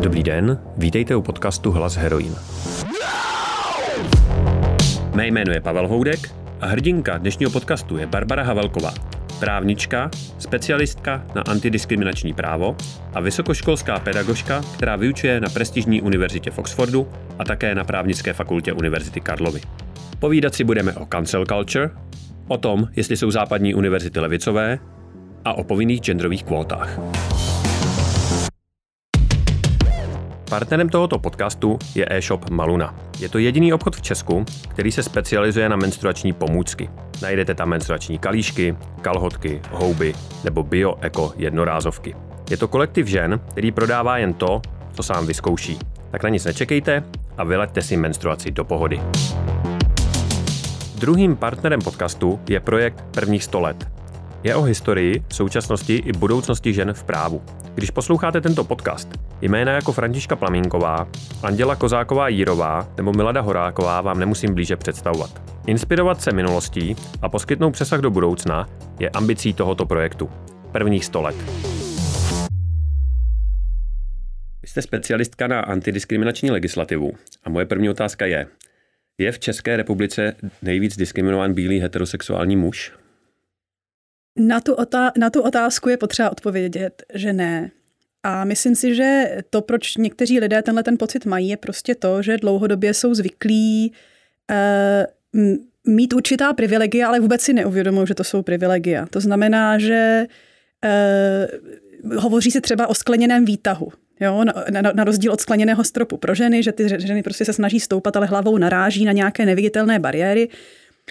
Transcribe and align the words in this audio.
Dobrý 0.00 0.22
den, 0.22 0.58
vítejte 0.76 1.16
u 1.16 1.22
podcastu 1.22 1.70
Hlas 1.72 1.96
heroin. 1.96 2.34
Mé 5.14 5.26
jméno 5.26 5.52
je 5.52 5.60
Pavel 5.60 5.88
Houdek 5.88 6.34
a 6.60 6.66
hrdinka 6.66 7.18
dnešního 7.18 7.50
podcastu 7.50 7.96
je 7.96 8.06
Barbara 8.06 8.42
Havelková, 8.42 8.94
právnička, 9.40 10.10
specialistka 10.38 11.24
na 11.34 11.42
antidiskriminační 11.42 12.34
právo 12.34 12.76
a 13.14 13.20
vysokoškolská 13.20 13.98
pedagožka, 13.98 14.62
která 14.74 14.96
vyučuje 14.96 15.40
na 15.40 15.48
prestižní 15.48 16.02
univerzitě 16.02 16.50
v 16.50 16.58
Oxfordu 16.58 17.08
a 17.38 17.44
také 17.44 17.74
na 17.74 17.84
právnické 17.84 18.32
fakultě 18.32 18.72
Univerzity 18.72 19.20
Karlovy. 19.20 19.60
Povídat 20.18 20.54
si 20.54 20.64
budeme 20.64 20.92
o 20.92 21.06
cancel 21.06 21.46
culture, 21.46 21.90
o 22.48 22.56
tom, 22.56 22.88
jestli 22.96 23.16
jsou 23.16 23.30
západní 23.30 23.74
univerzity 23.74 24.20
levicové 24.20 24.78
a 25.44 25.52
o 25.52 25.64
povinných 25.64 26.00
genderových 26.00 26.44
kvótách. 26.44 26.98
Partnerem 30.52 30.88
tohoto 30.88 31.18
podcastu 31.18 31.78
je 31.94 32.06
e-shop 32.10 32.50
Maluna. 32.50 32.94
Je 33.18 33.28
to 33.28 33.38
jediný 33.38 33.72
obchod 33.72 33.96
v 33.96 34.02
Česku, 34.02 34.44
který 34.68 34.92
se 34.92 35.02
specializuje 35.02 35.68
na 35.68 35.76
menstruační 35.76 36.32
pomůcky. 36.32 36.90
Najdete 37.22 37.54
tam 37.54 37.68
menstruační 37.68 38.18
kalíšky, 38.18 38.76
kalhotky, 39.00 39.60
houby 39.70 40.14
nebo 40.44 40.62
bio-eko 40.62 41.32
jednorázovky. 41.36 42.14
Je 42.50 42.56
to 42.56 42.68
kolektiv 42.68 43.06
žen, 43.06 43.40
který 43.48 43.72
prodává 43.72 44.18
jen 44.18 44.34
to, 44.34 44.62
co 44.92 45.02
sám 45.02 45.26
vyzkouší. 45.26 45.78
Tak 46.10 46.22
na 46.22 46.28
nic 46.28 46.44
nečekejte 46.44 47.04
a 47.36 47.44
vyleďte 47.44 47.82
si 47.82 47.96
menstruaci 47.96 48.50
do 48.50 48.64
pohody. 48.64 49.00
Druhým 50.94 51.36
partnerem 51.36 51.80
podcastu 51.80 52.40
je 52.48 52.60
projekt 52.60 53.04
Prvních 53.10 53.44
100 53.44 53.60
let. 53.60 53.91
Je 54.44 54.54
o 54.54 54.62
historii, 54.62 55.22
současnosti 55.32 55.96
i 55.96 56.12
budoucnosti 56.12 56.72
žen 56.72 56.92
v 56.92 57.04
právu. 57.04 57.42
Když 57.74 57.90
posloucháte 57.90 58.40
tento 58.40 58.64
podcast, 58.64 59.08
jména 59.40 59.72
jako 59.72 59.92
Františka 59.92 60.36
Plamínková, 60.36 61.08
Anděla 61.42 61.76
Kozáková 61.76 62.28
Jírová 62.28 62.88
nebo 62.96 63.12
Milada 63.12 63.40
Horáková 63.40 64.00
vám 64.00 64.18
nemusím 64.20 64.54
blíže 64.54 64.76
představovat. 64.76 65.42
Inspirovat 65.66 66.22
se 66.22 66.32
minulostí 66.32 66.96
a 67.22 67.28
poskytnout 67.28 67.70
přesah 67.70 68.00
do 68.00 68.10
budoucna 68.10 68.68
je 69.00 69.10
ambicí 69.10 69.54
tohoto 69.54 69.86
projektu. 69.86 70.30
Prvních 70.72 71.04
100 71.04 71.22
let. 71.22 71.36
Vy 74.62 74.68
jste 74.68 74.82
specialistka 74.82 75.46
na 75.46 75.60
antidiskriminační 75.60 76.50
legislativu 76.50 77.12
a 77.44 77.50
moje 77.50 77.66
první 77.66 77.90
otázka 77.90 78.26
je, 78.26 78.46
je 79.18 79.32
v 79.32 79.38
České 79.38 79.76
republice 79.76 80.36
nejvíc 80.62 80.96
diskriminován 80.96 81.54
bílý 81.54 81.78
heterosexuální 81.78 82.56
muž? 82.56 82.92
Na 84.36 84.60
tu, 84.60 84.72
otá- 84.74 85.12
na 85.18 85.30
tu 85.30 85.42
otázku 85.42 85.88
je 85.88 85.96
potřeba 85.96 86.30
odpovědět, 86.30 87.02
že 87.14 87.32
ne. 87.32 87.70
A 88.22 88.44
myslím 88.44 88.74
si, 88.74 88.94
že 88.94 89.36
to, 89.50 89.60
proč 89.60 89.96
někteří 89.96 90.40
lidé 90.40 90.62
tenhle 90.62 90.82
ten 90.82 90.98
pocit 90.98 91.26
mají, 91.26 91.48
je 91.48 91.56
prostě 91.56 91.94
to, 91.94 92.22
že 92.22 92.36
dlouhodobě 92.36 92.94
jsou 92.94 93.14
zvyklí 93.14 93.92
uh, 94.50 95.46
mít 95.94 96.12
určitá 96.12 96.52
privilegia, 96.52 97.08
ale 97.08 97.20
vůbec 97.20 97.40
si 97.40 97.52
neuvědomují, 97.52 98.06
že 98.06 98.14
to 98.14 98.24
jsou 98.24 98.42
privilegia. 98.42 99.06
To 99.06 99.20
znamená, 99.20 99.78
že 99.78 100.26
uh, 102.04 102.16
hovoří 102.18 102.50
se 102.50 102.60
třeba 102.60 102.86
o 102.86 102.94
skleněném 102.94 103.44
výtahu. 103.44 103.92
Jo, 104.20 104.44
na, 104.44 104.80
na, 104.82 104.92
na 104.94 105.04
rozdíl 105.04 105.32
od 105.32 105.40
skleněného 105.40 105.84
stropu 105.84 106.16
pro 106.16 106.34
ženy, 106.34 106.62
že 106.62 106.72
ty 106.72 106.88
ženy 106.88 107.22
prostě 107.22 107.44
se 107.44 107.52
snaží 107.52 107.80
stoupat, 107.80 108.16
ale 108.16 108.26
hlavou 108.26 108.58
naráží 108.58 109.04
na 109.04 109.12
nějaké 109.12 109.46
neviditelné 109.46 109.98
bariéry 109.98 110.48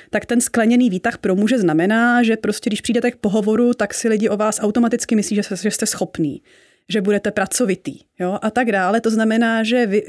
tak 0.10 0.26
ten 0.26 0.42
skleněný 0.42 0.90
výtah 0.90 1.18
pro 1.18 1.36
muže 1.36 1.60
znamená, 1.60 2.24
že 2.24 2.38
prostě 2.38 2.70
když 2.70 2.82
přijdete 2.82 3.12
k 3.12 3.16
pohovoru, 3.16 3.74
tak 3.74 3.94
si 3.94 4.10
lidi 4.10 4.30
o 4.30 4.38
vás 4.38 4.60
automaticky 4.60 5.16
myslí, 5.16 5.36
že, 5.36 5.42
že 5.62 5.72
jste 5.72 5.86
schopný 5.86 6.42
že 6.90 7.02
budete 7.02 7.32
pracovitý 7.32 8.00
jo, 8.20 8.40
a 8.42 8.52
tak 8.52 8.72
dále. 8.72 9.02
To 9.02 9.10
znamená, 9.10 9.64
že 9.64 9.86
vy, 9.86 10.04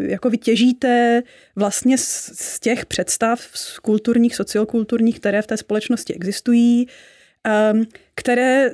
jako 0.00 0.30
vy 0.30 0.38
těžíte 0.38 1.22
vlastně 1.56 1.98
z, 1.98 2.30
z 2.34 2.60
těch 2.60 2.86
představ 2.86 3.40
z 3.54 3.78
kulturních, 3.78 4.36
sociokulturních, 4.36 5.20
které 5.20 5.42
v 5.42 5.46
té 5.46 5.56
společnosti 5.56 6.14
existují, 6.14 6.88
které 8.14 8.70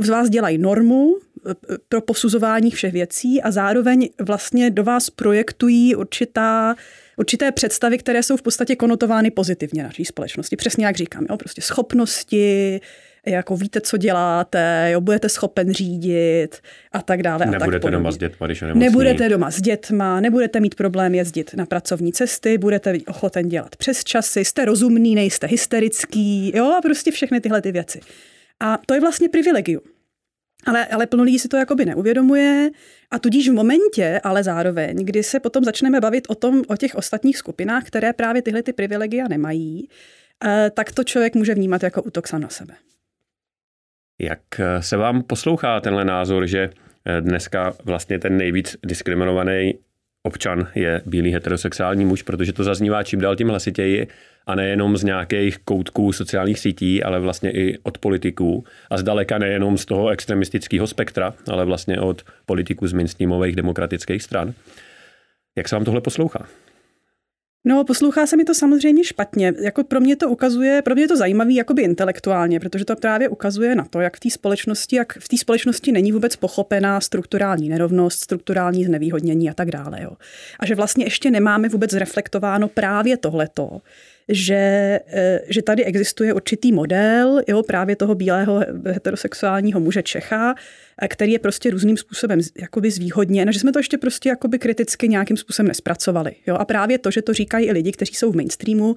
z 0.00 0.08
vás 0.08 0.30
dělají 0.30 0.58
normu 0.58 1.16
e, 1.16 1.54
pro 1.88 2.00
posuzování 2.00 2.70
všech 2.70 2.92
věcí 2.92 3.42
a 3.42 3.50
zároveň 3.50 4.08
vlastně 4.20 4.70
do 4.70 4.84
vás 4.84 5.10
projektují 5.10 5.94
určitá 5.94 6.74
určité 7.16 7.52
představy, 7.52 7.98
které 7.98 8.22
jsou 8.22 8.36
v 8.36 8.42
podstatě 8.42 8.76
konotovány 8.76 9.30
pozitivně 9.30 9.82
naší 9.82 10.04
společnosti. 10.04 10.56
Přesně 10.56 10.86
jak 10.86 10.96
říkám, 10.96 11.26
jo, 11.30 11.36
prostě 11.36 11.62
schopnosti, 11.62 12.80
jako 13.26 13.56
víte, 13.56 13.80
co 13.80 13.96
děláte, 13.96 14.88
jo, 14.92 15.00
budete 15.00 15.28
schopen 15.28 15.72
řídit 15.72 16.56
a 16.92 17.02
tak 17.02 17.22
dále. 17.22 17.46
Nebudete 17.46 17.76
a 17.76 17.80
tak 17.80 17.92
doma 17.92 18.12
s 18.12 18.16
dětma, 18.16 18.46
když 18.46 18.64
Nebudete 18.74 19.28
doma 19.28 19.50
s 19.50 19.60
dětma, 19.60 20.20
nebudete 20.20 20.60
mít 20.60 20.74
problém 20.74 21.14
jezdit 21.14 21.54
na 21.54 21.66
pracovní 21.66 22.12
cesty, 22.12 22.58
budete 22.58 22.98
ochoten 23.06 23.48
dělat 23.48 23.76
přes 23.76 24.04
časy, 24.04 24.44
jste 24.44 24.64
rozumný, 24.64 25.14
nejste 25.14 25.46
hysterický, 25.46 26.52
jo, 26.56 26.72
a 26.78 26.80
prostě 26.80 27.10
všechny 27.10 27.40
tyhle 27.40 27.62
ty 27.62 27.72
věci. 27.72 28.00
A 28.60 28.78
to 28.86 28.94
je 28.94 29.00
vlastně 29.00 29.28
privilegium. 29.28 29.82
Ale, 30.66 30.86
ale 30.86 31.06
plno 31.06 31.24
lidí 31.24 31.38
si 31.38 31.48
to 31.48 31.56
jakoby 31.56 31.84
neuvědomuje 31.84 32.70
a 33.10 33.18
tudíž 33.18 33.48
v 33.48 33.52
momentě, 33.52 34.20
ale 34.24 34.44
zároveň, 34.44 34.96
kdy 34.96 35.22
se 35.22 35.40
potom 35.40 35.64
začneme 35.64 36.00
bavit 36.00 36.24
o, 36.28 36.34
tom, 36.34 36.62
o 36.68 36.76
těch 36.76 36.94
ostatních 36.94 37.38
skupinách, 37.38 37.84
které 37.84 38.12
právě 38.12 38.42
tyhle 38.42 38.62
ty 38.62 38.72
privilegia 38.72 39.28
nemají, 39.28 39.88
eh, 40.44 40.70
tak 40.74 40.92
to 40.92 41.04
člověk 41.04 41.34
může 41.34 41.54
vnímat 41.54 41.82
jako 41.82 42.02
útok 42.02 42.28
sám 42.28 42.40
na 42.40 42.48
sebe. 42.48 42.74
Jak 44.18 44.40
eh, 44.58 44.82
se 44.82 44.96
vám 44.96 45.22
poslouchá 45.22 45.80
tenhle 45.80 46.04
názor, 46.04 46.46
že 46.46 46.70
eh, 47.04 47.20
dneska 47.20 47.74
vlastně 47.84 48.18
ten 48.18 48.36
nejvíc 48.36 48.76
diskriminovaný 48.86 49.74
občan 50.22 50.68
je 50.74 51.02
bílý 51.06 51.32
heterosexuální 51.32 52.04
muž, 52.04 52.22
protože 52.22 52.52
to 52.52 52.64
zaznívá 52.64 53.02
čím 53.02 53.20
dál 53.20 53.36
tím 53.36 53.48
hlasitěji 53.48 54.08
a 54.46 54.54
nejenom 54.54 54.96
z 54.96 55.04
nějakých 55.04 55.58
koutků 55.58 56.12
sociálních 56.12 56.58
sítí, 56.58 57.02
ale 57.02 57.20
vlastně 57.20 57.50
i 57.50 57.78
od 57.82 57.98
politiků 57.98 58.64
a 58.90 58.98
zdaleka 58.98 59.38
nejenom 59.38 59.78
z 59.78 59.84
toho 59.84 60.08
extremistického 60.08 60.86
spektra, 60.86 61.34
ale 61.50 61.64
vlastně 61.64 62.00
od 62.00 62.22
politiků 62.46 62.86
z 62.86 62.92
mainstreamových 62.92 63.56
demokratických 63.56 64.22
stran. 64.22 64.54
Jak 65.56 65.68
se 65.68 65.76
vám 65.76 65.84
tohle 65.84 66.00
poslouchá? 66.00 66.46
No, 67.68 67.84
poslouchá 67.84 68.26
se 68.26 68.36
mi 68.36 68.44
to 68.44 68.54
samozřejmě 68.54 69.04
špatně. 69.04 69.54
Jako 69.60 69.84
pro 69.84 70.00
mě 70.00 70.16
to 70.16 70.28
ukazuje, 70.28 70.82
pro 70.82 70.94
mě 70.94 71.04
je 71.04 71.08
to 71.08 71.16
zajímavý 71.16 71.54
jakoby 71.54 71.82
intelektuálně, 71.82 72.60
protože 72.60 72.84
to 72.84 72.96
právě 72.96 73.28
ukazuje 73.28 73.74
na 73.74 73.84
to, 73.84 74.00
jak 74.00 74.16
v 74.16 74.20
té 74.20 74.30
společnosti, 74.30 74.96
jak 74.96 75.18
v 75.18 75.28
té 75.28 75.36
společnosti 75.36 75.92
není 75.92 76.12
vůbec 76.12 76.36
pochopená 76.36 77.00
strukturální 77.00 77.68
nerovnost, 77.68 78.20
strukturální 78.20 78.84
znevýhodnění 78.84 79.50
a 79.50 79.54
tak 79.54 79.70
dále. 79.70 80.02
Jo. 80.02 80.10
A 80.60 80.66
že 80.66 80.74
vlastně 80.74 81.04
ještě 81.04 81.30
nemáme 81.30 81.68
vůbec 81.68 81.90
zreflektováno 81.90 82.68
právě 82.68 83.16
tohleto, 83.16 83.80
že, 84.28 85.00
eh, 85.06 85.40
že 85.48 85.62
tady 85.62 85.84
existuje 85.84 86.34
určitý 86.34 86.72
model 86.72 87.40
jo, 87.48 87.62
právě 87.62 87.96
toho 87.96 88.14
bílého 88.14 88.64
heterosexuálního 88.86 89.80
muže 89.80 90.02
Čecha, 90.02 90.54
který 91.08 91.32
je 91.32 91.38
prostě 91.38 91.70
různým 91.70 91.96
způsobem 91.96 92.40
jakoby 92.60 92.90
zvýhodněn, 92.90 93.52
že 93.52 93.58
jsme 93.58 93.72
to 93.72 93.78
ještě 93.78 93.98
prostě 93.98 94.28
jakoby 94.28 94.58
kriticky 94.58 95.08
nějakým 95.08 95.36
způsobem 95.36 95.68
nespracovali. 95.68 96.32
Jo. 96.46 96.54
A 96.54 96.64
právě 96.64 96.98
to, 96.98 97.10
že 97.10 97.22
to 97.22 97.32
říkají 97.32 97.66
i 97.66 97.72
lidi, 97.72 97.92
kteří 97.92 98.14
jsou 98.14 98.32
v 98.32 98.36
mainstreamu, 98.36 98.96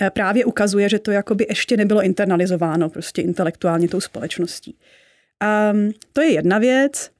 eh, 0.00 0.10
právě 0.10 0.44
ukazuje, 0.44 0.88
že 0.88 0.98
to 0.98 1.10
jakoby 1.10 1.46
ještě 1.48 1.76
nebylo 1.76 2.02
internalizováno 2.02 2.90
prostě 2.90 3.22
intelektuálně 3.22 3.88
tou 3.88 4.00
společností. 4.00 4.76
Um, 5.72 5.92
to 6.12 6.20
je 6.20 6.32
jedna 6.32 6.58
věc. 6.58 7.13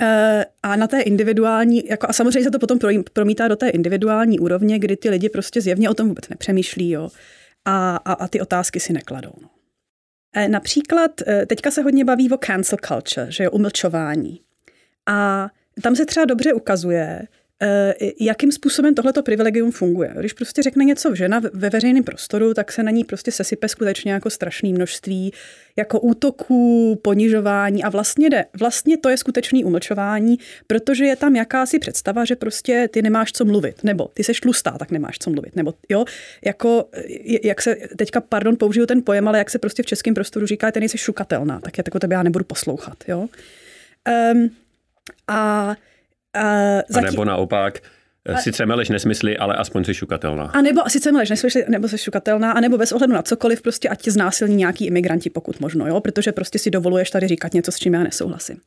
Eh, 0.00 0.44
a 0.62 0.76
na 0.76 0.86
té 0.86 1.00
individuální, 1.00 1.86
jako 1.86 2.06
a 2.10 2.12
samozřejmě 2.12 2.42
se 2.42 2.50
to 2.50 2.58
potom 2.58 2.78
promítá 3.12 3.48
do 3.48 3.56
té 3.56 3.68
individuální 3.68 4.38
úrovně, 4.38 4.78
kdy 4.78 4.96
ty 4.96 5.10
lidi 5.10 5.28
prostě 5.28 5.60
zjevně 5.60 5.90
o 5.90 5.94
tom 5.94 6.08
vůbec 6.08 6.28
nepřemýšlí 6.28 6.90
jo, 6.90 7.10
a, 7.64 7.96
a, 7.96 8.12
a 8.12 8.28
ty 8.28 8.40
otázky 8.40 8.80
si 8.80 8.92
nekladou. 8.92 9.32
No. 9.42 9.50
Eh, 10.34 10.48
například 10.48 11.10
eh, 11.26 11.46
teďka 11.46 11.70
se 11.70 11.82
hodně 11.82 12.04
baví 12.04 12.30
o 12.30 12.36
cancel 12.36 12.78
culture, 12.86 13.32
že 13.32 13.44
je 13.44 13.50
umlčování. 13.50 14.40
A 15.06 15.48
tam 15.82 15.96
se 15.96 16.06
třeba 16.06 16.26
dobře 16.26 16.52
ukazuje, 16.52 17.22
jakým 18.20 18.52
způsobem 18.52 18.94
tohleto 18.94 19.22
privilegium 19.22 19.72
funguje. 19.72 20.14
Když 20.18 20.32
prostě 20.32 20.62
řekne 20.62 20.84
něco 20.84 21.14
žena 21.14 21.40
ve 21.52 21.70
veřejném 21.70 22.04
prostoru, 22.04 22.54
tak 22.54 22.72
se 22.72 22.82
na 22.82 22.90
ní 22.90 23.04
prostě 23.04 23.32
sesype 23.32 23.68
skutečně 23.68 24.12
jako 24.12 24.30
strašné 24.30 24.68
množství 24.68 25.32
jako 25.76 26.00
útoků, 26.00 27.00
ponižování 27.02 27.84
a 27.84 27.88
vlastně 27.88 28.30
jde. 28.30 28.44
Vlastně 28.58 28.96
to 28.96 29.08
je 29.08 29.16
skutečný 29.16 29.64
umlčování, 29.64 30.38
protože 30.66 31.04
je 31.04 31.16
tam 31.16 31.36
jakási 31.36 31.78
představa, 31.78 32.24
že 32.24 32.36
prostě 32.36 32.88
ty 32.92 33.02
nemáš 33.02 33.32
co 33.32 33.44
mluvit, 33.44 33.84
nebo 33.84 34.10
ty 34.14 34.24
seš 34.24 34.40
tlustá, 34.40 34.70
tak 34.78 34.90
nemáš 34.90 35.18
co 35.18 35.30
mluvit, 35.30 35.56
nebo 35.56 35.74
jo, 35.88 36.04
jako, 36.44 36.88
jak 37.44 37.62
se, 37.62 37.76
teďka, 37.98 38.20
pardon, 38.20 38.56
použiju 38.56 38.86
ten 38.86 39.02
pojem, 39.02 39.28
ale 39.28 39.38
jak 39.38 39.50
se 39.50 39.58
prostě 39.58 39.82
v 39.82 39.86
českém 39.86 40.14
prostoru 40.14 40.46
říká, 40.46 40.70
ty 40.70 40.80
nejsi 40.80 40.98
šukatelná, 40.98 41.60
tak 41.60 41.78
já 41.78 41.84
tako 41.84 41.98
tebe 41.98 42.14
já 42.14 42.22
nebudu 42.22 42.44
poslouchat, 42.44 43.04
jo. 43.08 43.28
Um, 44.32 44.50
a 45.28 45.76
Uh, 46.36 46.42
zatím... 46.88 47.08
A 47.08 47.10
nebo 47.10 47.24
naopak, 47.24 47.80
a... 48.26 48.36
Sice 48.36 48.66
meleš 48.66 48.88
nesmysly, 48.88 49.36
ale 49.36 49.54
aspoň 49.54 49.84
jsi 49.84 49.94
šukatelná. 49.94 50.44
A 50.44 50.62
nebo 50.62 50.80
sice 50.88 51.12
meleš 51.12 51.30
nesmysly, 51.30 51.64
nebo 51.68 51.88
jsi 51.88 51.98
šukatelná, 51.98 52.52
a 52.52 52.60
nebo 52.60 52.78
bez 52.78 52.92
ohledu 52.92 53.12
na 53.12 53.22
cokoliv, 53.22 53.62
prostě 53.62 53.88
ať 53.88 54.02
tě 54.02 54.10
znásilní 54.10 54.56
nějaký 54.56 54.86
imigranti, 54.86 55.30
pokud 55.30 55.60
možno, 55.60 55.86
jo? 55.86 56.00
protože 56.00 56.32
prostě 56.32 56.58
si 56.58 56.70
dovoluješ 56.70 57.10
tady 57.10 57.28
říkat 57.28 57.54
něco, 57.54 57.72
s 57.72 57.76
čím 57.76 57.94
já 57.94 58.02
nesouhlasím. 58.02 58.60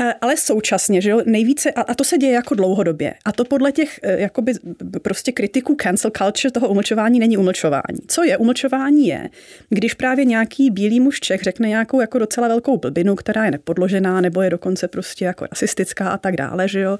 Eh, 0.00 0.14
ale 0.20 0.36
současně, 0.36 1.00
že 1.00 1.10
jo, 1.10 1.22
nejvíce, 1.26 1.70
a, 1.70 1.80
a 1.80 1.94
to 1.94 2.04
se 2.04 2.18
děje 2.18 2.32
jako 2.32 2.54
dlouhodobě. 2.54 3.14
A 3.24 3.32
to 3.32 3.44
podle 3.44 3.72
těch 3.72 4.00
eh, 4.02 4.20
jakoby 4.20 4.52
prostě 5.02 5.32
kritiků 5.32 5.76
cancel 5.82 6.10
culture 6.16 6.50
toho 6.52 6.68
umlčování 6.68 7.18
není 7.18 7.36
umlčování. 7.36 7.98
Co 8.08 8.24
je 8.24 8.36
umlčování 8.36 9.06
je, 9.06 9.28
když 9.68 9.94
právě 9.94 10.24
nějaký 10.24 10.70
bílý 10.70 11.00
muž 11.00 11.20
Čech 11.20 11.42
řekne 11.42 11.68
nějakou 11.68 12.00
jako 12.00 12.18
docela 12.18 12.48
velkou 12.48 12.76
blbinu, 12.76 13.14
která 13.14 13.44
je 13.44 13.50
nepodložená, 13.50 14.20
nebo 14.20 14.42
je 14.42 14.50
dokonce 14.50 14.88
prostě 14.88 15.24
jako 15.24 15.46
rasistická 15.46 16.08
a 16.08 16.18
tak 16.18 16.36
dále, 16.36 16.68
že 16.68 16.80
jo. 16.80 16.98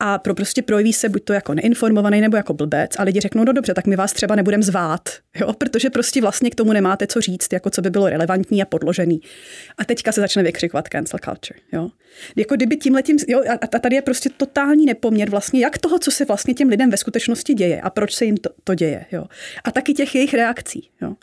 A 0.00 0.18
pro 0.18 0.34
prostě 0.34 0.62
projeví 0.62 0.92
se 0.92 1.08
buď 1.08 1.24
to 1.24 1.32
jako 1.32 1.54
neinformovaný 1.54 2.20
nebo 2.20 2.36
jako 2.36 2.54
blbec 2.54 2.90
a 2.98 3.02
lidi 3.02 3.20
řeknou, 3.20 3.44
no 3.44 3.52
dobře, 3.52 3.74
tak 3.74 3.86
my 3.86 3.96
vás 3.96 4.12
třeba 4.12 4.34
nebudeme 4.34 4.62
zvát, 4.62 5.08
jo, 5.40 5.52
protože 5.52 5.90
prostě 5.90 6.20
vlastně 6.20 6.50
k 6.50 6.54
tomu 6.54 6.72
nemáte 6.72 7.06
co 7.06 7.20
říct, 7.20 7.52
jako 7.52 7.70
co 7.70 7.82
by 7.82 7.90
bylo 7.90 8.08
relevantní 8.08 8.62
a 8.62 8.66
podložený. 8.66 9.20
A 9.78 9.84
teďka 9.84 10.12
se 10.12 10.20
začne 10.20 10.42
vykřikovat 10.42 10.88
cancel 10.88 11.18
culture, 11.24 11.60
jo. 11.72 11.90
Jako 12.36 12.56
kdyby 12.56 12.76
tím 12.76 12.94
letím, 12.94 13.16
jo, 13.28 13.42
a 13.60 13.78
tady 13.78 13.96
je 13.96 14.02
prostě 14.02 14.30
totální 14.36 14.86
nepoměr 14.86 15.30
vlastně, 15.30 15.60
jak 15.60 15.78
toho, 15.78 15.98
co 15.98 16.10
se 16.10 16.24
vlastně 16.24 16.54
těm 16.54 16.68
lidem 16.68 16.90
ve 16.90 16.96
skutečnosti 16.96 17.54
děje 17.54 17.80
a 17.80 17.90
proč 17.90 18.14
se 18.14 18.24
jim 18.24 18.36
to, 18.36 18.50
to 18.64 18.74
děje, 18.74 19.04
jo. 19.12 19.24
A 19.64 19.70
taky 19.70 19.94
těch 19.94 20.14
jejich 20.14 20.34
reakcí, 20.34 20.88
jo. 21.02 21.14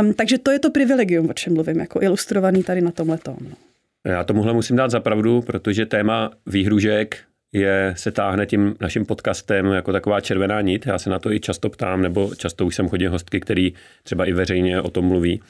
Um, 0.00 0.14
takže 0.14 0.38
to 0.38 0.50
je 0.50 0.58
to 0.58 0.70
privilegium, 0.70 1.30
o 1.30 1.32
čem 1.32 1.54
mluvím, 1.54 1.80
jako 1.80 2.02
ilustrovaný 2.02 2.62
tady 2.62 2.80
na 2.80 2.90
tomhle 2.90 3.18
tom. 3.18 3.36
No. 3.40 3.56
Já 4.04 4.24
tomuhle 4.24 4.52
musím 4.52 4.76
dát 4.76 4.90
zapravdu, 4.90 5.42
protože 5.42 5.86
téma 5.86 6.30
výhružek 6.46 7.18
je, 7.52 7.94
se 7.96 8.10
táhne 8.10 8.46
tím 8.46 8.76
naším 8.80 9.06
podcastem 9.06 9.66
jako 9.66 9.92
taková 9.92 10.20
červená 10.20 10.60
nit. 10.60 10.86
Já 10.86 10.98
se 10.98 11.10
na 11.10 11.18
to 11.18 11.32
i 11.32 11.40
často 11.40 11.70
ptám, 11.70 12.02
nebo 12.02 12.34
často 12.34 12.66
už 12.66 12.74
jsem 12.74 12.88
chodil 12.88 13.10
hostky, 13.10 13.40
který 13.40 13.72
třeba 14.02 14.24
i 14.24 14.32
veřejně 14.32 14.80
o 14.80 14.90
tom 14.90 15.04
mluví. 15.04 15.40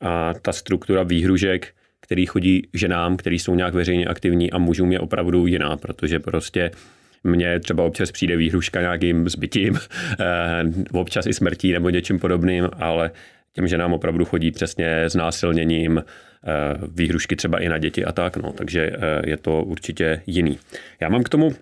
A 0.00 0.34
ta 0.42 0.52
struktura 0.52 1.02
výhružek, 1.02 1.68
který 2.04 2.26
chodí 2.26 2.68
ženám, 2.74 3.16
který 3.16 3.38
jsou 3.38 3.54
nějak 3.54 3.74
veřejně 3.74 4.06
aktivní 4.06 4.50
a 4.50 4.58
mužům 4.58 4.92
je 4.92 5.00
opravdu 5.00 5.46
jiná, 5.46 5.76
protože 5.76 6.20
prostě 6.20 6.70
mně 7.24 7.60
třeba 7.60 7.84
občas 7.84 8.12
přijde 8.12 8.36
výhruška 8.36 8.80
nějakým 8.80 9.28
zbytím, 9.28 9.78
eh, 10.20 10.64
občas 10.92 11.26
i 11.26 11.32
smrtí 11.32 11.72
nebo 11.72 11.90
něčím 11.90 12.18
podobným, 12.18 12.68
ale 12.72 13.10
těm 13.52 13.68
ženám 13.68 13.92
opravdu 13.92 14.24
chodí 14.24 14.50
přesně 14.50 15.04
s 15.04 15.14
násilněním, 15.14 15.98
eh, 15.98 16.04
výhrušky 16.94 17.36
třeba 17.36 17.58
i 17.58 17.68
na 17.68 17.78
děti 17.78 18.04
a 18.04 18.12
tak, 18.12 18.36
no, 18.36 18.52
takže 18.52 18.90
eh, 18.92 19.30
je 19.30 19.36
to 19.36 19.62
určitě 19.62 20.22
jiný. 20.26 20.58
Já 21.00 21.08
mám 21.08 21.22
k 21.22 21.28
tomu 21.28 21.54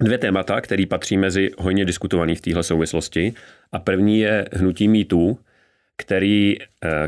dvě 0.00 0.18
témata, 0.18 0.60
které 0.60 0.86
patří 0.86 1.16
mezi 1.16 1.50
hojně 1.58 1.84
diskutovaný 1.84 2.34
v 2.34 2.40
téhle 2.40 2.62
souvislosti. 2.62 3.34
A 3.72 3.78
první 3.78 4.20
je 4.20 4.48
hnutí 4.52 4.88
MeToo, 4.88 5.36
který, 5.96 6.56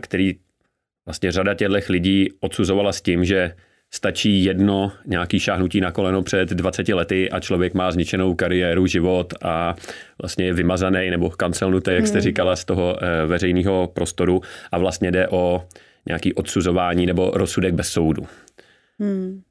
který 0.00 0.34
vlastně 1.06 1.32
řada 1.32 1.54
těchto 1.54 1.92
lidí 1.92 2.28
odsuzovala 2.40 2.92
s 2.92 3.02
tím, 3.02 3.24
že 3.24 3.52
stačí 3.90 4.44
jedno 4.44 4.92
nějaký 5.06 5.40
šáhnutí 5.40 5.80
na 5.80 5.90
koleno 5.90 6.22
před 6.22 6.50
20 6.50 6.88
lety 6.88 7.30
a 7.30 7.40
člověk 7.40 7.74
má 7.74 7.90
zničenou 7.90 8.34
kariéru, 8.34 8.86
život 8.86 9.34
a 9.42 9.74
vlastně 10.22 10.44
je 10.44 10.52
vymazaný 10.52 11.10
nebo 11.10 11.30
kancelnutý, 11.30 11.90
jak 11.90 12.06
jste 12.06 12.18
hmm. 12.18 12.22
říkala, 12.22 12.56
z 12.56 12.64
toho 12.64 12.96
eh, 13.02 13.26
veřejného 13.26 13.90
prostoru 13.94 14.40
a 14.72 14.78
vlastně 14.78 15.10
jde 15.10 15.28
o 15.28 15.68
nějaký 16.06 16.34
odsuzování 16.34 17.06
nebo 17.06 17.30
rozsudek 17.34 17.74
bez 17.74 17.88
soudu. 17.88 18.26
Hmm. 18.98 19.42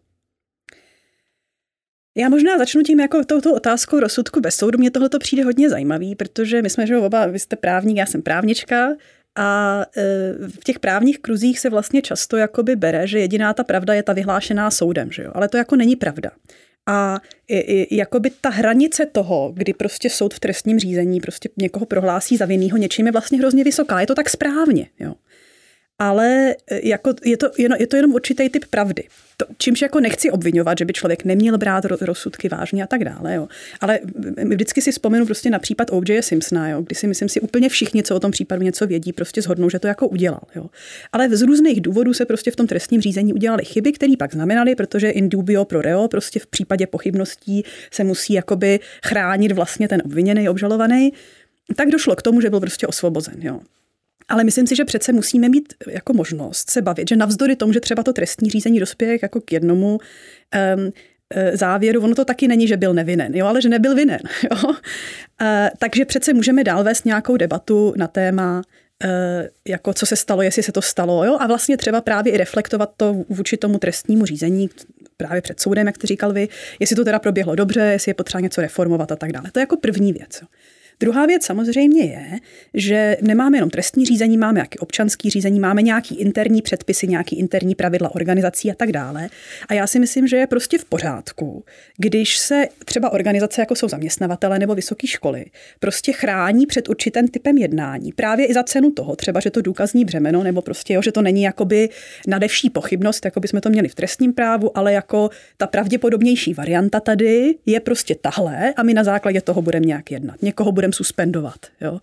Já 2.18 2.30
možná 2.30 2.58
začnu 2.58 2.82
tím 2.82 3.00
jako 3.00 3.24
touto 3.24 3.56
otázkou 3.56 4.00
rozsudku 4.00 4.42
bez 4.42 4.56
soudu. 4.56 4.78
Mně 4.78 4.92
tohle 4.92 5.10
přijde 5.20 5.44
hodně 5.44 5.70
zajímavý, 5.70 6.16
protože 6.16 6.62
my 6.62 6.70
jsme, 6.70 6.88
že 6.88 6.98
oba, 6.98 7.26
vy 7.26 7.40
jste 7.40 7.56
právník, 7.56 7.98
já 7.98 8.06
jsem 8.06 8.22
právnička 8.22 8.88
a 9.36 9.82
e, 9.98 10.04
v 10.48 10.64
těch 10.64 10.80
právních 10.80 11.20
kruzích 11.20 11.60
se 11.60 11.70
vlastně 11.70 12.02
často 12.02 12.38
jakoby 12.38 12.76
bere, 12.76 13.08
že 13.08 13.20
jediná 13.20 13.54
ta 13.54 13.64
pravda 13.64 13.94
je 13.94 14.04
ta 14.04 14.14
vyhlášená 14.14 14.72
soudem, 14.72 15.12
že 15.12 15.24
jo? 15.24 15.32
ale 15.36 15.48
to 15.48 15.58
jako 15.58 15.76
není 15.76 15.96
pravda. 15.96 16.32
A 16.88 17.20
i, 17.48 17.58
i, 17.58 17.96
jakoby 17.96 18.32
ta 18.42 18.50
hranice 18.50 19.06
toho, 19.06 19.52
kdy 19.56 19.74
prostě 19.74 20.10
soud 20.10 20.34
v 20.34 20.40
trestním 20.40 20.80
řízení 20.80 21.20
prostě 21.20 21.50
někoho 21.58 21.86
prohlásí 21.86 22.38
za 22.38 22.46
vinnýho 22.46 22.78
něčím 22.78 23.06
je 23.06 23.12
vlastně 23.12 23.38
hrozně 23.38 23.64
vysoká. 23.64 24.02
Je 24.02 24.08
to 24.08 24.16
tak 24.16 24.30
správně. 24.30 24.88
Jo 25.00 25.14
ale 26.00 26.56
e, 26.68 26.88
jako 26.88 27.14
je, 27.26 27.38
to, 27.38 27.48
je 27.78 27.88
to 27.88 27.96
jenom 27.96 28.14
určitý 28.14 28.50
typ 28.50 28.66
pravdy. 28.70 29.04
To, 29.38 29.46
čímž 29.58 29.82
jako 29.82 30.00
nechci 30.00 30.32
obvinovat, 30.32 30.78
že 30.78 30.86
by 30.86 30.94
člověk 30.94 31.26
neměl 31.26 31.58
brát 31.58 31.86
rozsudky 31.86 32.50
vážně 32.50 32.84
a 32.84 32.88
tak 32.88 33.04
dále. 33.04 33.36
Jo. 33.36 33.48
Ale 33.82 34.00
vždycky 34.44 34.82
si 34.82 34.92
vzpomenu 34.92 35.26
prostě 35.26 35.50
na 35.50 35.60
případ 35.60 35.88
O.J. 35.92 36.22
Simpsona, 36.22 36.70
jo, 36.70 36.82
kdy 36.82 36.96
si 36.96 37.08
myslím 37.08 37.30
si 37.30 37.42
úplně 37.42 37.70
všichni, 37.70 38.04
co 38.04 38.16
o 38.16 38.20
tom 38.20 38.32
případu 38.32 38.62
něco 38.62 38.88
vědí, 38.88 39.14
prostě 39.14 39.42
zhodnou, 39.42 39.70
že 39.70 39.80
to 39.80 39.88
jako 39.88 40.08
udělal. 40.08 40.42
Jo. 40.56 40.66
Ale 41.12 41.30
z 41.30 41.42
různých 41.42 41.82
důvodů 41.82 42.14
se 42.14 42.26
prostě 42.26 42.52
v 42.52 42.56
tom 42.56 42.68
trestním 42.68 43.02
řízení 43.02 43.34
udělaly 43.34 43.66
chyby, 43.66 43.92
které 43.92 44.14
pak 44.20 44.34
znamenaly, 44.34 44.76
protože 44.76 45.10
in 45.10 45.30
dubio 45.30 45.66
pro 45.66 45.82
reo, 45.82 46.08
prostě 46.08 46.40
v 46.40 46.48
případě 46.48 46.88
pochybností 46.88 47.64
se 47.92 48.04
musí 48.04 48.34
jakoby 48.34 48.80
chránit 49.06 49.52
vlastně 49.52 49.88
ten 49.88 50.02
obviněný, 50.06 50.50
obžalovaný, 50.50 51.14
tak 51.76 51.90
došlo 51.90 52.16
k 52.16 52.22
tomu, 52.22 52.42
že 52.42 52.50
byl 52.50 52.60
prostě 52.60 52.88
osvobozen. 52.88 53.36
Jo. 53.40 53.60
Ale 54.30 54.44
myslím 54.44 54.68
si, 54.68 54.76
že 54.76 54.86
přece 54.86 55.14
musíme 55.14 55.50
mít 55.50 55.74
jako 55.88 56.14
možnost 56.14 56.70
se 56.70 56.82
bavit, 56.82 57.10
že 57.10 57.16
navzdory 57.16 57.56
tomu, 57.56 57.74
že 57.74 57.80
třeba 57.80 58.04
to 58.04 58.14
trestní 58.14 58.50
řízení 58.50 58.80
dospěje 58.80 59.20
jako 59.22 59.42
k 59.42 59.52
jednomu 59.52 60.00
um, 60.78 60.92
závěru, 61.54 62.04
ono 62.04 62.16
to 62.16 62.26
taky 62.26 62.48
není, 62.48 62.68
že 62.68 62.78
byl 62.78 62.94
nevinen, 62.94 63.36
jo, 63.36 63.46
ale 63.46 63.62
že 63.62 63.70
nebyl 63.70 63.96
vinen. 63.96 64.20
Jo? 64.44 64.70
Uh, 64.70 64.78
takže 65.78 66.06
přece 66.06 66.34
můžeme 66.34 66.64
dál 66.64 66.84
vést 66.84 67.06
nějakou 67.06 67.38
debatu 67.38 67.94
na 67.98 68.08
téma, 68.08 68.62
jako 69.68 69.94
co 69.94 70.06
se 70.06 70.16
stalo, 70.16 70.42
jestli 70.42 70.64
se 70.64 70.72
to 70.72 70.82
stalo, 70.82 71.26
jo? 71.26 71.38
a 71.40 71.48
vlastně 71.48 71.78
třeba 71.78 72.02
právě 72.02 72.34
i 72.34 72.38
reflektovat 72.38 72.94
to 72.98 73.26
vůči 73.30 73.58
tomu 73.58 73.80
trestnímu 73.80 74.26
řízení, 74.26 74.70
právě 75.18 75.42
před 75.42 75.60
soudem, 75.60 75.88
jak 75.88 75.96
jste 75.96 76.08
říkal 76.08 76.34
vy, 76.34 76.48
jestli 76.80 76.96
to 76.96 77.04
teda 77.04 77.20
proběhlo 77.20 77.56
dobře, 77.56 77.80
jestli 77.80 78.10
je 78.10 78.14
potřeba 78.14 78.42
něco 78.42 78.62
reformovat 78.62 79.12
a 79.12 79.16
tak 79.16 79.32
dále. 79.32 79.52
To 79.52 79.60
je 79.60 79.62
jako 79.62 79.78
první 79.78 80.14
věc. 80.14 80.40
Jo? 80.42 80.48
Druhá 81.00 81.26
věc 81.26 81.46
samozřejmě 81.46 82.04
je, 82.04 82.26
že 82.74 83.18
nemáme 83.22 83.58
jenom 83.58 83.70
trestní 83.70 84.06
řízení, 84.06 84.38
máme 84.38 84.58
nějaký 84.58 84.80
občanský 84.80 85.30
řízení, 85.30 85.60
máme 85.60 85.82
nějaký 85.82 86.16
interní 86.16 86.62
předpisy, 86.62 87.08
nějaký 87.08 87.40
interní 87.40 87.76
pravidla 87.76 88.16
organizací 88.16 88.72
a 88.72 88.76
tak 88.76 88.92
dále. 88.92 89.30
A 89.68 89.74
já 89.74 89.88
si 89.88 90.00
myslím, 90.00 90.28
že 90.28 90.38
je 90.38 90.48
prostě 90.48 90.78
v 90.78 90.86
pořádku, 90.86 91.64
když 91.98 92.38
se 92.38 92.68
třeba 92.86 93.10
organizace, 93.10 93.62
jako 93.62 93.76
jsou 93.76 93.90
zaměstnavatele 93.90 94.60
nebo 94.60 94.76
vysoké 94.76 95.08
školy, 95.08 95.46
prostě 95.80 96.12
chrání 96.12 96.66
před 96.66 96.90
určitým 96.90 97.28
typem 97.28 97.58
jednání. 97.58 98.12
Právě 98.12 98.46
i 98.46 98.54
za 98.54 98.64
cenu 98.64 98.92
toho, 98.92 99.16
třeba, 99.16 99.40
že 99.40 99.52
to 99.52 99.62
důkazní 99.62 100.06
břemeno, 100.06 100.44
nebo 100.44 100.62
prostě, 100.62 100.94
jo, 100.94 101.02
že 101.02 101.12
to 101.12 101.22
není 101.22 101.44
jakoby 101.44 101.90
nadevší 102.28 102.70
pochybnost, 102.70 103.26
jako 103.26 103.40
bychom 103.40 103.62
to 103.62 103.70
měli 103.70 103.88
v 103.88 103.96
trestním 103.96 104.34
právu, 104.34 104.78
ale 104.78 104.94
jako 104.94 105.30
ta 105.58 105.68
pravděpodobnější 105.68 106.54
varianta 106.54 107.00
tady 107.00 107.56
je 107.66 107.80
prostě 107.80 108.16
tahle 108.16 108.74
a 108.74 108.84
my 108.84 108.94
na 108.94 109.04
základě 109.04 109.42
toho 109.42 109.62
budeme 109.62 109.86
nějak 109.86 110.12
jednat. 110.12 110.42
Někoho 110.42 110.72
budeme 110.72 110.85
budeme 110.86 110.94
suspendovat. 110.94 111.60
Jo? 111.82 112.00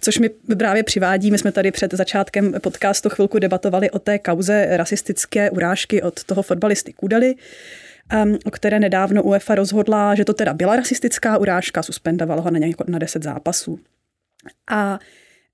Což 0.00 0.18
mi 0.18 0.28
právě 0.58 0.82
přivádí, 0.82 1.30
my 1.30 1.38
jsme 1.38 1.52
tady 1.52 1.70
před 1.70 1.94
začátkem 1.94 2.54
podcastu 2.60 3.08
chvilku 3.08 3.38
debatovali 3.38 3.90
o 3.90 3.98
té 3.98 4.18
kauze 4.18 4.66
rasistické 4.70 5.50
urážky 5.50 6.02
od 6.02 6.24
toho 6.24 6.42
fotbalisty 6.42 6.92
Kudely, 6.92 7.34
um, 8.24 8.38
o 8.44 8.50
které 8.50 8.80
nedávno 8.80 9.22
UEFA 9.22 9.54
rozhodla, 9.54 10.14
že 10.14 10.24
to 10.24 10.34
teda 10.34 10.54
byla 10.54 10.76
rasistická 10.76 11.38
urážka, 11.38 11.82
suspendovala 11.82 12.42
ho 12.42 12.50
na, 12.50 12.58
něko, 12.58 12.84
na 12.88 12.98
10 12.98 13.22
zápasů. 13.22 13.78
A 14.70 14.98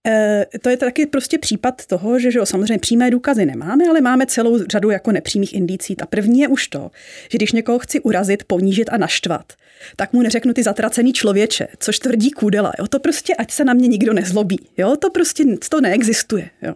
E, 0.06 0.46
to 0.62 0.70
je 0.70 0.76
taky 0.76 1.06
prostě 1.06 1.38
případ 1.38 1.86
toho, 1.86 2.18
že, 2.18 2.30
že 2.30 2.38
jo, 2.38 2.46
samozřejmě 2.46 2.78
přímé 2.78 3.10
důkazy 3.10 3.46
nemáme, 3.46 3.84
ale 3.88 4.00
máme 4.00 4.26
celou 4.26 4.58
řadu 4.58 4.90
jako 4.90 5.12
nepřímých 5.12 5.54
indicí. 5.54 5.96
Ta 5.96 6.06
první 6.06 6.40
je 6.40 6.48
už 6.48 6.68
to, 6.68 6.90
že 7.30 7.38
když 7.38 7.52
někoho 7.52 7.78
chci 7.78 8.00
urazit, 8.00 8.44
ponížit 8.44 8.88
a 8.92 8.96
naštvat, 8.96 9.52
tak 9.96 10.12
mu 10.12 10.22
neřeknu 10.22 10.52
ty 10.52 10.62
zatracený 10.62 11.12
člověče, 11.12 11.68
což 11.78 11.98
tvrdí 11.98 12.30
Kůdela. 12.30 12.72
Jo? 12.78 12.86
To 12.86 12.98
prostě, 12.98 13.34
ať 13.34 13.50
se 13.50 13.64
na 13.64 13.72
mě 13.72 13.88
nikdo 13.88 14.12
nezlobí. 14.12 14.58
Jo? 14.76 14.96
To 14.96 15.10
prostě 15.10 15.44
to 15.68 15.80
neexistuje. 15.80 16.50
Jo? 16.62 16.74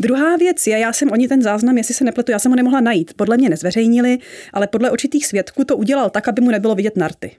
Druhá 0.00 0.36
věc 0.36 0.66
je, 0.66 0.78
já 0.78 0.92
jsem 0.92 1.10
oni 1.10 1.28
ten 1.28 1.42
záznam, 1.42 1.78
jestli 1.78 1.94
se 1.94 2.04
nepletu, 2.04 2.32
já 2.32 2.38
jsem 2.38 2.52
ho 2.52 2.56
nemohla 2.56 2.80
najít. 2.80 3.14
Podle 3.14 3.36
mě 3.36 3.48
nezveřejnili, 3.48 4.18
ale 4.52 4.66
podle 4.66 4.90
určitých 4.90 5.26
svědků 5.26 5.64
to 5.64 5.76
udělal 5.76 6.10
tak, 6.10 6.28
aby 6.28 6.42
mu 6.42 6.50
nebylo 6.50 6.74
vidět 6.74 6.96
narty. 6.96 7.30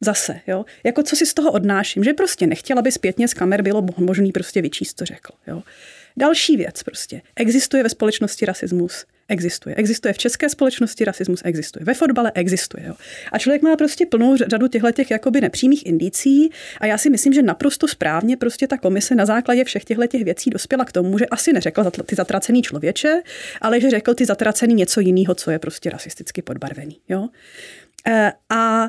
Zase, 0.00 0.40
jo. 0.46 0.64
Jako 0.84 1.02
co 1.02 1.16
si 1.16 1.26
z 1.26 1.34
toho 1.34 1.52
odnáším, 1.52 2.04
že 2.04 2.12
prostě 2.12 2.46
nechtěla, 2.46 2.78
aby 2.78 2.92
zpětně 2.92 3.28
z 3.28 3.34
kamer 3.34 3.62
bylo 3.62 3.86
možný 3.96 4.32
prostě 4.32 4.62
vyčíst, 4.62 4.98
co 4.98 5.04
řekl, 5.04 5.32
jo. 5.46 5.62
Další 6.16 6.56
věc 6.56 6.82
prostě. 6.82 7.22
Existuje 7.36 7.82
ve 7.82 7.88
společnosti 7.88 8.46
rasismus. 8.46 9.04
Existuje. 9.28 9.74
Existuje 9.74 10.14
v 10.14 10.18
české 10.18 10.48
společnosti 10.48 11.04
rasismus, 11.04 11.40
existuje. 11.44 11.84
Ve 11.84 11.94
fotbale 11.94 12.32
existuje. 12.34 12.86
Jo. 12.86 12.94
A 13.32 13.38
člověk 13.38 13.62
má 13.62 13.76
prostě 13.76 14.06
plnou 14.06 14.36
řadu 14.36 14.68
těchto 14.68 14.92
těch 14.92 15.10
jakoby 15.10 15.40
nepřímých 15.40 15.86
indicí 15.86 16.50
a 16.80 16.86
já 16.86 16.98
si 16.98 17.10
myslím, 17.10 17.32
že 17.32 17.42
naprosto 17.42 17.88
správně 17.88 18.36
prostě 18.36 18.66
ta 18.66 18.78
komise 18.78 19.14
na 19.14 19.26
základě 19.26 19.64
všech 19.64 19.84
těchto 19.84 20.06
těch 20.06 20.24
věcí 20.24 20.50
dospěla 20.50 20.84
k 20.84 20.92
tomu, 20.92 21.18
že 21.18 21.26
asi 21.26 21.52
neřekl 21.52 21.84
ty 21.84 22.14
zatracený 22.14 22.62
člověče, 22.62 23.22
ale 23.60 23.80
že 23.80 23.90
řekl 23.90 24.14
ty 24.14 24.26
zatracený 24.26 24.74
něco 24.74 25.00
jiného, 25.00 25.34
co 25.34 25.50
je 25.50 25.58
prostě 25.58 25.90
rasisticky 25.90 26.42
podbarvený. 26.42 27.00
Jo. 27.08 27.28
E, 28.06 28.32
a 28.50 28.88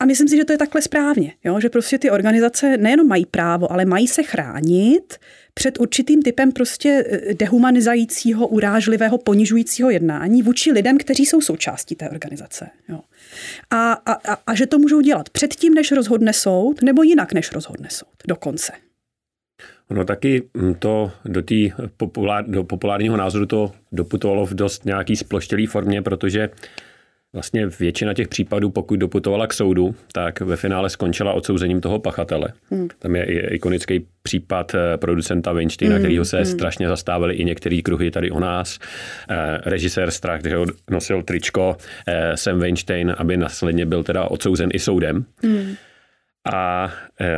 A 0.00 0.04
myslím 0.04 0.28
si, 0.28 0.36
že 0.36 0.44
to 0.44 0.52
je 0.52 0.58
takhle 0.58 0.82
správně, 0.82 1.32
jo? 1.44 1.60
že 1.60 1.68
prostě 1.68 1.98
ty 1.98 2.10
organizace 2.10 2.76
nejenom 2.76 3.08
mají 3.08 3.26
právo, 3.26 3.72
ale 3.72 3.84
mají 3.84 4.08
se 4.08 4.22
chránit 4.22 5.16
před 5.54 5.80
určitým 5.80 6.22
typem 6.22 6.52
prostě 6.52 7.04
eh, 7.06 7.34
dehumanizajícího, 7.34 8.46
urážlivého, 8.46 9.18
ponižujícího 9.18 9.90
jednání 9.90 10.42
vůči 10.42 10.72
lidem, 10.72 10.98
kteří 10.98 11.26
jsou 11.26 11.40
součástí 11.40 11.94
té 11.94 12.10
organizace. 12.10 12.68
Jo? 12.88 13.00
A, 13.70 13.92
a, 13.92 14.12
a, 14.12 14.38
a 14.46 14.54
že 14.54 14.66
to 14.66 14.78
můžou 14.78 15.00
dělat 15.00 15.30
předtím, 15.30 15.74
než 15.74 15.92
rozhodne 15.92 16.32
soud, 16.32 16.82
nebo 16.82 17.02
jinak, 17.02 17.32
než 17.32 17.52
rozhodne 17.52 17.88
soud 17.90 18.16
dokonce. 18.28 18.72
Ono 19.90 20.04
taky 20.04 20.42
hm, 20.56 20.74
to 20.74 21.12
do, 21.24 21.42
tý 21.42 21.72
populár, 21.96 22.44
do 22.50 22.64
populárního 22.64 23.16
názoru 23.16 23.46
to 23.46 23.72
doputovalo 23.92 24.46
v 24.46 24.54
dost 24.54 24.84
nějaký 24.84 25.16
sploštělý 25.16 25.66
formě, 25.66 26.02
protože 26.02 26.48
Vlastně 27.36 27.66
většina 27.66 28.14
těch 28.14 28.28
případů, 28.28 28.70
pokud 28.70 28.96
doputovala 28.96 29.46
k 29.46 29.52
soudu, 29.52 29.94
tak 30.12 30.40
ve 30.40 30.56
finále 30.56 30.90
skončila 30.90 31.32
odsouzením 31.32 31.80
toho 31.80 31.98
pachatele. 31.98 32.48
Hmm. 32.70 32.88
Tam 32.98 33.16
je 33.16 33.24
i 33.24 33.54
ikonický 33.54 34.06
případ 34.22 34.74
eh, 34.74 34.96
producenta 34.96 35.52
Weinsteina, 35.52 35.94
hmm. 35.94 36.02
kterýho 36.02 36.24
se 36.24 36.36
hmm. 36.36 36.46
strašně 36.46 36.88
zastávali 36.88 37.34
i 37.34 37.44
některý 37.44 37.82
kruhy 37.82 38.10
tady 38.10 38.30
u 38.30 38.38
nás. 38.38 38.78
Eh, 39.30 39.58
režisér 39.64 40.10
Strach, 40.10 40.40
který 40.40 40.56
nosil 40.90 41.22
tričko 41.22 41.76
eh, 42.08 42.36
Sam 42.36 42.58
Weinstein, 42.58 43.14
aby 43.18 43.36
následně 43.36 43.86
byl 43.86 44.02
teda 44.02 44.24
odsouzen 44.24 44.70
i 44.72 44.78
soudem. 44.78 45.24
Hmm. 45.42 45.74
A 46.54 46.90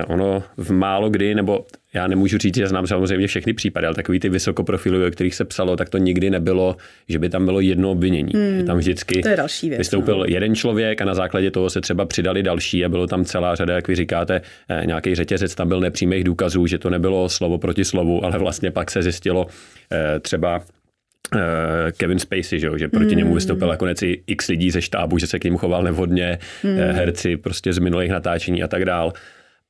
ono 0.07 0.43
v 0.57 0.71
málo 0.71 1.11
kdy, 1.11 1.35
nebo 1.35 1.67
já 1.95 2.07
nemůžu 2.07 2.39
říct, 2.39 2.57
že 2.57 2.69
znám 2.69 2.87
samozřejmě 2.87 3.27
všechny 3.27 3.53
případy, 3.53 3.87
ale 3.87 3.97
takový 3.97 4.21
ty 4.21 4.29
vysokoprofilové, 4.29 5.07
o 5.07 5.11
kterých 5.11 5.35
se 5.35 5.45
psalo, 5.45 5.77
tak 5.77 5.89
to 5.89 5.99
nikdy 5.99 6.31
nebylo, 6.31 6.77
že 7.09 7.19
by 7.19 7.29
tam 7.29 7.45
bylo 7.45 7.61
jedno 7.61 7.91
obvinění. 7.91 8.33
Hmm, 8.35 8.67
tam 8.67 8.79
vždycky 8.79 9.23
to 9.23 9.29
je 9.29 9.37
další 9.37 9.69
věc, 9.69 9.79
vystoupil 9.79 10.19
no. 10.19 10.25
jeden 10.29 10.55
člověk 10.55 11.03
a 11.03 11.05
na 11.05 11.15
základě 11.15 11.51
toho 11.51 11.71
se 11.71 11.81
třeba 11.81 12.05
přidali 12.05 12.43
další 12.43 12.85
a 12.85 12.89
bylo 12.89 13.07
tam 13.07 13.25
celá 13.25 13.55
řada, 13.55 13.75
jak 13.75 13.89
vy 13.89 13.95
říkáte, 13.95 14.41
eh, 14.69 14.87
nějaký 14.87 15.15
řetězec, 15.15 15.55
tam 15.55 15.69
byl 15.69 15.81
nepřímých 15.81 16.25
důkazů, 16.25 16.67
že 16.67 16.79
to 16.79 16.91
nebylo 16.91 17.29
slovo 17.29 17.59
proti 17.59 17.85
slovu, 17.85 18.25
ale 18.25 18.39
vlastně 18.39 18.71
pak 18.71 18.91
se 18.91 19.03
zjistilo 19.03 19.47
eh, 19.93 20.21
třeba 20.21 20.63
Kevin 21.97 22.19
Spacey, 22.19 22.61
že, 22.61 22.71
že 22.77 22.89
proti 22.89 23.15
mm. 23.15 23.19
němu 23.19 23.35
vystoupil 23.35 23.69
nakonec 23.69 24.03
i 24.03 24.23
x 24.27 24.49
lidí 24.49 24.71
ze 24.71 24.83
štábu, 24.83 25.19
že 25.19 25.27
se 25.27 25.39
k 25.39 25.45
němu 25.45 25.59
choval 25.59 25.83
nevhodně, 25.83 26.39
mm. 26.65 26.77
herci 26.77 27.37
prostě 27.37 27.73
z 27.73 27.79
minulých 27.79 28.11
natáčení 28.11 28.63
a 28.63 28.69
tak 28.69 28.85
dál 28.85 29.13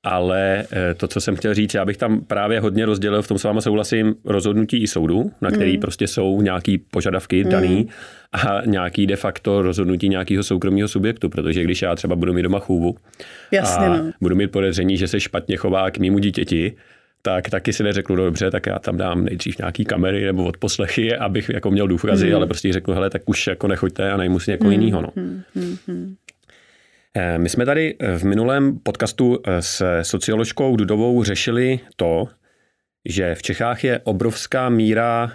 ale 0.04 0.64
eh, 0.72 0.94
to, 0.94 1.08
co 1.08 1.20
jsem 1.20 1.36
chtěl 1.36 1.54
říct, 1.54 1.74
já 1.74 1.84
bych 1.84 1.96
tam 1.96 2.20
právě 2.20 2.60
hodně 2.60 2.86
rozdělil, 2.86 3.22
v 3.22 3.28
tom 3.28 3.38
s 3.38 3.44
váma 3.44 3.60
souhlasím, 3.60 4.14
rozhodnutí 4.24 4.82
i 4.82 4.86
soudu, 4.86 5.30
na 5.40 5.50
který 5.50 5.72
mm. 5.72 5.80
prostě 5.80 6.06
jsou 6.06 6.42
nějaký 6.42 6.78
požadavky 6.78 7.44
mm. 7.44 7.50
daný 7.50 7.88
a 8.32 8.60
nějaký 8.66 9.06
de 9.06 9.16
facto 9.16 9.62
rozhodnutí 9.62 10.08
nějakého 10.08 10.42
soukromého 10.42 10.88
subjektu, 10.88 11.28
protože 11.28 11.64
když 11.64 11.82
já 11.82 11.94
třeba 11.94 12.16
budu 12.16 12.32
mít 12.32 12.42
doma 12.42 12.58
chůvu 12.58 12.96
Jasně, 13.52 13.86
a 13.86 13.96
no. 13.96 14.12
budu 14.20 14.36
mít 14.36 14.50
podezření, 14.50 14.96
že 14.96 15.08
se 15.08 15.20
špatně 15.20 15.56
chová 15.56 15.90
k 15.90 15.98
mému 15.98 16.18
dítěti, 16.18 16.76
tak 17.22 17.50
taky 17.50 17.72
si 17.72 17.82
neřeknu, 17.82 18.16
no 18.16 18.24
dobře, 18.24 18.50
tak 18.50 18.66
já 18.66 18.78
tam 18.78 18.96
dám 18.96 19.24
nejdřív 19.24 19.58
nějaký 19.58 19.84
kamery 19.84 20.24
nebo 20.24 20.44
odposlechy, 20.44 21.16
abych 21.16 21.48
jako 21.48 21.70
měl 21.70 21.88
důkazy, 21.88 22.28
mm. 22.28 22.36
ale 22.36 22.46
prostě 22.46 22.72
řeknu, 22.72 22.94
hele, 22.94 23.10
tak 23.10 23.22
už 23.26 23.46
jako 23.46 23.68
nechoďte 23.68 24.10
a 24.10 24.16
najmu 24.16 24.40
si 24.40 24.50
někoho 24.50 24.70
mm. 24.70 24.80
jiného. 24.80 25.02
No. 25.02 25.08
Mm. 25.54 26.16
My 27.36 27.48
jsme 27.48 27.66
tady 27.66 27.96
eh, 27.98 28.18
v 28.18 28.24
minulém 28.24 28.78
podcastu 28.78 29.38
eh, 29.46 29.62
s 29.62 30.02
socioložkou 30.02 30.76
Dudovou 30.76 31.24
řešili 31.24 31.80
to, 31.96 32.28
že 33.04 33.34
v 33.34 33.42
Čechách 33.42 33.84
je 33.84 34.00
obrovská 34.04 34.68
míra 34.68 35.32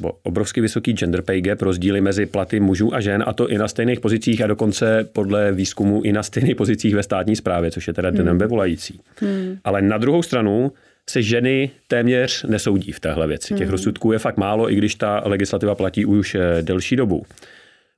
nebo 0.00 0.12
obrovský 0.22 0.60
vysoký 0.60 0.92
gender 0.92 1.22
pay 1.22 1.40
gap, 1.40 1.62
rozdíly 1.62 2.00
mezi 2.00 2.26
platy 2.26 2.60
mužů 2.60 2.94
a 2.94 3.00
žen, 3.00 3.24
a 3.26 3.32
to 3.32 3.48
i 3.48 3.58
na 3.58 3.68
stejných 3.68 4.00
pozicích 4.00 4.42
a 4.42 4.46
dokonce 4.46 5.08
podle 5.12 5.52
výzkumu 5.52 6.02
i 6.02 6.12
na 6.12 6.22
stejných 6.22 6.56
pozicích 6.56 6.94
ve 6.94 7.02
státní 7.02 7.36
správě, 7.36 7.70
což 7.70 7.86
je 7.86 7.94
teda 7.94 8.08
hmm. 8.08 8.18
dnem 8.18 8.38
volající. 8.38 9.00
Hmm. 9.20 9.58
Ale 9.64 9.82
na 9.82 9.98
druhou 9.98 10.22
stranu 10.22 10.72
se 11.10 11.22
ženy 11.22 11.70
téměř 11.88 12.44
nesoudí 12.44 12.92
v 12.92 13.00
téhle 13.00 13.26
věci. 13.26 13.54
Těch 13.54 13.66
hmm. 13.66 13.70
rozsudků 13.70 14.12
je 14.12 14.18
fakt 14.18 14.36
málo, 14.36 14.72
i 14.72 14.74
když 14.74 14.94
ta 14.94 15.22
legislativa 15.24 15.74
platí 15.74 16.04
už 16.04 16.36
delší 16.60 16.96
dobu. 16.96 17.26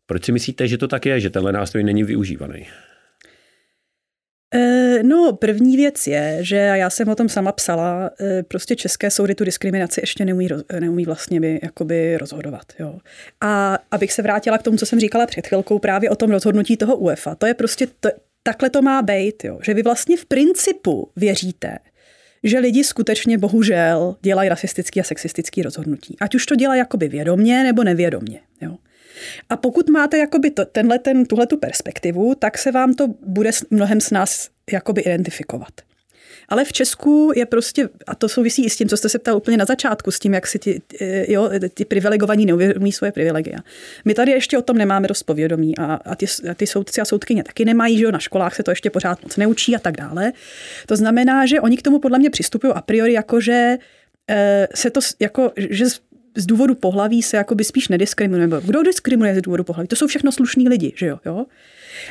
Proč 0.07 0.25
si 0.25 0.33
myslíte, 0.33 0.69
že 0.69 0.78
to 0.78 0.88
tak 0.88 1.07
je, 1.07 1.21
že 1.21 1.30
tenhle 1.30 1.52
nástroj 1.52 1.85
není 1.85 2.04
využívaný? 2.04 2.66
Eh, 4.54 5.02
no, 5.02 5.33
první 5.33 5.76
věc 5.76 6.07
je, 6.07 6.38
že 6.40 6.57
já 6.57 6.90
jsem 6.90 7.09
o 7.09 7.14
tom 7.14 7.28
sama 7.28 7.52
psala, 7.52 8.11
eh, 8.21 8.42
prostě 8.42 8.76
české 8.76 9.11
soudy 9.11 9.35
tu 9.35 9.45
diskriminaci 9.45 10.00
ještě 10.02 10.25
neumí, 10.25 10.49
neumí 10.80 11.04
vlastně 11.04 11.40
by, 11.40 11.61
jakoby 11.62 12.16
rozhodovat. 12.16 12.73
Jo. 12.78 12.99
A 13.40 13.78
abych 13.90 14.12
se 14.12 14.23
vrátila 14.23 14.59
k 14.59 14.62
tomu, 14.62 14.76
co 14.76 14.87
jsem 14.87 15.00
říkala 15.00 15.26
před 15.26 15.47
chvilkou, 15.47 15.78
právě 15.78 16.11
o 16.11 16.16
tom 16.16 16.30
rozhodnutí 16.30 16.76
toho 16.76 16.97
UEFA, 16.97 17.35
to 17.35 17.47
je 17.47 17.54
prostě, 17.54 17.87
to, 18.00 18.09
takhle 18.42 18.71
to 18.71 18.83
má 18.83 19.02
být, 19.02 19.45
jo. 19.45 19.59
že 19.62 19.75
vy 19.75 19.83
vlastně 19.83 20.16
v 20.16 20.25
principu 20.25 21.11
věříte, 21.16 21.78
že 22.45 22.59
lidi 22.59 22.85
skutečně 22.85 23.38
bohužel 23.38 24.16
dělají 24.23 24.49
rasistický 24.49 25.00
a 25.00 25.04
sexistický 25.04 25.62
rozhodnutí. 25.62 26.16
Ať 26.21 26.35
už 26.35 26.47
to 26.47 26.57
dělají 26.57 26.78
jakoby 26.78 27.09
vědomně 27.09 27.62
nebo 27.62 27.85
nevědomně. 27.85 28.40
Jo. 28.61 28.76
A 29.50 29.57
pokud 29.57 29.89
máte 29.89 30.19
jakoby 30.19 30.50
to, 30.50 30.65
tenhle, 30.65 30.99
ten, 30.99 31.27
tuhle 31.27 31.47
tu 31.47 31.57
perspektivu, 31.57 32.35
tak 32.35 32.59
se 32.59 32.73
vám 32.73 32.95
to 32.95 33.07
bude 33.27 33.50
mnohem 33.71 34.00
s 34.00 34.11
nás 34.11 34.49
jakoby 34.73 35.00
identifikovat. 35.00 35.73
Ale 36.50 36.65
v 36.65 36.73
Česku 36.73 37.33
je 37.37 37.47
prostě, 37.47 37.89
a 38.07 38.15
to 38.15 38.29
souvisí 38.29 38.65
i 38.65 38.71
s 38.71 38.77
tím, 38.77 38.89
co 38.89 38.97
jste 38.97 39.09
se 39.09 39.19
ptal 39.19 39.37
úplně 39.37 39.57
na 39.57 39.65
začátku, 39.65 40.11
s 40.11 40.19
tím, 40.19 40.35
jak 40.35 40.47
si 40.47 40.59
ti, 40.59 40.83
jo, 41.29 41.50
ty 41.75 41.85
privilegovaní 41.85 42.47
neuvědomují 42.47 42.93
svoje 42.93 43.12
privilegia. 43.12 43.59
My 44.05 44.15
tady 44.15 44.33
ještě 44.33 44.59
o 44.59 44.62
tom 44.62 44.79
nemáme 44.79 45.09
dost 45.09 45.23
povědomí 45.23 45.79
a, 45.79 45.85
a, 45.95 46.15
ty, 46.17 46.27
a 46.50 46.55
ty 46.55 46.67
soudci 46.67 47.00
a 47.00 47.05
soudkyně 47.05 47.45
taky 47.45 47.65
nemají, 47.65 47.99
že 47.99 48.05
jo, 48.05 48.11
na 48.11 48.19
školách 48.19 48.55
se 48.55 48.62
to 48.62 48.71
ještě 48.71 48.91
pořád 48.91 49.23
moc 49.23 49.37
neučí 49.37 49.77
a 49.77 49.79
tak 49.79 49.97
dále. 49.97 50.33
To 50.87 50.97
znamená, 50.97 51.47
že 51.47 51.61
oni 51.61 51.77
k 51.77 51.83
tomu 51.83 51.99
podle 51.99 52.19
mě 52.19 52.31
přistupují 52.31 52.73
a 52.73 52.81
priori 52.81 53.12
jako, 53.12 53.41
že 53.41 53.77
eh, 54.31 54.69
se 54.75 54.91
to 54.91 55.00
jako, 55.21 55.53
že 55.57 55.85
z 56.37 56.47
důvodu 56.47 56.75
pohlaví 56.75 57.23
se 57.23 57.37
jakoby 57.37 57.65
spíš 57.65 57.89
nediskriminuje. 57.89 58.63
Kdo 58.65 58.83
diskriminuje 58.83 59.35
z 59.35 59.43
důvodu 59.43 59.65
pohlaví? 59.65 59.89
To 59.89 59.97
jsou 59.97 60.07
všechno 60.07 60.33
slušní 60.33 60.69
lidi, 60.69 60.93
že 60.97 61.07
jo? 61.07 61.21
jo? 61.27 61.47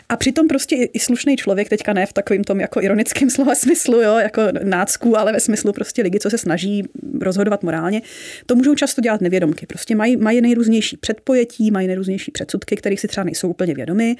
A 0.09 0.17
přitom 0.17 0.47
prostě 0.47 0.75
i 0.75 0.99
slušný 0.99 1.37
člověk, 1.37 1.69
teďka 1.69 1.93
ne 1.93 2.05
v 2.05 2.13
takovým 2.13 2.43
tom 2.43 2.59
jako 2.59 2.81
ironickém 2.81 3.29
slova 3.35 3.55
smyslu, 3.55 4.01
jo, 4.01 4.17
jako 4.17 4.41
nácku, 4.63 5.17
ale 5.17 5.33
ve 5.33 5.39
smyslu 5.39 5.73
prostě 5.73 6.01
lidi, 6.01 6.19
co 6.19 6.29
se 6.29 6.37
snaží 6.37 6.83
rozhodovat 7.21 7.63
morálně, 7.63 8.01
to 8.45 8.55
můžou 8.55 8.75
často 8.75 9.01
dělat 9.01 9.21
nevědomky. 9.21 9.65
Prostě 9.65 9.95
mají, 9.95 10.17
mají 10.17 10.41
nejrůznější 10.41 10.97
předpojetí, 10.97 11.71
mají 11.71 11.87
nejrůznější 11.87 12.31
předsudky, 12.31 12.75
kterých 12.75 12.99
si 12.99 13.07
třeba 13.07 13.23
nejsou 13.23 13.49
úplně 13.49 13.73
vědomi. 13.73 14.15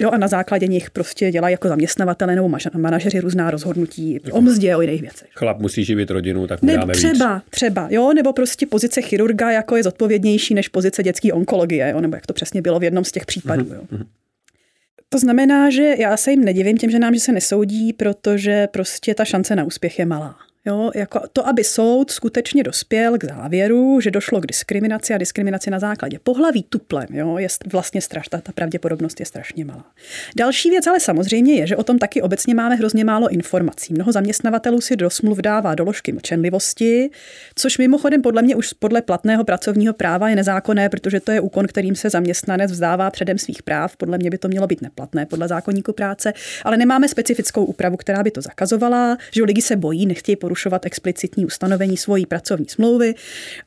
Jo, 0.00 0.10
a 0.10 0.18
na 0.18 0.28
základě 0.28 0.66
nich 0.66 0.90
prostě 0.90 1.30
dělají 1.30 1.52
jako 1.52 1.68
zaměstnavatele 1.68 2.34
nebo 2.34 2.50
manažeři 2.78 3.20
různá 3.20 3.50
rozhodnutí 3.50 4.12
jako 4.12 4.36
o 4.36 4.40
mzdě, 4.40 4.76
o 4.76 4.80
jiných 4.80 5.00
věcech. 5.00 5.28
Chlap 5.34 5.58
musí 5.58 5.84
živit 5.84 6.10
rodinu, 6.10 6.46
tak 6.46 6.62
mu 6.62 6.76
dáme 6.76 6.94
třeba, 6.94 7.34
víc. 7.34 7.44
třeba, 7.50 7.88
jo, 7.90 8.12
nebo 8.12 8.32
prostě 8.32 8.66
pozice 8.66 9.02
chirurga 9.02 9.50
jako 9.50 9.76
je 9.76 9.82
zodpovědnější 9.82 10.54
než 10.54 10.68
pozice 10.68 11.02
dětské 11.02 11.32
onkologie, 11.32 11.90
jo, 11.90 12.00
nebo 12.00 12.16
jak 12.16 12.26
to 12.26 12.32
přesně 12.32 12.62
bylo 12.62 12.78
v 12.78 12.84
jednom 12.84 13.04
z 13.04 13.12
těch 13.12 13.26
případů. 13.26 13.64
Mm-hmm. 13.64 13.88
Jo. 13.92 13.98
To 15.08 15.18
znamená, 15.18 15.70
že 15.70 15.94
já 15.98 16.16
se 16.16 16.30
jim 16.30 16.44
nedivím 16.44 16.76
těm 16.76 16.90
ženám, 16.90 17.14
že 17.14 17.20
se 17.20 17.32
nesoudí, 17.32 17.92
protože 17.92 18.66
prostě 18.66 19.14
ta 19.14 19.24
šance 19.24 19.56
na 19.56 19.64
úspěch 19.64 19.98
je 19.98 20.06
malá. 20.06 20.47
Jo, 20.66 20.90
jako 20.94 21.20
to, 21.32 21.48
aby 21.48 21.64
soud 21.64 22.10
skutečně 22.10 22.62
dospěl 22.62 23.18
k 23.18 23.24
závěru, 23.24 24.00
že 24.00 24.10
došlo 24.10 24.40
k 24.40 24.46
diskriminaci 24.46 25.14
a 25.14 25.18
diskriminaci 25.18 25.70
na 25.70 25.78
základě 25.78 26.18
pohlaví 26.22 26.62
tuplem, 26.62 27.06
jo, 27.10 27.38
je 27.38 27.48
vlastně 27.72 28.00
strašná, 28.00 28.40
ta 28.40 28.52
pravděpodobnost 28.52 29.20
je 29.20 29.26
strašně 29.26 29.64
malá. 29.64 29.84
Další 30.36 30.70
věc 30.70 30.86
ale 30.86 31.00
samozřejmě 31.00 31.54
je, 31.54 31.66
že 31.66 31.76
o 31.76 31.82
tom 31.82 31.98
taky 31.98 32.22
obecně 32.22 32.54
máme 32.54 32.74
hrozně 32.74 33.04
málo 33.04 33.28
informací. 33.28 33.94
Mnoho 33.94 34.12
zaměstnavatelů 34.12 34.80
si 34.80 34.96
do 34.96 35.10
smluv 35.10 35.38
dává 35.38 35.74
doložky 35.74 36.12
mlčenlivosti, 36.12 37.10
což 37.54 37.78
mimochodem 37.78 38.22
podle 38.22 38.42
mě 38.42 38.56
už 38.56 38.72
podle 38.72 39.02
platného 39.02 39.44
pracovního 39.44 39.94
práva 39.94 40.28
je 40.28 40.36
nezákonné, 40.36 40.88
protože 40.88 41.20
to 41.20 41.32
je 41.32 41.40
úkon, 41.40 41.66
kterým 41.66 41.96
se 41.96 42.10
zaměstnanec 42.10 42.72
vzdává 42.72 43.10
předem 43.10 43.38
svých 43.38 43.62
práv. 43.62 43.96
Podle 43.96 44.18
mě 44.18 44.30
by 44.30 44.38
to 44.38 44.48
mělo 44.48 44.66
být 44.66 44.82
neplatné 44.82 45.26
podle 45.26 45.48
zákonníku 45.48 45.92
práce, 45.92 46.32
ale 46.64 46.76
nemáme 46.76 47.08
specifickou 47.08 47.64
úpravu, 47.64 47.96
která 47.96 48.22
by 48.22 48.30
to 48.30 48.40
zakazovala, 48.40 49.18
že 49.30 49.44
lidi 49.44 49.62
se 49.62 49.76
bojí, 49.76 50.06
nechtějí 50.06 50.36
porušovat 50.48 50.86
explicitní 50.86 51.46
ustanovení 51.46 51.96
svojí 51.96 52.26
pracovní 52.26 52.68
smlouvy 52.68 53.14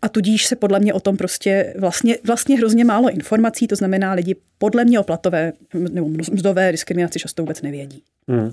a 0.02 0.10
tudíž 0.10 0.46
se 0.46 0.56
podle 0.56 0.80
mě 0.80 0.94
o 0.94 1.00
tom 1.00 1.18
prostě 1.18 1.74
vlastně, 1.80 2.18
vlastně 2.28 2.58
hrozně 2.58 2.86
málo 2.86 3.10
informací, 3.10 3.68
to 3.68 3.76
znamená 3.76 4.14
lidi 4.14 4.36
podle 4.58 4.86
mě 4.86 5.00
o 5.00 5.04
platové 5.04 5.54
nebo 5.74 6.08
mzdové 6.08 6.72
diskriminaci 6.72 7.20
často 7.20 7.44
vůbec 7.44 7.62
nevědí. 7.62 8.04
Hmm. 8.28 8.52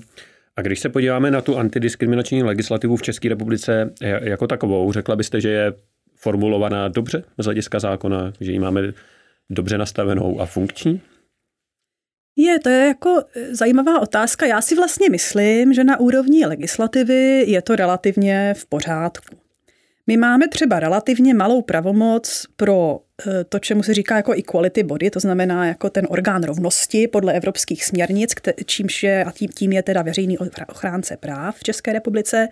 A 0.55 0.61
když 0.61 0.79
se 0.79 0.89
podíváme 0.89 1.31
na 1.31 1.41
tu 1.41 1.57
antidiskriminační 1.57 2.43
legislativu 2.43 2.95
v 2.95 3.01
České 3.01 3.29
republice 3.29 3.93
jako 4.21 4.47
takovou, 4.47 4.91
řekla 4.91 5.15
byste, 5.15 5.41
že 5.41 5.49
je 5.49 5.73
formulovaná 6.15 6.87
dobře 6.87 7.23
z 7.37 7.45
hlediska 7.45 7.79
zákona, 7.79 8.33
že 8.39 8.51
ji 8.51 8.59
máme 8.59 8.81
dobře 9.49 9.77
nastavenou 9.77 10.41
a 10.41 10.45
funkční? 10.45 11.01
Je, 12.41 12.59
to 12.59 12.69
je 12.69 12.87
jako 12.87 13.21
e, 13.35 13.55
zajímavá 13.55 13.99
otázka. 13.99 14.45
Já 14.45 14.61
si 14.61 14.75
vlastně 14.75 15.09
myslím, 15.09 15.73
že 15.73 15.83
na 15.83 15.99
úrovni 15.99 16.45
legislativy 16.45 17.43
je 17.47 17.61
to 17.61 17.75
relativně 17.75 18.53
v 18.57 18.65
pořádku. 18.65 19.35
My 20.07 20.17
máme 20.17 20.47
třeba 20.47 20.79
relativně 20.79 21.33
malou 21.33 21.61
pravomoc 21.61 22.45
pro 22.55 22.99
eh, 22.99 23.08
to, 23.49 23.59
čemu 23.59 23.83
se 23.83 23.93
říká 23.93 24.15
jako 24.15 24.31
equality 24.31 24.83
body, 24.83 25.09
to 25.09 25.19
znamená 25.19 25.67
jako 25.67 25.89
ten 25.89 26.07
orgán 26.09 26.43
rovnosti 26.43 27.07
podle 27.07 27.33
evropských 27.33 27.85
směrnic, 27.85 28.33
čímž 28.65 29.03
je, 29.03 29.23
a 29.23 29.31
tím, 29.31 29.49
tím 29.49 29.71
je 29.71 29.83
teda 29.83 30.01
veřejný 30.01 30.37
ochránce 30.67 31.17
práv 31.17 31.55
v 31.55 31.63
České 31.63 31.93
republice. 31.93 32.47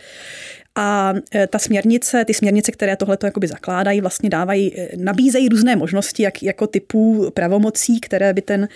A 0.76 1.14
eh, 1.36 1.48
ta 1.48 1.60
směrnice, 1.60 2.26
ty 2.26 2.34
směrnice, 2.34 2.72
které 2.72 2.96
tohle 2.96 3.18
jakoby 3.24 3.48
zakládají, 3.48 4.02
vlastně 4.02 4.30
dávají, 4.30 4.76
nabízejí 4.98 5.50
různé 5.50 5.76
možnosti, 5.76 6.24
jak, 6.24 6.44
jako 6.44 6.68
typů 6.68 7.32
pravomocí, 7.34 8.00
které 8.00 8.34
by 8.34 8.42
ten 8.42 8.68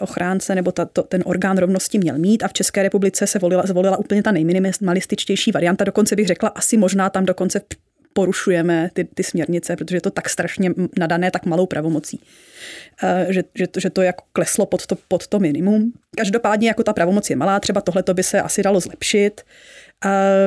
ochránce 0.00 0.54
nebo 0.54 0.72
ta, 0.72 0.84
to, 0.84 1.02
ten 1.02 1.22
orgán 1.26 1.58
rovnosti 1.58 1.98
měl 1.98 2.18
mít 2.18 2.42
a 2.42 2.48
v 2.48 2.52
České 2.52 2.82
republice 2.82 3.26
se 3.26 3.38
volila, 3.38 3.62
zvolila 3.66 3.96
úplně 3.96 4.22
ta 4.22 4.32
nejminimalističtější 4.32 5.52
varianta, 5.52 5.84
dokonce 5.84 6.16
bych 6.16 6.26
řekla 6.26 6.48
asi 6.48 6.76
možná 6.76 7.10
tam 7.10 7.24
dokonce 7.24 7.60
porušujeme 8.12 8.90
ty, 8.92 9.04
ty 9.04 9.22
směrnice, 9.22 9.76
protože 9.76 9.96
je 9.96 10.00
to 10.00 10.10
tak 10.10 10.28
strašně 10.28 10.70
nadané 10.98 11.30
tak 11.30 11.46
malou 11.46 11.66
pravomocí, 11.66 12.20
eh, 13.02 13.26
že, 13.28 13.44
že, 13.54 13.66
to, 13.66 13.80
že 13.80 13.90
to 13.90 14.02
jako 14.02 14.24
kleslo 14.32 14.66
pod 14.66 14.86
to, 14.86 14.96
pod 15.08 15.26
to 15.26 15.38
minimum. 15.38 15.92
Každopádně 16.16 16.68
jako 16.68 16.82
ta 16.82 16.92
pravomoc 16.92 17.30
je 17.30 17.36
malá, 17.36 17.60
třeba 17.60 17.80
tohle 17.80 18.02
by 18.12 18.22
se 18.22 18.42
asi 18.42 18.62
dalo 18.62 18.80
zlepšit. 18.80 19.40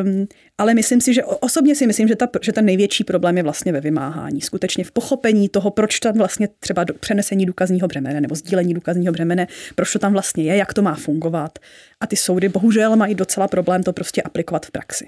Um, 0.03 0.27
ale 0.57 0.73
myslím 0.73 1.01
si, 1.01 1.13
že 1.13 1.23
osobně 1.23 1.75
si 1.75 1.87
myslím, 1.87 2.07
že, 2.07 2.15
ta, 2.15 2.29
že 2.41 2.51
ten 2.51 2.65
největší 2.65 3.03
problém 3.03 3.37
je 3.37 3.43
vlastně 3.43 3.71
ve 3.71 3.81
vymáhání. 3.81 4.41
Skutečně 4.41 4.83
v 4.83 4.91
pochopení 4.91 5.49
toho, 5.49 5.71
proč 5.71 5.99
tam 5.99 6.17
vlastně 6.17 6.47
třeba 6.59 6.83
do, 6.83 6.93
přenesení 6.93 7.45
důkazního 7.45 7.87
břemene 7.87 8.21
nebo 8.21 8.35
sdílení 8.35 8.73
důkazního 8.73 9.13
břemene, 9.13 9.47
proč 9.75 9.93
to 9.93 9.99
tam 9.99 10.13
vlastně 10.13 10.43
je, 10.43 10.55
jak 10.55 10.73
to 10.73 10.81
má 10.81 10.95
fungovat. 10.95 11.59
A 11.99 12.07
ty 12.07 12.15
soudy 12.15 12.49
bohužel 12.49 12.95
mají 12.95 13.15
docela 13.15 13.47
problém 13.47 13.83
to 13.83 13.93
prostě 13.93 14.21
aplikovat 14.21 14.65
v 14.65 14.71
praxi. 14.71 15.07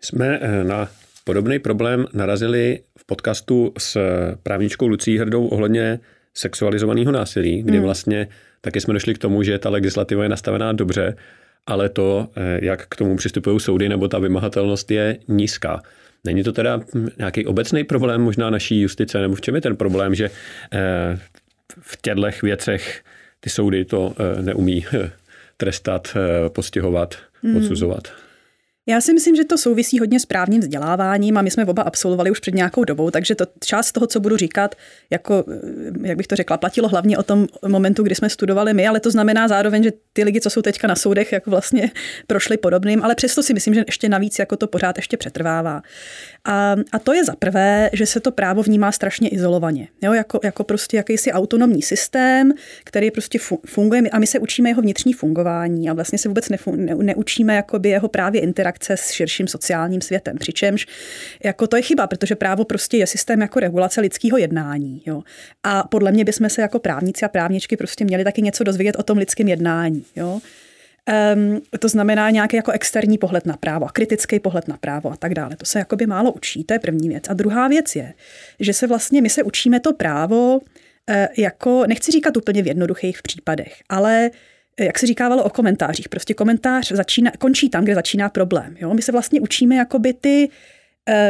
Jsme 0.00 0.38
eh, 0.42 0.64
na 0.64 0.90
podobný 1.28 1.58
problém 1.58 2.06
narazili 2.12 2.80
v 2.98 3.04
podcastu 3.04 3.72
s 3.78 3.98
právničkou 4.42 4.86
Lucí 4.86 5.18
Hrdou 5.18 5.46
ohledně 5.46 6.00
sexualizovaného 6.34 7.12
násilí, 7.12 7.62
kdy 7.62 7.76
hmm. 7.76 7.84
vlastně 7.84 8.28
taky 8.60 8.80
jsme 8.80 8.94
došli 8.94 9.14
k 9.14 9.18
tomu, 9.18 9.42
že 9.42 9.58
ta 9.58 9.70
legislativa 9.70 10.22
je 10.22 10.28
nastavená 10.28 10.72
dobře, 10.72 11.16
ale 11.66 11.88
to, 11.88 12.28
eh, 12.36 12.60
jak 12.62 12.86
k 12.86 12.96
tomu 12.96 13.16
přistupují 13.16 13.60
soudy 13.60 13.88
nebo 13.88 14.08
ta 14.08 14.18
vymahatelnost 14.18 14.90
je 14.90 15.18
nízká. 15.28 15.82
Není 16.24 16.42
to 16.42 16.52
teda 16.52 16.80
nějaký 17.18 17.46
obecný 17.46 17.84
problém 17.84 18.20
možná 18.20 18.50
naší 18.50 18.80
justice, 18.80 19.20
nebo 19.20 19.34
v 19.34 19.40
čem 19.40 19.54
je 19.54 19.60
ten 19.60 19.76
problém, 19.76 20.14
že 20.14 20.30
eh, 20.72 21.18
v 21.80 21.98
těchto 22.02 22.46
věcech 22.46 23.02
ty 23.40 23.50
soudy 23.50 23.84
to 23.84 24.14
eh, 24.18 24.42
neumí 24.42 24.84
trestat, 25.56 26.16
postihovat, 26.48 27.14
hmm. 27.42 28.27
Já 28.88 29.00
si 29.00 29.14
myslím, 29.14 29.36
že 29.36 29.44
to 29.44 29.58
souvisí 29.58 29.98
hodně 29.98 30.20
s 30.20 30.26
právním 30.26 30.60
vzděláváním 30.60 31.36
a 31.38 31.42
my 31.42 31.50
jsme 31.50 31.64
oba 31.64 31.82
absolvovali 31.82 32.30
už 32.30 32.40
před 32.40 32.54
nějakou 32.54 32.84
dobou, 32.84 33.10
takže 33.10 33.34
to 33.34 33.44
část 33.64 33.92
toho, 33.92 34.06
co 34.06 34.20
budu 34.20 34.36
říkat, 34.36 34.74
jako, 35.10 35.44
jak 36.02 36.16
bych 36.16 36.26
to 36.26 36.36
řekla, 36.36 36.56
platilo 36.56 36.88
hlavně 36.88 37.18
o 37.18 37.22
tom 37.22 37.46
momentu, 37.68 38.02
kdy 38.02 38.14
jsme 38.14 38.30
studovali 38.30 38.74
my, 38.74 38.86
ale 38.86 39.00
to 39.00 39.10
znamená 39.10 39.48
zároveň, 39.48 39.82
že 39.82 39.92
ty 40.12 40.24
lidi, 40.24 40.40
co 40.40 40.50
jsou 40.50 40.62
teďka 40.62 40.88
na 40.88 40.96
soudech, 40.96 41.32
jako 41.32 41.50
vlastně 41.50 41.90
prošli 42.26 42.56
podobným, 42.56 43.02
ale 43.02 43.14
přesto 43.14 43.42
si 43.42 43.54
myslím, 43.54 43.74
že 43.74 43.84
ještě 43.86 44.08
navíc 44.08 44.38
jako 44.38 44.56
to 44.56 44.66
pořád 44.66 44.96
ještě 44.96 45.16
přetrvává. 45.16 45.82
A, 46.44 46.76
a 46.92 46.98
to 46.98 47.12
je 47.12 47.24
za 47.24 47.36
prvé, 47.36 47.90
že 47.92 48.06
se 48.06 48.20
to 48.20 48.32
právo 48.32 48.62
vnímá 48.62 48.92
strašně 48.92 49.28
izolovaně, 49.28 49.88
jo? 50.02 50.12
Jako, 50.12 50.40
jako 50.44 50.64
prostě 50.64 50.96
jakýsi 50.96 51.32
autonomní 51.32 51.82
systém, 51.82 52.52
který 52.84 53.10
prostě 53.10 53.38
funguje 53.66 54.02
a 54.12 54.18
my 54.18 54.26
se 54.26 54.38
učíme 54.38 54.70
jeho 54.70 54.82
vnitřní 54.82 55.12
fungování 55.12 55.90
a 55.90 55.92
vlastně 55.92 56.18
se 56.18 56.28
vůbec 56.28 56.48
nefu, 56.48 56.76
ne, 56.76 56.94
neučíme 56.94 57.54
jakoby 57.54 57.88
jeho 57.88 58.08
právě 58.08 58.40
interakce 58.40 58.77
s 58.82 59.10
širším 59.10 59.48
sociálním 59.48 60.00
světem. 60.00 60.38
Přičemž 60.38 60.86
jako 61.44 61.66
to 61.66 61.76
je 61.76 61.82
chyba, 61.82 62.06
protože 62.06 62.34
právo 62.34 62.64
prostě 62.64 62.96
je 62.96 63.06
systém 63.06 63.40
jako 63.40 63.60
regulace 63.60 64.00
lidského 64.00 64.38
jednání. 64.38 65.02
Jo? 65.06 65.22
A 65.62 65.82
podle 65.82 66.12
mě 66.12 66.24
bychom 66.24 66.50
se 66.50 66.62
jako 66.62 66.78
právníci 66.78 67.24
a 67.24 67.28
právničky 67.28 67.76
prostě 67.76 68.04
měli 68.04 68.24
taky 68.24 68.42
něco 68.42 68.64
dozvědět 68.64 68.96
o 68.96 69.02
tom 69.02 69.18
lidském 69.18 69.48
jednání. 69.48 70.04
Jo? 70.16 70.40
Um, 71.34 71.60
to 71.78 71.88
znamená 71.88 72.30
nějaký 72.30 72.56
jako 72.56 72.72
externí 72.72 73.18
pohled 73.18 73.46
na 73.46 73.56
právo 73.56 73.86
a 73.86 73.92
kritický 73.92 74.40
pohled 74.40 74.68
na 74.68 74.76
právo 74.76 75.12
a 75.12 75.16
tak 75.16 75.34
dále. 75.34 75.56
To 75.56 75.66
se 75.66 75.78
jakoby 75.78 76.06
málo 76.06 76.32
učí, 76.32 76.64
to 76.64 76.74
je 76.74 76.78
první 76.78 77.08
věc. 77.08 77.24
A 77.28 77.34
druhá 77.34 77.68
věc 77.68 77.96
je, 77.96 78.14
že 78.60 78.72
se 78.72 78.86
vlastně, 78.86 79.22
my 79.22 79.30
se 79.30 79.42
učíme 79.42 79.80
to 79.80 79.92
právo 79.92 80.58
uh, 80.58 80.62
jako, 81.38 81.86
nechci 81.86 82.12
říkat 82.12 82.36
úplně 82.36 82.62
v 82.62 82.66
jednoduchých 82.66 83.22
případech, 83.22 83.74
ale 83.88 84.26
eh, 84.26 84.30
jak 84.78 84.98
se 84.98 85.06
říkávalo 85.06 85.44
o 85.44 85.50
komentářích, 85.50 86.08
prostě 86.08 86.34
komentář 86.34 86.92
začíná, 86.92 87.30
končí 87.38 87.70
tam, 87.70 87.84
kde 87.84 87.94
začíná 87.94 88.28
problém. 88.28 88.76
Jo? 88.80 88.94
My 88.94 89.02
se 89.02 89.12
vlastně 89.12 89.40
učíme 89.40 89.76
jakoby 89.76 90.12
ty 90.12 90.48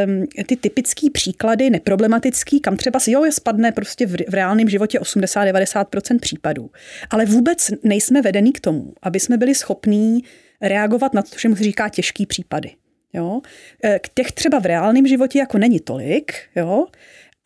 um, 0.05 0.25
ty 0.45 0.55
typické 0.55 1.07
příklady, 1.13 1.69
neproblematický, 1.69 2.59
kam 2.59 2.77
třeba 2.77 2.99
si 2.99 3.11
jo, 3.11 3.25
je 3.25 3.31
spadne 3.31 3.71
prostě 3.71 4.05
v, 4.05 4.15
v 4.29 4.33
reálném 4.33 4.69
životě 4.69 4.99
80-90% 4.99 6.19
případů. 6.19 6.69
Ale 7.09 7.25
vůbec 7.25 7.71
nejsme 7.83 8.21
vedení 8.21 8.51
k 8.51 8.59
tomu, 8.59 8.93
aby 9.01 9.19
jsme 9.19 9.37
byli 9.37 9.55
schopní 9.55 10.23
reagovat 10.61 11.13
na 11.13 11.21
to, 11.21 11.37
že 11.39 11.49
mu 11.49 11.55
se 11.55 11.63
říká 11.63 11.89
těžký 11.89 12.25
případy. 12.25 12.71
Jo? 13.13 13.41
E, 13.83 13.99
k 13.99 14.09
těch 14.09 14.31
třeba 14.31 14.59
v 14.59 14.65
reálném 14.65 15.07
životě 15.07 15.39
jako 15.39 15.57
není 15.57 15.79
tolik, 15.79 16.33
jo? 16.55 16.87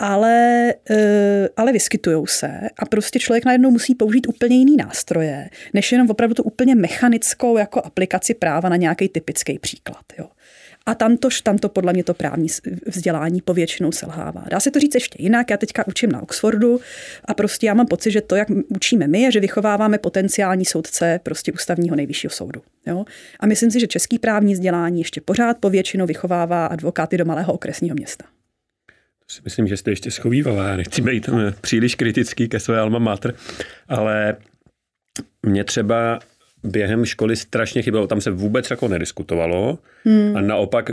Ale, 0.04 0.74
e, 0.90 1.50
ale 1.58 1.72
vyskytují 1.74 2.28
se 2.28 2.60
a 2.80 2.86
prostě 2.86 3.20
člověk 3.20 3.46
najednou 3.46 3.72
musí 3.72 3.96
použít 3.96 4.28
úplně 4.28 4.58
jiný 4.58 4.76
nástroje, 4.78 5.50
než 5.74 5.92
jenom 5.92 6.10
opravdu 6.10 6.34
tu 6.34 6.44
úplně 6.44 6.76
mechanickou 6.76 7.58
jako 7.58 7.82
aplikaci 7.82 8.34
práva 8.34 8.70
na 8.70 8.76
nějaký 8.76 9.10
typický 9.10 9.60
příklad. 9.60 10.04
Jo. 10.20 10.26
A 10.86 10.96
tam 10.96 11.18
to, 11.18 11.30
tam 11.44 11.58
to 11.58 11.70
podle 11.70 11.94
mě 11.94 12.04
to 12.04 12.14
právní 12.14 12.48
vzdělání 12.88 13.42
povětšinou 13.42 13.92
selhává. 13.92 14.44
Dá 14.50 14.60
se 14.60 14.72
to 14.72 14.80
říct 14.80 14.96
ještě 14.96 15.24
jinak. 15.24 15.52
Já 15.52 15.58
teďka 15.58 15.88
učím 15.88 16.12
na 16.12 16.24
Oxfordu 16.24 16.80
a 17.26 17.34
prostě 17.34 17.68
já 17.68 17.74
mám 17.74 17.88
pocit, 17.88 18.12
že 18.12 18.22
to, 18.22 18.36
jak 18.36 18.48
učíme 18.68 19.08
my, 19.08 19.22
je, 19.22 19.32
že 19.32 19.40
vychováváme 19.40 19.98
potenciální 19.98 20.66
soudce 20.66 21.20
prostě 21.24 21.52
ústavního 21.52 21.96
nejvyššího 21.96 22.32
soudu. 22.32 22.62
Jo? 22.88 23.06
A 23.40 23.46
myslím 23.46 23.72
si, 23.72 23.80
že 23.80 23.88
český 23.88 24.20
právní 24.20 24.54
vzdělání 24.54 25.00
ještě 25.00 25.22
pořád 25.22 25.58
povětšinou 25.58 26.06
vychovává 26.06 26.66
advokáty 26.66 27.18
do 27.18 27.26
malého 27.26 27.54
okresního 27.54 27.96
města. 27.96 28.33
To 29.28 29.34
si 29.34 29.42
myslím, 29.44 29.68
že 29.68 29.78
jste 29.78 29.92
ještě 29.92 30.12
schovývala. 30.12 30.68
Já 30.68 30.76
nechci 30.76 31.02
být 31.02 31.30
příliš 31.62 31.96
kritický 31.96 32.48
ke 32.48 32.60
své 32.60 32.80
alma 32.80 33.00
mater, 33.00 33.34
ale 33.88 34.36
mě 35.46 35.64
třeba 35.64 36.20
během 36.64 37.06
školy 37.06 37.36
strašně 37.36 37.82
chybělo. 37.82 38.08
Tam 38.08 38.22
se 38.22 38.32
vůbec 38.32 38.70
jako 38.70 38.88
nediskutovalo 38.88 39.80
hmm. 40.06 40.38
a 40.38 40.42
naopak 40.42 40.90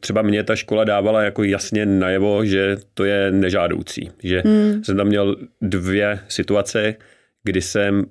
třeba 0.00 0.22
mě 0.22 0.44
ta 0.44 0.56
škola 0.56 0.84
dávala 0.84 1.22
jako 1.22 1.44
jasně 1.44 1.86
najevo, 1.86 2.44
že 2.44 2.76
to 2.94 3.04
je 3.04 3.30
nežádoucí. 3.30 4.10
Že 4.22 4.42
hmm. 4.44 4.84
jsem 4.84 4.96
tam 4.96 5.06
měl 5.06 5.36
dvě 5.60 6.20
situace, 6.28 6.94
kdy 7.44 7.62
jsem 7.62 8.04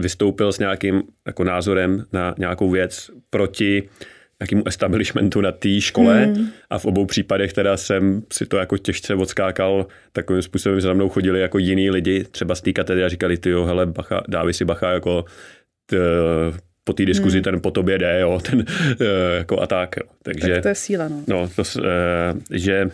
vystoupil 0.00 0.52
s 0.52 0.58
nějakým 0.58 1.02
jako 1.26 1.44
názorem 1.44 2.04
na 2.12 2.34
nějakou 2.38 2.70
věc 2.70 3.10
proti 3.30 3.88
nějakému 4.40 4.68
establishmentu 4.68 5.40
na 5.40 5.52
té 5.52 5.80
škole 5.80 6.24
hmm. 6.24 6.48
a 6.70 6.78
v 6.78 6.84
obou 6.84 7.06
případech 7.06 7.52
teda 7.52 7.76
jsem 7.76 8.22
si 8.32 8.46
to 8.46 8.56
jako 8.56 8.78
těžce 8.78 9.14
odskákal 9.14 9.86
takovým 10.12 10.42
způsobem, 10.42 10.80
že 10.80 10.86
za 10.86 10.92
mnou 10.92 11.08
chodili 11.08 11.40
jako 11.40 11.58
jiní 11.58 11.90
lidi, 11.90 12.24
třeba 12.24 12.54
z 12.54 12.60
té 12.60 12.72
katedry 12.72 13.04
a 13.04 13.08
říkali, 13.08 13.36
ty 13.36 13.50
jo, 13.50 13.64
hele, 13.64 13.86
bacha, 13.86 14.22
dávy 14.28 14.54
si 14.54 14.64
bacha, 14.64 14.90
jako 14.90 15.24
t, 15.86 15.96
po 16.84 16.92
té 16.92 17.04
diskuzi 17.04 17.36
hmm. 17.36 17.44
ten 17.44 17.60
po 17.60 17.70
tobě 17.70 17.98
jde, 17.98 18.20
jo, 18.20 18.40
ten 18.50 18.64
eh, 19.00 19.36
jako 19.36 19.60
a 19.60 19.66
tak. 19.66 19.96
Jo. 19.96 20.02
Takže, 20.22 20.54
tak 20.54 20.62
to 20.62 20.68
je 20.68 20.74
síla, 20.74 21.08
no. 21.08 21.22
no 21.28 21.48
to, 21.56 21.62
eh, 21.62 22.58
že 22.58 22.90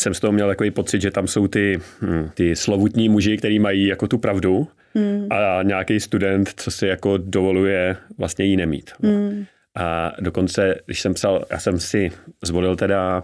jsem 0.00 0.14
z 0.14 0.20
toho 0.20 0.32
měl 0.32 0.48
takový 0.48 0.70
pocit, 0.70 1.00
že 1.00 1.10
tam 1.10 1.26
jsou 1.26 1.46
ty, 1.46 1.80
hm, 2.02 2.30
ty 2.34 2.56
slovutní 2.56 3.08
muži, 3.08 3.36
kteří 3.36 3.58
mají 3.58 3.86
jako 3.86 4.08
tu 4.08 4.18
pravdu 4.18 4.68
hmm. 4.94 5.26
a 5.30 5.62
nějaký 5.62 6.00
student, 6.00 6.50
co 6.56 6.70
si 6.70 6.86
jako 6.86 7.16
dovoluje 7.16 7.96
vlastně 8.18 8.44
jí 8.44 8.56
nemít. 8.56 8.90
No. 9.02 9.10
Hmm. 9.10 9.44
A 9.80 10.12
dokonce, 10.20 10.74
když 10.86 11.00
jsem 11.00 11.14
psal, 11.14 11.44
já 11.50 11.58
jsem 11.58 11.78
si 11.78 12.12
zvolil 12.44 12.76
teda 12.76 13.22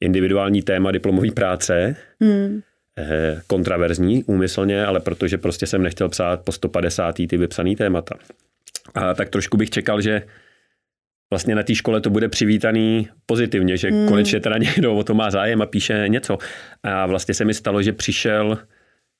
individuální 0.00 0.62
téma 0.62 0.90
diplomové 0.90 1.30
práce, 1.30 1.96
hmm 2.20 2.62
kontraverzní 3.46 4.24
úmyslně, 4.24 4.86
ale 4.86 5.00
protože 5.00 5.38
prostě 5.38 5.66
jsem 5.66 5.82
nechtěl 5.82 6.08
psát 6.08 6.44
po 6.44 6.52
150. 6.52 7.14
ty 7.14 7.36
vypsaný 7.36 7.76
témata. 7.76 8.14
A 8.94 9.14
tak 9.14 9.28
trošku 9.28 9.56
bych 9.56 9.70
čekal, 9.70 10.00
že 10.00 10.22
vlastně 11.30 11.54
na 11.54 11.62
té 11.62 11.74
škole 11.74 12.00
to 12.00 12.10
bude 12.10 12.28
přivítaný 12.28 13.08
pozitivně, 13.26 13.76
že 13.76 13.90
hmm. 13.90 14.08
konečně 14.08 14.40
teda 14.40 14.58
někdo 14.58 14.94
o 14.94 15.04
to 15.04 15.14
má 15.14 15.30
zájem 15.30 15.62
a 15.62 15.66
píše 15.66 16.04
něco. 16.08 16.38
A 16.82 17.06
vlastně 17.06 17.34
se 17.34 17.44
mi 17.44 17.54
stalo, 17.54 17.82
že 17.82 17.92
přišel 17.92 18.58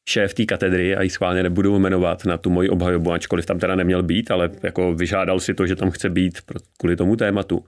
šéf 0.08 0.34
té 0.34 0.44
katedry, 0.44 0.96
a 0.96 1.02
ji 1.02 1.10
schválně 1.10 1.42
nebudu 1.42 1.78
jmenovat 1.78 2.24
na 2.24 2.36
tu 2.36 2.50
moji 2.50 2.68
obhajobu, 2.68 3.12
ačkoliv 3.12 3.46
tam 3.46 3.58
teda 3.58 3.74
neměl 3.74 4.02
být, 4.02 4.30
ale 4.30 4.50
jako 4.62 4.94
vyžádal 4.94 5.40
si 5.40 5.54
to, 5.54 5.66
že 5.66 5.76
tam 5.76 5.90
chce 5.90 6.10
být 6.10 6.38
kvůli 6.78 6.96
tomu 6.96 7.16
tématu. 7.16 7.64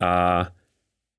A 0.00 0.46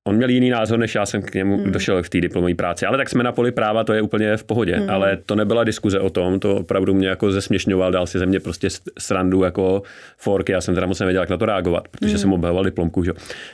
On 0.07 0.15
měl 0.15 0.29
jiný 0.29 0.49
názor, 0.49 0.79
než 0.79 0.95
já 0.95 1.05
jsem 1.05 1.21
k 1.21 1.33
němu 1.33 1.57
hmm. 1.57 1.71
došel 1.71 2.03
v 2.03 2.09
té 2.09 2.21
diplomové 2.21 2.55
práci. 2.55 2.85
Ale 2.85 2.97
tak 2.97 3.09
jsme 3.09 3.23
na 3.23 3.31
poli 3.31 3.51
práva, 3.51 3.83
to 3.83 3.93
je 3.93 4.01
úplně 4.01 4.37
v 4.37 4.43
pohodě. 4.43 4.75
Hmm. 4.75 4.89
Ale 4.89 5.17
to 5.25 5.35
nebyla 5.35 5.63
diskuze 5.63 5.99
o 5.99 6.09
tom, 6.09 6.39
to 6.39 6.55
opravdu 6.55 6.93
mě 6.93 7.07
jako 7.07 7.31
zesměšňoval, 7.31 7.91
dal 7.91 8.07
si 8.07 8.19
ze 8.19 8.25
mě 8.25 8.39
prostě 8.39 8.67
srandu 8.99 9.43
jako 9.43 9.81
forky. 10.17 10.51
Já 10.51 10.61
jsem 10.61 10.75
teda 10.75 10.87
moc 10.87 10.99
nevěděl, 10.99 11.21
jak 11.21 11.29
na 11.29 11.37
to 11.37 11.45
reagovat, 11.45 11.87
protože 11.87 12.11
hmm. 12.11 12.17
jsem 12.17 12.33
obhajoval 12.33 12.63
diplomku. 12.63 13.03
Že? 13.03 13.11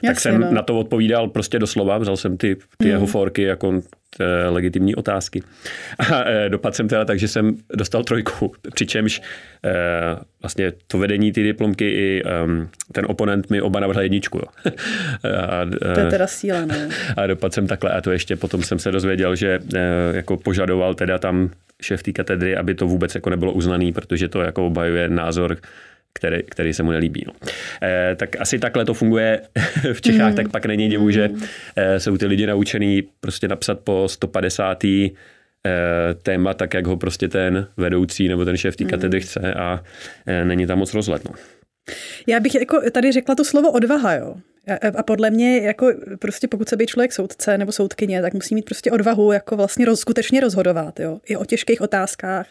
tak 0.07 0.19
jsem 0.19 0.41
no. 0.41 0.51
na 0.51 0.61
to 0.61 0.79
odpovídal 0.79 1.27
prostě 1.27 1.59
doslova, 1.59 1.97
vzal 1.97 2.17
jsem 2.17 2.37
ty, 2.37 2.55
ty 2.55 2.61
hmm. 2.79 2.91
jeho 2.91 3.05
forky 3.05 3.41
jako 3.41 3.81
legitimní 4.49 4.95
otázky. 4.95 5.43
A 5.99 6.29
e, 6.29 6.49
dopad 6.49 6.75
jsem 6.75 6.87
teda 6.87 7.05
tak, 7.05 7.19
že 7.19 7.27
jsem 7.27 7.57
dostal 7.73 8.03
trojku, 8.03 8.53
přičemž 8.73 9.21
e, 9.65 9.73
vlastně 10.41 10.73
to 10.87 10.97
vedení 10.97 11.31
ty 11.31 11.43
diplomky 11.43 11.89
i 11.89 12.23
ten 12.91 13.05
oponent 13.07 13.49
mi 13.49 13.61
oba 13.61 13.79
navrhl 13.79 14.01
jedničku. 14.01 14.37
Jo. 14.37 14.71
a, 15.49 15.93
to 15.93 15.99
je 15.99 16.05
teda 16.05 16.27
síla, 16.27 16.65
ne? 16.65 16.89
A 17.17 17.27
dopad 17.27 17.53
jsem 17.53 17.67
takhle 17.67 17.91
a 17.91 18.01
to 18.01 18.11
ještě 18.11 18.35
potom 18.35 18.63
jsem 18.63 18.79
se 18.79 18.91
dozvěděl, 18.91 19.35
že 19.35 19.59
jako 20.11 20.37
požadoval 20.37 20.95
teda 20.95 21.17
tam 21.17 21.49
šéf 21.81 22.03
té 22.03 22.11
katedry, 22.11 22.57
aby 22.57 22.75
to 22.75 22.87
vůbec 22.87 23.15
jako 23.15 23.29
nebylo 23.29 23.51
uznaný, 23.51 23.93
protože 23.93 24.27
to 24.27 24.41
jako 24.41 24.67
obhajuje 24.67 25.09
názor 25.09 25.57
který, 26.13 26.43
který 26.43 26.73
se 26.73 26.83
mu 26.83 26.91
nelíbí. 26.91 27.23
No. 27.27 27.33
E, 27.83 28.15
tak 28.15 28.41
asi 28.41 28.59
takhle 28.59 28.85
to 28.85 28.93
funguje 28.93 29.41
v 29.93 30.01
Čechách, 30.01 30.29
mm. 30.29 30.35
tak 30.35 30.51
pak 30.51 30.65
není 30.65 30.89
divu, 30.89 31.11
že 31.11 31.29
e, 31.75 31.99
jsou 31.99 32.17
ty 32.17 32.25
lidi 32.25 32.45
naučený 32.45 33.03
prostě 33.19 33.47
napsat 33.47 33.79
po 33.79 34.07
150. 34.07 34.83
E, 34.83 35.09
eh, 35.65 36.13
téma 36.13 36.53
tak, 36.53 36.73
jak 36.73 36.87
ho 36.87 36.97
prostě 36.97 37.27
ten 37.27 37.67
vedoucí 37.77 38.27
nebo 38.27 38.45
ten 38.45 38.57
šéf 38.57 38.75
té 38.75 38.83
mm. 38.83 38.89
katedry 38.89 39.21
chce 39.21 39.53
a 39.53 39.83
e, 40.25 40.45
není 40.45 40.67
tam 40.67 40.79
moc 40.79 40.93
rozhled. 40.93 41.25
No. 41.25 41.31
Já 42.27 42.39
bych 42.39 42.55
jako 42.55 42.81
tady 42.91 43.11
řekla 43.11 43.35
to 43.35 43.45
slovo 43.45 43.71
odvaha, 43.71 44.13
jo. 44.13 44.35
A 44.97 45.03
podle 45.03 45.29
mě, 45.29 45.57
jako 45.57 45.91
prostě 46.19 46.47
pokud 46.47 46.69
se 46.69 46.75
být 46.75 46.87
člověk 46.87 47.13
soudce 47.13 47.57
nebo 47.57 47.71
soudkyně, 47.71 48.21
tak 48.21 48.33
musí 48.33 48.55
mít 48.55 48.65
prostě 48.65 48.91
odvahu 48.91 49.31
jako 49.31 49.55
vlastně 49.55 49.85
roz, 49.85 49.99
skutečně 49.99 50.39
rozhodovat, 50.39 50.99
jo. 50.99 51.19
I 51.25 51.35
o 51.35 51.45
těžkých 51.45 51.81
otázkách, 51.81 52.47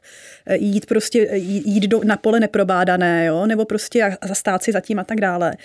e, 0.47 0.57
jít 0.57 0.87
prostě, 0.87 1.29
jít 1.65 1.87
do, 1.87 2.01
na 2.05 2.17
pole 2.17 2.41
neprobádané, 2.41 3.25
jo, 3.27 3.47
nebo 3.47 3.65
prostě 3.65 4.03
a, 4.03 4.17
a 4.21 4.27
zastát 4.27 4.63
si 4.63 4.73
zatím 4.73 4.99
a 4.99 5.05
tak 5.05 5.21
dále. 5.21 5.57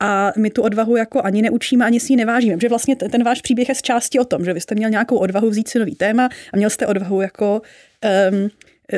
A 0.00 0.32
my 0.36 0.50
tu 0.50 0.62
odvahu 0.62 0.96
jako 0.96 1.22
ani 1.22 1.42
neučíme, 1.42 1.84
ani 1.84 2.00
si 2.00 2.12
ji 2.12 2.16
nevážíme. 2.16 2.56
Protože 2.56 2.68
vlastně 2.68 2.96
ten 2.96 3.24
váš 3.24 3.42
příběh 3.42 3.68
je 3.68 3.74
z 3.74 3.82
části 3.82 4.18
o 4.18 4.24
tom, 4.24 4.44
že 4.44 4.52
vy 4.52 4.60
jste 4.60 4.74
měl 4.74 4.90
nějakou 4.90 5.16
odvahu 5.16 5.50
vzít 5.50 5.68
si 5.68 5.78
nový 5.78 5.94
téma 5.94 6.28
a 6.52 6.56
měl 6.56 6.70
jste 6.70 6.86
odvahu 6.86 7.20
jako 7.20 7.62
um, 8.30 8.48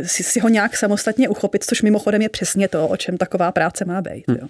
si, 0.04 0.22
si 0.22 0.40
ho 0.40 0.48
nějak 0.48 0.76
samostatně 0.76 1.28
uchopit, 1.28 1.64
což 1.64 1.82
mimochodem 1.82 2.22
je 2.22 2.28
přesně 2.28 2.68
to, 2.68 2.88
o 2.88 2.96
čem 2.96 3.16
taková 3.16 3.52
práce 3.52 3.84
má 3.84 4.02
být. 4.02 4.24
Hm. 4.30 4.36
Jo. 4.40 4.48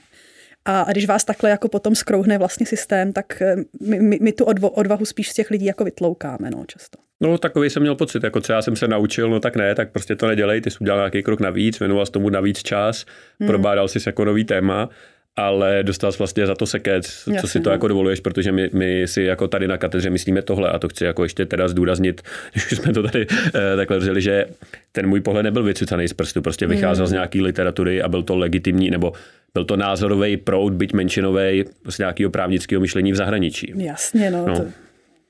A, 0.64 0.80
a 0.80 0.92
když 0.92 1.06
vás 1.06 1.24
takhle 1.24 1.50
jako 1.50 1.68
potom 1.68 1.94
skrouhne 1.94 2.38
vlastně 2.38 2.66
systém, 2.66 3.12
tak 3.12 3.42
eh, 3.42 3.56
my, 3.80 4.00
my, 4.00 4.18
my 4.22 4.32
tu 4.32 4.44
odvahu 4.44 5.04
spíš 5.04 5.30
z 5.30 5.34
těch 5.34 5.50
lidí 5.50 5.64
jako 5.64 5.84
vytloukáme 5.84 6.50
no, 6.50 6.64
často. 6.66 6.98
No, 7.20 7.38
takový 7.38 7.70
jsem 7.70 7.82
měl 7.82 7.94
pocit, 7.94 8.24
jako 8.24 8.40
co 8.40 8.52
já 8.52 8.62
jsem 8.62 8.76
se 8.76 8.88
naučil, 8.88 9.30
no 9.30 9.40
tak 9.40 9.56
ne, 9.56 9.74
tak 9.74 9.92
prostě 9.92 10.16
to 10.16 10.26
nedělej, 10.26 10.60
ty 10.60 10.70
jsi 10.70 10.78
udělal 10.80 11.00
nějaký 11.00 11.22
krok 11.22 11.40
navíc, 11.40 11.78
věnoval 11.78 12.06
jsi 12.06 12.12
tomu 12.12 12.30
navíc 12.30 12.62
čas, 12.62 13.04
hmm. 13.40 13.46
probádal 13.46 13.88
jsi 13.88 13.98
jako 14.06 14.24
nový 14.24 14.44
téma 14.44 14.88
ale 15.36 15.82
dostal 15.82 16.12
jsi 16.12 16.18
vlastně 16.18 16.46
za 16.46 16.54
to 16.54 16.66
seket, 16.66 17.04
co 17.04 17.32
Jasně, 17.32 17.48
si 17.48 17.60
to 17.60 17.70
no. 17.70 17.74
jako 17.74 17.88
dovoluješ, 17.88 18.20
protože 18.20 18.52
my, 18.52 18.70
my 18.72 19.02
si 19.06 19.22
jako 19.22 19.48
tady 19.48 19.68
na 19.68 19.78
katedře 19.78 20.10
myslíme 20.10 20.42
tohle 20.42 20.68
a 20.68 20.78
to 20.78 20.88
chci 20.88 21.04
jako 21.04 21.22
ještě 21.22 21.46
teda 21.46 21.68
zdůraznit, 21.68 22.22
když 22.52 22.78
jsme 22.78 22.92
to 22.92 23.02
tady 23.02 23.26
eh, 23.54 23.76
takhle 23.76 24.00
řeli, 24.00 24.22
že 24.22 24.46
ten 24.92 25.06
můj 25.06 25.20
pohled 25.20 25.42
nebyl 25.42 25.62
vycucaný 25.62 26.08
z 26.08 26.12
prstu, 26.12 26.42
prostě 26.42 26.66
vycházel 26.66 27.04
mm. 27.04 27.08
z 27.08 27.12
nějaký 27.12 27.40
literatury 27.40 28.02
a 28.02 28.08
byl 28.08 28.22
to 28.22 28.36
legitimní, 28.36 28.90
nebo 28.90 29.12
byl 29.54 29.64
to 29.64 29.76
názorový 29.76 30.36
proud, 30.36 30.72
byť 30.72 30.92
menšinový 30.92 31.64
z 31.88 31.98
nějakého 31.98 32.30
právnického 32.30 32.80
myšlení 32.80 33.12
v 33.12 33.16
zahraničí. 33.16 33.72
Jasně, 33.76 34.30
no. 34.30 34.46
no. 34.46 34.56
To... 34.56 34.64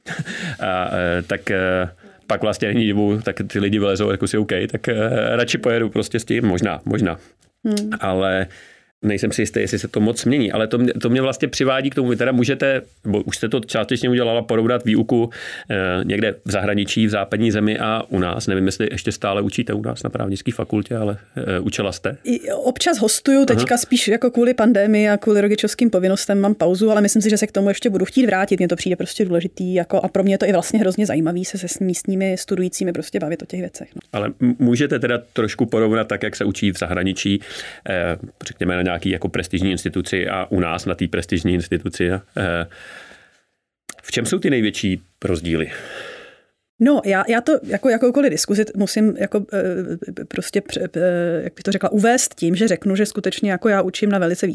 a, 0.61 0.91
eh, 0.93 1.23
tak 1.23 1.51
eh, 1.51 1.89
pak 2.27 2.43
vlastně 2.43 2.69
není 2.69 2.85
divu, 2.85 3.21
tak 3.23 3.37
ty 3.47 3.59
lidi 3.59 3.79
vylezou 3.79 4.11
jako 4.11 4.27
si 4.27 4.39
OK, 4.39 4.53
tak 4.73 4.89
eh, 4.89 4.97
radši 5.37 5.59
pojedu 5.59 5.91
prostě 5.91 6.21
s 6.21 6.25
tím, 6.25 6.45
možná, 6.47 6.81
možná. 6.85 7.19
Hmm. 7.65 7.91
Ale 8.01 8.47
nejsem 9.03 9.33
si 9.33 9.43
jistý, 9.43 9.61
jestli 9.61 9.79
se 9.79 9.89
to 9.89 10.01
moc 10.01 10.23
změní, 10.23 10.53
ale 10.53 10.67
to 10.67 10.79
mě, 10.79 10.93
to 10.93 11.11
mě 11.11 11.23
vlastně 11.23 11.49
přivádí 11.49 11.91
k 11.91 11.95
tomu, 11.95 12.09
vy 12.09 12.17
teda 12.17 12.33
můžete, 12.33 12.83
bo 13.05 13.23
už 13.23 13.37
jste 13.37 13.49
to 13.49 13.61
částečně 13.61 14.11
udělala, 14.11 14.43
porovnat 14.43 14.85
výuku 14.85 15.31
eh, 15.71 15.77
někde 16.05 16.35
v 16.45 16.51
zahraničí, 16.51 17.07
v 17.07 17.11
západní 17.11 17.51
zemi 17.51 17.79
a 17.79 18.03
u 18.09 18.19
nás. 18.19 18.47
Nevím, 18.47 18.67
jestli 18.67 18.89
ještě 18.91 19.13
stále 19.13 19.43
učíte 19.43 19.73
u 19.73 19.83
nás 19.83 20.03
na 20.03 20.11
právnické 20.11 20.53
fakultě, 20.53 20.97
ale 20.97 21.19
eh, 21.37 21.61
učila 21.61 21.93
jste? 21.93 22.17
I 22.25 22.51
občas 22.51 22.99
hostuju, 22.99 23.47
teďka 23.47 23.75
Aha. 23.75 23.79
spíš 23.79 24.09
jako 24.09 24.31
kvůli 24.31 24.55
pandemii 24.55 25.09
a 25.09 25.17
kvůli 25.17 25.41
rodičovským 25.41 25.91
povinnostem 25.91 26.41
mám 26.41 26.55
pauzu, 26.55 26.91
ale 26.91 27.01
myslím 27.01 27.23
si, 27.23 27.31
že 27.31 27.39
se 27.39 27.47
k 27.47 27.53
tomu 27.53 27.69
ještě 27.69 27.91
budu 27.91 28.05
chtít 28.05 28.27
vrátit. 28.27 28.59
Mně 28.59 28.69
to 28.69 28.77
přijde 28.77 28.97
prostě 28.97 29.25
důležitý 29.25 29.75
jako, 29.75 30.01
a 30.05 30.09
pro 30.09 30.23
mě 30.23 30.35
je 30.35 30.39
to 30.39 30.47
i 30.47 30.53
vlastně 30.53 30.81
hrozně 30.81 31.07
zajímavý 31.07 31.45
se 31.45 31.59
se 31.59 31.85
místními 31.85 32.37
studujícími 32.39 32.93
prostě 32.93 33.21
bavit 33.21 33.43
o 33.43 33.47
těch 33.47 33.61
věcech. 33.61 33.89
No. 33.95 34.01
Ale 34.13 34.33
můžete 34.59 34.99
teda 34.99 35.19
trošku 35.33 35.67
porovnat 35.67 36.09
tak, 36.09 36.23
jak 36.23 36.37
se 36.37 36.45
učí 36.45 36.73
v 36.73 36.79
zahraničí, 36.79 37.41
eh, 37.89 38.17
řekněme 38.47 38.77
na 38.77 38.83
nějaký 38.91 39.11
jako 39.11 39.29
prestižní 39.29 39.71
instituci 39.71 40.29
a 40.29 40.47
u 40.51 40.61
nás 40.61 40.87
na 40.87 40.95
té 40.95 41.09
prestižní 41.09 41.55
instituci. 41.55 42.11
Eh, 42.11 42.21
v 44.03 44.11
čem 44.11 44.27
jsou 44.27 44.39
ty 44.39 44.51
největší 44.51 45.03
rozdíly? 45.25 45.71
No, 46.83 47.01
já, 47.05 47.25
já 47.29 47.41
to 47.41 47.53
jako 47.63 47.89
jakoukoliv 47.89 48.31
diskuzi 48.31 48.65
musím 48.77 49.17
jako 49.17 49.47
e, 49.53 50.25
prostě, 50.25 50.63
e, 50.97 51.43
jak 51.43 51.55
bych 51.55 51.63
to 51.63 51.73
řekla, 51.73 51.93
uvést 51.93 52.35
tím, 52.35 52.57
že 52.57 52.69
řeknu, 52.69 52.97
že 52.97 53.07
skutečně 53.07 53.51
jako 53.51 53.69
já 53.69 53.83
učím 53.83 54.11
na 54.11 54.19
velice 54.19 54.47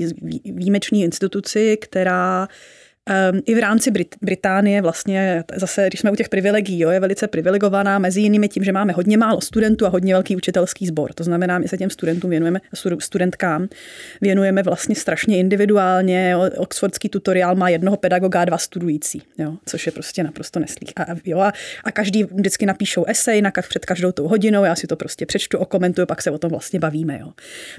výjimečné 0.45 0.97
instituci, 0.97 1.77
která 1.81 2.47
Um, 3.31 3.41
I 3.45 3.55
v 3.55 3.59
rámci 3.59 3.91
Brit- 3.91 4.15
Británie 4.21 4.81
vlastně 4.81 5.43
zase, 5.55 5.87
když 5.87 5.99
jsme 5.99 6.11
u 6.11 6.15
těch 6.15 6.29
privilegií, 6.29 6.79
jo, 6.79 6.89
je 6.89 6.99
velice 6.99 7.27
privilegovaná 7.27 7.99
mezi 7.99 8.21
jinými 8.21 8.47
tím, 8.47 8.63
že 8.63 8.71
máme 8.71 8.93
hodně 8.93 9.17
málo 9.17 9.41
studentů 9.41 9.85
a 9.85 9.89
hodně 9.89 10.13
velký 10.13 10.35
učitelský 10.35 10.87
sbor. 10.87 11.13
To 11.13 11.23
znamená, 11.23 11.59
my 11.59 11.67
se 11.67 11.77
těm 11.77 11.89
studentům 11.89 12.29
věnujeme, 12.29 12.59
studentkám 12.99 13.67
věnujeme 14.21 14.63
vlastně 14.63 14.95
strašně 14.95 15.37
individuálně. 15.37 16.31
Jo. 16.31 16.49
Oxfordský 16.57 17.09
tutoriál 17.09 17.55
má 17.55 17.69
jednoho 17.69 17.97
pedagoga 17.97 18.41
a 18.41 18.45
dva 18.45 18.57
studující, 18.57 19.21
jo, 19.37 19.53
což 19.65 19.85
je 19.85 19.91
prostě 19.91 20.23
naprosto 20.23 20.59
neslých. 20.59 20.93
A, 20.97 21.05
jo, 21.25 21.39
a, 21.39 21.51
a 21.83 21.91
každý 21.91 22.23
vždycky 22.23 22.65
napíšou 22.65 23.05
esej 23.05 23.41
na, 23.41 23.51
před 23.69 23.85
každou 23.85 24.11
tou 24.11 24.27
hodinou, 24.27 24.63
já 24.63 24.75
si 24.75 24.87
to 24.87 24.95
prostě 24.95 25.25
přečtu, 25.25 25.57
okomentuju, 25.57 26.07
pak 26.07 26.21
se 26.21 26.31
o 26.31 26.37
tom 26.37 26.49
vlastně 26.49 26.79
bavíme. 26.79 27.19
Jo. 27.19 27.31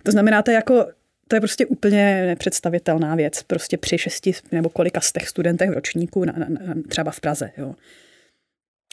To 0.02 0.10
znamená, 0.10 0.42
to 0.42 0.50
je 0.50 0.54
jako 0.54 0.86
to 1.28 1.36
je 1.36 1.40
prostě 1.40 1.66
úplně 1.66 2.26
nepředstavitelná 2.26 3.14
věc, 3.14 3.42
prostě 3.42 3.78
při 3.78 3.98
šesti 3.98 4.32
nebo 4.52 4.68
kolika 4.68 5.00
z 5.00 5.12
těch 5.12 5.28
studentech 5.28 5.70
v 5.70 5.72
ročníku, 5.72 6.24
na, 6.24 6.34
na, 6.36 6.46
na, 6.48 6.74
třeba 6.88 7.10
v 7.10 7.20
Praze. 7.20 7.50
Jo. 7.58 7.74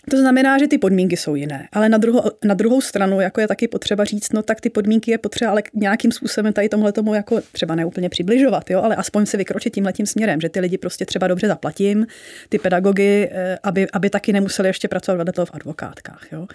To 0.10 0.18
znamená, 0.18 0.58
že 0.58 0.68
ty 0.68 0.78
podmínky 0.78 1.18
jsou 1.18 1.36
jiné. 1.36 1.68
Ale 1.72 1.90
na, 1.90 1.98
druho, 1.98 2.24
na 2.46 2.54
druhou 2.54 2.82
stranu, 2.82 3.22
jako 3.22 3.42
je 3.42 3.48
taky 3.48 3.68
potřeba 3.68 4.04
říct, 4.04 4.34
no 4.34 4.44
tak 4.44 4.62
ty 4.62 4.70
podmínky 4.70 5.12
je 5.12 5.18
potřeba 5.18 5.52
ale 5.52 5.64
nějakým 5.74 6.12
způsobem 6.12 6.54
tady 6.54 6.70
tomhle 6.70 6.92
tomu 6.92 7.14
jako 7.14 7.42
třeba 7.52 7.76
neúplně 7.76 8.10
přibližovat, 8.10 8.70
jo, 8.70 8.82
ale 8.82 8.96
aspoň 8.96 9.26
se 9.26 9.38
vykročit 9.38 9.74
tím 9.74 9.86
letím 9.86 10.06
směrem, 10.06 10.42
že 10.42 10.50
ty 10.50 10.60
lidi 10.60 10.78
prostě 10.78 11.06
třeba 11.06 11.28
dobře 11.28 11.48
zaplatím, 11.48 12.08
ty 12.50 12.60
pedagogy, 12.60 13.30
eh, 13.32 13.58
aby, 13.64 13.88
aby 13.94 14.10
taky 14.10 14.34
nemuseli 14.34 14.70
ještě 14.70 14.88
pracovat 14.88 15.18
vedle 15.18 15.34
toho 15.34 15.46
v 15.46 15.52
advokátkách. 15.54 16.28
Jo. 16.32 16.48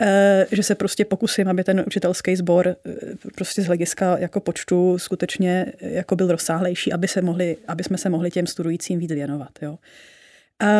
Eh, 0.00 0.46
že 0.52 0.62
se 0.62 0.74
prostě 0.74 1.04
pokusím, 1.04 1.48
aby 1.48 1.64
ten 1.64 1.84
učitelský 1.86 2.36
sbor 2.36 2.68
eh, 2.68 2.94
prostě 3.34 3.62
z 3.62 3.66
hlediska 3.66 4.18
jako 4.18 4.40
počtu 4.40 4.98
skutečně 4.98 5.66
eh, 5.78 5.90
jako 5.90 6.16
byl 6.16 6.28
rozsáhlejší, 6.28 6.92
aby, 6.92 7.08
se 7.08 7.22
mohli, 7.22 7.56
aby 7.68 7.84
jsme 7.84 7.98
se 7.98 8.08
mohli 8.08 8.30
těm 8.30 8.46
studujícím 8.46 8.98
víc 8.98 9.12
věnovat. 9.12 9.50
Jo. 9.62 9.78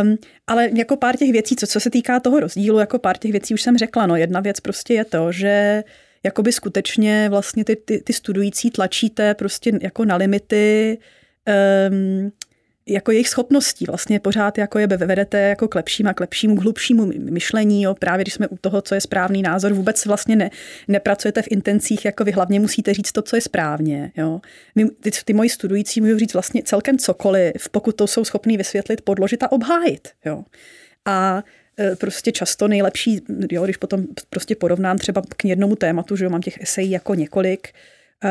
Um, 0.03 0.17
ale 0.47 0.71
jako 0.77 0.97
pár 0.97 1.17
těch 1.17 1.33
věcí, 1.33 1.57
co, 1.57 1.67
co 1.67 1.81
se 1.81 1.91
týká 1.91 2.21
toho 2.21 2.41
rozdílu, 2.41 2.79
jako 2.79 2.99
pár 2.99 3.19
těch 3.19 3.33
věcí 3.33 3.55
už 3.55 3.63
jsem 3.63 3.79
řekla. 3.79 4.07
No, 4.07 4.17
jedna 4.17 4.41
věc 4.41 4.61
prostě 4.61 4.95
je 4.95 5.05
to, 5.05 5.33
že 5.33 5.85
jakoby 6.23 6.53
skutečně 6.53 7.29
vlastně 7.29 7.65
ty, 7.65 7.77
ty, 7.77 8.01
ty 8.01 8.13
studující 8.13 8.71
tlačíte 8.71 9.35
prostě 9.35 9.73
jako 9.83 10.05
na 10.05 10.17
limity 10.17 10.99
um, 11.91 12.33
jako 12.87 13.13
jejich 13.13 13.29
schopností 13.29 13.85
vlastně 13.85 14.21
pořád 14.21 14.59
jako 14.59 14.79
je 14.79 14.87
vedete 14.87 15.39
jako 15.39 15.69
k 15.69 15.75
lepšímu 15.75 16.09
a 16.09 16.15
k 16.15 16.21
lepšímu, 16.21 16.57
k 16.57 16.63
hlubšímu 16.63 17.13
myšlení. 17.19 17.83
Jo. 17.83 17.95
Právě 17.95 18.25
když 18.25 18.35
jsme 18.35 18.49
u 18.49 18.57
toho, 18.57 18.83
co 18.83 18.95
je 18.95 19.01
správný 19.01 19.43
názor, 19.43 19.73
vůbec 19.73 20.07
vlastně 20.07 20.37
ne, 20.37 20.51
nepracujete 20.89 21.43
v 21.43 21.49
intencích, 21.51 22.05
jako 22.05 22.25
vy 22.25 22.33
hlavně 22.33 22.61
musíte 22.61 22.95
říct 22.95 23.13
to, 23.13 23.23
co 23.23 23.37
je 23.37 23.43
správně. 23.43 24.13
Jo. 24.17 24.41
My, 24.75 24.89
ty, 24.91 25.11
ty 25.25 25.33
moji 25.33 25.51
studující 25.51 26.01
můžou 26.01 26.19
říct 26.19 26.33
vlastně 26.33 26.63
celkem 26.63 26.99
cokoliv, 26.99 27.69
pokud 27.71 27.97
to 27.97 28.07
jsou 28.07 28.25
schopní 28.25 28.57
vysvětlit, 28.57 29.01
podložit 29.01 29.43
a 29.43 29.53
obhájit. 29.53 30.09
Jo. 30.25 30.45
A 31.05 31.45
e, 31.79 31.97
prostě 31.97 32.33
často 32.33 32.69
nejlepší, 32.69 33.21
jo, 33.51 33.65
když 33.65 33.77
potom 33.77 34.05
prostě 34.31 34.55
porovnám 34.55 34.99
třeba 34.99 35.23
k 35.37 35.45
jednomu 35.45 35.77
tématu, 35.77 36.17
že 36.17 36.25
jo, 36.25 36.31
mám 36.31 36.41
těch 36.41 36.61
esejí 36.61 36.91
jako 36.91 37.15
několik, 37.15 37.69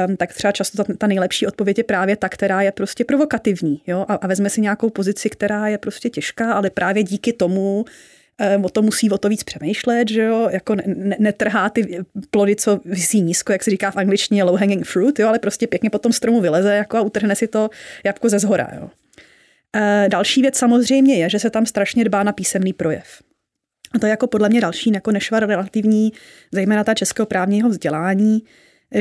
um, 0.08 0.18
tak 0.18 0.34
třeba 0.34 0.52
často 0.52 0.84
ta, 0.84 0.94
ta 0.98 1.08
nejlepší 1.08 1.48
odpověď 1.48 1.78
je 1.78 1.84
právě 1.84 2.16
ta, 2.16 2.30
která 2.30 2.62
je 2.62 2.72
prostě 2.72 3.06
provokativní. 3.06 3.82
Jo? 3.88 4.06
A, 4.08 4.14
a 4.14 4.28
vezme 4.28 4.50
si 4.50 4.62
nějakou 4.62 4.90
pozici, 4.90 5.30
která 5.30 5.68
je 5.68 5.78
prostě 5.78 6.10
těžká, 6.10 6.54
ale 6.54 6.70
právě 6.70 7.04
díky 7.04 7.34
tomu 7.34 7.86
um, 8.58 8.66
o 8.66 8.70
to 8.70 8.82
musí 8.82 9.10
o 9.10 9.18
to 9.18 9.30
víc 9.30 9.44
přemýšlet, 9.44 10.10
že 10.10 10.22
jo, 10.22 10.50
jako 10.52 10.76
ne, 10.76 11.16
netrhá 11.20 11.70
ty 11.70 12.00
plody, 12.32 12.56
co 12.56 12.80
vysí 12.86 13.22
nízko, 13.22 13.52
jak 13.52 13.64
se 13.64 13.72
říká 13.72 13.92
v 13.92 13.98
angličtině 13.98 14.44
low 14.44 14.60
hanging 14.60 14.86
fruit, 14.86 15.20
jo, 15.20 15.28
ale 15.28 15.40
prostě 15.40 15.68
pěkně 15.68 15.90
po 15.90 16.00
tom 16.00 16.14
stromu 16.14 16.42
vyleze 16.42 16.76
jako 16.76 16.98
a 16.98 17.02
utrhne 17.02 17.36
si 17.36 17.48
to 17.48 17.70
jabko 18.04 18.30
ze 18.30 18.40
zhora. 18.40 18.70
Jo. 18.76 18.90
Uh, 19.76 20.10
další 20.10 20.42
věc 20.42 20.58
samozřejmě 20.58 21.16
je, 21.16 21.30
že 21.30 21.40
se 21.40 21.50
tam 21.50 21.66
strašně 21.66 22.04
dbá 22.04 22.24
na 22.24 22.32
písemný 22.32 22.74
projev. 22.74 23.22
A 23.96 24.00
to 24.00 24.06
je 24.06 24.10
jako 24.10 24.28
podle 24.28 24.50
mě 24.50 24.62
další 24.62 24.92
jako 24.94 25.12
nešvar 25.12 25.48
relativní, 25.48 26.14
zejména 26.52 26.84
ta 26.84 26.94
českého 26.94 27.26
právního 27.26 27.70
vzdělání, 27.70 28.44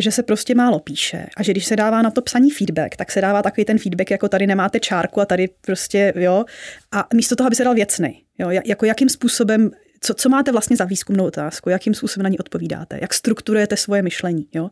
že 0.00 0.10
se 0.10 0.22
prostě 0.22 0.54
málo 0.54 0.78
píše. 0.78 1.26
A 1.36 1.42
že 1.42 1.52
když 1.52 1.66
se 1.66 1.76
dává 1.76 2.02
na 2.02 2.10
to 2.10 2.22
psaní 2.22 2.50
feedback, 2.50 2.96
tak 2.96 3.12
se 3.12 3.20
dává 3.20 3.42
takový 3.42 3.64
ten 3.64 3.78
feedback, 3.78 4.10
jako 4.10 4.28
tady 4.28 4.46
nemáte 4.46 4.80
čárku 4.80 5.20
a 5.20 5.24
tady 5.24 5.48
prostě, 5.60 6.12
jo, 6.16 6.44
a 6.92 7.06
místo 7.14 7.36
toho, 7.36 7.46
aby 7.46 7.56
se 7.56 7.64
dal 7.64 7.74
věcný, 7.74 8.22
jo, 8.38 8.50
jako 8.50 8.86
jakým 8.86 9.08
způsobem 9.08 9.70
co, 10.04 10.14
co 10.14 10.28
máte 10.28 10.52
vlastně 10.52 10.76
za 10.76 10.84
výzkumnou 10.84 11.24
otázku, 11.24 11.70
jakým 11.70 11.94
způsobem 11.94 12.22
na 12.22 12.28
ní 12.28 12.38
odpovídáte, 12.38 12.98
jak 13.00 13.14
strukturujete 13.14 13.76
svoje 13.76 14.02
myšlení, 14.02 14.46
jo? 14.54 14.70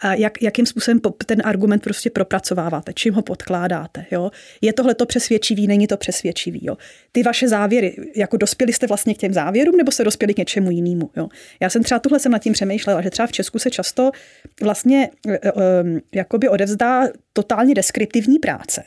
A 0.00 0.14
jak, 0.14 0.42
jakým 0.42 0.66
způsobem 0.66 1.00
ten 1.26 1.42
argument 1.44 1.82
prostě 1.82 2.10
propracováváte, 2.10 2.92
čím 2.92 3.14
ho 3.14 3.22
podkládáte. 3.22 4.06
Jo? 4.10 4.30
Je 4.60 4.72
tohle 4.72 4.94
to 4.94 5.06
přesvědčivý, 5.06 5.66
není 5.66 5.86
to 5.86 5.96
přesvědčivý. 5.96 6.60
Jo? 6.62 6.76
Ty 7.12 7.22
vaše 7.22 7.48
závěry, 7.48 7.96
jako 8.16 8.36
dospěli 8.36 8.72
jste 8.72 8.86
vlastně 8.86 9.14
k 9.14 9.18
těm 9.18 9.32
závěrům, 9.32 9.76
nebo 9.76 9.92
se 9.92 10.04
dospěli 10.04 10.34
k 10.34 10.38
něčemu 10.38 10.70
jinému. 10.70 11.10
Jo? 11.16 11.28
Já 11.60 11.70
jsem 11.70 11.82
třeba 11.82 11.98
tuhle 11.98 12.18
jsem 12.18 12.32
nad 12.32 12.38
tím 12.38 12.52
přemýšlela, 12.52 13.02
že 13.02 13.10
třeba 13.10 13.26
v 13.26 13.32
Česku 13.32 13.58
se 13.58 13.70
často 13.70 14.10
vlastně 14.62 15.10
e, 15.28 15.34
e, 15.34 15.50
jakoby 16.12 16.48
odevzdá 16.48 17.02
totálně 17.32 17.74
deskriptivní 17.74 18.38
práce. 18.38 18.82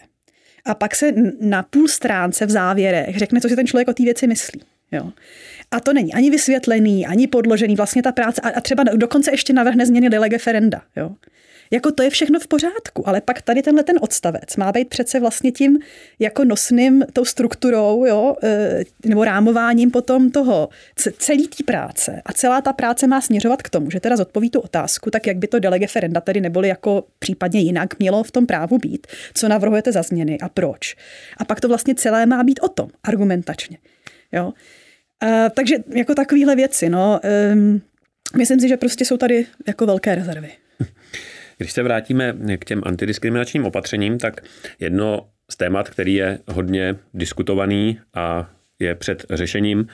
A 0.66 0.76
pak 0.76 0.96
se 0.96 1.14
na 1.42 1.64
půl 1.64 1.88
stránce 1.88 2.46
v 2.46 2.50
závěrech 2.50 3.18
řekne, 3.18 3.42
co 3.42 3.50
si 3.50 3.56
ten 3.56 3.68
člověk 3.68 3.88
o 3.88 3.94
té 3.94 4.04
věci 4.04 4.28
myslí. 4.28 4.62
Jo. 4.92 5.12
A 5.76 5.80
to 5.80 5.94
není 5.94 6.14
ani 6.14 6.30
vysvětlený, 6.30 7.06
ani 7.06 7.28
podložený 7.28 7.76
vlastně 7.76 8.04
ta 8.04 8.12
práce 8.12 8.42
a, 8.42 8.50
a 8.50 8.62
třeba 8.62 8.84
dokonce 8.84 9.32
ještě 9.32 9.54
navrhne 9.54 9.86
změny 9.86 10.10
de 10.10 10.38
ferenda. 10.38 10.82
Jo. 10.96 11.12
Jako 11.72 11.92
to 11.92 12.04
je 12.04 12.10
všechno 12.10 12.40
v 12.40 12.48
pořádku, 12.48 13.10
ale 13.10 13.22
pak 13.22 13.42
tady 13.42 13.62
tenhle 13.62 13.84
ten 13.84 13.98
odstavec 14.02 14.56
má 14.56 14.72
být 14.72 14.90
přece 14.90 15.20
vlastně 15.20 15.52
tím 15.52 15.80
jako 16.20 16.44
nosným 16.44 17.04
tou 17.14 17.26
strukturou, 17.26 18.06
jo, 18.06 18.36
e, 18.44 18.84
nebo 19.06 19.24
rámováním 19.26 19.92
potom 19.92 20.32
toho 20.32 20.70
celý 21.18 21.48
té 21.48 21.64
práce. 21.64 22.22
A 22.26 22.34
celá 22.34 22.62
ta 22.62 22.74
práce 22.74 23.08
má 23.08 23.22
směřovat 23.22 23.62
k 23.62 23.70
tomu, 23.70 23.92
že 23.92 24.00
teda 24.00 24.18
zodpoví 24.18 24.50
tu 24.50 24.60
otázku, 24.60 25.12
tak 25.12 25.28
jak 25.28 25.38
by 25.38 25.48
to 25.48 25.60
delege 25.60 25.88
ferenda 25.88 26.22
tedy 26.22 26.42
neboli 26.42 26.68
jako 26.68 27.04
případně 27.20 27.60
jinak 27.60 28.00
mělo 28.00 28.24
v 28.24 28.32
tom 28.32 28.46
právu 28.46 28.78
být, 28.78 29.08
co 29.34 29.48
navrhujete 29.48 29.92
za 29.92 30.02
změny 30.02 30.38
a 30.40 30.50
proč. 30.50 30.96
A 31.38 31.46
pak 31.46 31.62
to 31.62 31.68
vlastně 31.68 31.96
celé 31.96 32.26
má 32.26 32.44
být 32.44 32.60
o 32.64 32.68
tom, 32.68 32.90
argumentačně. 33.04 33.78
Jo. 34.32 34.54
Uh, 35.24 35.50
takže 35.56 35.76
jako 35.96 36.16
takovéhle 36.16 36.56
věci, 36.56 36.90
no, 36.90 37.20
um, 37.54 37.82
myslím 38.38 38.60
si, 38.60 38.68
že 38.68 38.78
prostě 38.78 39.06
jsou 39.06 39.18
tady 39.18 39.46
jako 39.68 39.86
velké 39.86 40.16
rezervy. 40.16 40.50
Když 41.58 41.72
se 41.72 41.84
vrátíme 41.84 42.36
k 42.58 42.66
těm 42.66 42.82
antidiskriminačním 42.86 43.66
opatřením, 43.66 44.18
tak 44.18 44.42
jedno 44.80 45.30
z 45.52 45.58
témat, 45.58 45.90
který 45.90 46.14
je 46.14 46.40
hodně 46.48 46.96
diskutovaný 47.14 48.00
a 48.14 48.50
je 48.80 48.96
před 48.96 49.26
řešením, 49.30 49.88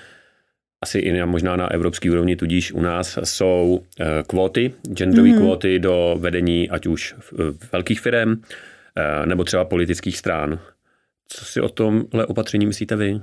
asi 0.82 1.00
i 1.00 1.20
na, 1.20 1.26
možná 1.26 1.56
na 1.56 1.72
evropské 1.72 2.12
úrovni, 2.12 2.36
tudíž 2.36 2.72
u 2.72 2.82
nás 2.82 3.20
jsou 3.24 3.84
eh, 4.00 4.06
kvóty, 4.28 4.74
genderové 4.94 5.30
mm. 5.30 5.38
kvóty 5.38 5.80
do 5.80 6.18
vedení 6.20 6.70
ať 6.70 6.88
už 6.88 7.16
velkých 7.72 8.00
firm 8.00 8.42
eh, 8.96 9.26
nebo 9.26 9.44
třeba 9.44 9.66
politických 9.66 10.18
strán. 10.18 10.60
Co 11.28 11.46
si 11.46 11.62
o 11.62 11.70
tomhle 11.70 12.26
opatření 12.26 12.66
myslíte 12.66 12.96
vy? 12.96 13.22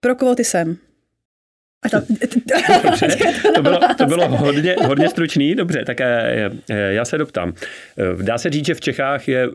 Pro 0.00 0.14
kvóty 0.14 0.44
jsem. 0.44 0.76
A 1.84 1.88
to... 1.88 2.06
Dobře, 2.84 3.08
to 3.54 3.62
bylo, 3.62 3.78
to 3.98 4.06
bylo 4.06 4.28
hodně, 4.28 4.76
hodně 4.86 5.08
stručný, 5.08 5.54
dobře, 5.54 5.84
tak 5.86 6.00
eh, 6.00 6.50
eh, 6.70 6.92
já 6.92 7.04
se 7.04 7.18
doptám. 7.18 7.52
Eh, 7.98 8.22
dá 8.22 8.38
se 8.38 8.50
říct, 8.50 8.66
že 8.66 8.74
v 8.74 8.80
Čechách 8.80 9.28
je 9.28 9.48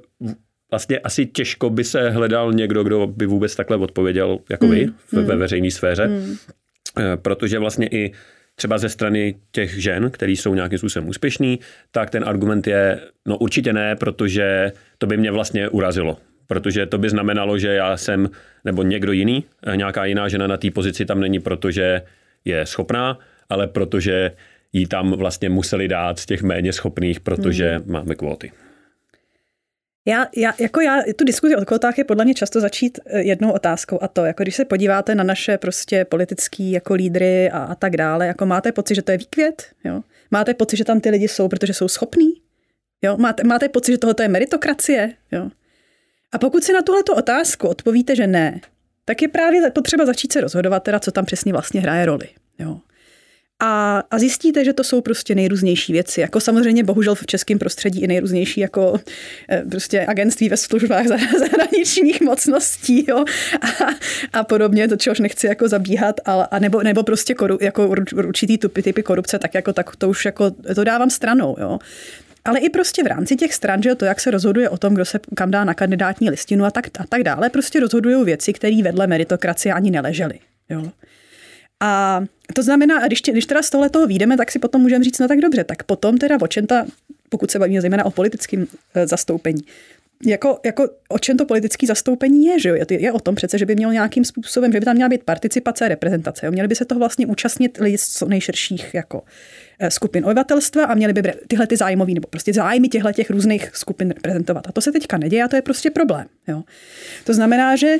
vlastně 0.71 0.99
asi 0.99 1.25
těžko 1.25 1.69
by 1.69 1.83
se 1.83 2.09
hledal 2.09 2.53
někdo, 2.53 2.83
kdo 2.83 3.07
by 3.07 3.25
vůbec 3.25 3.55
takhle 3.55 3.77
odpověděl 3.77 4.39
jako 4.49 4.67
vy 4.67 4.85
mm, 4.85 5.25
ve 5.25 5.33
mm. 5.33 5.39
veřejné 5.39 5.71
sféře, 5.71 6.07
mm. 6.07 6.35
protože 7.15 7.59
vlastně 7.59 7.87
i 7.87 8.11
třeba 8.55 8.77
ze 8.77 8.89
strany 8.89 9.35
těch 9.51 9.81
žen, 9.81 10.11
který 10.11 10.35
jsou 10.35 10.55
nějakým 10.55 10.77
způsobem 10.77 11.09
úspěšný, 11.09 11.59
tak 11.91 12.09
ten 12.09 12.23
argument 12.27 12.67
je, 12.67 12.99
no 13.27 13.37
určitě 13.37 13.73
ne, 13.73 13.95
protože 13.95 14.71
to 14.97 15.07
by 15.07 15.17
mě 15.17 15.31
vlastně 15.31 15.69
urazilo. 15.69 16.17
Protože 16.47 16.85
to 16.85 16.97
by 16.97 17.09
znamenalo, 17.09 17.57
že 17.57 17.67
já 17.67 17.97
jsem, 17.97 18.29
nebo 18.65 18.83
někdo 18.83 19.11
jiný, 19.11 19.43
nějaká 19.75 20.05
jiná 20.05 20.27
žena 20.27 20.47
na 20.47 20.57
té 20.57 20.71
pozici 20.71 21.05
tam 21.05 21.19
není, 21.19 21.39
protože 21.39 22.01
je 22.45 22.65
schopná, 22.65 23.19
ale 23.49 23.67
protože 23.67 24.31
jí 24.73 24.85
tam 24.85 25.11
vlastně 25.11 25.49
museli 25.49 25.87
dát 25.87 26.19
z 26.19 26.25
těch 26.25 26.43
méně 26.43 26.73
schopných, 26.73 27.19
protože 27.19 27.77
hmm. 27.77 27.91
máme 27.91 28.15
kvóty. 28.15 28.51
Já, 30.05 30.27
já, 30.37 30.53
jako 30.59 30.81
já, 30.81 31.01
tu 31.15 31.23
diskuzi 31.23 31.55
o 31.55 31.65
kvotách 31.65 31.97
je 31.97 32.03
podle 32.03 32.25
mě 32.25 32.33
často 32.33 32.61
začít 32.61 32.99
eh, 33.05 33.21
jednou 33.21 33.51
otázkou 33.51 33.99
a 34.01 34.07
to, 34.07 34.25
jako 34.25 34.43
když 34.43 34.55
se 34.55 34.65
podíváte 34.65 35.15
na 35.15 35.23
naše 35.23 35.57
prostě 35.57 36.05
politický 36.05 36.71
jako 36.71 36.93
lídry 36.93 37.51
a, 37.51 37.63
a 37.63 37.75
tak 37.75 37.97
dále, 37.97 38.27
jako 38.27 38.45
máte 38.45 38.71
pocit, 38.71 38.95
že 38.95 39.01
to 39.01 39.11
je 39.11 39.17
výkvět, 39.17 39.71
jo? 39.83 40.01
Máte 40.31 40.53
pocit, 40.53 40.77
že 40.77 40.85
tam 40.85 40.99
ty 40.99 41.09
lidi 41.09 41.27
jsou, 41.27 41.47
protože 41.47 41.73
jsou 41.73 41.87
schopní, 41.87 42.33
jo? 43.01 43.17
Máte, 43.17 43.43
máte 43.43 43.69
pocit, 43.69 43.91
že 43.91 43.97
tohle 43.97 44.15
je 44.21 44.27
meritokracie, 44.27 45.13
jo? 45.31 45.49
A 46.31 46.37
pokud 46.37 46.63
si 46.63 46.73
na 46.73 46.81
tuhle 46.81 47.01
otázku 47.15 47.67
odpovíte, 47.67 48.15
že 48.15 48.27
ne, 48.27 48.61
tak 49.09 49.21
je 49.21 49.27
právě 49.27 49.71
potřeba 49.71 50.05
začít 50.05 50.33
se 50.33 50.41
rozhodovat, 50.41 50.83
teda, 50.83 50.99
co 50.99 51.11
tam 51.11 51.25
přesně 51.25 51.51
vlastně 51.51 51.81
hraje 51.81 52.05
roli. 52.05 52.27
Jo. 52.59 52.77
A, 53.59 54.03
a 54.11 54.19
zjistíte, 54.19 54.65
že 54.65 54.73
to 54.73 54.83
jsou 54.83 55.01
prostě 55.01 55.35
nejrůznější 55.35 55.93
věci. 55.93 56.21
Jako 56.21 56.39
samozřejmě 56.39 56.83
bohužel 56.83 57.15
v 57.15 57.25
českém 57.25 57.59
prostředí 57.59 58.01
i 58.01 58.07
nejrůznější 58.07 58.61
jako 58.61 58.99
eh, 59.51 59.63
prostě 59.71 60.05
agentství 60.05 60.49
ve 60.49 60.57
službách 60.57 61.07
zahraničních 61.39 62.21
mocností 62.21 63.05
jo? 63.07 63.25
A, 63.61 63.85
a 64.39 64.43
podobně, 64.43 64.87
do 64.87 64.97
čehož 64.97 65.19
nechci 65.19 65.47
jako 65.47 65.67
zabíhat, 65.67 66.15
ale, 66.25 66.47
a 66.51 66.59
nebo, 66.59 66.83
nebo 66.83 67.03
prostě 67.03 67.33
koru, 67.33 67.57
jako 67.61 67.87
určitý 68.15 68.57
typy, 68.57 68.81
typy 68.81 69.03
korupce, 69.03 69.39
tak 69.39 69.53
jako 69.53 69.73
tak 69.73 69.95
to 69.95 70.09
už 70.09 70.25
jako 70.25 70.51
to 70.51 70.83
dávám 70.83 71.09
stranou. 71.09 71.55
Jo? 71.59 71.79
Ale 72.45 72.59
i 72.59 72.69
prostě 72.69 73.03
v 73.03 73.07
rámci 73.07 73.35
těch 73.35 73.53
stran, 73.53 73.83
že 73.83 73.95
to, 73.95 74.05
jak 74.05 74.19
se 74.19 74.31
rozhoduje 74.31 74.69
o 74.69 74.77
tom, 74.77 74.93
kdo 74.93 75.05
se 75.05 75.19
kam 75.35 75.51
dá 75.51 75.63
na 75.63 75.73
kandidátní 75.73 76.29
listinu 76.29 76.65
a 76.65 76.71
tak, 76.71 76.87
a 76.99 77.03
tak 77.09 77.23
dále, 77.23 77.49
prostě 77.49 77.79
rozhodují 77.79 78.25
věci, 78.25 78.53
které 78.53 78.83
vedle 78.83 79.07
meritokracie 79.07 79.73
ani 79.73 79.91
neležely. 79.91 80.39
Jo. 80.69 80.91
A 81.79 82.21
to 82.53 82.63
znamená, 82.63 83.07
když, 83.07 83.21
když 83.21 83.45
teda 83.45 83.61
z 83.61 83.69
tohle 83.69 83.89
toho 83.89 84.07
výjdeme, 84.07 84.37
tak 84.37 84.51
si 84.51 84.59
potom 84.59 84.81
můžeme 84.81 85.03
říct, 85.03 85.19
no 85.19 85.27
tak 85.27 85.39
dobře, 85.39 85.63
tak 85.63 85.83
potom 85.83 86.17
teda 86.17 86.37
o 86.41 86.47
čem 86.47 86.67
ta, 86.67 86.85
pokud 87.29 87.51
se 87.51 87.59
bavíme 87.59 87.81
zejména 87.81 88.05
o 88.05 88.11
politickém 88.11 88.67
e, 88.95 89.07
zastoupení, 89.07 89.61
jako, 90.25 90.59
jako 90.65 90.89
o 91.09 91.19
čem 91.19 91.37
to 91.37 91.45
politické 91.45 91.87
zastoupení 91.87 92.45
je, 92.45 92.59
že 92.59 92.69
jo? 92.69 92.75
Je, 92.75 93.01
je 93.01 93.11
o 93.11 93.19
tom 93.19 93.35
přece, 93.35 93.57
že 93.57 93.65
by 93.65 93.75
měl 93.75 93.93
nějakým 93.93 94.25
způsobem, 94.25 94.71
že 94.71 94.79
by 94.79 94.85
tam 94.85 94.95
měla 94.95 95.09
být 95.09 95.23
participace 95.23 95.87
reprezentace. 95.87 96.45
Jo? 96.45 96.51
Měli 96.51 96.67
by 96.67 96.75
se 96.75 96.85
toho 96.85 96.99
vlastně 96.99 97.27
účastnit 97.27 97.77
lidi 97.81 97.97
z 97.97 98.07
co 98.07 98.25
nejširších 98.25 98.93
jako 98.93 99.21
Eh, 99.81 99.91
skupin 99.91 100.25
obyvatelstva 100.25 100.85
a 100.85 100.93
měli 100.93 101.13
by 101.13 101.21
tyhle 101.47 101.67
ty 101.67 101.77
zájmový 101.77 102.13
nebo 102.13 102.27
prostě 102.27 102.53
zájmy 102.53 102.87
těchto 102.87 103.11
těch 103.11 103.29
různých 103.29 103.71
skupin 103.73 104.09
reprezentovat. 104.09 104.67
A 104.67 104.71
to 104.71 104.81
se 104.81 104.91
teďka 104.91 105.17
neděje 105.17 105.43
a 105.43 105.47
to 105.47 105.55
je 105.55 105.61
prostě 105.61 105.91
problém. 105.91 106.27
Jo. 106.47 106.63
To 107.23 107.33
znamená, 107.33 107.75
že 107.75 107.97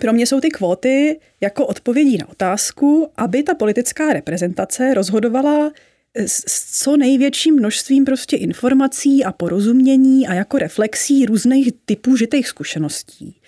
pro 0.00 0.12
mě 0.12 0.26
jsou 0.26 0.40
ty 0.40 0.48
kvóty 0.48 1.20
jako 1.40 1.66
odpovědí 1.66 2.18
na 2.18 2.28
otázku, 2.28 3.08
aby 3.16 3.42
ta 3.42 3.54
politická 3.54 4.12
reprezentace 4.12 4.94
rozhodovala 4.94 5.72
s 6.16 6.82
co 6.82 6.96
největším 6.96 7.54
množstvím 7.54 8.04
prostě 8.04 8.36
informací 8.36 9.24
a 9.24 9.32
porozumění 9.32 10.28
a 10.28 10.34
jako 10.34 10.58
reflexí 10.58 11.26
různých 11.26 11.72
typů 11.84 12.16
žitých 12.16 12.48
zkušeností, 12.48 13.40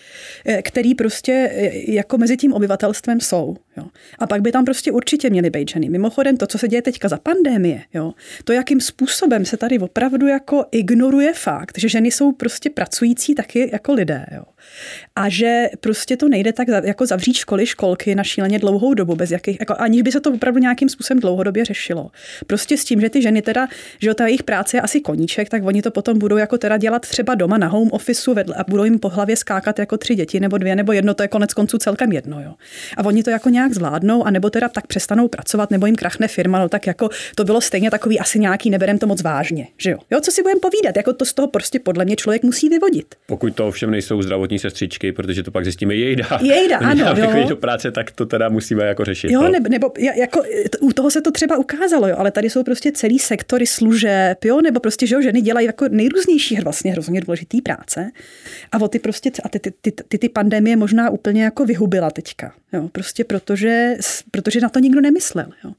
který 0.63 0.95
prostě 0.95 1.51
eh, 1.53 1.93
jako 1.93 2.19
mezi 2.19 2.37
tím 2.37 2.53
obyvatelstvem 2.53 3.21
jsou. 3.21 3.57
Jo. 3.77 3.85
A 4.19 4.27
pak 4.27 4.41
by 4.41 4.53
tam 4.53 4.65
prostě 4.65 4.93
určitě 4.93 5.31
měly 5.31 5.51
být 5.51 5.71
ženy. 5.71 5.89
Mimochodem 5.89 6.37
to, 6.37 6.47
co 6.47 6.59
se 6.59 6.69
děje 6.69 6.83
teďka 6.83 7.09
za 7.09 7.19
pandémie, 7.19 7.83
jo, 7.95 8.13
to, 8.45 8.53
jakým 8.53 8.81
způsobem 8.81 9.45
se 9.45 9.57
tady 9.57 9.79
opravdu 9.79 10.27
jako 10.27 10.65
ignoruje 10.71 11.33
fakt, 11.33 11.79
že 11.79 11.89
ženy 11.89 12.11
jsou 12.11 12.33
prostě 12.33 12.71
pracující 12.71 13.35
taky 13.35 13.71
jako 13.73 13.93
lidé. 13.93 14.27
Jo. 14.35 14.43
A 15.17 15.29
že 15.29 15.69
prostě 15.81 16.17
to 16.17 16.29
nejde 16.29 16.53
tak 16.53 16.69
jako 16.85 17.07
zavřít 17.07 17.35
školy, 17.35 17.67
školky 17.67 18.15
na 18.15 18.25
šíleně 18.25 18.59
dlouhou 18.59 18.95
dobu, 18.95 19.15
bez 19.15 19.31
jakých, 19.31 19.61
jako, 19.61 19.75
aniž 19.79 20.03
by 20.03 20.13
se 20.13 20.21
to 20.21 20.33
opravdu 20.33 20.61
nějakým 20.61 20.89
způsobem 20.89 21.21
dlouhodobě 21.21 21.65
řešilo. 21.65 22.11
Prostě 22.47 22.77
s 22.77 22.85
tím, 22.85 23.01
že 23.01 23.11
ty 23.11 23.23
ženy 23.23 23.43
teda, 23.43 23.69
že 24.01 24.15
ta 24.15 24.27
jejich 24.27 24.43
práce 24.43 24.77
je 24.77 24.81
asi 24.81 25.01
koníček, 25.01 25.49
tak 25.49 25.65
oni 25.65 25.83
to 25.83 25.91
potom 25.91 26.19
budou 26.19 26.37
jako 26.37 26.59
teda 26.59 26.77
dělat 26.77 27.03
třeba 27.03 27.35
doma 27.35 27.59
na 27.59 27.67
home 27.67 27.89
officeu 27.93 28.35
vedle 28.35 28.55
a 28.57 28.65
budou 28.69 28.85
jim 28.85 28.99
po 28.99 29.09
hlavě 29.09 29.37
skákat 29.37 29.79
jako 29.79 29.94
tři 29.97 30.15
děti 30.15 30.41
nebo 30.41 30.59
dvě 30.59 30.77
nebo 30.77 30.93
jedno, 30.93 31.15
to 31.15 31.23
je 31.23 31.29
konec 31.29 31.55
konců 31.55 31.79
celkem 31.79 32.13
jedno. 32.13 32.41
Jo. 32.41 32.55
A 32.97 33.05
oni 33.05 33.23
to 33.23 33.31
jako 33.31 33.49
nějak 33.49 33.75
zvládnou, 33.75 34.27
anebo 34.27 34.51
teda 34.51 34.69
tak 34.69 34.87
přestanou 34.87 35.29
pracovat, 35.29 35.71
nebo 35.71 35.87
jim 35.87 35.97
krachne 35.97 36.29
firma, 36.29 36.59
no 36.59 36.69
tak 36.69 36.87
jako 36.87 37.09
to 37.35 37.45
bylo 37.45 37.61
stejně 37.61 37.91
takový 37.91 38.21
asi 38.21 38.39
nějaký, 38.39 38.71
neberem 38.71 38.99
to 38.99 39.07
moc 39.07 39.23
vážně, 39.23 39.67
že 39.79 39.91
jo. 39.91 39.99
Jo, 40.11 40.21
co 40.21 40.31
si 40.31 40.43
budeme 40.43 40.61
povídat, 40.61 40.97
jako 40.97 41.13
to 41.13 41.25
z 41.25 41.35
toho 41.35 41.49
prostě 41.49 41.79
podle 41.79 42.05
mě 42.05 42.17
člověk 42.17 42.43
musí 42.43 42.69
vyvodit. 42.69 43.15
Pokud 43.27 43.55
to 43.55 43.69
ovšem 43.69 43.91
nejsou 43.91 44.23
zdravotní 44.23 44.59
sestřičky, 44.59 45.13
protože 45.13 45.43
to 45.43 45.51
pak 45.51 45.65
zjistíme 45.65 45.95
jejda. 45.95 46.27
Jejda, 46.43 46.79
ano, 46.79 47.15
jo. 47.17 47.49
do 47.49 47.57
práce, 47.57 47.91
tak 47.91 48.11
to 48.11 48.27
teda 48.27 48.49
musíme 48.49 48.85
jako 48.85 49.05
řešit. 49.05 49.31
Jo, 49.31 49.43
no. 49.43 49.49
nebo, 49.49 49.69
nebo 49.69 49.93
jako, 50.17 50.43
u 50.81 50.93
toho 50.93 51.11
se 51.11 51.21
to 51.21 51.31
třeba 51.31 51.57
ukázalo, 51.57 52.09
jo, 52.09 52.15
ale 52.19 52.31
tady 52.31 52.51
jsou 52.51 52.63
prostě 52.63 52.93
celý 52.93 53.19
sektory 53.19 53.67
služeb, 53.67 54.45
jo, 54.45 54.61
nebo 54.61 54.81
prostě, 54.81 55.07
že 55.07 55.15
jo, 55.15 55.23
ženy 55.23 55.41
dělají 55.41 55.67
jako 55.67 55.87
nejrůznější 55.91 56.57
vlastně 56.57 56.93
hrozně 56.93 57.21
důležitý 57.21 57.63
práce. 57.63 58.11
A 58.73 58.81
o 58.81 58.89
ty 58.89 58.99
prostě, 58.99 59.31
a 59.45 59.49
ty, 59.49 59.59
ty, 59.59 59.84
ty, 59.85 59.93
ty, 60.09 60.19
ty 60.19 60.29
pandemie 60.29 60.77
možná 60.77 61.11
úplně 61.11 61.45
jako 61.45 61.65
vyhubila 61.65 62.11
teďka, 62.11 62.55
jo, 62.73 62.89
prostě 62.93 63.25
protože, 63.25 63.97
protože 64.31 64.61
na 64.61 64.69
to 64.69 64.79
nikdo 64.79 65.01
nemyslel, 65.01 65.47
jo. 65.65 65.73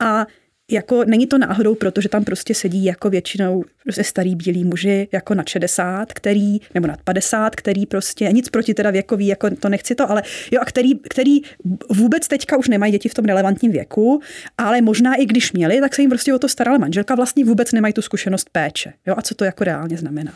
A 0.00 0.26
jako 0.70 1.04
není 1.04 1.26
to 1.26 1.38
náhodou, 1.38 1.74
protože 1.74 2.08
tam 2.08 2.24
prostě 2.24 2.54
sedí 2.54 2.84
jako 2.84 3.10
většinou 3.10 3.64
prostě 3.82 4.04
starý 4.04 4.36
bílí 4.36 4.64
muži 4.64 5.08
jako 5.12 5.34
na 5.34 5.44
60, 5.46 6.12
který, 6.12 6.58
nebo 6.74 6.86
nad 6.86 7.02
50, 7.02 7.56
který 7.56 7.86
prostě, 7.86 8.28
nic 8.32 8.48
proti 8.48 8.74
teda 8.74 8.90
věkový, 8.90 9.26
jako 9.26 9.50
to 9.50 9.68
nechci 9.68 9.94
to, 9.94 10.10
ale 10.10 10.22
jo, 10.50 10.60
a 10.60 10.64
který, 10.64 10.98
který 10.98 11.40
vůbec 11.88 12.28
teďka 12.28 12.56
už 12.56 12.68
nemají 12.68 12.92
děti 12.92 13.08
v 13.08 13.14
tom 13.14 13.24
relevantním 13.24 13.72
věku, 13.72 14.20
ale 14.58 14.80
možná 14.80 15.14
i 15.14 15.26
když 15.26 15.52
měli, 15.52 15.80
tak 15.80 15.94
se 15.94 16.02
jim 16.02 16.10
prostě 16.10 16.34
o 16.34 16.38
to 16.38 16.48
starala 16.48 16.78
manželka, 16.78 17.14
vlastně 17.14 17.44
vůbec 17.44 17.72
nemají 17.72 17.94
tu 17.94 18.02
zkušenost 18.02 18.50
péče. 18.52 18.92
Jo, 19.06 19.14
a 19.16 19.22
co 19.22 19.34
to 19.34 19.44
jako 19.44 19.64
reálně 19.64 19.96
znamená. 19.96 20.32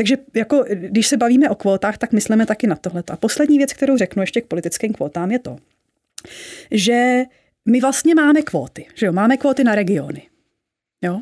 Takže 0.00 0.16
jako, 0.34 0.64
když 0.74 1.06
se 1.06 1.16
bavíme 1.16 1.50
o 1.50 1.54
kvótách, 1.54 1.98
tak 1.98 2.12
myslíme 2.12 2.46
taky 2.46 2.66
na 2.66 2.76
tohle. 2.76 3.02
A 3.10 3.16
poslední 3.16 3.58
věc, 3.58 3.72
kterou 3.72 3.96
řeknu 3.96 4.22
ještě 4.22 4.40
k 4.40 4.46
politickým 4.46 4.92
kvótám, 4.92 5.30
je 5.30 5.38
to, 5.38 5.56
že 6.70 7.24
my 7.68 7.80
vlastně 7.80 8.14
máme 8.14 8.42
kvóty, 8.42 8.86
že 8.94 9.06
jo, 9.06 9.12
máme 9.12 9.36
kvóty 9.36 9.64
na 9.64 9.74
regiony. 9.74 10.22
Jo? 11.04 11.20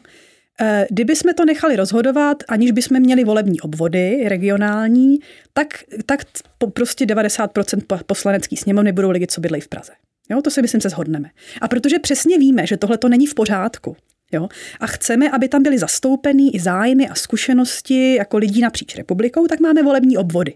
E, 0.60 0.86
kdyby 0.90 1.16
jsme 1.16 1.34
to 1.34 1.44
nechali 1.44 1.76
rozhodovat, 1.76 2.42
aniž 2.48 2.70
bychom 2.70 3.00
měli 3.00 3.24
volební 3.24 3.60
obvody 3.60 4.24
regionální, 4.28 5.18
tak, 5.52 5.66
tak 6.06 6.24
prostě 6.72 7.04
90% 7.04 8.02
poslanecký 8.06 8.56
sněmovny 8.56 8.92
budou 8.92 9.10
lidi, 9.10 9.26
co 9.26 9.40
bydlejí 9.40 9.60
v 9.60 9.68
Praze. 9.68 9.92
Jo, 10.30 10.42
to 10.42 10.50
si 10.50 10.62
myslím 10.62 10.80
se 10.80 10.88
shodneme. 10.88 11.30
A 11.60 11.68
protože 11.68 11.98
přesně 11.98 12.38
víme, 12.38 12.66
že 12.66 12.76
tohle 12.76 12.98
to 12.98 13.08
není 13.08 13.26
v 13.26 13.34
pořádku, 13.34 13.96
Jo? 14.32 14.48
A 14.80 14.86
chceme, 14.86 15.30
aby 15.30 15.48
tam 15.48 15.62
byly 15.62 15.78
zastoupený 15.78 16.54
i 16.54 16.60
zájmy 16.60 17.08
a 17.08 17.14
zkušenosti 17.14 18.14
jako 18.14 18.38
lidí 18.38 18.60
napříč 18.60 18.96
republikou, 18.96 19.46
tak 19.46 19.60
máme 19.60 19.82
volební 19.82 20.16
obvody. 20.16 20.54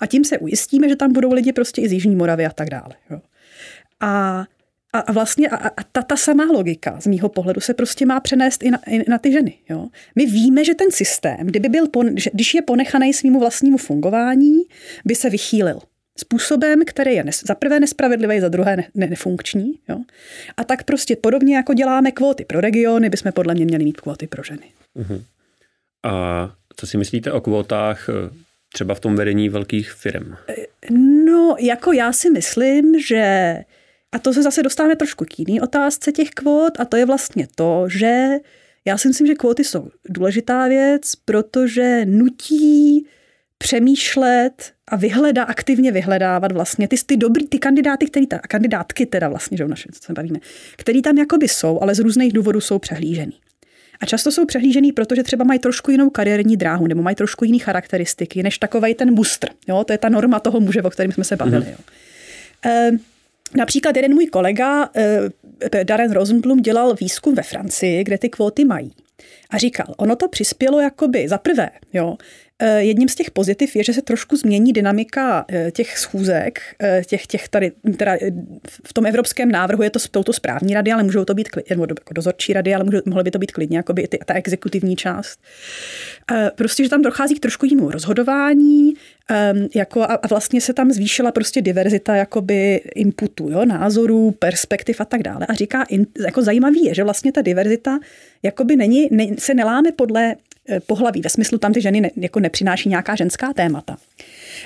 A 0.00 0.06
tím 0.06 0.24
se 0.24 0.38
ujistíme, 0.38 0.88
že 0.88 0.96
tam 0.96 1.12
budou 1.12 1.32
lidi 1.32 1.52
prostě 1.52 1.82
i 1.82 1.88
z 1.88 1.92
Jižní 1.92 2.16
Moravy 2.16 2.46
a 2.46 2.50
tak 2.50 2.70
dále. 2.70 2.94
Jo? 3.10 3.20
A 4.00 4.44
a, 4.92 4.98
a 4.98 5.12
vlastně 5.12 5.48
a, 5.48 5.56
a 5.56 5.82
ta, 5.92 6.02
ta 6.02 6.16
samá 6.16 6.44
logika 6.44 7.00
z 7.00 7.06
mýho 7.06 7.28
pohledu 7.28 7.60
se 7.60 7.74
prostě 7.74 8.06
má 8.06 8.20
přenést 8.20 8.62
i 8.62 8.70
na, 8.70 8.78
i 8.88 9.10
na 9.10 9.18
ty 9.18 9.32
ženy. 9.32 9.54
Jo? 9.70 9.88
My 10.14 10.26
víme, 10.26 10.64
že 10.64 10.74
ten 10.74 10.90
systém, 10.90 11.46
kdyby 11.46 11.68
byl, 11.68 11.88
pon, 11.88 12.18
že, 12.18 12.30
když 12.32 12.54
je 12.54 12.62
ponechaný 12.62 13.12
svýmu 13.12 13.40
vlastnímu 13.40 13.76
fungování, 13.76 14.62
by 15.04 15.14
se 15.14 15.30
vychýlil 15.30 15.80
způsobem, 16.16 16.84
který 16.86 17.14
je 17.14 17.24
nes, 17.24 17.42
za 17.44 17.54
prvé 17.54 17.80
nespravedlivý, 17.80 18.40
za 18.40 18.48
druhé 18.48 18.76
ne, 18.76 18.84
ne, 18.94 19.06
nefunkční. 19.06 19.78
Jo? 19.88 19.98
A 20.56 20.64
tak 20.64 20.84
prostě 20.84 21.16
podobně 21.16 21.56
jako 21.56 21.74
děláme 21.74 22.12
kvóty 22.12 22.44
pro 22.44 22.60
regiony, 22.60 23.10
bychom 23.10 23.32
podle 23.32 23.54
mě 23.54 23.64
měli 23.64 23.84
mít 23.84 24.00
kvóty 24.00 24.26
pro 24.26 24.42
ženy. 24.42 24.66
Uh-huh. 24.96 25.22
A 26.02 26.52
co 26.76 26.86
si 26.86 26.96
myslíte 26.96 27.32
o 27.32 27.40
kvótách 27.40 28.08
eh, 28.08 28.30
třeba 28.72 28.94
v 28.94 29.00
tom 29.00 29.16
vedení 29.16 29.48
velkých 29.48 29.92
firm? 29.92 30.34
No, 31.24 31.56
jako 31.60 31.92
já 31.92 32.12
si 32.12 32.30
myslím, 32.30 33.00
že 33.00 33.56
a 34.12 34.18
to 34.18 34.32
se 34.32 34.42
zase 34.42 34.62
dostáváme 34.62 34.96
trošku 34.96 35.24
k 35.24 35.38
jiný 35.38 35.60
otázce 35.60 36.12
těch 36.12 36.30
kvót 36.30 36.80
a 36.80 36.84
to 36.84 36.96
je 36.96 37.06
vlastně 37.06 37.48
to, 37.54 37.84
že 37.88 38.28
já 38.84 38.98
si 38.98 39.08
myslím, 39.08 39.26
že 39.26 39.34
kvóty 39.34 39.64
jsou 39.64 39.90
důležitá 40.08 40.68
věc, 40.68 41.14
protože 41.24 42.04
nutí 42.04 43.06
přemýšlet 43.58 44.72
a 44.88 44.96
vyhledá, 44.96 45.42
aktivně 45.42 45.92
vyhledávat 45.92 46.52
vlastně 46.52 46.88
ty, 46.88 46.96
ty 47.06 47.16
dobrý, 47.16 47.46
ty 47.46 47.58
kandidáty, 47.58 48.06
který 48.06 48.26
ta, 48.26 48.38
kandidátky 48.38 49.06
teda 49.06 49.28
vlastně, 49.28 49.56
že 49.56 49.64
v 49.64 49.68
našem, 49.68 49.92
co 49.92 50.00
se 50.02 50.12
bavíme, 50.12 50.38
který 50.76 51.02
tam 51.02 51.18
jakoby 51.18 51.48
jsou, 51.48 51.80
ale 51.80 51.94
z 51.94 51.98
různých 51.98 52.32
důvodů 52.32 52.60
jsou 52.60 52.78
přehlížený. 52.78 53.32
A 54.00 54.06
často 54.06 54.32
jsou 54.32 54.44
přehlížený, 54.44 54.92
protože 54.92 55.22
třeba 55.22 55.44
mají 55.44 55.58
trošku 55.58 55.90
jinou 55.90 56.10
kariérní 56.10 56.56
dráhu 56.56 56.86
nebo 56.86 57.02
mají 57.02 57.16
trošku 57.16 57.44
jiné 57.44 57.58
charakteristiky, 57.58 58.42
než 58.42 58.58
takovej 58.58 58.94
ten 58.94 59.14
mustr. 59.14 59.48
Jo? 59.68 59.84
To 59.84 59.92
je 59.92 59.98
ta 59.98 60.08
norma 60.08 60.40
toho 60.40 60.60
muže, 60.60 60.82
o 60.82 60.90
kterém 60.90 61.12
jsme 61.12 61.24
se 61.24 61.36
bavili. 61.36 61.64
Mm-hmm. 61.64 61.70
Jo? 61.70 61.78
E, 62.66 62.90
Například 63.54 63.96
jeden 63.96 64.14
můj 64.14 64.26
kolega, 64.26 64.90
eh, 64.96 65.84
Darren 65.84 66.12
Rosenblum, 66.12 66.62
dělal 66.62 66.94
výzkum 66.94 67.34
ve 67.34 67.42
Francii, 67.42 68.04
kde 68.04 68.18
ty 68.18 68.28
kvóty 68.28 68.64
mají. 68.64 68.92
A 69.50 69.58
říkal, 69.58 69.94
ono 69.96 70.16
to 70.16 70.28
přispělo 70.28 70.80
jakoby 70.80 71.28
za 71.28 71.38
prvé, 71.38 71.70
jo, 71.92 72.16
jedním 72.62 73.08
z 73.08 73.14
těch 73.14 73.30
pozitiv 73.30 73.76
je, 73.76 73.84
že 73.84 73.92
se 73.92 74.02
trošku 74.02 74.36
změní 74.36 74.72
dynamika 74.72 75.44
eh, 75.48 75.70
těch 75.70 75.98
schůzek, 75.98 76.60
eh, 76.82 77.02
těch, 77.06 77.26
těch 77.26 77.48
tady, 77.48 77.72
teda 77.96 78.16
v 78.84 78.92
tom 78.92 79.06
evropském 79.06 79.50
návrhu 79.50 79.82
je 79.82 79.90
to 79.90 79.98
touto 80.10 80.32
správní 80.32 80.74
rady, 80.74 80.92
ale 80.92 81.02
můžou 81.02 81.24
to 81.24 81.34
být 81.34 81.48
nebo 81.70 81.82
jako 81.82 82.14
dozorčí 82.14 82.52
rady, 82.52 82.74
ale 82.74 82.84
může, 82.84 83.00
mohlo 83.06 83.22
by 83.22 83.30
to 83.30 83.38
být 83.38 83.52
klidně 83.52 83.76
jako 83.76 83.92
by 83.92 84.08
ta 84.24 84.34
exekutivní 84.34 84.96
část. 84.96 85.40
Prostě, 86.54 86.84
že 86.84 86.90
tam 86.90 87.02
dochází 87.02 87.34
k 87.34 87.40
trošku 87.40 87.66
jinému 87.66 87.90
rozhodování, 87.90 88.94
ehm, 89.30 89.68
jako 89.74 90.02
a, 90.02 90.14
a 90.14 90.26
vlastně 90.26 90.60
se 90.60 90.72
tam 90.72 90.90
zvýšila 90.90 91.32
prostě 91.32 91.62
diverzita 91.62 92.16
jakoby 92.16 92.80
inputu, 92.94 93.50
jo, 93.50 93.64
názorů, 93.64 94.30
perspektiv 94.30 95.00
a 95.00 95.04
tak 95.04 95.22
dále. 95.22 95.46
A 95.46 95.54
říká, 95.54 95.86
jako 96.26 96.42
zajímavý 96.42 96.84
je, 96.84 96.94
že 96.94 97.04
vlastně 97.04 97.32
ta 97.32 97.42
diverzita 97.42 97.98
jakoby 98.42 98.76
není, 98.76 99.08
ne, 99.10 99.26
se 99.38 99.54
neláme 99.54 99.92
podle 99.92 100.34
Eh, 100.34 100.55
pohlaví. 100.86 101.20
Ve 101.20 101.30
smyslu 101.30 101.58
tam 101.58 101.72
ty 101.72 101.80
ženy 101.80 102.00
ne, 102.00 102.10
jako 102.16 102.40
nepřináší 102.40 102.88
nějaká 102.88 103.14
ženská 103.14 103.52
témata. 103.52 103.96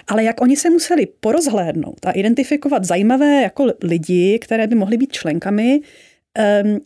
Ale 0.08 0.24
jak 0.24 0.40
oni 0.40 0.56
se 0.56 0.70
museli 0.70 1.08
porozhlédnout 1.20 2.06
a 2.06 2.10
identifikovat 2.10 2.84
zajímavé 2.84 3.42
jako 3.42 3.66
lidi, 3.82 4.38
které 4.38 4.66
by 4.66 4.74
mohly 4.74 4.96
být 4.96 5.12
členkami, 5.12 5.80
um, 6.64 6.80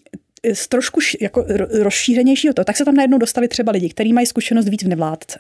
z 0.53 0.69
trošku 0.69 1.01
jako 1.21 1.47
rozšířenějšího 1.71 2.55
to, 2.55 2.65
tak 2.65 2.77
se 2.77 2.85
tam 2.85 2.95
najednou 2.95 3.19
dostali 3.19 3.49
třeba 3.49 3.73
lidi, 3.73 3.89
kteří 3.89 4.13
mají 4.13 4.27
zkušenost 4.27 4.69
víc 4.69 4.83
v 4.83 4.89
nevládce, 4.89 5.39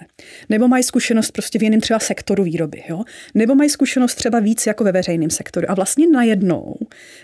nebo 0.48 0.68
mají 0.68 0.82
zkušenost 0.82 1.30
prostě 1.30 1.58
v 1.58 1.62
jiném 1.62 1.80
třeba 1.80 1.98
sektoru 1.98 2.44
výroby, 2.44 2.82
jo? 2.88 3.04
nebo 3.34 3.54
mají 3.54 3.70
zkušenost 3.70 4.14
třeba 4.14 4.40
víc 4.40 4.66
jako 4.66 4.84
ve 4.84 4.92
veřejném 4.92 5.30
sektoru. 5.30 5.70
A 5.70 5.74
vlastně 5.74 6.06
najednou 6.06 6.76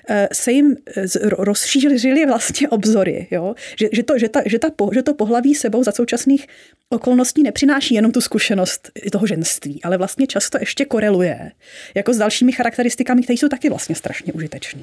eh, 0.08 0.28
se 0.32 0.52
jim 0.52 0.76
eh, 0.96 1.04
rozšířily 1.22 2.26
vlastně 2.26 2.68
obzory, 2.68 3.26
jo? 3.30 3.54
Že, 3.78 3.88
že, 3.92 4.02
to, 4.02 4.18
že, 4.18 4.28
ta, 4.28 4.42
že, 4.46 4.58
ta, 4.58 4.70
že 4.92 5.02
to 5.02 5.14
pohlaví 5.14 5.54
sebou 5.54 5.84
za 5.84 5.92
současných 5.92 6.46
okolností 6.88 7.42
nepřináší 7.42 7.94
jenom 7.94 8.12
tu 8.12 8.20
zkušenost 8.20 8.90
toho 9.12 9.26
ženství, 9.26 9.82
ale 9.82 9.98
vlastně 9.98 10.26
často 10.26 10.58
ještě 10.60 10.84
koreluje 10.84 11.52
jako 11.94 12.14
s 12.14 12.18
dalšími 12.18 12.52
charakteristikami, 12.52 13.22
které 13.22 13.36
jsou 13.36 13.48
taky 13.48 13.68
vlastně 13.68 13.94
strašně 13.94 14.32
užitečné. 14.32 14.82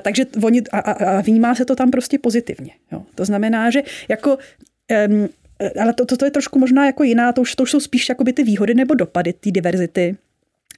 Takže 0.00 0.24
oni, 0.42 0.62
a, 0.72 0.78
a, 0.78 0.92
a 0.92 1.20
vnímá 1.20 1.54
se 1.54 1.64
to 1.64 1.76
tam 1.76 1.90
prostě 1.90 2.18
pozitivně. 2.18 2.72
Jo. 2.92 3.02
To 3.14 3.24
znamená, 3.24 3.70
že 3.70 3.82
jako 4.08 4.38
um, 5.08 5.28
ale 5.80 5.92
to, 5.92 6.06
to, 6.06 6.16
to 6.16 6.24
je 6.24 6.30
trošku 6.30 6.58
možná 6.58 6.86
jako 6.86 7.02
jiná, 7.02 7.32
to 7.32 7.40
už, 7.40 7.54
to 7.54 7.62
už 7.62 7.70
jsou 7.70 7.80
spíš 7.80 8.08
jakoby 8.08 8.32
ty 8.32 8.42
výhody 8.42 8.74
nebo 8.74 8.94
dopady 8.94 9.32
té 9.32 9.50
diverzity. 9.50 10.16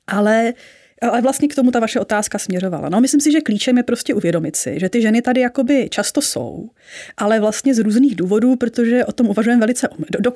Ale 0.06 0.54
ale 1.02 1.20
vlastně 1.20 1.48
k 1.48 1.54
tomu 1.54 1.70
ta 1.70 1.80
vaše 1.80 2.00
otázka 2.00 2.38
směřovala. 2.38 2.88
No, 2.88 3.00
myslím 3.00 3.20
si, 3.20 3.32
že 3.32 3.40
klíčem 3.40 3.76
je 3.76 3.82
prostě 3.82 4.14
uvědomit 4.14 4.56
si, 4.56 4.80
že 4.80 4.88
ty 4.88 5.02
ženy 5.02 5.22
tady 5.22 5.40
jakoby 5.40 5.88
často 5.90 6.22
jsou, 6.22 6.70
ale 7.16 7.40
vlastně 7.40 7.74
z 7.74 7.78
různých 7.78 8.16
důvodů, 8.16 8.56
protože 8.56 9.04
o 9.04 9.12
tom 9.12 9.28
uvažujeme 9.28 9.60
velice, 9.60 9.88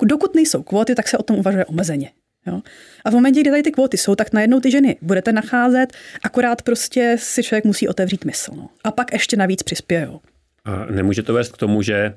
dokud 0.03 0.35
nejsou 0.35 0.63
kvóty, 0.63 0.95
tak 0.95 1.07
se 1.07 1.17
o 1.17 1.23
tom 1.23 1.39
uvažuje 1.39 1.65
omezeně. 1.65 2.11
Jo? 2.47 2.61
A 3.05 3.09
v 3.09 3.13
momentě, 3.13 3.41
kdy 3.41 3.49
tady 3.49 3.63
ty 3.63 3.71
kvóty 3.71 3.97
jsou, 3.97 4.15
tak 4.15 4.33
najednou 4.33 4.59
ty 4.59 4.71
ženy 4.71 4.97
budete 5.01 5.31
nacházet, 5.31 5.93
akorát 6.23 6.61
prostě 6.61 7.15
si 7.19 7.43
člověk 7.43 7.65
musí 7.65 7.87
otevřít 7.87 8.25
mysl. 8.25 8.51
No. 8.55 8.69
A 8.83 8.91
pak 8.91 9.13
ještě 9.13 9.37
navíc 9.37 9.63
přispějou. 9.63 10.19
A 10.65 10.85
nemůže 10.85 11.23
to 11.23 11.33
vést 11.33 11.51
k 11.51 11.57
tomu, 11.57 11.81
že 11.81 12.13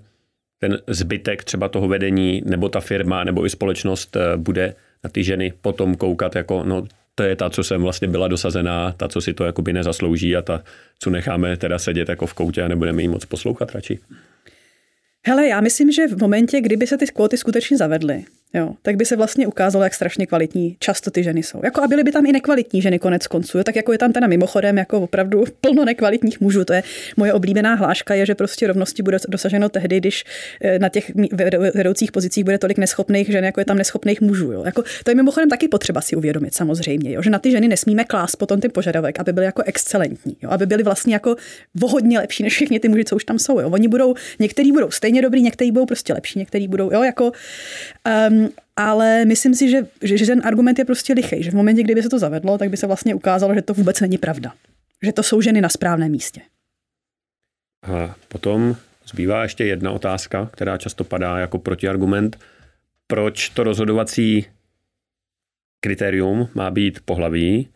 ten 0.58 0.78
zbytek 0.86 1.44
třeba 1.44 1.68
toho 1.68 1.88
vedení, 1.88 2.42
nebo 2.44 2.68
ta 2.68 2.80
firma, 2.80 3.24
nebo 3.24 3.46
i 3.46 3.50
společnost 3.50 4.16
eh, 4.16 4.36
bude 4.36 4.74
na 5.04 5.10
ty 5.10 5.24
ženy 5.24 5.52
potom 5.62 5.94
koukat 5.94 6.36
jako, 6.36 6.64
no 6.64 6.86
to 7.14 7.22
je 7.22 7.36
ta, 7.36 7.50
co 7.50 7.64
jsem 7.64 7.82
vlastně 7.82 8.08
byla 8.08 8.28
dosazená, 8.28 8.92
ta, 8.92 9.08
co 9.08 9.20
si 9.20 9.34
to 9.34 9.44
jakoby 9.44 9.72
nezaslouží 9.72 10.36
a 10.36 10.42
ta, 10.42 10.62
co 10.98 11.10
necháme 11.10 11.56
teda 11.56 11.78
sedět 11.78 12.08
jako 12.08 12.26
v 12.26 12.34
koutě 12.34 12.62
a 12.62 12.68
nebudeme 12.68 13.02
jí 13.02 13.08
moc 13.08 13.24
poslouchat 13.24 13.72
radši. 13.72 13.98
Hele, 15.26 15.46
já 15.46 15.60
myslím, 15.60 15.92
že 15.92 16.06
v 16.08 16.20
momentě, 16.20 16.60
kdyby 16.60 16.86
se 16.86 16.98
ty 16.98 17.06
kvóty 17.06 17.36
skutečně 17.36 17.76
zavedly, 17.76 18.24
jo, 18.54 18.74
tak 18.82 18.96
by 18.96 19.04
se 19.04 19.16
vlastně 19.16 19.46
ukázalo, 19.46 19.84
jak 19.84 19.94
strašně 19.94 20.26
kvalitní 20.26 20.76
často 20.78 21.10
ty 21.10 21.22
ženy 21.22 21.42
jsou. 21.42 21.60
Jako 21.64 21.82
a 21.82 21.88
byly 21.88 22.04
by 22.04 22.12
tam 22.12 22.26
i 22.26 22.32
nekvalitní 22.32 22.82
ženy 22.82 22.98
konec 22.98 23.26
konců, 23.26 23.58
jo, 23.58 23.64
tak 23.64 23.76
jako 23.76 23.92
je 23.92 23.98
tam 23.98 24.12
teda 24.12 24.26
mimochodem 24.26 24.78
jako 24.78 25.00
opravdu 25.00 25.44
plno 25.60 25.84
nekvalitních 25.84 26.40
mužů. 26.40 26.64
To 26.64 26.72
je 26.72 26.82
moje 27.16 27.32
oblíbená 27.32 27.74
hláška, 27.74 28.14
je, 28.14 28.26
že 28.26 28.34
prostě 28.34 28.66
rovnosti 28.66 29.02
bude 29.02 29.18
dosaženo 29.28 29.68
tehdy, 29.68 29.98
když 29.98 30.24
eh, 30.60 30.78
na 30.78 30.88
těch 30.88 31.10
vedoucích 31.74 32.12
pozicích 32.12 32.44
bude 32.44 32.58
tolik 32.58 32.78
neschopných 32.78 33.26
žen, 33.26 33.44
jako 33.44 33.60
je 33.60 33.64
tam 33.64 33.78
neschopných 33.78 34.20
mužů. 34.20 34.52
Jo. 34.52 34.62
Jako, 34.64 34.82
to 35.04 35.10
je 35.10 35.14
mimochodem 35.14 35.48
taky 35.48 35.68
potřeba 35.68 36.00
si 36.00 36.16
uvědomit 36.16 36.54
samozřejmě, 36.54 37.12
jo, 37.12 37.22
že 37.22 37.30
na 37.30 37.38
ty 37.38 37.50
ženy 37.50 37.68
nesmíme 37.68 38.04
klást 38.04 38.36
potom 38.36 38.60
ten 38.60 38.70
požadavek, 38.74 39.20
aby 39.20 39.32
byly 39.32 39.46
jako 39.46 39.62
excelentní, 39.62 40.36
jo, 40.42 40.50
aby 40.50 40.66
byly 40.66 40.82
vlastně 40.82 41.14
jako 41.14 41.36
vohodně 41.74 42.18
lepší 42.18 42.42
než 42.42 42.52
všichni 42.52 42.80
ty 42.80 42.88
muži, 42.88 43.04
co 43.04 43.16
už 43.16 43.24
tam 43.24 43.38
jsou. 43.38 43.60
Jo. 43.60 43.70
Oni 43.70 43.88
budou, 43.88 44.14
některý 44.38 44.72
budou 44.72 44.90
stejně 44.90 45.22
dobrý, 45.22 45.42
některý 45.42 45.72
budou 45.72 45.86
prostě 45.86 46.12
lepší, 46.12 46.38
některý 46.38 46.68
budou, 46.68 46.90
jo, 46.92 47.02
jako 47.02 47.32
um, 48.30 48.45
ale 48.76 49.24
myslím 49.24 49.54
si, 49.54 49.70
že, 49.70 49.86
že, 50.02 50.18
že 50.18 50.26
ten 50.26 50.42
argument 50.44 50.78
je 50.78 50.84
prostě 50.84 51.12
lichý, 51.12 51.42
že 51.42 51.50
v 51.50 51.54
momentě, 51.54 51.82
kdyby 51.82 52.02
se 52.02 52.08
to 52.08 52.18
zavedlo, 52.18 52.58
tak 52.58 52.70
by 52.70 52.76
se 52.76 52.86
vlastně 52.86 53.14
ukázalo, 53.14 53.54
že 53.54 53.62
to 53.62 53.74
vůbec 53.74 54.00
není 54.00 54.18
pravda. 54.18 54.52
Že 55.02 55.12
to 55.12 55.22
jsou 55.22 55.40
ženy 55.40 55.60
na 55.60 55.68
správném 55.68 56.10
místě. 56.10 56.40
A 57.82 58.14
potom 58.28 58.76
zbývá 59.08 59.42
ještě 59.42 59.64
jedna 59.64 59.92
otázka, 59.92 60.50
která 60.52 60.78
často 60.78 61.04
padá 61.04 61.38
jako 61.38 61.58
protiargument. 61.58 62.38
Proč 63.06 63.48
to 63.48 63.64
rozhodovací 63.64 64.46
kritérium 65.80 66.48
má 66.54 66.70
být 66.70 67.00
pohlaví? 67.04 67.68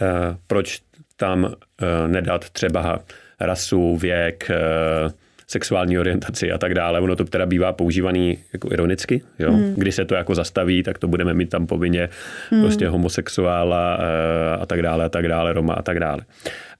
Eh, 0.00 0.36
proč 0.46 0.82
tam 1.16 1.54
eh, 1.54 2.08
nedat 2.08 2.50
třeba 2.50 3.04
rasu, 3.40 3.96
věk, 3.96 4.50
eh, 4.50 5.12
sexuální 5.46 5.98
orientaci 5.98 6.52
a 6.52 6.58
tak 6.58 6.74
dále. 6.74 7.00
Ono 7.00 7.16
to 7.16 7.24
teda 7.24 7.46
bývá 7.46 7.72
používaný 7.72 8.38
jako 8.52 8.72
ironicky, 8.72 9.22
jo? 9.38 9.52
Hmm. 9.52 9.74
Když 9.74 9.94
se 9.94 10.04
to 10.04 10.14
jako 10.14 10.34
zastaví, 10.34 10.82
tak 10.82 10.98
to 10.98 11.08
budeme 11.08 11.34
mít 11.34 11.50
tam 11.50 11.66
povinně 11.66 12.08
hmm. 12.50 12.62
prostě 12.62 12.88
homosexuála 12.88 13.98
eh, 14.00 14.56
a 14.56 14.66
tak 14.66 14.82
dále 14.82 15.04
a 15.04 15.08
tak 15.08 15.28
dále, 15.28 15.52
Roma 15.52 15.74
a 15.74 15.82
tak 15.82 16.00
dále. 16.00 16.22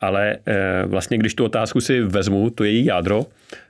Ale 0.01 0.37
eh, 0.47 0.83
vlastně, 0.87 1.19
když 1.19 1.35
tu 1.35 1.45
otázku 1.45 1.81
si 1.81 2.01
vezmu, 2.01 2.51
to 2.51 2.65
její 2.65 2.85
jádro, 2.85 3.27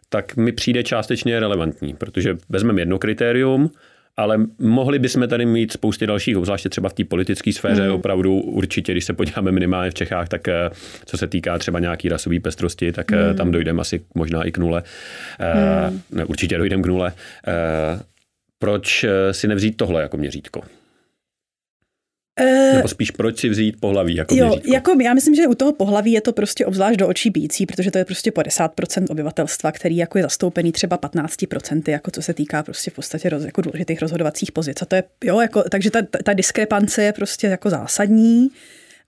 tak 0.09 0.37
mi 0.37 0.53
přijde 0.53 0.83
částečně 0.83 1.41
relevantní, 1.41 1.95
protože 1.95 2.37
vezmeme 2.49 2.81
jedno 2.81 2.99
kritérium, 2.99 3.71
ale 4.17 4.41
mohli 4.59 4.99
bychom 4.99 5.29
tady 5.29 5.47
mít 5.47 5.73
spousty 5.73 6.07
dalších, 6.07 6.37
obzvláště 6.37 6.69
třeba 6.69 6.89
v 6.89 6.93
té 6.93 7.05
politické 7.05 7.53
sféře, 7.53 7.89
mm. 7.89 7.95
opravdu 7.95 8.41
určitě, 8.41 8.93
když 8.93 9.05
se 9.05 9.13
podíváme 9.13 9.53
minimálně 9.53 9.91
v 9.91 9.95
Čechách, 9.95 10.29
tak 10.29 10.49
eh, 10.49 10.71
co 11.05 11.19
se 11.19 11.27
týká 11.27 11.59
třeba 11.59 11.79
nějaký 11.79 12.09
rasové 12.09 12.41
pestrosti, 12.41 12.93
tak 12.93 13.11
mm. 13.11 13.37
tam 13.37 13.51
dojdeme 13.51 13.81
asi 13.81 14.05
možná 14.15 14.43
i 14.43 14.53
k 14.53 14.59
nule. 14.59 14.83
Mm. 15.91 16.01
Ne, 16.11 16.25
určitě 16.25 16.59
dojdeme 16.59 16.83
k 16.83 16.87
nule. 16.87 17.13
Proč 18.59 19.05
si 19.33 19.49
nevzít 19.49 19.77
tohle 19.77 20.03
jako 20.03 20.17
měřítko? 20.17 20.63
Uh, 22.41 22.77
Nebo 22.77 22.89
spíš 22.89 23.11
proč 23.11 23.41
si 23.41 23.49
vzít 23.49 23.81
pohlaví 23.81 24.15
jako 24.15 24.35
jo, 24.35 24.47
měřítko? 24.47 24.73
jako 24.73 24.97
já 25.03 25.15
myslím, 25.15 25.35
že 25.35 25.47
u 25.47 25.55
toho 25.55 25.73
pohlaví 25.73 26.13
je 26.13 26.21
to 26.21 26.33
prostě 26.33 26.67
obzvlášť 26.67 26.99
do 26.99 27.09
očí 27.09 27.31
bící, 27.31 27.67
protože 27.67 27.91
to 27.91 27.99
je 27.99 28.05
prostě 28.05 28.31
50% 28.31 29.07
obyvatelstva, 29.11 29.73
který 29.73 29.97
jako 29.97 30.19
je 30.19 30.23
zastoupený 30.23 30.73
třeba 30.73 30.99
15%, 30.99 31.83
jako 31.91 32.11
co 32.11 32.23
se 32.23 32.35
týká 32.35 32.63
prostě 32.63 32.91
v 32.91 32.95
podstatě 32.95 33.29
roz, 33.29 33.45
jako 33.45 33.61
důležitých 33.61 34.03
rozhodovacích 34.03 34.53
pozic. 34.53 34.83
A 34.83 34.85
to 34.85 34.97
je, 34.97 35.05
jo, 35.25 35.41
jako, 35.41 35.63
takže 35.71 35.91
ta, 35.91 35.99
ta 36.25 36.33
diskrepance 36.33 37.03
je 37.03 37.13
prostě 37.13 37.47
jako 37.47 37.71
zásadní. 37.71 38.49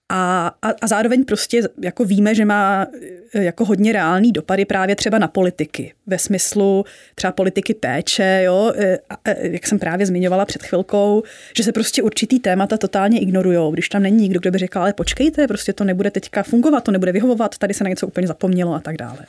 A, 0.09 0.47
a, 0.61 0.69
a 0.81 0.87
zároveň 0.87 1.25
prostě 1.25 1.61
jako 1.81 2.05
víme, 2.05 2.35
že 2.35 2.45
má 2.45 2.87
e, 3.33 3.43
jako 3.43 3.65
hodně 3.65 3.93
reálný 3.93 4.31
dopady 4.31 4.65
právě 4.65 4.95
třeba 4.95 5.17
na 5.17 5.27
politiky. 5.27 5.93
Ve 6.07 6.19
smyslu 6.19 6.85
třeba 7.15 7.31
politiky 7.31 7.73
péče, 7.73 8.41
jo, 8.45 8.73
e, 8.75 8.99
e, 9.25 9.47
jak 9.47 9.67
jsem 9.67 9.79
právě 9.79 10.05
zmiňovala 10.05 10.45
před 10.45 10.63
chvilkou, 10.63 11.23
že 11.57 11.63
se 11.63 11.71
prostě 11.71 12.03
určitý 12.03 12.39
témata 12.39 12.77
totálně 12.77 13.19
ignorují. 13.19 13.73
Když 13.73 13.89
tam 13.89 14.03
není 14.03 14.17
nikdo, 14.17 14.39
kdo 14.39 14.51
by 14.51 14.57
řekl, 14.57 14.79
ale 14.79 14.93
počkejte, 14.93 15.47
prostě 15.47 15.73
to 15.73 15.83
nebude 15.83 16.11
teďka 16.11 16.43
fungovat, 16.43 16.83
to 16.83 16.91
nebude 16.91 17.11
vyhovovat, 17.11 17.57
tady 17.57 17.73
se 17.73 17.83
na 17.83 17.89
něco 17.89 18.07
úplně 18.07 18.27
zapomnělo 18.27 18.73
a 18.73 18.79
tak 18.79 18.97
dále. 18.97 19.19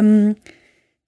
Um, 0.00 0.34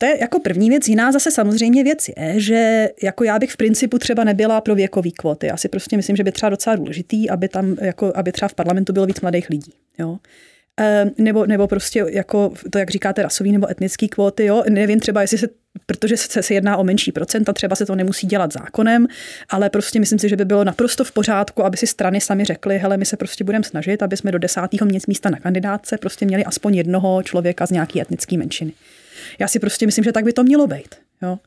to 0.03 0.07
je 0.07 0.21
jako 0.21 0.41
první 0.41 0.71
věc. 0.71 0.89
Jiná 0.89 1.13
zase 1.13 1.31
samozřejmě 1.31 1.85
věc 1.85 2.09
je, 2.09 2.41
že 2.41 2.89
jako 3.03 3.25
já 3.25 3.39
bych 3.39 3.51
v 3.51 3.57
principu 3.57 3.99
třeba 3.99 4.25
nebyla 4.25 4.61
pro 4.61 4.75
věkový 4.75 5.13
kvóty. 5.13 5.47
Já 5.47 5.57
si 5.57 5.69
prostě 5.69 5.97
myslím, 5.97 6.17
že 6.17 6.25
by 6.25 6.33
třeba 6.33 6.51
docela 6.51 6.77
důležitý, 6.77 7.31
aby 7.31 7.49
tam, 7.49 7.77
jako, 7.81 8.13
aby 8.15 8.33
třeba 8.33 8.49
v 8.49 8.55
parlamentu 8.55 8.93
bylo 8.93 9.07
víc 9.07 9.21
mladých 9.21 9.51
lidí. 9.51 9.73
Jo? 9.99 10.19
Ehm, 10.77 11.11
nebo, 11.19 11.47
nebo 11.47 11.69
prostě 11.69 12.05
jako 12.09 12.53
to, 12.71 12.79
jak 12.79 12.91
říkáte, 12.91 13.23
rasový 13.23 13.53
nebo 13.53 13.71
etnický 13.71 14.09
kvóty, 14.09 14.45
jo, 14.45 14.65
nevím 14.69 15.01
třeba, 15.01 15.21
jestli 15.23 15.39
se, 15.39 15.49
protože 15.87 16.17
se, 16.17 16.43
se 16.43 16.55
jedná 16.55 16.77
o 16.77 16.85
menší 16.85 17.13
procenta, 17.13 17.53
třeba 17.53 17.77
se 17.77 17.87
to 17.87 17.95
nemusí 17.95 18.27
dělat 18.27 18.53
zákonem, 18.53 19.07
ale 19.49 19.71
prostě 19.71 20.01
myslím 20.01 20.19
si, 20.19 20.29
že 20.29 20.37
by 20.37 20.45
bylo 20.45 20.65
naprosto 20.65 21.05
v 21.05 21.13
pořádku, 21.13 21.65
aby 21.65 21.77
si 21.77 21.87
strany 21.87 22.21
sami 22.21 22.45
řekly, 22.45 22.79
hele, 22.79 22.97
my 22.97 23.05
se 23.05 23.17
prostě 23.17 23.45
budeme 23.45 23.65
snažit, 23.65 24.03
aby 24.03 24.17
jsme 24.17 24.33
do 24.33 24.39
desátého 24.39 24.87
místa 25.09 25.31
na 25.31 25.39
kandidátce 25.39 25.99
prostě 25.99 26.27
měli 26.27 26.45
aspoň 26.45 26.75
jednoho 26.75 27.23
člověka 27.23 27.67
z 27.67 27.71
nějaký 27.71 28.01
etnické 28.01 28.39
menšiny. 28.39 28.73
Já 29.39 29.49
si 29.49 29.59
prostě 29.59 29.87
myslím, 29.87 30.05
že 30.05 30.13
tak 30.13 30.25
by 30.25 30.33
to 30.33 30.43
mělo 30.43 30.67
být. 30.67 30.95
Jo. 31.23 31.39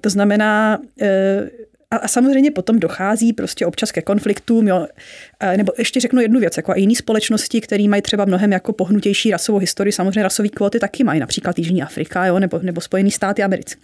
To 0.00 0.10
znamená, 0.10 0.78
e, 1.00 1.50
a, 1.90 2.08
samozřejmě 2.08 2.50
potom 2.50 2.78
dochází 2.78 3.32
prostě 3.32 3.66
občas 3.66 3.92
ke 3.92 4.02
konfliktům, 4.02 4.68
jo. 4.68 4.86
nebo 5.56 5.72
ještě 5.78 6.00
řeknu 6.00 6.20
jednu 6.20 6.40
věc, 6.40 6.56
jako 6.56 6.72
a 6.72 6.76
jiné 6.76 6.94
společnosti, 6.94 7.60
které 7.60 7.88
mají 7.88 8.02
třeba 8.02 8.24
mnohem 8.24 8.52
jako 8.52 8.72
pohnutější 8.72 9.30
rasovou 9.30 9.58
historii, 9.58 9.92
samozřejmě 9.92 10.22
rasové 10.22 10.48
kvóty 10.48 10.78
taky 10.78 11.04
mají, 11.04 11.20
například 11.20 11.58
Jižní 11.58 11.82
Afrika, 11.82 12.26
jo, 12.26 12.38
nebo, 12.38 12.58
nebo 12.62 12.80
Spojené 12.80 13.10
státy 13.10 13.42
americké. 13.42 13.80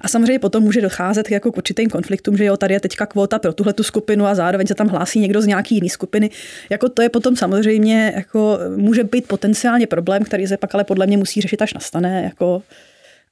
A 0.00 0.08
samozřejmě 0.08 0.38
potom 0.38 0.62
může 0.62 0.80
docházet 0.80 1.30
jako 1.30 1.52
k 1.52 1.56
určitým 1.56 1.90
konfliktům, 1.90 2.36
že 2.36 2.44
jo, 2.44 2.56
tady 2.56 2.74
je 2.74 2.80
teďka 2.80 3.06
kvota 3.06 3.38
pro 3.38 3.52
tuhle 3.52 3.72
tu 3.72 3.82
skupinu 3.82 4.26
a 4.26 4.34
zároveň 4.34 4.66
se 4.66 4.74
tam 4.74 4.88
hlásí 4.88 5.20
někdo 5.20 5.42
z 5.42 5.46
nějaký 5.46 5.74
jiný 5.74 5.88
skupiny. 5.88 6.30
Jako 6.70 6.88
to 6.88 7.02
je 7.02 7.08
potom 7.08 7.36
samozřejmě, 7.36 8.12
jako 8.16 8.58
může 8.76 9.04
být 9.04 9.28
potenciálně 9.28 9.86
problém, 9.86 10.24
který 10.24 10.46
se 10.46 10.56
pak 10.56 10.74
ale 10.74 10.84
podle 10.84 11.06
mě 11.06 11.16
musí 11.16 11.40
řešit, 11.40 11.62
až 11.62 11.74
nastane. 11.74 12.22
Jako, 12.24 12.62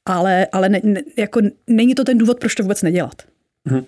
ale 0.07 0.47
ale 0.53 0.69
ne, 0.69 0.81
ne, 0.83 1.03
jako 1.19 1.41
není 1.67 1.95
to 1.95 2.05
ten 2.05 2.19
důvod, 2.19 2.41
proč 2.41 2.55
to 2.55 2.63
vůbec 2.63 2.83
nedělat. 2.83 3.23
Hmm. 3.67 3.85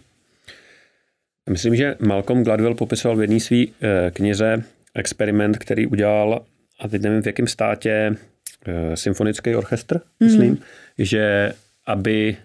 Myslím, 1.51 1.77
že 1.77 1.97
Malcolm 2.01 2.45
Gladwell 2.45 2.75
popisoval 2.75 3.17
v 3.17 3.21
jedné 3.21 3.41
své 3.41 3.57
eh, 3.57 4.11
knize 4.11 4.63
experiment, 4.95 5.59
který 5.59 5.87
udělal, 5.87 6.45
a 6.81 6.89
teď 6.89 7.03
nevím 7.03 7.23
v 7.23 7.27
jakém 7.27 7.47
státě, 7.47 8.17
eh, 8.67 8.97
symfonický 8.97 9.55
orchestr, 9.55 10.01
myslím, 10.21 10.51
mm. 10.51 10.59
že 10.99 11.53
aby 11.87 12.37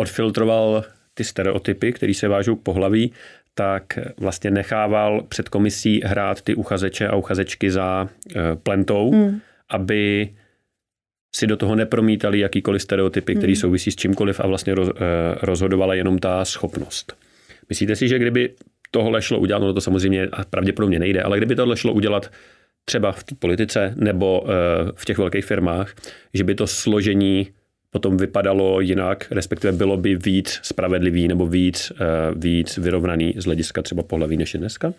odfiltroval 0.00 0.84
ty 1.14 1.24
stereotypy, 1.24 1.92
které 1.92 2.14
se 2.14 2.28
vážou 2.28 2.56
k 2.56 2.62
pohlaví, 2.62 3.12
tak 3.54 3.98
vlastně 4.16 4.50
nechával 4.50 5.22
před 5.28 5.48
komisí 5.48 6.00
hrát 6.04 6.42
ty 6.42 6.54
uchazeče 6.54 7.08
a 7.08 7.16
uchazečky 7.16 7.70
za 7.70 8.08
uh, 8.08 8.42
plentou, 8.62 9.12
mm. 9.12 9.40
aby 9.68 10.32
si 11.36 11.46
do 11.46 11.56
toho 11.56 11.74
nepromítali 11.74 12.38
jakýkoliv 12.38 12.82
stereotypy, 12.82 13.34
které 13.34 13.52
mm. 13.52 13.56
souvisí 13.56 13.90
s 13.90 13.96
čímkoliv 13.96 14.40
a 14.40 14.46
vlastně 14.46 14.74
roz, 14.74 14.88
uh, 14.88 14.94
rozhodovala 15.42 15.94
jenom 15.94 16.18
ta 16.18 16.44
schopnost. 16.44 17.12
Myslíte 17.68 17.96
si, 17.96 18.08
že 18.08 18.18
kdyby 18.18 18.50
tohle 18.90 19.22
šlo 19.22 19.38
udělat, 19.38 19.58
no 19.58 19.74
to 19.74 19.80
samozřejmě 19.80 20.28
pravděpodobně 20.50 20.98
nejde, 20.98 21.22
ale 21.22 21.36
kdyby 21.36 21.54
tohle 21.56 21.76
šlo 21.76 21.92
udělat 21.92 22.30
třeba 22.84 23.12
v 23.12 23.24
té 23.24 23.34
politice 23.34 23.94
nebo 23.96 24.40
uh, 24.40 24.48
v 24.94 25.04
těch 25.04 25.18
velkých 25.18 25.44
firmách, 25.44 25.94
že 26.34 26.44
by 26.44 26.54
to 26.54 26.66
složení 26.66 27.48
potom 27.90 28.16
vypadalo 28.16 28.80
jinak, 28.80 29.26
respektive 29.30 29.72
bylo 29.72 29.96
by 29.96 30.16
víc 30.16 30.58
spravedlivý 30.62 31.28
nebo 31.28 31.46
víc, 31.46 31.92
eh, 32.00 32.04
víc 32.36 32.76
vyrovnaný 32.78 33.34
z 33.36 33.44
hlediska 33.44 33.82
třeba 33.82 34.02
pohlaví 34.02 34.36
než 34.36 34.54
je 34.54 34.60
dneska? 34.60 34.94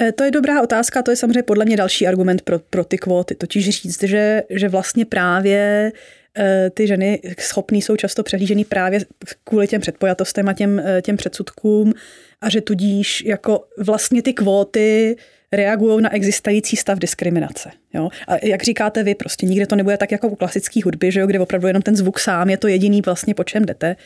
Eh, 0.00 0.12
to 0.12 0.24
je 0.24 0.30
dobrá 0.30 0.62
otázka, 0.62 1.02
to 1.02 1.10
je 1.10 1.16
samozřejmě 1.16 1.42
podle 1.42 1.64
mě 1.64 1.76
další 1.76 2.06
argument 2.06 2.42
pro, 2.42 2.58
pro 2.58 2.84
ty 2.84 2.98
kvóty. 2.98 3.34
Totiž 3.34 3.68
říct, 3.68 4.02
že, 4.02 4.42
že 4.50 4.68
vlastně 4.68 5.04
právě 5.04 5.92
eh, 6.38 6.70
ty 6.74 6.86
ženy 6.86 7.20
schopné 7.38 7.78
jsou 7.78 7.96
často 7.96 8.22
přehlížený 8.22 8.64
právě 8.64 9.00
kvůli 9.44 9.68
těm 9.68 9.80
předpojatostem 9.80 10.48
a 10.48 10.52
těm, 10.52 10.82
těm 11.02 11.16
předsudkům 11.16 11.92
a 12.40 12.50
že 12.50 12.60
tudíž 12.60 13.24
jako 13.24 13.64
vlastně 13.78 14.22
ty 14.22 14.32
kvóty 14.32 15.16
reagují 15.52 16.02
na 16.02 16.14
existující 16.14 16.76
stav 16.76 16.98
diskriminace. 16.98 17.70
Jo? 17.94 18.08
A 18.28 18.46
jak 18.46 18.62
říkáte 18.62 19.02
vy, 19.02 19.14
prostě 19.14 19.46
nikde 19.46 19.66
to 19.66 19.76
nebude 19.76 19.96
tak 19.96 20.12
jako 20.12 20.28
u 20.28 20.34
klasické 20.34 20.80
hudby, 20.84 21.12
že 21.12 21.20
jo, 21.20 21.26
kde 21.26 21.40
opravdu 21.40 21.66
jenom 21.66 21.82
ten 21.82 21.96
zvuk 21.96 22.18
sám 22.18 22.50
je 22.50 22.56
to 22.56 22.68
jediný 22.68 23.02
vlastně, 23.02 23.34
po 23.34 23.44
čem 23.44 23.64
jdete. 23.64 23.96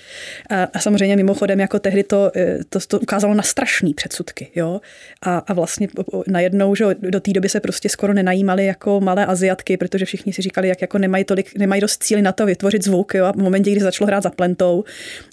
A, 0.50 0.62
a 0.62 0.78
samozřejmě 0.78 1.16
mimochodem 1.16 1.60
jako 1.60 1.78
tehdy 1.78 2.02
to, 2.02 2.30
eh, 2.36 2.58
to, 2.68 2.78
to 2.88 3.00
ukázalo 3.00 3.34
na 3.34 3.42
strašný 3.42 3.94
předsudky. 3.94 4.48
Jo? 4.54 4.80
A, 5.22 5.38
a 5.38 5.52
vlastně 5.52 5.88
najednou, 6.26 6.74
že 6.74 6.84
do 7.00 7.20
té 7.20 7.32
doby 7.32 7.48
se 7.48 7.60
prostě 7.60 7.88
skoro 7.88 8.12
nenajímali 8.12 8.66
jako 8.66 9.00
malé 9.00 9.26
Aziatky, 9.26 9.76
protože 9.76 10.04
všichni 10.04 10.32
si 10.32 10.42
říkali, 10.42 10.68
jak 10.68 10.80
jako 10.80 10.98
nemají, 10.98 11.24
tolik, 11.24 11.58
nemají 11.58 11.80
dost 11.80 12.02
cíly 12.02 12.22
na 12.22 12.32
to 12.32 12.46
vytvořit 12.46 12.84
zvuk. 12.84 13.14
Jo? 13.14 13.24
A 13.24 13.32
v 13.32 13.36
momentě, 13.36 13.70
kdy 13.70 13.80
začalo 13.80 14.06
hrát 14.06 14.22
za 14.22 14.30
plentou, 14.30 14.84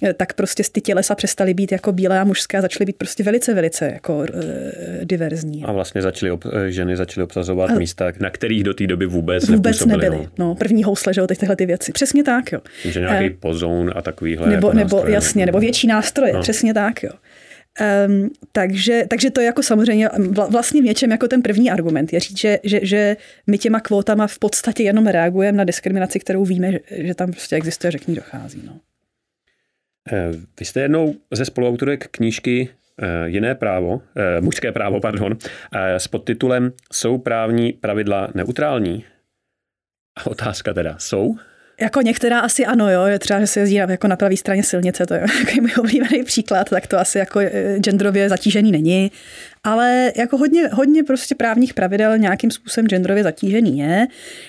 eh, 0.04 0.14
tak 0.14 0.34
prostě 0.34 0.64
ty 0.72 0.82
tělesa 0.82 1.16
přestaly 1.16 1.54
být 1.54 1.72
jako 1.72 1.91
bílé 1.91 2.20
a 2.20 2.24
mužské 2.24 2.58
a 2.58 2.62
začaly 2.62 2.86
být 2.86 2.95
prostě 2.95 3.24
velice, 3.24 3.54
velice 3.54 3.86
jako 3.86 4.24
e, 4.24 5.06
diverzní. 5.06 5.64
A 5.64 5.72
vlastně 5.72 6.02
začaly 6.02 6.32
ob, 6.32 6.43
ženy 6.68 6.97
začaly 6.97 7.24
obsazovat 7.24 7.70
a, 7.70 7.74
místa, 7.74 8.12
na 8.20 8.30
kterých 8.42 8.64
do 8.64 8.74
té 8.74 8.88
doby 8.88 9.06
vůbec 9.06 9.50
Vůbec 9.50 9.86
nebyly. 9.86 10.18
No. 10.18 10.28
no. 10.38 10.56
první 10.56 10.84
housle, 10.84 11.14
že 11.14 11.22
jo, 11.22 11.28
teď 11.28 11.38
tyhle 11.38 11.56
ty 11.56 11.66
věci. 11.66 11.92
Přesně 11.92 12.24
tak, 12.24 12.52
jo. 12.52 12.62
Že 12.86 13.00
nějaký 13.00 13.30
uh, 13.30 13.36
pozoun 13.39 13.92
a 13.96 14.02
takovýhle 14.02 14.50
nebo, 14.50 14.68
jako 14.68 14.78
nebo 14.78 14.96
nástroje, 14.96 15.14
jasně, 15.14 15.46
nebo 15.46 15.60
větší 15.60 15.88
nástroje, 15.88 16.34
no. 16.34 16.42
přesně 16.42 16.74
tak, 16.74 17.04
jo. 17.04 17.12
Um, 18.08 18.30
takže, 18.52 19.06
takže 19.08 19.32
to 19.32 19.42
je 19.42 19.46
jako 19.46 19.64
samozřejmě 19.64 20.10
vlastně 20.50 20.82
v 20.82 20.86
něčem 20.86 21.12
jako 21.12 21.28
ten 21.28 21.42
první 21.42 21.72
argument 21.72 22.14
je 22.14 22.20
říct, 22.20 22.39
že, 22.39 22.60
že, 22.64 22.80
že 22.84 23.18
my 23.48 23.58
těma 23.58 23.80
kvótama 23.80 24.28
v 24.28 24.39
podstatě 24.39 24.84
jenom 24.84 25.08
reagujeme 25.08 25.58
na 25.58 25.64
diskriminaci, 25.64 26.20
kterou 26.20 26.46
víme, 26.46 26.72
že, 26.72 26.80
že 26.92 27.16
tam 27.16 27.32
prostě 27.32 27.56
existuje, 27.56 27.92
že 27.92 27.98
k 27.98 28.08
ní 28.08 28.16
dochází. 28.16 28.62
No. 28.66 28.80
Eh, 30.12 30.32
vy 30.60 30.66
jste 30.66 30.82
jednou 30.82 31.16
ze 31.32 31.46
spoluautorek 31.46 32.08
knížky 32.12 32.70
Eh, 32.70 32.81
jiné 33.26 33.56
právo, 33.56 34.02
eh, 34.16 34.41
mužské 34.41 34.72
právo, 34.72 34.99
pardon, 34.99 35.38
eh, 35.76 35.99
s 35.99 36.08
podtitulem 36.08 36.72
Jsou 36.93 37.18
právní 37.18 37.74
pravidla 37.74 38.28
neutrální? 38.34 39.06
A 40.18 40.28
otázka 40.28 40.74
teda, 40.74 40.95
jsou? 40.99 41.36
Jako 41.82 42.02
některá 42.02 42.39
asi 42.39 42.66
ano, 42.66 42.91
jo, 42.91 43.02
třeba, 43.20 43.39
že 43.39 43.47
se 43.47 43.60
jezdí 43.60 43.76
jako 43.76 44.08
na 44.08 44.16
pravé 44.16 44.38
straně 44.38 44.64
silnice, 44.64 45.06
to 45.06 45.14
je 45.14 45.20
jako 45.39 45.62
můj 45.62 45.72
oblíbený 45.80 46.24
příklad, 46.24 46.70
tak 46.70 46.88
to 46.88 46.99
asi 46.99 47.18
jako 47.18 47.39
genderově 47.80 48.30
zatížený 48.30 48.72
není, 48.72 49.12
ale 49.64 50.12
jako 50.16 50.38
hodně, 50.38 50.68
hodně 50.68 51.04
prostě 51.04 51.36
právních 51.36 51.74
pravidel 51.74 52.18
nějakým 52.18 52.52
způsobem 52.52 52.88
genderově 52.88 53.24
zatížený 53.24 53.80
je 53.80 54.08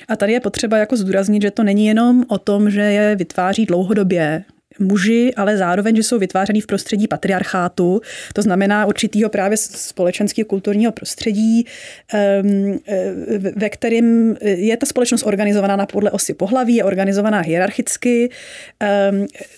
a 0.09 0.16
tady 0.16 0.32
je 0.32 0.40
potřeba 0.40 0.78
jako 0.78 0.96
zdůraznit, 0.96 1.42
že 1.42 1.50
to 1.50 1.62
není 1.62 1.86
jenom 1.86 2.24
o 2.28 2.38
tom, 2.38 2.70
že 2.70 2.80
je 2.80 3.16
vytváří 3.16 3.66
dlouhodobě, 3.66 4.44
muži, 4.79 5.33
ale 5.37 5.57
zároveň, 5.57 5.97
že 5.97 6.03
jsou 6.03 6.18
vytvářený 6.18 6.61
v 6.61 6.66
prostředí 6.66 7.09
patriarchátu, 7.09 8.01
to 8.35 8.43
znamená 8.43 8.87
určitýho 8.87 9.31
právě 9.31 9.57
společenského 9.57 10.47
kulturního 10.47 10.93
prostředí, 10.93 11.66
ve 13.57 13.70
kterém 13.70 14.37
je 14.43 14.77
ta 14.77 14.87
společnost 14.87 15.27
organizovaná 15.27 15.77
na 15.77 15.87
podle 15.87 16.11
osy 16.11 16.35
pohlaví, 16.35 16.75
je 16.75 16.85
organizovaná 16.85 17.41
hierarchicky, 17.41 18.31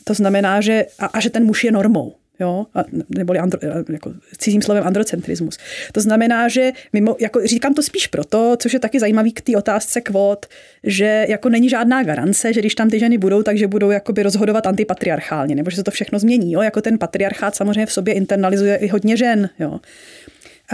to 0.04 0.14
znamená, 0.14 0.60
že, 0.60 0.86
a, 0.98 1.06
a 1.06 1.20
že 1.20 1.30
ten 1.30 1.44
muž 1.44 1.64
je 1.64 1.72
normou 1.72 2.14
jo, 2.44 2.66
neboli 3.08 3.38
andro, 3.38 3.60
jako 3.92 4.12
cizím 4.38 4.62
slovem 4.62 4.84
androcentrismus. 4.86 5.58
To 5.92 6.00
znamená, 6.00 6.48
že 6.48 6.72
mimo, 6.92 7.16
jako 7.20 7.40
říkám 7.44 7.74
to 7.74 7.82
spíš 7.82 8.06
proto, 8.06 8.56
což 8.58 8.72
je 8.72 8.80
taky 8.80 9.00
zajímavý 9.00 9.32
k 9.32 9.40
té 9.40 9.56
otázce 9.56 10.00
kvot, 10.00 10.46
že 10.82 11.26
jako 11.28 11.48
není 11.48 11.68
žádná 11.68 12.02
garance, 12.02 12.52
že 12.52 12.60
když 12.60 12.74
tam 12.74 12.90
ty 12.90 12.98
ženy 12.98 13.18
budou, 13.18 13.42
takže 13.42 13.66
budou 13.66 13.90
jakoby 13.90 14.22
rozhodovat 14.22 14.66
antipatriarchálně, 14.66 15.54
nebo 15.54 15.70
že 15.70 15.76
se 15.76 15.84
to 15.84 15.90
všechno 15.90 16.18
změní. 16.18 16.52
Jo? 16.52 16.62
Jako 16.62 16.80
ten 16.80 16.98
patriarchát 16.98 17.54
samozřejmě 17.54 17.86
v 17.86 17.92
sobě 17.92 18.14
internalizuje 18.14 18.76
i 18.76 18.88
hodně 18.88 19.16
žen. 19.16 19.50
Jo? 19.58 19.80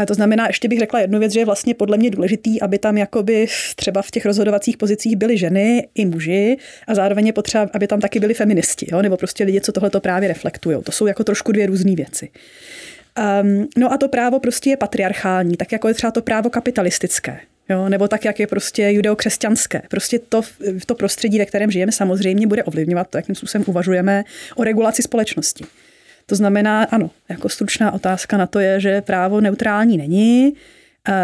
To 0.07 0.14
znamená, 0.14 0.46
ještě 0.46 0.68
bych 0.68 0.78
řekla 0.78 1.01
jednu 1.01 1.18
věc, 1.18 1.32
že 1.32 1.40
je 1.40 1.44
vlastně 1.44 1.74
podle 1.74 1.96
mě 1.96 2.11
důležitý, 2.11 2.61
aby 2.61 2.78
tam 2.78 2.98
jakoby 2.98 3.46
třeba 3.76 4.03
v 4.03 4.11
těch 4.11 4.26
rozhodovacích 4.26 4.76
pozicích 4.76 5.16
byly 5.16 5.38
ženy 5.38 5.88
i 5.94 6.07
muži 6.07 6.57
a 6.86 6.94
zároveň 6.94 7.26
je 7.26 7.32
potřeba, 7.32 7.68
aby 7.74 7.86
tam 7.86 8.01
taky 8.01 8.20
byli 8.20 8.34
feministi, 8.34 8.86
jo? 8.92 9.03
nebo 9.03 9.16
prostě 9.16 9.44
lidi, 9.44 9.61
co 9.61 9.72
tohle 9.72 9.90
to 9.90 10.01
právě 10.01 10.28
reflektují. 10.28 10.82
To 10.82 10.92
jsou 10.92 11.07
jako 11.07 11.24
trošku 11.24 11.53
dvě 11.53 11.66
různé 11.66 11.94
věci. 11.94 12.28
Um, 13.42 13.68
no 13.76 13.92
a 13.92 13.96
to 13.96 14.09
právo 14.09 14.40
prostě 14.40 14.70
je 14.70 14.76
patriarchální, 14.76 15.57
tak 15.57 15.72
jako 15.72 15.88
je 15.88 15.94
třeba 15.94 16.11
to 16.11 16.22
právo 16.22 16.51
kapitalistické. 16.51 17.40
Jo, 17.68 17.88
nebo 17.88 18.09
tak, 18.09 18.24
jak 18.24 18.40
je 18.40 18.46
prostě 18.46 18.90
judeokřesťanské. 18.90 19.82
Prostě 19.88 20.18
to, 20.18 20.42
to 20.86 20.94
prostředí, 20.94 21.38
ve 21.38 21.46
kterém 21.46 21.70
žijeme, 21.70 21.92
samozřejmě 21.92 22.46
bude 22.46 22.64
ovlivňovat 22.64 23.07
to, 23.11 23.18
jakým 23.18 23.34
způsobem 23.34 23.64
uvažujeme 23.66 24.24
o 24.57 24.64
regulaci 24.64 25.03
společnosti. 25.03 25.64
To 26.30 26.36
znamená, 26.36 26.82
ano, 26.82 27.10
jako 27.28 27.48
stručná 27.48 27.92
otázka 27.92 28.36
na 28.36 28.46
to 28.46 28.58
je, 28.58 28.80
že 28.80 29.00
právo 29.00 29.40
neutrální 29.40 29.96
není 29.96 30.52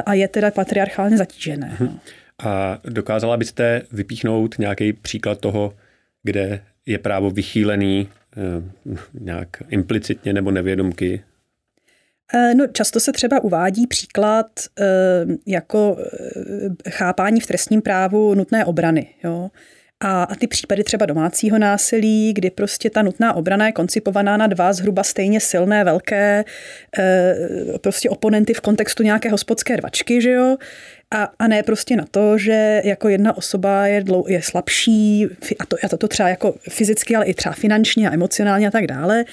a 0.07 0.15
je 0.15 0.29
teda 0.29 0.51
patriarchálně 0.51 1.17
zatížené. 1.17 1.77
No. 1.81 1.99
A 2.45 2.79
dokázala 2.85 3.37
byste 3.37 3.83
vypíchnout 3.93 4.59
nějaký 4.59 4.93
příklad 4.93 5.41
toho, 5.41 5.75
kde 6.23 6.61
je 6.87 6.99
právo 6.99 7.31
vychýlený 7.31 8.09
eh, 8.09 8.97
nějak 9.21 9.49
implicitně 9.69 10.33
nebo 10.33 10.51
nevědomky? 10.51 11.23
Eh, 12.35 12.55
no, 12.55 12.67
často 12.67 13.01
se 13.01 13.13
třeba 13.13 13.45
uvádí 13.45 13.87
příklad 13.87 14.47
eh, 14.81 14.85
jako 15.47 15.99
chápání 16.91 17.41
v 17.41 17.47
trestním 17.47 17.83
právu 17.83 18.35
nutné 18.35 18.65
obrany. 18.65 19.09
Jo? 19.25 19.51
A, 20.09 20.23
a 20.23 20.35
ty 20.35 20.47
případy 20.47 20.85
třeba 20.85 21.07
domácího 21.07 21.59
násilí, 21.59 22.33
kdy 22.33 22.51
prostě 22.51 22.91
ta 22.91 23.03
nutná 23.03 23.33
obrana 23.33 23.67
je 23.67 23.73
koncipovaná 23.73 24.37
na 24.37 24.47
dva 24.47 24.73
zhruba 24.73 25.03
stejně 25.03 25.41
silné, 25.41 25.85
velké 25.85 26.45
e, 26.99 27.35
prostě 27.79 28.11
oponenty 28.11 28.55
v 28.55 28.61
kontextu 28.61 29.03
nějaké 29.03 29.31
hospodské 29.31 29.77
rvačky, 29.77 30.21
že 30.21 30.31
jo? 30.31 30.57
A, 31.11 31.33
a 31.39 31.49
ne 31.49 31.63
prostě 31.63 31.97
na 31.97 32.05
to, 32.11 32.39
že 32.39 32.83
jako 32.85 33.09
jedna 33.09 33.37
osoba 33.37 33.87
je, 33.87 34.05
dlou, 34.05 34.25
je 34.29 34.43
slabší, 34.43 35.27
a 35.59 35.67
to, 35.67 35.77
a 35.85 35.97
to, 35.97 36.09
třeba 36.09 36.29
jako 36.29 36.55
fyzicky, 36.71 37.17
ale 37.17 37.27
i 37.27 37.35
třeba 37.35 37.53
finančně 37.53 38.11
a 38.11 38.15
emocionálně 38.15 38.69
a 38.69 38.71
tak 38.71 38.87
dále, 38.87 39.25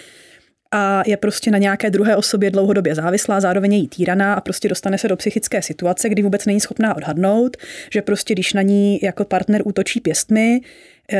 a 0.73 1.03
je 1.05 1.17
prostě 1.17 1.51
na 1.51 1.57
nějaké 1.57 1.89
druhé 1.89 2.15
osobě 2.15 2.51
dlouhodobě 2.51 2.95
závislá, 2.95 3.39
zároveň 3.39 3.73
je 3.73 3.79
jí 3.79 3.87
týraná 3.87 4.33
a 4.33 4.41
prostě 4.41 4.69
dostane 4.69 4.97
se 4.97 5.07
do 5.07 5.15
psychické 5.17 5.61
situace, 5.61 6.09
kdy 6.09 6.21
vůbec 6.21 6.45
není 6.45 6.59
schopná 6.59 6.95
odhadnout, 6.97 7.57
že 7.91 8.01
prostě 8.01 8.33
když 8.33 8.53
na 8.53 8.61
ní 8.61 8.99
jako 9.03 9.25
partner 9.25 9.61
útočí 9.65 9.99
pěstmi, 9.99 10.61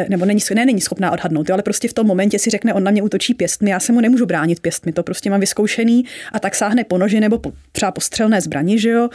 nebo 0.09 0.25
není, 0.25 0.41
ne, 0.55 0.65
není 0.65 0.81
schopná 0.81 1.11
odhadnout, 1.11 1.49
jo, 1.49 1.53
ale 1.53 1.63
prostě 1.63 1.87
v 1.87 1.93
tom 1.93 2.07
momentě 2.07 2.39
si 2.39 2.49
řekne, 2.49 2.73
on 2.73 2.83
na 2.83 2.91
mě 2.91 3.01
útočí 3.01 3.33
pěstmi, 3.33 3.69
já 3.69 3.79
se 3.79 3.91
mu 3.91 4.01
nemůžu 4.01 4.25
bránit 4.25 4.59
pěstmi, 4.59 4.93
to 4.93 5.03
prostě 5.03 5.29
mám 5.29 5.39
vyzkoušený 5.39 6.05
a 6.31 6.39
tak 6.39 6.55
sáhne 6.55 6.83
po 6.83 6.97
noži 6.97 7.19
nebo 7.19 7.37
po, 7.37 7.51
třeba 7.71 7.91
po 7.91 8.01
střelné 8.01 8.41
zbrani, 8.41 8.79
že 8.79 8.89
jo, 8.89 9.09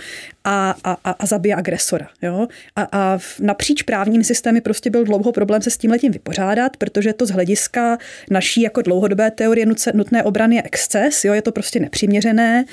a, 0.44 0.74
a, 0.84 0.96
a, 1.04 1.10
a 1.10 1.26
zabije 1.26 1.54
agresora, 1.54 2.08
jo. 2.22 2.48
A, 2.76 2.88
a 2.92 3.18
napříč 3.40 3.82
právním 3.82 4.24
systémy 4.24 4.60
prostě 4.60 4.90
byl 4.90 5.04
dlouho 5.04 5.32
problém 5.32 5.62
se 5.62 5.70
s 5.70 5.78
tím 5.78 5.90
letím 5.90 6.12
vypořádat, 6.12 6.76
protože 6.76 7.12
to 7.12 7.26
z 7.26 7.30
hlediska 7.30 7.98
naší 8.30 8.60
jako 8.60 8.82
dlouhodobé 8.82 9.30
teorie 9.30 9.66
nutné 9.94 10.22
obrany 10.22 10.56
je 10.56 10.62
exces, 10.62 11.24
jo, 11.24 11.32
je 11.32 11.42
to 11.42 11.52
prostě 11.52 11.80
nepřiměřené 11.80 12.64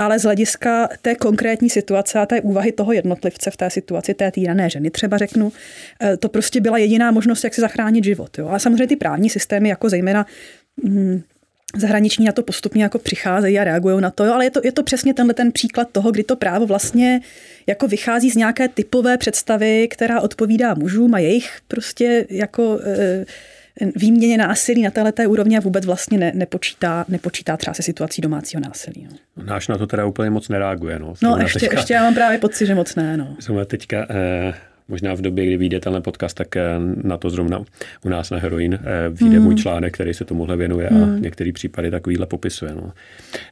ale 0.00 0.18
z 0.18 0.22
hlediska 0.22 0.88
té 1.02 1.14
konkrétní 1.14 1.70
situace 1.70 2.18
a 2.18 2.26
té 2.26 2.40
úvahy 2.40 2.72
toho 2.72 2.92
jednotlivce 2.92 3.50
v 3.50 3.56
té 3.56 3.70
situaci, 3.70 4.14
té 4.14 4.30
týrané 4.30 4.70
ženy 4.70 4.90
třeba 4.90 5.18
řeknu, 5.18 5.52
eh, 6.02 6.16
to 6.16 6.28
prostě 6.28 6.60
byla 6.60 6.78
jediná 6.78 7.10
možnost, 7.10 7.44
jak 7.50 7.54
si 7.54 7.60
zachránit 7.60 8.04
život. 8.04 8.38
Jo. 8.38 8.48
Ale 8.48 8.60
samozřejmě 8.60 8.86
ty 8.86 8.96
právní 8.96 9.30
systémy, 9.30 9.68
jako 9.68 9.88
zejména 9.88 10.26
hm, 10.84 11.22
zahraniční 11.76 12.24
na 12.24 12.32
to 12.32 12.42
postupně 12.42 12.82
jako 12.82 12.98
přicházejí 12.98 13.58
a 13.58 13.64
reagují 13.64 14.00
na 14.00 14.10
to, 14.10 14.24
jo, 14.24 14.32
ale 14.32 14.44
je 14.44 14.50
to, 14.50 14.60
je 14.64 14.72
to 14.72 14.82
přesně 14.82 15.14
tenhle 15.14 15.34
ten 15.34 15.52
příklad 15.52 15.88
toho, 15.92 16.12
kdy 16.12 16.24
to 16.24 16.36
právo 16.36 16.66
vlastně 16.66 17.20
jako 17.66 17.88
vychází 17.88 18.30
z 18.30 18.36
nějaké 18.36 18.68
typové 18.68 19.18
představy, 19.18 19.88
která 19.88 20.20
odpovídá 20.20 20.74
mužům 20.74 21.14
a 21.14 21.18
jejich 21.18 21.58
prostě 21.68 22.26
jako 22.30 22.80
e, 22.84 23.24
výměně 23.96 24.38
násilí 24.38 24.82
na 24.82 24.90
této 24.90 25.22
úrovni 25.22 25.56
a 25.56 25.60
vůbec 25.60 25.86
vlastně 25.86 26.18
ne, 26.18 26.32
nepočítá, 26.34 27.04
nepočítá 27.08 27.56
třeba 27.56 27.74
se 27.74 27.82
situací 27.82 28.22
domácího 28.22 28.60
násilí. 28.60 29.08
No. 29.10 29.44
Náš 29.44 29.68
na 29.68 29.78
to 29.78 29.86
teda 29.86 30.06
úplně 30.06 30.30
moc 30.30 30.48
nereaguje. 30.48 30.98
No, 30.98 31.14
no 31.22 31.36
ještě, 31.36 31.58
teďka, 31.58 31.76
ještě 31.76 31.94
já 31.94 32.02
mám 32.02 32.14
právě 32.14 32.38
pocit, 32.38 32.66
že 32.66 32.74
moc 32.74 32.94
ne. 32.94 33.16
No. 33.16 33.36
Jsme 33.40 33.64
teďka 33.64 34.06
eh, 34.10 34.54
možná 34.90 35.14
v 35.14 35.20
době, 35.20 35.46
kdy 35.46 35.56
vyjde 35.56 35.80
tenhle 35.80 36.00
podcast, 36.00 36.36
tak 36.36 36.56
eh, 36.56 36.62
na 37.04 37.16
to 37.16 37.30
zrovna 37.30 37.62
u 38.04 38.08
nás 38.08 38.30
na 38.30 38.38
Heroin 38.38 38.74
eh, 38.74 39.08
vyjde 39.08 39.36
hmm. 39.36 39.44
můj 39.44 39.54
článek, 39.54 39.94
který 39.94 40.14
se 40.14 40.24
tomuhle 40.24 40.56
věnuje 40.56 40.88
hmm. 40.88 41.02
a 41.02 41.18
některé 41.18 41.52
případy 41.52 41.90
takovýhle 41.90 42.26
popisuje. 42.26 42.74
No. 42.74 42.92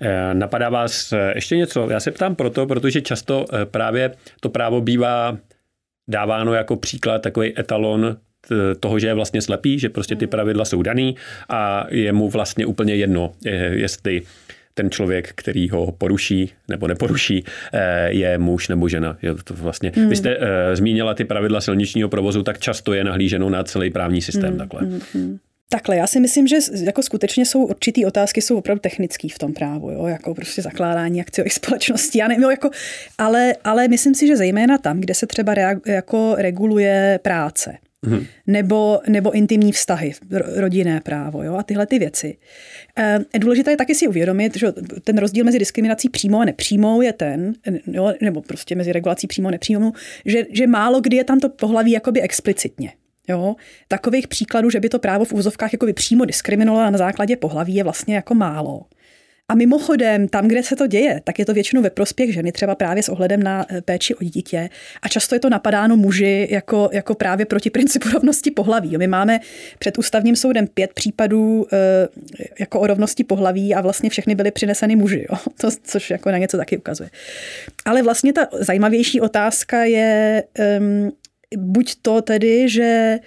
Eh, 0.00 0.34
napadá 0.34 0.68
vás 0.68 1.14
ještě 1.34 1.56
něco? 1.56 1.88
Já 1.90 2.00
se 2.00 2.10
ptám 2.10 2.34
proto, 2.34 2.66
protože 2.66 3.00
často 3.00 3.44
právě 3.64 4.10
to 4.40 4.48
právo 4.48 4.80
bývá 4.80 5.38
dáváno 6.08 6.54
jako 6.54 6.76
příklad, 6.76 7.22
takový 7.22 7.58
etalon 7.58 8.16
toho, 8.80 8.98
že 8.98 9.06
je 9.06 9.14
vlastně 9.14 9.42
slepý, 9.42 9.78
že 9.78 9.88
prostě 9.88 10.16
ty 10.16 10.24
hmm. 10.24 10.30
pravidla 10.30 10.64
jsou 10.64 10.82
daný 10.82 11.16
a 11.48 11.86
je 11.90 12.12
mu 12.12 12.28
vlastně 12.28 12.66
úplně 12.66 12.94
jedno, 12.94 13.32
jestli 13.70 14.22
ten 14.78 14.90
člověk, 14.90 15.32
který 15.34 15.68
ho 15.68 15.92
poruší 15.92 16.52
nebo 16.68 16.86
neporuší, 16.86 17.44
eh, 17.72 18.12
je 18.12 18.38
muž 18.38 18.68
nebo 18.68 18.88
žena. 18.88 19.18
Je 19.22 19.34
to 19.34 19.54
vlastně, 19.54 19.92
mm. 19.96 20.08
Vy 20.08 20.16
jste 20.16 20.36
uh, 20.36 20.44
zmínila 20.74 21.14
ty 21.14 21.24
pravidla 21.24 21.60
silničního 21.60 22.08
provozu, 22.08 22.42
tak 22.42 22.58
často 22.58 22.92
je 22.92 23.04
nahlíženo 23.04 23.50
na 23.50 23.64
celý 23.64 23.90
právní 23.90 24.22
systém 24.22 24.52
mm. 24.52 24.58
takhle. 24.58 24.80
Mm. 25.14 25.38
Takhle, 25.70 25.96
já 25.96 26.06
si 26.06 26.20
myslím, 26.20 26.46
že 26.46 26.56
jako 26.84 27.02
skutečně 27.02 27.46
jsou 27.46 27.64
určitý 27.64 28.06
otázky, 28.06 28.42
jsou 28.42 28.56
opravdu 28.56 28.80
technický 28.80 29.28
v 29.28 29.38
tom 29.38 29.52
právu, 29.52 29.90
jo, 29.90 30.06
jako 30.06 30.34
prostě 30.34 30.62
zakládání 30.62 31.20
akciových 31.20 31.52
společností, 31.60 32.18
já 32.18 32.28
nevím, 32.28 32.42
jo, 32.42 32.50
jako, 32.50 32.70
ale, 33.18 33.54
ale 33.64 33.88
myslím 33.88 34.14
si, 34.14 34.26
že 34.26 34.36
zejména 34.36 34.78
tam, 34.78 35.00
kde 35.00 35.14
se 35.14 35.26
třeba 35.26 35.54
reag, 35.54 35.86
jako 35.86 36.34
reguluje 36.38 37.20
práce, 37.22 37.78
Hmm. 38.06 38.24
Nebo, 38.46 39.00
nebo 39.08 39.30
intimní 39.30 39.72
vztahy, 39.72 40.12
rodinné 40.56 41.00
právo 41.00 41.42
jo, 41.42 41.54
a 41.54 41.62
tyhle 41.62 41.86
ty 41.86 41.98
věci. 41.98 42.36
E, 42.98 43.38
důležité 43.38 43.70
je 43.70 43.76
taky 43.76 43.94
si 43.94 44.08
uvědomit, 44.08 44.56
že 44.56 44.72
ten 45.04 45.18
rozdíl 45.18 45.44
mezi 45.44 45.58
diskriminací 45.58 46.08
přímou 46.08 46.40
a 46.40 46.44
nepřímou 46.44 47.02
je 47.02 47.12
ten, 47.12 47.52
jo, 47.86 48.12
nebo 48.20 48.42
prostě 48.42 48.74
mezi 48.74 48.92
regulací 48.92 49.26
přímou 49.26 49.48
a 49.48 49.50
nepřímou, 49.50 49.92
že, 50.26 50.44
že 50.52 50.66
málo 50.66 51.00
kdy 51.00 51.16
je 51.16 51.24
tam 51.24 51.40
to 51.40 51.48
pohlaví 51.48 51.90
jakoby 51.90 52.20
explicitně. 52.20 52.92
Jo? 53.28 53.56
Takových 53.88 54.28
příkladů, 54.28 54.70
že 54.70 54.80
by 54.80 54.88
to 54.88 54.98
právo 54.98 55.24
v 55.24 55.32
úzovkách 55.32 55.72
jakoby 55.72 55.92
přímo 55.92 56.24
diskriminovalo 56.24 56.90
na 56.90 56.98
základě 56.98 57.36
pohlaví 57.36 57.74
je 57.74 57.84
vlastně 57.84 58.14
jako 58.14 58.34
málo. 58.34 58.84
A 59.50 59.54
mimochodem, 59.54 60.28
tam, 60.28 60.48
kde 60.48 60.62
se 60.62 60.76
to 60.76 60.86
děje, 60.86 61.20
tak 61.24 61.38
je 61.38 61.44
to 61.44 61.54
většinou 61.54 61.82
ve 61.82 61.90
prospěch 61.90 62.34
ženy, 62.34 62.52
třeba 62.52 62.74
právě 62.74 63.02
s 63.02 63.08
ohledem 63.08 63.42
na 63.42 63.66
eh, 63.68 63.80
péči 63.80 64.14
o 64.14 64.24
dítě. 64.24 64.70
A 65.02 65.08
často 65.08 65.34
je 65.34 65.40
to 65.40 65.50
napadáno 65.50 65.96
muži 65.96 66.48
jako, 66.50 66.90
jako 66.92 67.14
právě 67.14 67.46
proti 67.46 67.70
principu 67.70 68.08
rovnosti 68.12 68.50
pohlaví. 68.50 68.96
My 68.98 69.06
máme 69.06 69.40
před 69.78 69.98
ústavním 69.98 70.36
soudem 70.36 70.66
pět 70.66 70.92
případů 70.92 71.66
eh, 71.72 72.08
jako 72.60 72.80
o 72.80 72.86
rovnosti 72.86 73.24
pohlaví 73.24 73.74
a 73.74 73.80
vlastně 73.80 74.10
všechny 74.10 74.34
byly 74.34 74.50
přineseny 74.50 74.96
muži, 74.96 75.26
jo? 75.30 75.38
To, 75.60 75.68
což 75.84 76.10
jako 76.10 76.30
na 76.30 76.38
něco 76.38 76.56
taky 76.56 76.78
ukazuje. 76.78 77.10
Ale 77.84 78.02
vlastně 78.02 78.32
ta 78.32 78.48
zajímavější 78.52 79.20
otázka 79.20 79.84
je 79.84 80.44
um, 80.78 81.12
buď 81.56 81.94
to 82.02 82.22
tedy, 82.22 82.68
že 82.68 83.18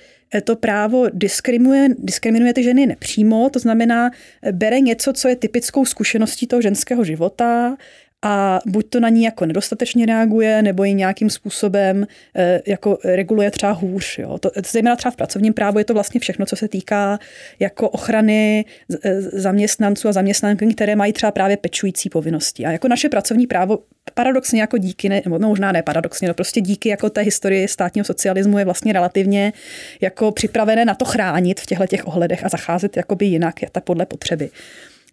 to 0.43 0.55
právo 0.55 1.05
diskriminuje, 1.13 1.89
diskriminuje 1.97 2.53
ty 2.53 2.63
ženy 2.63 2.86
nepřímo, 2.86 3.49
to 3.49 3.59
znamená, 3.59 4.11
bere 4.51 4.79
něco, 4.79 5.13
co 5.13 5.27
je 5.27 5.36
typickou 5.36 5.86
zkušeností 5.86 6.47
toho 6.47 6.61
ženského 6.61 7.03
života 7.03 7.77
a 8.22 8.59
buď 8.65 8.89
to 8.89 8.99
na 8.99 9.09
ní 9.09 9.24
jako 9.24 9.45
nedostatečně 9.45 10.05
reaguje, 10.05 10.61
nebo 10.61 10.84
ji 10.84 10.93
nějakým 10.93 11.30
způsobem 11.30 12.07
eh, 12.36 12.61
jako 12.67 12.97
reguluje 13.03 13.51
třeba 13.51 13.72
hůř. 13.72 14.19
Jo. 14.19 14.38
To, 14.38 14.51
zejména 14.72 14.95
třeba 14.95 15.11
v 15.11 15.15
pracovním 15.15 15.53
právu 15.53 15.80
je 15.80 15.86
to 15.86 15.93
vlastně 15.93 16.19
všechno, 16.19 16.45
co 16.45 16.55
se 16.55 16.67
týká 16.67 17.19
jako 17.59 17.89
ochrany 17.89 18.65
eh, 19.03 19.22
zaměstnanců 19.22 20.07
a 20.07 20.11
zaměstnanky, 20.11 20.74
které 20.74 20.95
mají 20.95 21.13
třeba 21.13 21.32
právě 21.32 21.57
pečující 21.57 22.09
povinnosti. 22.09 22.65
A 22.65 22.72
jako 22.72 22.88
naše 22.88 23.09
pracovní 23.09 23.47
právo 23.47 23.80
paradoxně 24.13 24.61
jako 24.61 24.78
díky, 24.78 25.09
ne, 25.09 25.22
no 25.28 25.39
možná 25.39 25.72
ne 25.72 25.84
paradoxně, 25.84 26.28
no 26.28 26.34
prostě 26.34 26.61
díky 26.61 26.89
jako 26.89 27.09
té 27.09 27.22
historii 27.22 27.67
státního 27.67 28.05
socialismu 28.05 28.57
je 28.57 28.65
vlastně 28.65 28.93
relativně 28.93 29.53
jako 30.01 30.32
připravené 30.32 30.86
na 30.86 30.95
to 30.95 31.05
chránit 31.05 31.59
v 31.59 31.65
těchto 31.65 31.88
těch 31.88 32.07
ohledech 32.07 32.45
a 32.45 32.49
zacházet 32.49 32.97
jakoby 32.97 33.26
jinak, 33.26 33.55
podle 33.84 34.05
potřeby 34.05 34.49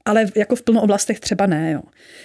ale 0.09 0.27
jako 0.35 0.57
v 0.57 0.63
plno 0.63 0.83
oblastech 0.83 1.21
třeba 1.21 1.47
ne. 1.47 1.73
Jo. 1.73 1.83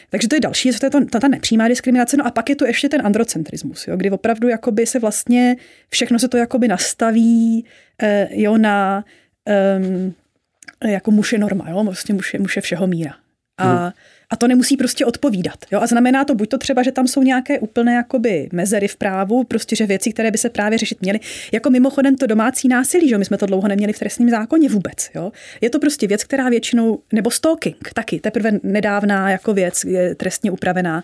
Takže 0.09 0.27
to 0.27 0.35
je 0.35 0.39
další, 0.39 0.71
to 0.71 0.85
je 0.85 0.89
to, 0.89 1.05
ta, 1.05 1.19
ta 1.19 1.27
nepřímá 1.27 1.67
diskriminace. 1.67 2.17
No 2.17 2.27
a 2.27 2.31
pak 2.31 2.49
je 2.49 2.55
to 2.55 2.65
ještě 2.65 2.89
ten 2.89 3.05
androcentrismus, 3.05 3.87
jo, 3.87 3.97
kdy 3.97 4.11
opravdu 4.11 4.47
jakoby 4.47 4.85
se 4.85 4.99
vlastně 4.99 5.55
všechno 5.89 6.19
se 6.19 6.27
to 6.27 6.37
jakoby 6.37 6.67
nastaví 6.67 7.65
eh, 8.01 8.27
jo, 8.31 8.57
na 8.57 9.05
eh, 9.49 10.91
jako 10.91 11.11
muž 11.11 11.33
je 11.33 11.39
norma, 11.39 11.69
jo, 11.69 11.83
vlastně 11.83 12.13
muž 12.13 12.35
muž 12.39 12.55
je 12.55 12.61
všeho 12.61 12.87
míra. 12.87 13.15
A 13.57 13.83
hmm. 13.83 13.91
A 14.33 14.35
to 14.35 14.47
nemusí 14.47 14.77
prostě 14.77 15.05
odpovídat. 15.05 15.65
Jo? 15.71 15.79
A 15.81 15.87
znamená 15.87 16.25
to 16.25 16.35
buď 16.35 16.49
to 16.49 16.57
třeba, 16.57 16.83
že 16.83 16.91
tam 16.91 17.07
jsou 17.07 17.23
nějaké 17.23 17.59
úplné 17.59 17.93
jakoby 17.93 18.49
mezery 18.51 18.87
v 18.87 18.95
právu, 18.95 19.43
prostě 19.43 19.75
že 19.75 19.85
věci, 19.85 20.11
které 20.11 20.31
by 20.31 20.37
se 20.37 20.49
právě 20.49 20.77
řešit 20.77 21.01
měly. 21.01 21.19
Jako 21.51 21.69
mimochodem 21.69 22.15
to 22.15 22.27
domácí 22.27 22.67
násilí, 22.67 23.09
že 23.09 23.17
my 23.17 23.25
jsme 23.25 23.37
to 23.37 23.45
dlouho 23.45 23.67
neměli 23.67 23.93
v 23.93 23.99
trestním 23.99 24.29
zákoně 24.29 24.69
vůbec. 24.69 25.09
Jo? 25.15 25.31
Je 25.61 25.69
to 25.69 25.79
prostě 25.79 26.07
věc, 26.07 26.23
která 26.23 26.49
většinou, 26.49 26.99
nebo 27.13 27.31
stalking 27.31 27.89
taky, 27.93 28.19
teprve 28.19 28.51
nedávná 28.63 29.29
jako 29.31 29.53
věc 29.53 29.83
je 29.83 30.15
trestně 30.15 30.51
upravená. 30.51 31.03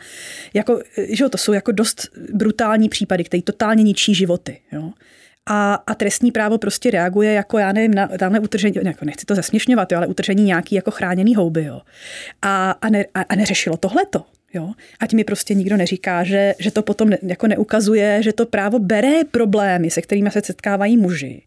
Jako, 0.54 0.80
že 0.98 1.30
to 1.30 1.38
jsou 1.38 1.54
jako 1.54 1.72
dost 1.72 2.08
brutální 2.34 2.90
případy, 2.90 3.24
které 3.24 3.42
totálně 3.42 3.84
ničí 3.84 4.16
životy. 4.16 4.60
Jo? 4.72 4.92
A, 5.50 5.74
a 5.74 5.96
trestní 5.96 6.32
právo 6.32 6.58
prostě 6.58 6.92
reaguje 6.92 7.34
jako, 7.34 7.58
já 7.58 7.72
nevím, 7.72 7.94
na 7.94 8.08
tamhle 8.08 8.40
utržení, 8.40 8.76
jako 8.84 9.06
nechci 9.06 9.26
to 9.26 9.36
zesměšňovat, 9.36 9.92
jo, 9.92 9.98
ale 9.98 10.08
utržení 10.08 10.44
nějaký 10.44 10.76
jako 10.76 10.92
chráněný 10.92 11.36
houby, 11.36 11.64
jo. 11.64 11.82
A, 12.42 12.72
a, 12.72 12.90
ne, 12.90 13.06
a, 13.14 13.22
a 13.22 13.36
neřešilo 13.36 13.78
tohleto. 13.78 14.26
Jo? 14.54 14.72
Ať 15.00 15.14
mi 15.14 15.24
prostě 15.24 15.54
nikdo 15.54 15.78
neříká, 15.78 16.24
že, 16.24 16.56
že 16.60 16.72
to 16.72 16.82
potom 16.82 17.10
ne, 17.10 17.18
jako 17.22 17.48
neukazuje, 17.48 18.24
že 18.24 18.34
to 18.34 18.46
právo 18.46 18.80
bere 18.80 19.24
problémy, 19.32 19.92
se 19.92 20.02
kterými 20.02 20.32
se 20.32 20.42
setkávají 20.46 20.98
muži, 20.98 21.42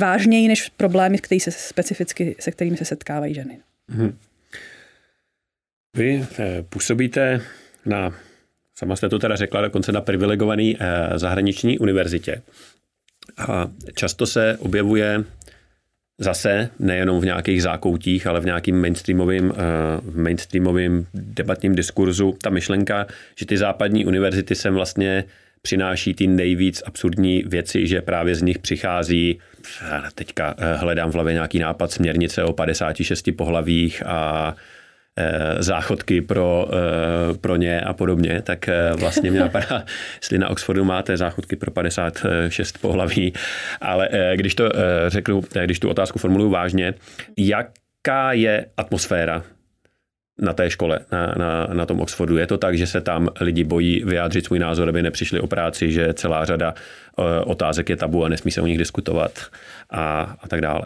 vážněji 0.00 0.48
než 0.48 0.68
problémy, 0.76 1.18
který 1.18 1.40
se 1.40 1.50
specificky, 1.50 2.36
se 2.40 2.50
kterými 2.50 2.76
se 2.76 2.84
setkávají 2.84 3.34
ženy. 3.34 3.58
Hmm. 3.88 4.18
Vy 5.96 6.26
eh, 6.38 6.62
působíte 6.68 7.40
na, 7.86 8.14
sama 8.74 8.96
jste 8.96 9.08
to 9.08 9.18
teda 9.18 9.36
řekla, 9.36 9.60
dokonce 9.60 9.92
na 9.92 10.00
privilegované 10.00 10.72
eh, 10.78 11.18
zahraniční 11.18 11.78
univerzitě. 11.78 12.42
A 13.36 13.68
často 13.94 14.26
se 14.26 14.56
objevuje 14.60 15.24
zase 16.18 16.70
nejenom 16.78 17.20
v 17.20 17.24
nějakých 17.24 17.62
zákoutích, 17.62 18.26
ale 18.26 18.40
v 18.40 18.44
nějakým 18.44 18.80
mainstreamovým, 18.80 19.52
eh, 19.52 19.60
v 20.02 20.18
mainstreamovým 20.18 21.06
debatním 21.14 21.74
diskurzu 21.74 22.36
ta 22.42 22.50
myšlenka, 22.50 23.06
že 23.36 23.46
ty 23.46 23.58
západní 23.58 24.06
univerzity 24.06 24.54
sem 24.54 24.74
vlastně 24.74 25.24
přináší 25.62 26.14
ty 26.14 26.26
nejvíc 26.26 26.82
absurdní 26.86 27.42
věci, 27.46 27.86
že 27.86 28.02
právě 28.02 28.34
z 28.34 28.42
nich 28.42 28.58
přichází, 28.58 29.38
teďka 30.14 30.54
eh, 30.58 30.76
hledám 30.76 31.10
v 31.10 31.14
hlavě 31.14 31.32
nějaký 31.32 31.58
nápad 31.58 31.92
směrnice 31.92 32.44
o 32.44 32.52
56 32.52 33.32
pohlavích 33.32 34.02
a 34.06 34.56
Eh, 34.56 34.77
záchodky 35.58 36.20
pro, 36.20 36.68
eh, 36.72 37.38
pro 37.38 37.56
ně 37.56 37.80
a 37.80 37.92
podobně, 37.92 38.42
tak 38.42 38.68
eh, 38.68 38.92
vlastně 38.96 39.30
mě 39.30 39.40
napadá, 39.40 39.84
jestli 40.16 40.38
na 40.38 40.48
Oxfordu 40.48 40.84
máte 40.84 41.16
záchodky 41.16 41.56
pro 41.56 41.70
56 41.70 42.78
pohlaví, 42.78 43.32
ale 43.80 44.08
když 44.34 44.54
to 44.54 44.68
řeknu, 45.08 45.42
když 45.64 45.80
tu 45.80 45.88
otázku 45.88 46.18
formuluju 46.18 46.50
vážně, 46.50 46.94
jaká 47.36 48.32
je 48.32 48.66
atmosféra 48.76 49.42
na 50.38 50.52
té 50.52 50.70
škole, 50.70 50.98
na, 51.12 51.34
na, 51.38 51.66
na 51.72 51.86
tom 51.86 52.00
Oxfordu. 52.00 52.36
Je 52.36 52.46
to 52.46 52.58
tak, 52.58 52.78
že 52.78 52.86
se 52.86 53.00
tam 53.00 53.28
lidi 53.40 53.64
bojí 53.64 54.04
vyjádřit 54.04 54.44
svůj 54.44 54.58
názor, 54.58 54.88
aby 54.88 55.02
nepřišli 55.02 55.40
o 55.40 55.46
práci, 55.46 55.92
že 55.92 56.14
celá 56.14 56.44
řada 56.44 56.74
otázek 57.44 57.88
je 57.90 57.96
tabu 57.96 58.24
a 58.24 58.28
nesmí 58.28 58.50
se 58.50 58.60
o 58.60 58.66
nich 58.66 58.78
diskutovat 58.78 59.32
a, 59.90 60.36
a 60.40 60.48
tak 60.48 60.60
dále. 60.60 60.82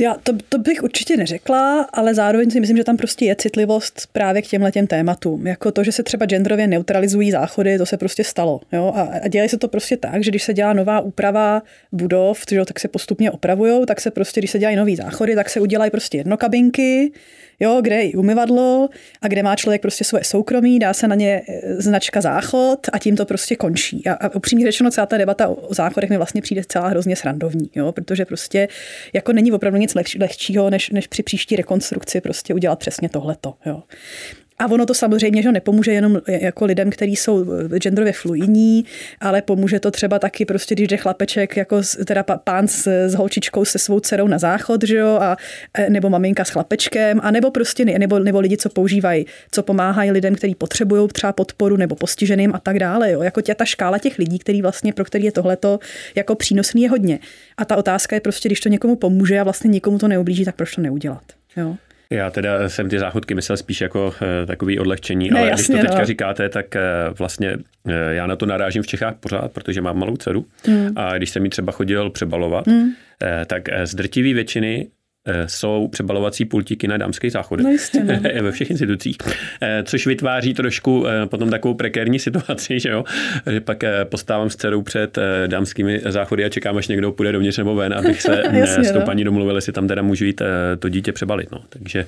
Já 0.00 0.14
to, 0.22 0.32
to 0.48 0.58
bych 0.58 0.82
určitě 0.82 1.16
neřekla, 1.16 1.82
ale 1.82 2.14
zároveň 2.14 2.50
si 2.50 2.60
myslím, 2.60 2.76
že 2.76 2.84
tam 2.84 2.96
prostě 2.96 3.24
je 3.24 3.36
citlivost 3.36 4.08
právě 4.12 4.42
k 4.42 4.46
těmhle 4.46 4.72
těm 4.72 4.86
tématům. 4.86 5.46
Jako 5.46 5.72
to, 5.72 5.84
že 5.84 5.92
se 5.92 6.02
třeba 6.02 6.26
genderově 6.26 6.66
neutralizují 6.66 7.30
záchody, 7.30 7.78
to 7.78 7.86
se 7.86 7.96
prostě 7.96 8.24
stalo. 8.24 8.60
Jo? 8.72 8.92
A, 8.94 9.00
a 9.00 9.28
dělají 9.28 9.48
se 9.48 9.58
to 9.58 9.68
prostě 9.68 9.96
tak, 9.96 10.24
že 10.24 10.30
když 10.30 10.42
se 10.42 10.54
dělá 10.54 10.72
nová 10.72 11.00
úprava 11.00 11.62
budov, 11.92 12.46
tak 12.66 12.80
se 12.80 12.88
postupně 12.88 13.30
opravují, 13.30 13.86
tak 13.86 14.00
se 14.00 14.10
prostě, 14.10 14.40
když 14.40 14.50
se 14.50 14.58
dělají 14.58 14.76
nový 14.76 14.96
záchody, 14.96 15.34
tak 15.34 15.50
se 15.50 15.60
udělají 15.60 15.90
prostě 15.90 16.18
jednokabinky, 16.18 17.12
jo, 17.60 17.80
kde 17.82 18.02
je 18.02 18.12
umyvadlo 18.12 18.88
a 19.22 19.28
kde 19.28 19.42
má 19.42 19.56
člověk 19.56 19.82
prostě 19.82 20.04
svoje 20.04 20.24
soukromí, 20.24 20.78
dá 20.78 20.94
se 20.94 21.08
na 21.08 21.14
ně 21.14 21.42
e, 21.48 21.74
značka 21.82 22.20
záchod 22.20 22.78
a 22.92 22.98
tím 22.98 23.16
to 23.16 23.24
prostě 23.24 23.56
končí. 23.56 24.06
A, 24.06 24.12
a 24.12 24.34
upřímně 24.34 24.66
řečeno, 24.66 24.90
celá 24.90 25.06
ta 25.06 25.16
debata 25.16 25.48
o 25.48 25.74
záchodech 25.74 26.10
mi 26.10 26.16
vlastně 26.16 26.42
přijde 26.42 26.62
celá 26.68 26.88
hrozně 26.88 27.16
srandovní, 27.16 27.70
jo, 27.74 27.92
protože 27.92 28.24
prostě 28.24 28.68
jako 29.12 29.32
není 29.32 29.52
opravdu 29.52 29.78
nic 29.78 29.94
lehčího, 30.18 30.70
než, 30.70 30.90
než 30.90 31.06
při 31.06 31.22
příští 31.22 31.56
rekonstrukci 31.56 32.20
prostě 32.20 32.54
udělat 32.54 32.78
přesně 32.78 33.08
tohleto. 33.08 33.54
Jo. 33.66 33.82
A 34.58 34.66
ono 34.66 34.86
to 34.86 34.94
samozřejmě 34.94 35.42
že 35.42 35.52
nepomůže 35.52 35.92
jenom 35.92 36.20
jako 36.28 36.64
lidem, 36.64 36.90
kteří 36.90 37.16
jsou 37.16 37.44
genderově 37.78 38.12
fluidní, 38.12 38.84
ale 39.20 39.42
pomůže 39.42 39.80
to 39.80 39.90
třeba 39.90 40.18
taky 40.18 40.44
prostě, 40.44 40.74
když 40.74 40.88
jde 40.88 40.96
chlapeček, 40.96 41.56
jako 41.56 41.82
teda 42.06 42.22
pán 42.22 42.68
s, 42.68 42.86
s 42.86 43.14
holčičkou 43.14 43.64
se 43.64 43.78
svou 43.78 44.00
dcerou 44.00 44.28
na 44.28 44.38
záchod, 44.38 44.84
že 44.84 44.96
jo, 44.96 45.18
a, 45.20 45.36
nebo 45.88 46.10
maminka 46.10 46.44
s 46.44 46.50
chlapečkem, 46.50 47.20
a 47.22 47.30
nebo 47.30 47.50
prostě, 47.50 47.84
nebo, 47.84 48.18
nebo 48.18 48.40
lidi, 48.40 48.56
co 48.56 48.68
používají, 48.68 49.26
co 49.50 49.62
pomáhají 49.62 50.10
lidem, 50.10 50.34
kteří 50.34 50.54
potřebují 50.54 51.08
třeba 51.08 51.32
podporu 51.32 51.76
nebo 51.76 51.96
postiženým 51.96 52.54
a 52.54 52.58
tak 52.58 52.78
dále. 52.78 53.10
Jo. 53.10 53.22
Jako 53.22 53.40
tě, 53.40 53.54
ta 53.54 53.64
škála 53.64 53.98
těch 53.98 54.18
lidí, 54.18 54.38
který 54.38 54.62
vlastně, 54.62 54.92
pro 54.92 55.04
který 55.04 55.24
je 55.24 55.32
tohleto 55.32 55.78
jako 56.14 56.34
přínosný 56.34 56.82
je 56.82 56.90
hodně. 56.90 57.18
A 57.56 57.64
ta 57.64 57.76
otázka 57.76 58.16
je 58.16 58.20
prostě, 58.20 58.48
když 58.48 58.60
to 58.60 58.68
někomu 58.68 58.96
pomůže 58.96 59.40
a 59.40 59.44
vlastně 59.44 59.68
nikomu 59.68 59.98
to 59.98 60.08
neublíží, 60.08 60.44
tak 60.44 60.56
proč 60.56 60.74
to 60.74 60.80
neudělat? 60.80 61.22
Jo. 61.56 61.76
Já 62.10 62.30
teda 62.30 62.68
jsem 62.68 62.88
ty 62.88 62.98
záchodky 62.98 63.34
myslel 63.34 63.56
spíš 63.56 63.80
jako 63.80 64.06
uh, 64.06 64.46
takový 64.46 64.78
odlehčení, 64.78 65.30
ne, 65.30 65.40
ale 65.40 65.48
jasně, 65.48 65.74
když 65.74 65.80
to 65.80 65.86
teďka 65.86 65.98
no. 65.98 66.06
říkáte, 66.06 66.48
tak 66.48 66.66
uh, 66.74 67.16
vlastně 67.18 67.56
uh, 67.56 67.92
já 68.10 68.26
na 68.26 68.36
to 68.36 68.46
narážím 68.46 68.82
v 68.82 68.86
Čechách 68.86 69.14
pořád, 69.20 69.52
protože 69.52 69.80
mám 69.80 69.98
malou 69.98 70.16
dceru 70.16 70.46
mm. 70.68 70.88
a 70.96 71.16
když 71.16 71.30
jsem 71.30 71.42
mi 71.42 71.48
třeba 71.48 71.72
chodil 71.72 72.10
přebalovat, 72.10 72.66
mm. 72.66 72.82
uh, 72.82 72.90
tak 73.46 73.62
z 73.84 73.94
drtivé 73.94 74.34
většiny 74.34 74.86
Eh, 74.86 75.03
jsou 75.46 75.88
přebalovací 75.88 76.44
pultíky 76.44 76.88
na 76.88 76.96
dámských 76.96 77.32
záchodech. 77.32 77.64
No 77.64 77.70
jistě, 77.70 78.04
no. 78.04 78.20
ve 78.42 78.52
všech 78.52 78.70
institucích. 78.70 79.16
Eh, 79.62 79.82
což 79.86 80.06
vytváří 80.06 80.54
trošku 80.54 81.06
eh, 81.06 81.26
potom 81.26 81.50
takovou 81.50 81.74
prekérní 81.74 82.18
situaci, 82.18 82.80
že 82.80 82.88
jo? 82.88 83.04
Že 83.50 83.60
pak 83.60 83.84
postávám 84.04 84.50
s 84.50 84.56
dcerou 84.56 84.82
před 84.82 85.18
dámskými 85.46 86.00
záchody 86.06 86.44
a 86.44 86.48
čekám, 86.48 86.76
až 86.76 86.88
někdo 86.88 87.12
půjde 87.12 87.32
dovnitř 87.32 87.58
nebo 87.58 87.74
ven, 87.74 87.94
abych 87.94 88.22
se 88.22 88.42
Jasně, 88.52 88.84
s 88.84 88.92
tou 88.92 88.98
no. 88.98 89.04
paní 89.04 89.24
domluvil, 89.24 89.56
jestli 89.56 89.72
tam 89.72 89.88
teda 89.88 90.02
můžu 90.02 90.24
jít 90.24 90.42
to 90.78 90.88
dítě 90.88 91.12
přebalit. 91.12 91.52
No. 91.52 91.64
Takže 91.68 92.06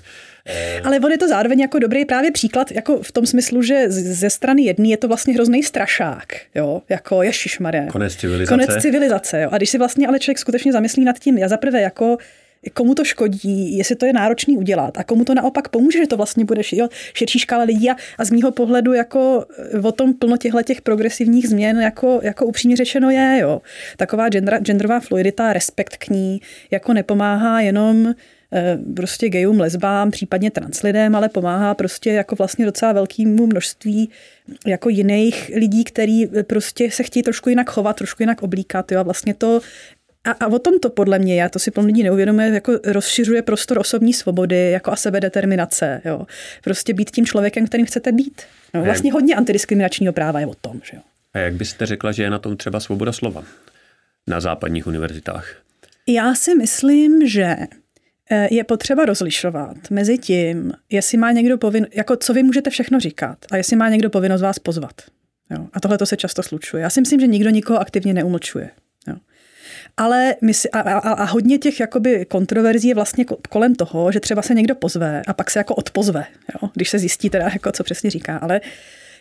ale 0.84 1.00
on 1.00 1.12
je 1.12 1.18
to 1.18 1.28
zároveň 1.28 1.60
jako 1.60 1.78
dobrý 1.78 2.04
právě 2.04 2.30
příklad, 2.30 2.72
jako 2.72 3.02
v 3.02 3.12
tom 3.12 3.26
smyslu, 3.26 3.62
že 3.62 3.84
ze 3.88 4.30
strany 4.30 4.62
jedné 4.62 4.88
je 4.88 4.96
to 4.96 5.08
vlastně 5.08 5.34
hrozný 5.34 5.62
strašák, 5.62 6.26
jo, 6.54 6.82
jako 6.88 7.22
ješišmaré. 7.22 7.86
Konec 7.92 8.16
civilizace. 8.16 8.54
Konec 8.54 8.82
civilizace, 8.82 9.40
jo. 9.40 9.48
A 9.52 9.56
když 9.56 9.70
si 9.70 9.78
vlastně 9.78 10.08
ale 10.08 10.18
člověk 10.18 10.38
skutečně 10.38 10.72
zamyslí 10.72 11.04
nad 11.04 11.18
tím, 11.18 11.38
já 11.38 11.48
zaprvé 11.48 11.80
jako 11.80 12.16
komu 12.74 12.94
to 12.94 13.04
škodí, 13.04 13.78
jestli 13.78 13.96
to 13.96 14.06
je 14.06 14.12
náročný 14.12 14.56
udělat 14.56 14.98
a 14.98 15.04
komu 15.04 15.24
to 15.24 15.34
naopak 15.34 15.68
pomůže, 15.68 15.98
že 15.98 16.06
to 16.06 16.16
vlastně 16.16 16.44
bude 16.44 16.62
širší 17.14 17.38
škála 17.38 17.64
lidí 17.64 17.90
a, 17.90 17.96
a 18.18 18.24
z 18.24 18.30
mýho 18.30 18.50
pohledu 18.50 18.92
jako 18.92 19.44
eh, 19.74 19.78
o 19.78 19.92
tom 19.92 20.14
plno 20.14 20.36
těchto 20.36 20.62
těch 20.62 20.82
progresivních 20.82 21.48
změn 21.48 21.80
jako, 21.80 22.20
jako 22.22 22.46
upřímně 22.46 22.76
řečeno 22.76 23.10
je. 23.10 23.38
Jo. 23.40 23.62
Taková 23.96 24.28
gender, 24.28 24.58
genderová 24.62 25.00
fluidita, 25.00 25.52
respekt 25.52 25.96
k 25.96 26.08
ní 26.08 26.40
jako 26.70 26.92
nepomáhá 26.92 27.60
jenom 27.60 28.14
eh, 28.52 28.78
prostě 28.96 29.28
gejům, 29.28 29.60
lesbám, 29.60 30.10
případně 30.10 30.50
translidem, 30.50 31.16
ale 31.16 31.28
pomáhá 31.28 31.74
prostě 31.74 32.12
jako 32.12 32.36
vlastně 32.36 32.64
docela 32.64 32.92
velkému 32.92 33.46
množství 33.46 34.10
jako 34.66 34.88
jiných 34.88 35.50
lidí, 35.54 35.84
který 35.84 36.26
prostě 36.42 36.90
se 36.90 37.02
chtějí 37.02 37.22
trošku 37.22 37.48
jinak 37.48 37.70
chovat, 37.70 37.96
trošku 37.96 38.22
jinak 38.22 38.42
oblíkat. 38.42 38.92
Jo. 38.92 39.00
A 39.00 39.02
vlastně 39.02 39.34
to 39.34 39.60
a, 40.26 40.30
a 40.30 40.46
o 40.46 40.58
tom 40.58 40.78
to 40.78 40.90
podle 40.90 41.18
mě, 41.18 41.36
já 41.36 41.48
to 41.48 41.58
si 41.58 41.70
plno 41.70 41.86
lidí 41.86 42.02
neuvědomuje, 42.02 42.48
jako 42.48 42.72
rozšiřuje 42.84 43.42
prostor 43.42 43.78
osobní 43.78 44.12
svobody 44.12 44.70
jako 44.70 44.92
a 44.92 44.96
sebedeterminace. 44.96 46.02
Jo. 46.04 46.26
Prostě 46.64 46.94
být 46.94 47.10
tím 47.10 47.26
člověkem, 47.26 47.66
kterým 47.66 47.86
chcete 47.86 48.12
být. 48.12 48.42
No, 48.74 48.84
vlastně 48.84 49.12
hodně 49.12 49.34
antidiskriminačního 49.34 50.12
práva 50.12 50.40
je 50.40 50.46
o 50.46 50.54
tom. 50.54 50.80
Že 50.84 50.96
jo. 50.96 51.02
A 51.34 51.38
jak 51.38 51.54
byste 51.54 51.86
řekla, 51.86 52.12
že 52.12 52.22
je 52.22 52.30
na 52.30 52.38
tom 52.38 52.56
třeba 52.56 52.80
svoboda 52.80 53.12
slova 53.12 53.44
na 54.26 54.40
západních 54.40 54.86
univerzitách? 54.86 55.56
Já 56.08 56.34
si 56.34 56.54
myslím, 56.54 57.28
že 57.28 57.56
Eh, 58.30 58.54
je 58.54 58.64
potřeba 58.64 59.04
rozlišovat 59.04 59.76
mezi 59.90 60.18
tím, 60.18 60.72
jestli 60.90 61.18
má 61.18 61.32
někdo 61.32 61.58
povinnost, 61.58 61.96
jako 61.96 62.16
co 62.16 62.34
vy 62.34 62.42
můžete 62.42 62.70
všechno 62.70 63.00
říkat 63.00 63.38
a 63.50 63.56
jestli 63.56 63.76
má 63.76 63.88
někdo 63.88 64.10
povinnost 64.10 64.42
vás 64.42 64.58
pozvat. 64.58 64.94
Jo? 65.50 65.66
A 65.72 65.80
tohle 65.80 65.98
to 65.98 66.06
se 66.06 66.16
často 66.16 66.42
slučuje. 66.42 66.82
Já 66.82 66.90
si 66.90 67.00
myslím, 67.00 67.20
že 67.20 67.26
nikdo 67.26 67.50
nikoho 67.50 67.80
aktivně 67.80 68.14
neumlčuje. 68.14 68.70
Ale 69.96 70.34
my 70.42 70.54
si, 70.54 70.70
a, 70.70 70.80
a, 70.80 70.98
a 70.98 71.24
hodně 71.24 71.58
těch 71.58 71.80
jakoby 71.80 72.24
kontroverzí 72.24 72.88
je 72.88 72.94
vlastně 72.94 73.24
kolem 73.48 73.74
toho, 73.74 74.12
že 74.12 74.20
třeba 74.20 74.42
se 74.42 74.54
někdo 74.54 74.74
pozve 74.74 75.22
a 75.26 75.32
pak 75.32 75.50
se 75.50 75.58
jako 75.58 75.74
odpozve, 75.74 76.24
jo? 76.54 76.70
když 76.74 76.90
se 76.90 76.98
zjistí 76.98 77.30
teda, 77.30 77.48
jako 77.52 77.72
co 77.72 77.84
přesně 77.84 78.10
říká. 78.10 78.36
Ale 78.36 78.60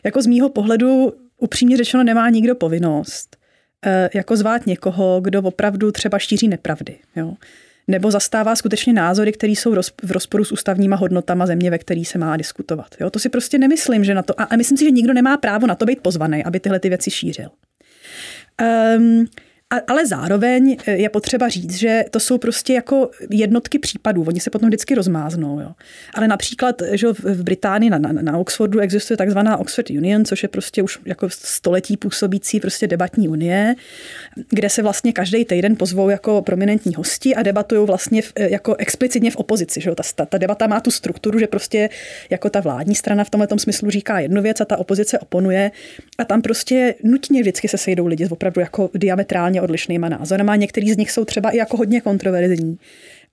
jako 0.03 0.21
z 0.21 0.25
mýho 0.25 0.49
pohledu 0.49 1.13
upřímně 1.37 1.77
řečeno 1.77 2.03
nemá 2.03 2.29
nikdo 2.29 2.55
povinnost 2.55 3.37
eh, 3.85 4.09
jako 4.13 4.35
zvát 4.35 4.67
někoho, 4.67 5.21
kdo 5.21 5.41
opravdu 5.41 5.91
třeba 5.91 6.19
šíří 6.19 6.47
nepravdy. 6.47 6.95
Jo? 7.15 7.33
nebo 7.87 8.11
zastává 8.11 8.55
skutečně 8.55 8.93
názory, 8.93 9.31
které 9.31 9.51
jsou 9.51 9.75
v 10.03 10.11
rozporu 10.11 10.45
s 10.45 10.51
ústavníma 10.51 10.95
hodnotama 10.95 11.45
země, 11.45 11.71
ve 11.71 11.77
které 11.77 12.05
se 12.05 12.17
má 12.17 12.37
diskutovat. 12.37 12.95
Jo? 12.99 13.09
To 13.09 13.19
si 13.19 13.29
prostě 13.29 13.57
nemyslím, 13.57 14.03
že 14.03 14.13
na 14.13 14.21
to, 14.21 14.41
a 14.41 14.55
myslím 14.55 14.77
si, 14.77 14.85
že 14.85 14.91
nikdo 14.91 15.13
nemá 15.13 15.37
právo 15.37 15.67
na 15.67 15.75
to 15.75 15.85
být 15.85 16.01
pozvaný, 16.01 16.43
aby 16.43 16.59
tyhle 16.59 16.79
ty 16.79 16.89
věci 16.89 17.11
šířil. 17.11 17.49
Um, 18.97 19.25
ale 19.87 20.07
zároveň 20.07 20.77
eh, 20.85 20.91
je 20.91 21.09
potřeba 21.09 21.49
říct, 21.49 21.73
že 21.73 22.05
to 22.09 22.19
jsou 22.19 22.37
prostě 22.37 22.73
jako 22.73 23.09
jednotky 23.29 23.79
případů. 23.79 24.23
Oni 24.27 24.39
se 24.39 24.49
potom 24.49 24.69
vždycky 24.69 24.95
rozmáznou. 24.95 25.59
Jo. 25.59 25.71
Ale 26.13 26.27
například 26.27 26.81
že 26.91 27.07
v 27.13 27.43
Británii 27.43 27.89
na, 27.89 27.97
na, 27.97 28.11
na 28.11 28.37
Oxfordu 28.37 28.79
existuje 28.79 29.17
takzvaná 29.17 29.57
Oxford 29.57 29.89
Union, 29.89 30.25
což 30.25 30.43
je 30.43 30.49
prostě 30.49 30.83
už 30.83 30.99
jako 31.05 31.29
století 31.29 31.97
působící 31.97 32.59
prostě 32.59 32.87
debatní 32.87 33.27
unie, 33.27 33.75
kde 34.49 34.69
se 34.69 34.81
vlastně 34.81 35.13
každý 35.13 35.45
týden 35.45 35.75
pozvou 35.75 36.09
jako 36.09 36.41
prominentní 36.41 36.95
hosti 36.95 37.35
a 37.35 37.43
debatují 37.43 37.87
vlastně 37.87 38.21
v, 38.21 38.33
eh, 38.35 38.49
jako 38.49 38.75
explicitně 38.75 39.31
v 39.31 39.35
opozici. 39.35 39.81
Že? 39.81 39.95
Ta, 39.95 40.03
ta, 40.15 40.25
ta 40.25 40.37
debata 40.37 40.67
má 40.67 40.79
tu 40.79 40.91
strukturu, 40.91 41.39
že 41.39 41.47
prostě 41.47 41.89
jako 42.29 42.49
ta 42.49 42.59
vládní 42.59 42.95
strana 42.95 43.23
v 43.23 43.29
tomhle 43.29 43.47
smyslu 43.57 43.89
říká 43.89 44.19
jednu 44.19 44.41
věc 44.41 44.61
a 44.61 44.65
ta 44.65 44.77
opozice 44.77 45.19
oponuje 45.19 45.71
a 46.17 46.25
tam 46.25 46.41
prostě 46.41 46.95
nutně 47.03 47.41
vždycky 47.41 47.67
se 47.67 47.77
sejdou 47.77 48.05
lidi 48.05 48.27
opravdu 48.27 48.61
jako 48.61 48.89
diametrálně 48.93 49.54
odlišnýma 49.61 50.09
názorama. 50.09 50.55
Některý 50.55 50.91
z 50.91 50.97
nich 50.97 51.11
jsou 51.11 51.25
třeba 51.25 51.49
i 51.49 51.57
jako 51.57 51.77
hodně 51.77 52.01
kontroverzní. 52.01 52.77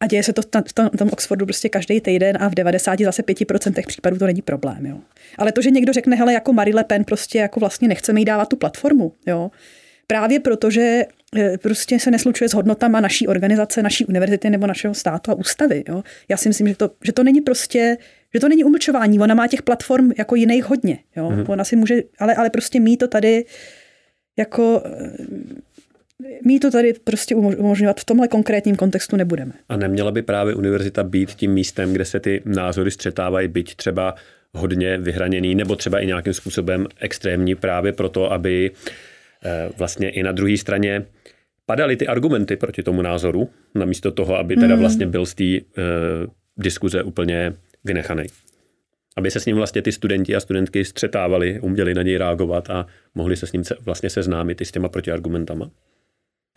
A 0.01 0.07
děje 0.07 0.23
se 0.23 0.33
to 0.33 0.43
v 0.43 0.47
tom, 0.47 0.91
v 0.95 0.97
tom 0.97 1.09
Oxfordu 1.12 1.47
prostě 1.47 1.68
každý 1.68 2.01
týden 2.01 2.39
a 2.41 2.49
v 2.49 2.55
90 2.55 3.01
zase 3.01 3.23
5% 3.23 3.87
případů 3.87 4.18
to 4.18 4.27
není 4.27 4.43
problém. 4.43 4.87
Jo. 4.87 4.99
Ale 5.39 5.53
to, 5.53 5.62
že 5.62 5.70
někdo 5.70 5.93
řekne, 5.93 6.16
hele, 6.16 6.33
jako 6.33 6.53
Marie 6.53 6.75
Le 6.75 6.85
Pen 6.85 7.05
prostě 7.05 7.39
jako 7.39 7.61
vlastně 7.61 7.89
nechceme 7.89 8.20
jí 8.20 8.25
dávat 8.25 8.49
tu 8.49 8.57
platformu, 8.57 9.12
jo. 9.27 9.51
Právě 10.07 10.41
proto, 10.41 10.70
že 10.70 11.05
e, 11.37 11.59
prostě 11.59 11.99
se 11.99 12.11
neslučuje 12.11 12.49
s 12.49 12.55
hodnotama 12.55 13.01
naší 13.01 13.29
organizace, 13.29 13.83
naší 13.83 14.07
univerzity 14.07 14.51
nebo 14.51 14.66
našeho 14.66 14.95
státu 14.95 15.31
a 15.31 15.35
ústavy. 15.35 15.85
Jo. 15.89 16.03
Já 16.29 16.37
si 16.37 16.49
myslím, 16.49 16.68
že 16.68 16.75
to, 16.75 16.91
že 17.05 17.12
to 17.12 17.25
není 17.25 17.41
prostě 17.41 17.97
že 18.35 18.41
to 18.41 18.49
není 18.49 18.64
umlčování, 18.64 19.18
ona 19.18 19.35
má 19.35 19.47
těch 19.47 19.62
platform 19.62 20.11
jako 20.18 20.35
jiných 20.35 20.64
hodně. 20.64 20.99
Jo. 21.16 21.31
Mm-hmm. 21.31 21.51
Ona 21.51 21.64
si 21.64 21.77
může, 21.77 22.03
ale, 22.18 22.35
ale 22.35 22.51
prostě 22.51 22.81
mít 22.81 22.97
to 22.97 23.09
tady 23.09 23.45
jako 24.37 24.83
my 26.47 26.59
to 26.59 26.70
tady 26.70 26.93
prostě 27.05 27.35
umožňovat 27.35 28.01
v 28.01 28.05
tomhle 28.05 28.29
konkrétním 28.29 28.77
kontextu 28.77 29.16
nebudeme. 29.16 29.53
A 29.68 29.77
neměla 29.77 30.11
by 30.11 30.23
právě 30.23 30.55
univerzita 30.55 31.05
být 31.05 31.31
tím 31.31 31.53
místem, 31.53 31.93
kde 31.93 32.05
se 32.05 32.20
ty 32.20 32.43
názory 32.45 32.91
střetávají, 32.91 33.49
byť 33.49 33.77
třeba 33.77 34.14
hodně 34.55 34.99
vyhraněný, 34.99 35.55
nebo 35.55 35.77
třeba 35.77 36.01
i 36.01 36.07
nějakým 36.07 36.33
způsobem 36.33 36.87
extrémní 37.01 37.55
právě 37.55 37.93
proto, 37.93 38.33
aby 38.33 38.70
eh, 39.45 39.68
vlastně 39.77 40.11
i 40.11 40.23
na 40.23 40.33
druhé 40.33 40.57
straně 40.57 41.05
padaly 41.66 41.97
ty 41.97 42.07
argumenty 42.07 42.57
proti 42.57 42.83
tomu 42.83 43.03
názoru, 43.03 43.49
namísto 43.75 44.11
toho, 44.11 44.37
aby 44.37 44.57
teda 44.57 44.75
hmm. 44.75 44.81
vlastně 44.81 45.07
byl 45.07 45.27
z 45.27 45.35
té 45.35 45.45
uh, 45.45 46.33
diskuze 46.57 47.03
úplně 47.03 47.53
vynechaný. 47.85 48.25
Aby 49.16 49.31
se 49.31 49.41
s 49.41 49.47
ním 49.47 49.57
vlastně 49.57 49.83
ty 49.83 49.93
studenti 49.93 50.37
a 50.37 50.41
studentky 50.41 50.85
střetávali, 50.85 51.61
uměli 51.61 51.95
na 51.95 52.03
něj 52.03 52.16
reagovat 52.16 52.70
a 52.70 52.87
mohli 53.14 53.37
se 53.37 53.47
s 53.47 53.53
ním 53.53 53.62
vlastně 53.81 54.11
seznámit 54.11 54.61
i 54.61 54.64
s 54.64 54.73
těma 54.73 54.89
protiargumentama. 54.89 55.70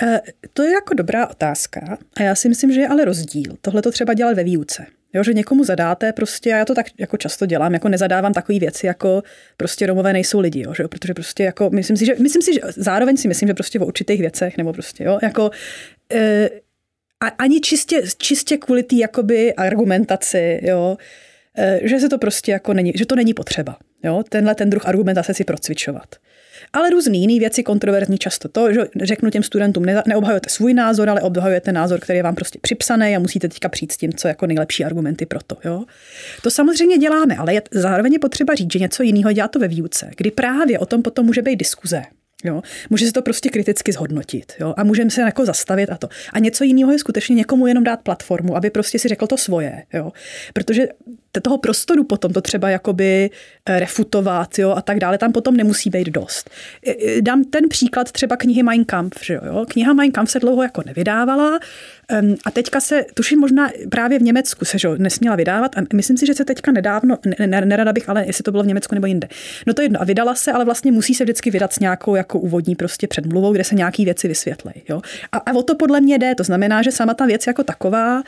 E, 0.04 0.22
to 0.54 0.64
je 0.64 0.72
jako 0.72 0.94
dobrá 0.94 1.28
otázka 1.28 1.98
a 2.18 2.22
já 2.22 2.36
si 2.36 2.50
myslím, 2.50 2.72
že 2.72 2.82
je 2.82 2.88
ale 2.88 3.06
rozdíl. 3.06 3.58
Tohle 3.62 3.82
to 3.82 3.92
třeba 3.92 4.14
dělat 4.14 4.36
ve 4.36 4.44
výuce. 4.44 4.86
Jo, 5.14 5.24
že 5.24 5.34
někomu 5.34 5.64
zadáte 5.64 6.14
prostě, 6.14 6.54
a 6.54 6.58
já 6.58 6.66
to 6.66 6.76
tak 6.76 6.86
jako 6.98 7.18
často 7.18 7.46
dělám, 7.46 7.74
jako 7.74 7.90
nezadávám 7.90 8.34
takové 8.34 8.60
věci, 8.60 8.86
jako 8.86 9.24
prostě 9.58 9.86
Romové 9.86 10.14
nejsou 10.14 10.40
lidi, 10.40 10.62
jo, 10.62 10.74
že 10.74 10.88
protože 10.88 11.14
prostě 11.14 11.44
jako, 11.44 11.70
myslím 11.70 11.98
si, 11.98 12.06
že, 12.06 12.16
myslím 12.20 12.42
si, 12.42 12.54
že 12.54 12.60
zároveň 12.76 13.18
si 13.18 13.28
myslím, 13.28 13.48
že 13.48 13.54
prostě 13.54 13.80
o 13.80 13.86
určitých 13.86 14.20
věcech, 14.20 14.58
nebo 14.58 14.74
prostě, 14.74 15.04
jo, 15.04 15.20
jako, 15.24 15.52
e, 16.14 16.50
a, 17.20 17.28
ani 17.28 17.62
čistě, 17.62 18.02
čistě 18.18 18.58
kvůli 18.58 18.84
té 18.84 18.96
jakoby 18.96 19.54
argumentaci, 19.54 20.60
jo, 20.64 20.98
e, 21.58 21.80
že 21.84 22.00
se 22.00 22.10
to 22.10 22.18
prostě 22.18 22.52
jako 22.52 22.74
není, 22.74 22.92
že 22.96 23.06
to 23.06 23.16
není 23.16 23.34
potřeba, 23.34 23.78
jo, 24.04 24.24
tenhle 24.30 24.56
ten 24.56 24.70
druh 24.70 24.88
argumentace 24.88 25.34
si 25.34 25.44
procvičovat 25.44 26.16
ale 26.74 26.90
různé 26.90 27.18
jiné 27.18 27.40
věci 27.40 27.64
kontroverzní 27.64 28.18
často 28.18 28.50
to, 28.50 28.74
že 28.74 28.88
řeknu 29.02 29.30
těm 29.30 29.44
studentům, 29.44 29.86
ne, 29.86 30.04
neobhajujete 30.08 30.50
svůj 30.50 30.74
názor, 30.74 31.10
ale 31.10 31.22
obhajujete 31.22 31.72
názor, 31.72 32.00
který 32.00 32.18
je 32.18 32.24
vám 32.24 32.36
prostě 32.36 32.60
připsaný 32.62 33.16
a 33.16 33.20
musíte 33.20 33.50
teďka 33.50 33.70
přijít 33.70 33.92
s 33.92 33.98
tím, 33.98 34.14
co 34.14 34.28
jako 34.28 34.48
nejlepší 34.48 34.86
argumenty 34.86 35.26
pro 35.26 35.40
to. 35.48 35.58
Jo? 35.66 35.84
To 36.42 36.52
samozřejmě 36.52 36.98
děláme, 36.98 37.36
ale 37.36 37.54
je, 37.54 37.62
zároveň 37.72 38.14
je 38.14 38.20
potřeba 38.20 38.56
říct, 38.56 38.72
že 38.74 38.80
něco 38.80 39.04
jiného 39.04 39.32
dělá 39.32 39.48
to 39.48 39.60
ve 39.60 39.68
výuce, 39.68 40.12
kdy 40.18 40.32
právě 40.32 40.80
o 40.80 40.86
tom 40.86 41.02
potom 41.02 41.26
může 41.26 41.42
být 41.42 41.56
diskuze. 41.56 42.02
Jo? 42.46 42.62
Může 42.90 43.06
se 43.06 43.12
to 43.12 43.22
prostě 43.22 43.50
kriticky 43.50 43.92
zhodnotit 43.92 44.54
jo? 44.60 44.74
a 44.78 44.84
můžeme 44.84 45.10
se 45.10 45.22
jako 45.22 45.46
zastavit 45.46 45.90
a 45.90 45.98
to. 45.98 46.08
A 46.34 46.40
něco 46.40 46.64
jiného 46.64 46.92
je 46.92 47.00
skutečně 47.00 47.36
někomu 47.36 47.68
jenom 47.68 47.84
dát 47.84 48.02
platformu, 48.02 48.56
aby 48.56 48.70
prostě 48.70 49.00
si 49.00 49.08
řekl 49.08 49.28
to 49.28 49.38
svoje. 49.38 49.84
Jo? 49.94 50.12
Protože 50.54 50.88
toho 51.42 51.58
prostoru 51.58 52.04
potom 52.04 52.34
to 52.34 52.42
třeba 52.42 52.70
jakoby 52.70 53.30
eh, 53.66 53.80
refutovat 53.80 54.60
jo, 54.60 54.72
a 54.72 54.82
tak 54.82 55.00
dále, 55.00 55.18
tam 55.18 55.32
potom 55.32 55.58
nemusí 55.58 55.90
být 55.90 56.08
dost. 56.08 56.50
Dám 57.22 57.44
ten 57.44 57.70
příklad 57.70 58.12
třeba 58.12 58.38
knihy 58.38 58.64
Mein 58.64 58.86
Kampf. 58.86 59.26
Že 59.26 59.34
jo? 59.34 59.66
Kniha 59.70 59.94
Mein 59.94 60.12
Kampf 60.12 60.32
se 60.32 60.40
dlouho 60.40 60.64
jako 60.64 60.82
nevydávala 60.86 61.60
a 62.46 62.52
teďka 62.52 62.80
se, 62.80 63.06
tuším 63.14 63.40
možná 63.40 63.70
právě 63.90 64.20
v 64.20 64.22
Německu 64.22 64.66
se 64.66 64.80
že, 64.80 64.88
nesměla 64.98 65.36
vydávat 65.36 65.78
a 65.78 65.82
myslím 65.94 66.18
si, 66.18 66.26
že 66.26 66.34
se 66.34 66.46
teďka 66.46 66.72
nedávno, 66.72 67.18
ne, 67.40 67.62
nerada 67.66 67.94
bych, 67.94 68.10
ale 68.10 68.26
jestli 68.26 68.44
to 68.44 68.52
bylo 68.52 68.64
v 68.64 68.68
Německu 68.68 68.96
nebo 68.96 69.08
jinde. 69.08 69.28
No 69.68 69.74
to 69.74 69.82
jedno, 69.82 70.02
a 70.02 70.04
vydala 70.04 70.36
se, 70.36 70.52
ale 70.52 70.66
vlastně 70.66 70.92
musí 70.92 71.14
se 71.16 71.24
vždycky 71.24 71.52
vydat 71.52 71.74
s 71.74 71.80
nějakou 71.80 72.16
jako 72.16 72.40
úvodní 72.40 72.76
prostě 72.76 73.08
předmluvou, 73.08 73.54
kde 73.54 73.64
se 73.64 73.76
nějaký 73.76 74.06
věci 74.06 74.28
vysvětlej. 74.28 74.74
Jo? 74.90 75.02
A, 75.32 75.38
a 75.38 75.54
o 75.54 75.64
to 75.64 75.76
podle 75.76 76.02
mě 76.02 76.18
jde, 76.18 76.36
to 76.36 76.44
znamená, 76.44 76.82
že 76.82 76.92
sama 76.92 77.14
ta 77.14 77.26
věc 77.26 77.48
jako 77.48 77.64
taková 77.64 78.24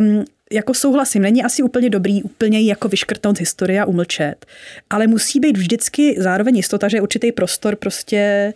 um, 0.00 0.24
jako 0.52 0.74
souhlasím, 0.74 1.22
není 1.22 1.44
asi 1.44 1.62
úplně 1.62 1.90
dobrý 1.90 2.22
úplně 2.22 2.60
ji 2.60 2.68
jako 2.68 2.88
vyškrtnout 2.88 3.36
z 3.36 3.40
historie 3.40 3.80
a 3.80 3.84
umlčet, 3.84 4.46
ale 4.90 5.06
musí 5.06 5.40
být 5.40 5.56
vždycky 5.56 6.16
zároveň 6.18 6.56
jistota, 6.56 6.88
že 6.88 6.96
je 6.96 7.00
určitý 7.00 7.32
prostor 7.32 7.76
prostě 7.76 8.52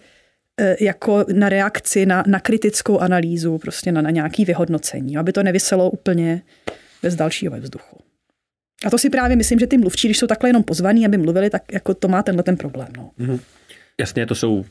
jako 0.80 1.24
na 1.32 1.48
reakci, 1.48 2.06
na, 2.06 2.24
na 2.26 2.40
kritickou 2.40 2.98
analýzu, 2.98 3.58
prostě 3.58 3.92
na, 3.92 4.02
na 4.02 4.10
nějaký 4.10 4.44
vyhodnocení, 4.44 5.16
aby 5.16 5.32
to 5.32 5.42
nevyselo 5.42 5.90
úplně 5.90 6.42
bez 7.02 7.14
dalšího 7.14 7.52
ve 7.52 7.60
vzduchu. 7.60 7.98
A 8.86 8.90
to 8.90 8.98
si 8.98 9.10
právě 9.10 9.36
myslím, 9.36 9.58
že 9.58 9.66
ty 9.66 9.78
mluvčí, 9.78 10.08
když 10.08 10.18
jsou 10.18 10.26
takhle 10.26 10.48
jenom 10.48 10.62
pozvaní, 10.62 11.06
aby 11.06 11.18
mluvili, 11.18 11.50
tak 11.50 11.62
jako 11.72 11.94
to 11.94 12.08
má 12.08 12.22
tenhle 12.22 12.42
ten 12.42 12.56
problém. 12.56 12.88
No. 12.96 13.10
Mm-hmm. 13.20 13.40
Jasně, 14.00 14.26
to 14.26 14.34
jsou 14.34 14.64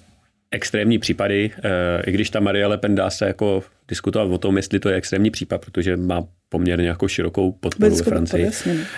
extrémní 0.52 1.00
případy, 1.00 1.52
e, 1.64 2.04
i 2.10 2.12
když 2.12 2.30
ta 2.30 2.40
Marie 2.40 2.68
Le 2.68 2.78
Pen 2.78 2.96
dá 2.96 3.10
se 3.10 3.26
jako 3.26 3.64
diskutovat 3.88 4.32
o 4.32 4.38
tom, 4.38 4.58
jestli 4.58 4.80
to 4.80 4.90
je 4.90 4.96
extrémní 4.96 5.32
případ, 5.32 5.66
protože 5.66 5.98
má 5.98 6.24
poměrně 6.50 6.88
jako 6.88 7.08
širokou 7.08 7.52
podporu 7.52 7.96
ve 7.96 8.04
Francii. 8.04 8.50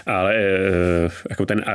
Ale 0.05 0.35
eh, 0.35 1.09
jako 1.29 1.45
ten 1.45 1.63
eh, 1.67 1.73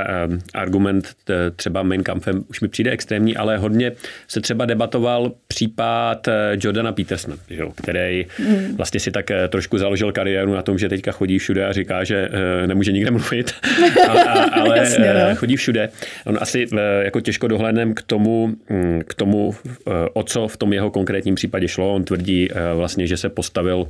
argument 0.54 1.08
eh, 1.30 1.50
třeba 1.50 1.82
Mein 1.82 2.02
Kampfem 2.02 2.44
už 2.48 2.60
mi 2.60 2.68
přijde 2.68 2.90
extrémní, 2.90 3.36
ale 3.36 3.58
hodně 3.58 3.92
se 4.28 4.40
třeba 4.40 4.64
debatoval 4.64 5.32
případ 5.48 6.28
Jordana 6.62 6.92
Petersona, 6.92 7.36
že, 7.50 7.62
který 7.74 8.26
mm. 8.38 8.76
vlastně 8.76 9.00
si 9.00 9.10
tak 9.10 9.26
trošku 9.48 9.78
založil 9.78 10.12
kariéru 10.12 10.54
na 10.54 10.62
tom, 10.62 10.78
že 10.78 10.88
teďka 10.88 11.12
chodí 11.12 11.38
všude 11.38 11.66
a 11.66 11.72
říká, 11.72 12.04
že 12.04 12.28
nemůže 12.66 12.92
nikde 12.92 13.10
mluvit, 13.10 13.52
ale, 14.08 14.24
ale 14.52 14.78
Jasně, 14.78 15.14
no. 15.14 15.36
chodí 15.36 15.56
všude. 15.56 15.88
On 16.26 16.38
asi 16.40 16.66
jako 17.00 17.20
těžko 17.20 17.48
dohlednem 17.48 17.94
k 17.94 18.02
tomu, 18.02 18.54
hm, 18.70 19.00
k 19.06 19.14
tomu, 19.14 19.54
o 20.12 20.22
co 20.22 20.48
v 20.48 20.56
tom 20.56 20.72
jeho 20.72 20.90
konkrétním 20.90 21.34
případě 21.34 21.68
šlo. 21.68 21.94
On 21.94 22.04
tvrdí 22.04 22.48
vlastně, 22.74 23.01
že 23.06 23.16
se 23.16 23.28
postavil 23.28 23.88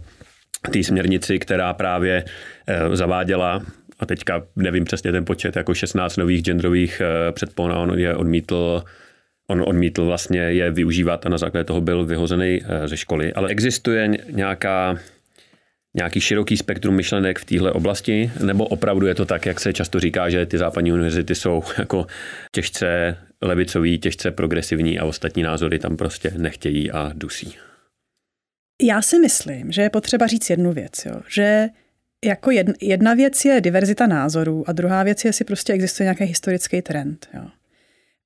té 0.72 0.82
směrnici, 0.82 1.38
která 1.38 1.72
právě 1.72 2.24
eh, 2.66 2.96
zaváděla 2.96 3.62
a 3.98 4.06
teďka 4.06 4.42
nevím 4.56 4.84
přesně 4.84 5.12
ten 5.12 5.24
počet, 5.24 5.56
jako 5.56 5.74
16 5.74 6.16
nových 6.16 6.42
genderových 6.42 7.00
eh, 7.00 7.32
předpon 7.32 7.72
a 7.72 7.78
on 7.78 7.98
je 7.98 8.16
odmítl 8.16 8.82
On 9.52 9.64
odmítl 9.66 10.04
vlastně 10.04 10.40
je 10.40 10.70
využívat 10.70 11.26
a 11.26 11.28
na 11.28 11.38
základě 11.38 11.64
toho 11.64 11.80
byl 11.80 12.04
vyhozený 12.04 12.60
eh, 12.64 12.88
ze 12.88 12.96
školy. 12.96 13.32
Ale 13.32 13.48
existuje 13.48 14.10
nějaká, 14.30 14.98
nějaký 15.94 16.20
široký 16.20 16.56
spektrum 16.56 16.94
myšlenek 16.94 17.38
v 17.38 17.44
téhle 17.44 17.72
oblasti, 17.72 18.30
nebo 18.44 18.66
opravdu 18.66 19.06
je 19.06 19.14
to 19.14 19.24
tak, 19.24 19.46
jak 19.46 19.60
se 19.60 19.72
často 19.72 20.00
říká, 20.00 20.30
že 20.30 20.46
ty 20.46 20.58
západní 20.58 20.92
univerzity 20.92 21.34
jsou 21.34 21.62
jako 21.78 22.06
těžce 22.52 23.16
levicový, 23.42 23.98
těžce 23.98 24.30
progresivní 24.30 24.98
a 24.98 25.04
ostatní 25.04 25.42
názory 25.42 25.78
tam 25.78 25.96
prostě 25.96 26.32
nechtějí 26.36 26.90
a 26.90 27.10
dusí? 27.14 27.54
Já 28.82 29.02
si 29.02 29.18
myslím, 29.18 29.72
že 29.72 29.82
je 29.82 29.90
potřeba 29.90 30.26
říct 30.26 30.50
jednu 30.50 30.72
věc, 30.72 31.04
jo, 31.06 31.20
že 31.28 31.68
jako 32.24 32.50
jedna, 32.80 33.14
věc 33.14 33.44
je 33.44 33.60
diverzita 33.60 34.06
názorů 34.06 34.64
a 34.66 34.72
druhá 34.72 35.02
věc 35.02 35.24
je, 35.24 35.28
jestli 35.28 35.44
prostě 35.44 35.72
existuje 35.72 36.04
nějaký 36.04 36.24
historický 36.24 36.82
trend. 36.82 37.28
Jo. 37.34 37.42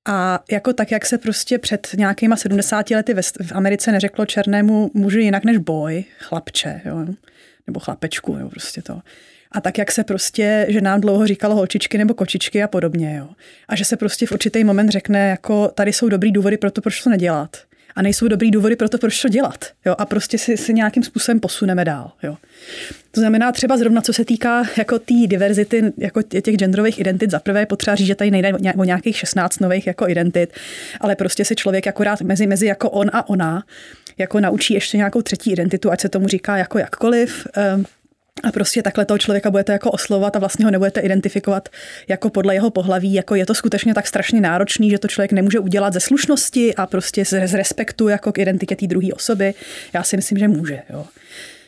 A 0.07 0.43
jako 0.51 0.73
tak, 0.73 0.91
jak 0.91 1.05
se 1.05 1.17
prostě 1.17 1.57
před 1.57 1.87
nějakýma 1.97 2.35
70 2.35 2.89
lety 2.89 3.13
v 3.41 3.51
Americe 3.51 3.91
neřeklo 3.91 4.25
černému 4.25 4.91
muži 4.93 5.19
jinak 5.19 5.43
než 5.45 5.57
boj, 5.57 6.03
chlapče, 6.19 6.81
jo, 6.85 7.05
nebo 7.67 7.79
chlapečku, 7.79 8.37
jo, 8.39 8.49
prostě 8.49 8.81
to. 8.81 9.01
A 9.51 9.61
tak, 9.61 9.77
jak 9.77 9.91
se 9.91 10.03
prostě, 10.03 10.65
že 10.69 10.81
nám 10.81 11.01
dlouho 11.01 11.27
říkalo 11.27 11.55
holčičky 11.55 11.97
nebo 11.97 12.13
kočičky 12.13 12.63
a 12.63 12.67
podobně, 12.67 13.15
jo. 13.15 13.29
A 13.67 13.75
že 13.75 13.85
se 13.85 13.97
prostě 13.97 14.25
v 14.25 14.31
určitý 14.31 14.63
moment 14.63 14.89
řekne, 14.89 15.29
jako 15.29 15.67
tady 15.67 15.93
jsou 15.93 16.09
dobrý 16.09 16.31
důvody 16.31 16.57
pro 16.57 16.71
to, 16.71 16.81
proč 16.81 17.03
to 17.03 17.09
nedělat 17.09 17.57
a 17.97 18.01
nejsou 18.01 18.27
dobrý 18.27 18.51
důvody 18.51 18.75
pro 18.75 18.89
to, 18.89 18.97
proč 18.97 19.21
to 19.21 19.29
dělat. 19.29 19.65
Jo? 19.85 19.95
A 19.97 20.05
prostě 20.05 20.37
si, 20.37 20.57
si 20.57 20.73
nějakým 20.73 21.03
způsobem 21.03 21.39
posuneme 21.39 21.85
dál. 21.85 22.11
Jo? 22.23 22.37
To 23.11 23.21
znamená 23.21 23.51
třeba 23.51 23.77
zrovna, 23.77 24.01
co 24.01 24.13
se 24.13 24.25
týká 24.25 24.63
jako 24.77 24.99
té 24.99 25.13
diverzity, 25.27 25.93
jako 25.97 26.21
těch 26.21 26.55
genderových 26.55 26.99
identit, 26.99 27.31
za 27.31 27.39
prvé 27.39 27.65
potřeba 27.65 27.95
říct, 27.95 28.07
že 28.07 28.15
tady 28.15 28.31
nejde 28.31 28.53
o 28.77 28.83
nějakých 28.83 29.17
16 29.17 29.59
nových 29.59 29.87
jako 29.87 30.09
identit, 30.09 30.53
ale 31.01 31.15
prostě 31.15 31.45
si 31.45 31.55
člověk 31.55 31.87
akorát 31.87 32.21
mezi, 32.21 32.47
mezi 32.47 32.65
jako 32.65 32.89
on 32.89 33.09
a 33.13 33.29
ona 33.29 33.63
jako 34.17 34.39
naučí 34.39 34.73
ještě 34.73 34.97
nějakou 34.97 35.21
třetí 35.21 35.51
identitu, 35.51 35.91
ať 35.91 36.01
se 36.01 36.09
tomu 36.09 36.27
říká 36.27 36.57
jako 36.57 36.79
jakkoliv. 36.79 37.47
Ehm, 37.53 37.85
a 38.43 38.51
prostě 38.51 38.83
takhle 38.83 39.05
toho 39.05 39.17
člověka 39.17 39.51
budete 39.51 39.71
jako 39.71 39.91
oslovat 39.91 40.35
a 40.35 40.39
vlastně 40.39 40.65
ho 40.65 40.71
nebudete 40.71 40.99
identifikovat 40.99 41.69
jako 42.07 42.29
podle 42.29 42.53
jeho 42.53 42.69
pohlaví, 42.69 43.13
jako 43.13 43.35
je 43.35 43.45
to 43.45 43.53
skutečně 43.53 43.93
tak 43.93 44.07
strašně 44.07 44.41
náročný, 44.41 44.89
že 44.89 44.99
to 44.99 45.07
člověk 45.07 45.31
nemůže 45.31 45.59
udělat 45.59 45.93
ze 45.93 45.99
slušnosti 45.99 46.75
a 46.75 46.85
prostě 46.85 47.25
z 47.25 47.53
respektu 47.53 48.07
jako 48.07 48.31
k 48.31 48.37
identitě 48.37 48.75
té 48.75 48.87
druhé 48.87 49.07
osoby. 49.13 49.53
Já 49.93 50.03
si 50.03 50.15
myslím, 50.15 50.37
že 50.37 50.47
může. 50.47 50.81
Jo. 50.89 51.05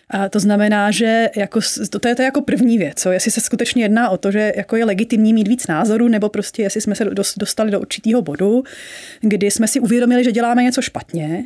A 0.10 0.30
to 0.30 0.40
znamená, 0.40 0.92
že 0.92 1.30
jako, 1.36 1.60
to, 2.00 2.08
je 2.08 2.16
to 2.16 2.22
jako 2.22 2.42
první 2.42 2.78
věc, 2.78 3.02
co, 3.02 3.12
jestli 3.12 3.32
se 3.32 3.42
skutečně 3.42 3.84
jedná 3.84 4.10
o 4.10 4.18
to, 4.18 4.32
že 4.32 4.54
jako 4.56 4.76
je 4.76 4.86
legitimní 4.86 5.34
mít 5.34 5.48
víc 5.48 5.68
názorů, 5.68 6.08
nebo 6.08 6.30
prostě 6.30 6.62
jestli 6.62 6.82
jsme 6.82 6.96
se 6.96 7.06
dostali 7.38 7.72
do 7.72 7.80
určitého 7.80 8.22
bodu, 8.22 8.64
kdy 9.22 9.52
jsme 9.52 9.68
si 9.68 9.80
uvědomili, 9.80 10.24
že 10.24 10.32
děláme 10.32 10.64
něco 10.64 10.82
špatně, 10.82 11.46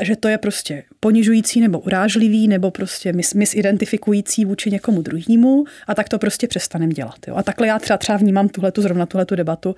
že 0.00 0.16
to 0.16 0.28
je 0.28 0.38
prostě 0.38 0.82
ponižující 1.00 1.60
nebo 1.60 1.80
urážlivý 1.80 2.48
nebo 2.48 2.70
prostě 2.70 3.12
mis, 3.12 3.34
misidentifikující 3.34 4.44
vůči 4.44 4.70
někomu 4.70 5.02
druhému 5.02 5.64
a 5.86 5.94
tak 5.94 6.08
to 6.08 6.18
prostě 6.18 6.48
přestaneme 6.48 6.92
dělat. 6.92 7.18
Jo. 7.28 7.34
A 7.36 7.42
takhle 7.42 7.66
já 7.66 7.78
třeba, 7.78 7.98
třeba 7.98 8.18
vnímám 8.18 8.48
tuhletu, 8.48 8.82
zrovna 8.82 9.06
tuhletu 9.06 9.34
debatu 9.34 9.76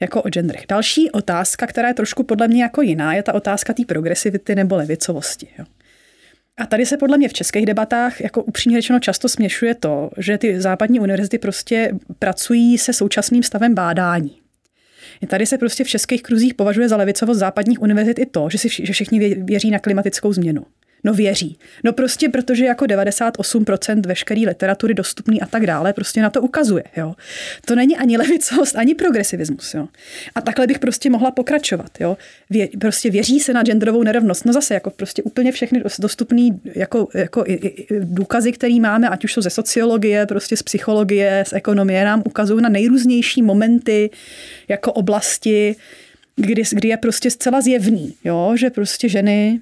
jako 0.00 0.22
o 0.22 0.28
genderech. 0.28 0.64
Další 0.68 1.10
otázka, 1.10 1.66
která 1.66 1.88
je 1.88 1.94
trošku 1.94 2.22
podle 2.22 2.48
mě 2.48 2.62
jako 2.62 2.82
jiná, 2.82 3.14
je 3.14 3.22
ta 3.22 3.34
otázka 3.34 3.72
té 3.72 3.84
progresivity 3.84 4.54
nebo 4.54 4.76
levicovosti. 4.76 5.48
Jo. 5.58 5.64
A 6.58 6.66
tady 6.66 6.86
se 6.86 6.96
podle 6.96 7.18
mě 7.18 7.28
v 7.28 7.32
českých 7.32 7.66
debatách 7.66 8.20
jako 8.20 8.42
upřímně 8.42 8.78
řečeno 8.78 9.00
často 9.00 9.28
směšuje 9.28 9.74
to, 9.74 10.10
že 10.18 10.38
ty 10.38 10.60
západní 10.60 11.00
univerzity 11.00 11.38
prostě 11.38 11.92
pracují 12.18 12.78
se 12.78 12.92
současným 12.92 13.42
stavem 13.42 13.74
bádání. 13.74 14.45
Tady 15.28 15.46
se 15.46 15.58
prostě 15.58 15.84
v 15.84 15.88
českých 15.88 16.22
kruzích 16.22 16.54
považuje 16.54 16.88
za 16.88 16.96
levicovost 16.96 17.40
západních 17.40 17.82
univerzit 17.82 18.18
i 18.18 18.26
to, 18.26 18.48
že, 18.50 18.58
si, 18.58 18.68
že 18.68 18.92
všichni 18.92 19.34
věří 19.34 19.70
na 19.70 19.78
klimatickou 19.78 20.32
změnu. 20.32 20.62
No 21.06 21.14
věří. 21.14 21.58
No 21.84 21.92
prostě 21.92 22.28
protože 22.28 22.64
jako 22.64 22.84
98% 22.84 24.06
veškeré 24.06 24.40
literatury 24.40 24.94
dostupný 24.94 25.40
a 25.40 25.46
tak 25.46 25.66
dále 25.66 25.92
prostě 25.92 26.22
na 26.22 26.30
to 26.30 26.42
ukazuje. 26.42 26.84
Jo. 26.96 27.14
To 27.64 27.74
není 27.74 27.96
ani 27.96 28.16
levicost, 28.16 28.76
ani 28.76 28.94
progresivismus. 28.94 29.74
Jo. 29.74 29.88
A 30.34 30.40
takhle 30.40 30.66
bych 30.66 30.78
prostě 30.78 31.10
mohla 31.10 31.30
pokračovat. 31.30 31.90
Jo. 32.00 32.16
Vě, 32.50 32.68
prostě 32.80 33.10
věří 33.10 33.40
se 33.40 33.52
na 33.52 33.62
genderovou 33.62 34.02
nerovnost. 34.02 34.44
No 34.44 34.52
zase 34.52 34.74
jako 34.74 34.90
prostě 34.90 35.22
úplně 35.22 35.52
všechny 35.52 35.82
dostupné 35.98 36.48
jako, 36.74 37.08
jako 37.14 37.44
i, 37.46 37.52
i, 37.52 37.86
důkazy, 38.00 38.52
které 38.52 38.80
máme, 38.80 39.08
ať 39.08 39.24
už 39.24 39.32
jsou 39.32 39.40
ze 39.40 39.50
sociologie, 39.50 40.26
prostě 40.26 40.56
z 40.56 40.62
psychologie, 40.62 41.44
z 41.48 41.52
ekonomie, 41.52 42.04
nám 42.04 42.22
ukazují 42.26 42.62
na 42.62 42.68
nejrůznější 42.68 43.42
momenty 43.42 44.10
jako 44.68 44.92
oblasti, 44.92 45.76
kdy, 46.36 46.62
kdy 46.72 46.88
je 46.88 46.96
prostě 46.96 47.30
zcela 47.30 47.60
zjevný, 47.60 48.14
jo, 48.24 48.52
že 48.56 48.70
prostě 48.70 49.08
ženy 49.08 49.60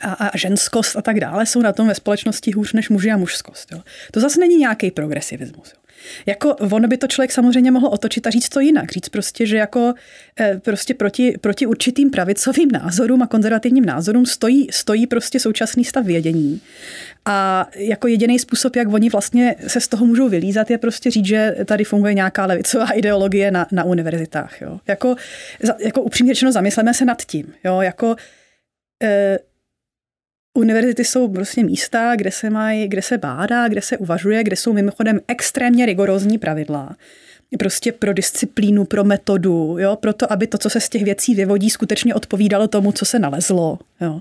a, 0.00 0.12
a 0.12 0.36
ženskost 0.36 0.96
a 0.96 1.02
tak 1.02 1.20
dále 1.20 1.46
jsou 1.46 1.62
na 1.62 1.72
tom 1.72 1.88
ve 1.88 1.94
společnosti 1.94 2.52
hůř 2.52 2.72
než 2.72 2.88
muži 2.88 3.10
a 3.10 3.16
mužskost. 3.16 3.72
Jo. 3.72 3.82
To 4.12 4.20
zase 4.20 4.40
není 4.40 4.56
nějaký 4.56 4.90
progresivismus. 4.90 5.72
Jo. 5.74 5.80
Jako 6.26 6.54
on 6.54 6.88
by 6.88 6.96
to 6.96 7.06
člověk 7.06 7.32
samozřejmě 7.32 7.70
mohl 7.70 7.86
otočit 7.86 8.26
a 8.26 8.30
říct 8.30 8.48
to 8.48 8.60
jinak. 8.60 8.92
Říct 8.92 9.08
prostě, 9.08 9.46
že 9.46 9.56
jako 9.56 9.94
eh, 10.40 10.60
prostě 10.64 10.94
proti, 10.94 11.38
proti 11.40 11.66
určitým 11.66 12.10
pravicovým 12.10 12.68
názorům 12.72 13.22
a 13.22 13.26
konzervativním 13.26 13.84
názorům 13.84 14.26
stojí, 14.26 14.68
stojí 14.70 15.06
prostě 15.06 15.40
současný 15.40 15.84
stav 15.84 16.04
vědění. 16.04 16.60
A 17.24 17.68
jako 17.74 18.08
jediný 18.08 18.38
způsob, 18.38 18.76
jak 18.76 18.92
oni 18.92 19.10
vlastně 19.10 19.54
se 19.66 19.80
z 19.80 19.88
toho 19.88 20.06
můžou 20.06 20.28
vylízat, 20.28 20.70
je 20.70 20.78
prostě 20.78 21.10
říct, 21.10 21.26
že 21.26 21.56
tady 21.64 21.84
funguje 21.84 22.14
nějaká 22.14 22.46
levicová 22.46 22.90
ideologie 22.90 23.50
na, 23.50 23.66
na 23.72 23.84
univerzitách. 23.84 24.60
Jo. 24.60 24.80
Jako, 24.86 25.16
jako 25.84 26.02
upřímně 26.02 26.34
řečeno, 26.34 26.52
zamysleme 26.52 26.94
se 26.94 27.04
nad 27.04 27.22
tím. 27.22 27.54
Jo. 27.64 27.80
Jako, 27.80 28.16
eh, 29.02 29.38
Univerzity 30.56 31.04
jsou 31.04 31.28
prostě 31.28 31.64
místa, 31.64 32.16
kde 32.16 32.30
se, 32.30 32.50
mají, 32.50 32.88
kde 32.88 33.02
se 33.02 33.18
bádá, 33.18 33.68
kde 33.68 33.82
se 33.82 33.96
uvažuje, 33.96 34.44
kde 34.44 34.56
jsou 34.56 34.72
mimochodem 34.72 35.20
extrémně 35.28 35.86
rigorózní 35.86 36.38
pravidla 36.38 36.96
prostě 37.58 37.92
pro 37.92 38.12
disciplínu, 38.12 38.84
pro 38.84 39.04
metodu, 39.04 39.76
jo, 39.78 39.96
pro 39.96 40.12
to, 40.12 40.32
aby 40.32 40.46
to, 40.46 40.58
co 40.58 40.70
se 40.70 40.80
z 40.80 40.88
těch 40.88 41.04
věcí 41.04 41.34
vyvodí, 41.34 41.70
skutečně 41.70 42.14
odpovídalo 42.14 42.68
tomu, 42.68 42.92
co 42.92 43.04
se 43.04 43.18
nalezlo. 43.18 43.78
Jo. 44.00 44.20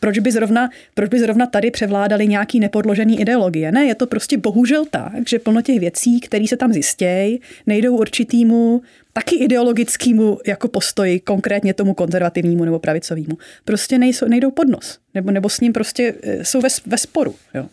Proč, 0.00 0.18
by 0.18 0.32
zrovna, 0.32 0.70
proč 0.94 1.08
by 1.08 1.20
zrovna 1.20 1.46
tady 1.46 1.70
převládaly 1.70 2.28
nějaký 2.28 2.60
nepodložený 2.60 3.20
ideologie? 3.20 3.72
Ne, 3.72 3.84
je 3.84 3.94
to 3.94 4.06
prostě 4.06 4.38
bohužel 4.38 4.84
tak, 4.90 5.28
že 5.28 5.38
plno 5.38 5.62
těch 5.62 5.80
věcí, 5.80 6.20
které 6.20 6.46
se 6.48 6.56
tam 6.56 6.72
zjistějí, 6.72 7.40
nejdou 7.66 7.96
určitýmu 7.96 8.82
taky 9.12 9.36
ideologickému 9.36 10.38
jako 10.46 10.68
postoji, 10.68 11.20
konkrétně 11.20 11.74
tomu 11.74 11.94
konzervativnímu 11.94 12.64
nebo 12.64 12.78
pravicovému. 12.78 13.38
Prostě 13.64 13.98
nejsou, 13.98 14.26
nejdou 14.28 14.50
pod 14.50 14.68
nos, 14.68 14.98
nebo, 15.14 15.30
nebo 15.30 15.48
s 15.48 15.60
ním 15.60 15.72
prostě 15.72 16.14
e, 16.22 16.44
jsou 16.44 16.60
ve, 16.60 16.68
ve 16.86 16.98
sporu. 16.98 17.34
Jo. 17.54 17.66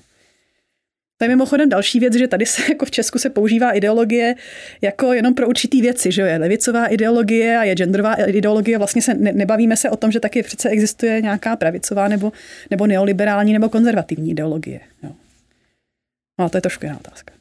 To 1.22 1.26
je 1.26 1.30
mimochodem 1.30 1.70
další 1.70 2.00
věc, 2.00 2.14
že 2.14 2.28
tady 2.28 2.46
se 2.46 2.62
jako 2.70 2.86
v 2.86 2.92
Česku 2.92 3.20
se 3.20 3.30
používá 3.30 3.72
ideologie 3.72 4.36
jako 4.82 5.14
jenom 5.14 5.34
pro 5.34 5.48
určitý 5.48 5.82
věci, 5.82 6.12
že 6.12 6.22
je 6.22 6.38
levicová 6.38 6.86
ideologie 6.86 7.58
a 7.58 7.64
je 7.64 7.76
genderová 7.76 8.14
ideologie. 8.14 8.78
Vlastně 8.78 9.02
se 9.02 9.14
ne, 9.14 9.32
nebavíme 9.32 9.78
se 9.78 9.90
o 9.90 9.96
tom, 9.96 10.12
že 10.12 10.20
taky 10.20 10.44
přece 10.44 10.70
existuje 10.70 11.22
nějaká 11.22 11.56
pravicová 11.56 12.08
nebo, 12.08 12.32
nebo 12.70 12.88
neoliberální 12.88 13.54
nebo 13.54 13.70
konzervativní 13.70 14.32
ideologie. 14.32 14.80
Jo. 15.04 15.12
No 16.40 16.46
a 16.46 16.50
to 16.50 16.58
je 16.58 16.62
trošku 16.62 16.86
jiná 16.86 17.00
otázka. 17.00 17.34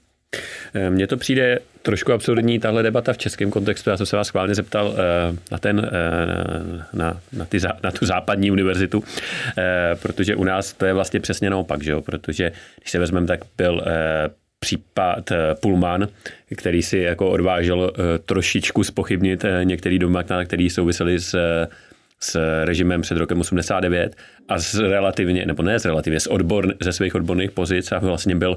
Eh, 0.74 0.90
mně 0.90 1.06
to 1.06 1.16
přijde 1.16 1.58
trošku 1.82 2.12
absurdní, 2.12 2.58
tahle 2.58 2.82
debata 2.82 3.12
v 3.12 3.18
českém 3.18 3.50
kontextu. 3.50 3.90
Já 3.90 3.96
jsem 3.96 4.06
se 4.06 4.16
vás 4.16 4.26
schválně 4.26 4.54
zeptal 4.54 4.94
eh, 4.94 5.36
na, 5.50 5.58
ten, 5.58 5.90
eh, 5.92 6.84
na, 6.92 7.20
na, 7.32 7.44
ty, 7.44 7.58
na 7.82 7.90
tu 7.90 8.06
západní 8.06 8.50
univerzitu, 8.50 9.04
protože 10.02 10.36
u 10.36 10.44
nás 10.44 10.72
to 10.72 10.86
je 10.86 10.92
vlastně 10.92 11.20
přesně 11.20 11.50
naopak, 11.50 11.82
že 11.82 11.90
jo? 11.90 12.00
protože 12.00 12.52
když 12.80 12.90
se 12.90 12.98
vezmeme, 12.98 13.26
tak 13.26 13.40
byl 13.56 13.82
případ 14.58 15.32
Pullman, 15.60 16.08
který 16.56 16.82
si 16.82 16.98
jako 16.98 17.30
odvážel 17.30 17.92
trošičku 18.26 18.84
spochybnit 18.84 19.44
některý 19.62 19.98
dogmata, 19.98 20.44
který 20.44 20.70
souvisely 20.70 21.20
s 21.20 21.36
s 22.24 22.64
režimem 22.64 23.02
před 23.02 23.18
rokem 23.18 23.40
89 23.40 24.16
a 24.48 24.58
z 24.58 24.78
relativně, 24.78 25.46
nebo 25.46 25.62
ne 25.62 25.78
z 25.78 25.84
relativně, 25.84 26.20
z 26.20 26.26
odbor, 26.26 26.74
ze 26.80 26.92
svých 26.92 27.14
odborných 27.14 27.50
pozic 27.50 27.92
a 27.92 27.98
vlastně 27.98 28.36
byl 28.36 28.56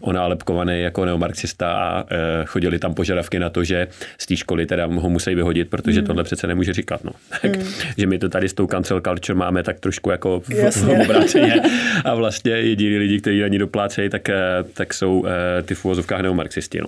onálepkovaný 0.00 0.80
jako 0.80 1.04
neomarxista 1.04 1.72
a 1.72 2.04
e, 2.14 2.44
chodili 2.44 2.78
tam 2.78 2.94
požadavky 2.94 3.38
na 3.38 3.50
to, 3.50 3.64
že 3.64 3.86
z 4.18 4.26
té 4.26 4.36
školy 4.36 4.66
teda 4.66 4.86
ho 4.86 5.10
musí 5.10 5.34
vyhodit, 5.34 5.70
protože 5.70 6.00
mm. 6.00 6.06
tohle 6.06 6.24
přece 6.24 6.46
nemůže 6.46 6.72
říkat. 6.72 7.04
No. 7.04 7.12
Tak, 7.42 7.56
mm. 7.56 7.64
že 7.98 8.06
my 8.06 8.18
to 8.18 8.28
tady 8.28 8.48
s 8.48 8.54
tou 8.54 8.66
cancel 8.66 9.00
culture 9.00 9.38
máme 9.38 9.62
tak 9.62 9.80
trošku 9.80 10.10
jako 10.10 10.40
v, 10.40 10.70
v 10.70 10.88
obráceně 11.02 11.54
a 12.04 12.14
vlastně 12.14 12.52
jediní 12.52 12.98
lidi, 12.98 13.20
kteří 13.20 13.40
na 13.40 13.48
ní 13.48 13.58
doplácejí, 13.58 14.08
tak, 14.08 14.28
e, 14.28 14.64
tak 14.74 14.94
jsou 14.94 15.26
e, 15.26 15.62
ty 15.62 15.74
v 15.74 15.84
úvozovkách 15.84 16.20
neomarxisti. 16.20 16.80
No. 16.80 16.86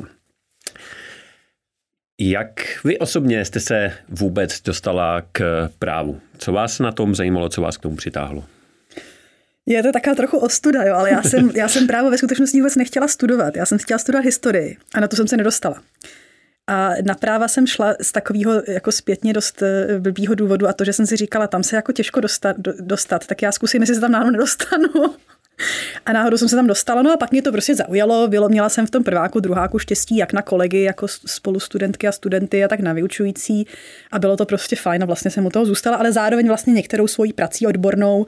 Jak 2.20 2.60
vy 2.84 2.98
osobně 2.98 3.44
jste 3.44 3.60
se 3.60 3.92
vůbec 4.08 4.62
dostala 4.62 5.22
k 5.32 5.68
právu? 5.78 6.20
Co 6.38 6.52
vás 6.52 6.78
na 6.78 6.92
tom 6.92 7.14
zajímalo, 7.14 7.48
co 7.48 7.60
vás 7.62 7.76
k 7.76 7.80
tomu 7.80 7.96
přitáhlo? 7.96 8.44
Je 9.66 9.82
to 9.82 9.92
taková 9.92 10.14
trochu 10.14 10.38
ostuda, 10.38 10.82
jo, 10.82 10.94
ale 10.94 11.10
já 11.10 11.22
jsem, 11.22 11.50
já 11.54 11.68
jsem 11.68 11.86
právo 11.86 12.10
ve 12.10 12.18
skutečnosti 12.18 12.58
vůbec 12.60 12.76
nechtěla 12.76 13.08
studovat. 13.08 13.56
Já 13.56 13.66
jsem 13.66 13.78
chtěla 13.78 13.98
studovat 13.98 14.24
historii 14.24 14.76
a 14.94 15.00
na 15.00 15.08
to 15.08 15.16
jsem 15.16 15.28
se 15.28 15.36
nedostala. 15.36 15.82
A 16.66 16.90
na 17.04 17.14
práva 17.14 17.48
jsem 17.48 17.66
šla 17.66 17.94
z 18.00 18.12
takového 18.12 18.62
jako 18.68 18.92
zpětně 18.92 19.32
dost 19.32 19.62
eh, 19.62 19.98
blbýho 19.98 20.34
důvodu 20.34 20.68
a 20.68 20.72
to, 20.72 20.84
že 20.84 20.92
jsem 20.92 21.06
si 21.06 21.16
říkala, 21.16 21.46
tam 21.46 21.62
se 21.62 21.76
jako 21.76 21.92
těžko 21.92 22.20
dostat, 22.20 22.56
dostat 22.80 23.26
tak 23.26 23.42
já 23.42 23.52
zkusím, 23.52 23.82
jestli 23.82 23.94
se 23.94 24.00
tam 24.00 24.12
náhodou 24.12 24.30
nedostanu. 24.30 24.88
A 26.06 26.12
náhodou 26.12 26.36
jsem 26.36 26.48
se 26.48 26.56
tam 26.56 26.66
dostala, 26.66 27.02
no 27.02 27.12
a 27.12 27.16
pak 27.16 27.32
mě 27.32 27.42
to 27.42 27.52
prostě 27.52 27.74
zaujalo. 27.74 28.28
Bylo, 28.28 28.48
měla 28.48 28.68
jsem 28.68 28.86
v 28.86 28.90
tom 28.90 29.04
prváku, 29.04 29.40
druháku 29.40 29.78
štěstí, 29.78 30.16
jak 30.16 30.32
na 30.32 30.42
kolegy, 30.42 30.82
jako 30.82 31.08
spolustudentky 31.08 32.08
a 32.08 32.12
studenty, 32.12 32.64
a 32.64 32.68
tak 32.68 32.80
na 32.80 32.92
vyučující. 32.92 33.66
A 34.12 34.18
bylo 34.18 34.36
to 34.36 34.46
prostě 34.46 34.76
fajn 34.76 35.02
a 35.02 35.06
vlastně 35.06 35.30
jsem 35.30 35.46
u 35.46 35.50
toho 35.50 35.66
zůstala, 35.66 35.96
ale 35.96 36.12
zároveň 36.12 36.48
vlastně 36.48 36.72
některou 36.72 37.06
svojí 37.06 37.32
prací 37.32 37.66
odbornou 37.66 38.26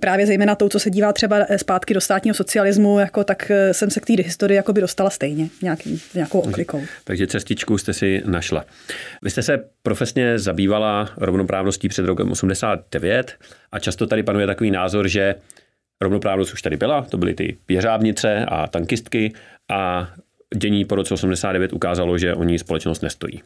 právě 0.00 0.26
zejména 0.26 0.54
tou, 0.54 0.68
co 0.68 0.80
se 0.80 0.90
dívá 0.90 1.12
třeba 1.12 1.46
zpátky 1.56 1.94
do 1.94 2.00
státního 2.00 2.34
socialismu, 2.34 2.98
jako 2.98 3.24
tak 3.24 3.50
jsem 3.72 3.90
se 3.90 4.00
k 4.00 4.06
té 4.06 4.12
historii 4.12 4.56
jako 4.56 4.72
by 4.72 4.80
dostala 4.80 5.10
stejně, 5.10 5.48
nějaký, 5.62 6.02
nějakou 6.14 6.40
oklikou. 6.40 6.82
Takže 7.04 7.26
cestičku 7.26 7.78
jste 7.78 7.92
si 7.92 8.22
našla. 8.24 8.64
Vy 9.22 9.30
jste 9.30 9.42
se 9.42 9.64
profesně 9.82 10.38
zabývala 10.38 11.10
rovnoprávností 11.16 11.88
před 11.88 12.06
rokem 12.06 12.30
89 12.30 13.32
a 13.72 13.78
často 13.78 14.06
tady 14.06 14.22
panuje 14.22 14.46
takový 14.46 14.70
názor, 14.70 15.08
že 15.08 15.34
rovnoprávnost 16.00 16.52
už 16.52 16.62
tady 16.62 16.76
byla, 16.76 17.02
to 17.02 17.18
byly 17.18 17.34
ty 17.34 17.56
věřávnice 17.68 18.44
a 18.44 18.66
tankistky 18.66 19.32
a 19.70 20.10
dění 20.56 20.84
po 20.84 20.94
roce 20.94 21.14
89 21.14 21.72
ukázalo, 21.72 22.18
že 22.18 22.34
o 22.34 22.44
ní 22.44 22.58
společnost 22.58 23.02
nestojí. 23.02 23.42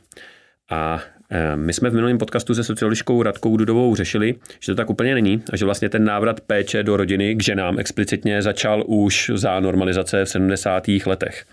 A 0.70 1.00
e, 1.30 1.56
my 1.56 1.72
jsme 1.72 1.90
v 1.90 1.94
minulém 1.94 2.18
podcastu 2.18 2.54
se 2.54 2.64
sociologičkou 2.64 3.22
Radkou 3.22 3.56
Dudovou 3.56 3.96
řešili, 3.96 4.34
že 4.60 4.72
to 4.72 4.76
tak 4.76 4.90
úplně 4.90 5.14
není 5.14 5.42
a 5.52 5.56
že 5.56 5.64
vlastně 5.64 5.88
ten 5.88 6.04
návrat 6.04 6.40
péče 6.40 6.82
do 6.82 6.96
rodiny 6.96 7.34
k 7.34 7.42
ženám 7.42 7.78
explicitně 7.78 8.42
začal 8.42 8.84
už 8.86 9.30
za 9.34 9.60
normalizace 9.60 10.24
v 10.24 10.28
70. 10.28 10.88
letech. 11.06 11.44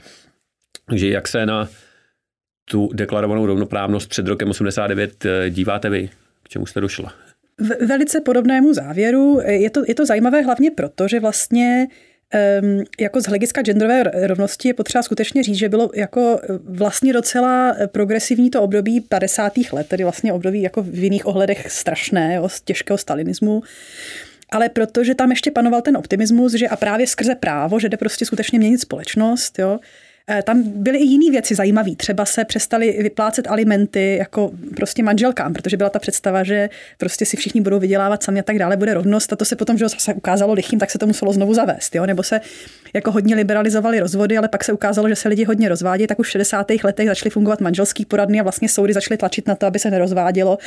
Takže 0.85 1.09
jak 1.09 1.27
se 1.27 1.45
na 1.45 1.67
tu 2.69 2.89
deklarovanou 2.93 3.45
rovnoprávnost 3.45 4.09
před 4.09 4.27
rokem 4.27 4.49
89 4.49 5.25
e, 5.25 5.49
díváte 5.49 5.89
vy? 5.89 6.09
K 6.43 6.49
čemu 6.49 6.65
jste 6.65 6.81
došla? 6.81 7.24
Velice 7.88 8.22
podobnému 8.22 8.74
závěru. 8.74 9.39
Je 9.45 9.70
to, 9.70 9.84
je 9.88 9.95
to 9.95 10.06
zajímavé 10.06 10.41
hlavně 10.41 10.72
proto, 10.72 11.08
že 11.08 11.20
vlastně 11.20 11.88
Um, 12.62 12.84
jako 12.99 13.22
z 13.22 13.26
hlediska 13.26 13.62
genderové 13.62 14.03
rovnosti 14.28 14.68
je 14.68 14.74
potřeba 14.74 15.01
skutečně 15.01 15.43
říct, 15.43 15.56
že 15.56 15.70
bylo 15.70 15.91
jako 15.95 16.39
vlastně 16.64 17.14
docela 17.14 17.76
progresivní 17.88 18.49
to 18.49 18.62
období 18.62 19.01
50. 19.01 19.53
let, 19.72 19.88
tedy 19.88 20.03
vlastně 20.03 20.34
období 20.34 20.62
jako 20.62 20.82
v 20.82 20.95
jiných 20.95 21.26
ohledech 21.26 21.72
strašné, 21.72 22.36
jo, 22.36 22.49
z 22.49 22.62
těžkého 22.62 22.97
stalinismu. 22.97 23.64
Ale 24.51 24.70
protože 24.70 25.16
tam 25.16 25.30
ještě 25.30 25.51
panoval 25.51 25.82
ten 25.82 25.97
optimismus, 25.97 26.53
že 26.53 26.68
a 26.68 26.76
právě 26.76 27.08
skrze 27.08 27.36
právo, 27.36 27.80
že 27.80 27.89
jde 27.89 27.97
prostě 27.97 28.26
skutečně 28.26 28.60
měnit 28.60 28.82
společnost, 28.82 29.60
jo, 29.60 29.80
tam 30.43 30.63
byly 30.63 30.97
i 30.97 31.03
jiné 31.03 31.32
věci 31.32 31.55
zajímavé. 31.55 31.95
Třeba 31.95 32.26
se 32.26 32.45
přestali 32.45 32.97
vyplácet 33.03 33.47
alimenty 33.47 34.15
jako 34.15 34.51
prostě 34.76 35.03
manželkám, 35.03 35.53
protože 35.53 35.78
byla 35.78 35.89
ta 35.89 35.99
představa, 35.99 36.43
že 36.43 36.69
prostě 36.97 37.26
si 37.26 37.38
všichni 37.38 37.61
budou 37.61 37.80
vydělávat 37.80 38.23
sami 38.23 38.39
a 38.39 38.43
tak 38.43 38.59
dále, 38.59 38.78
bude 38.78 38.93
rovnost. 38.93 39.34
A 39.34 39.36
to 39.36 39.45
se 39.45 39.55
potom, 39.55 39.78
že 39.78 39.86
se 39.97 40.13
ukázalo 40.13 40.53
lichým, 40.53 40.80
tak 40.80 40.91
se 40.91 40.97
to 40.97 41.07
muselo 41.07 41.34
znovu 41.34 41.53
zavést. 41.53 41.95
Jo? 41.95 42.05
Nebo 42.05 42.23
se 42.23 42.41
jako 42.95 43.11
hodně 43.11 43.35
liberalizovali 43.35 43.99
rozvody, 43.99 44.37
ale 44.37 44.47
pak 44.47 44.63
se 44.63 44.73
ukázalo, 44.73 45.09
že 45.09 45.15
se 45.15 45.29
lidi 45.29 45.43
hodně 45.43 45.69
rozvádí, 45.69 46.07
tak 46.07 46.19
už 46.19 46.27
v 46.27 46.31
60. 46.31 46.67
letech 46.83 47.07
začaly 47.07 47.29
fungovat 47.29 47.61
manželský 47.61 48.05
poradny 48.05 48.39
a 48.39 48.43
vlastně 48.43 48.69
soudy 48.69 48.93
začaly 48.93 49.17
tlačit 49.17 49.47
na 49.47 49.55
to, 49.55 49.65
aby 49.65 49.79
se 49.79 49.91
nerozvádělo. 49.91 50.57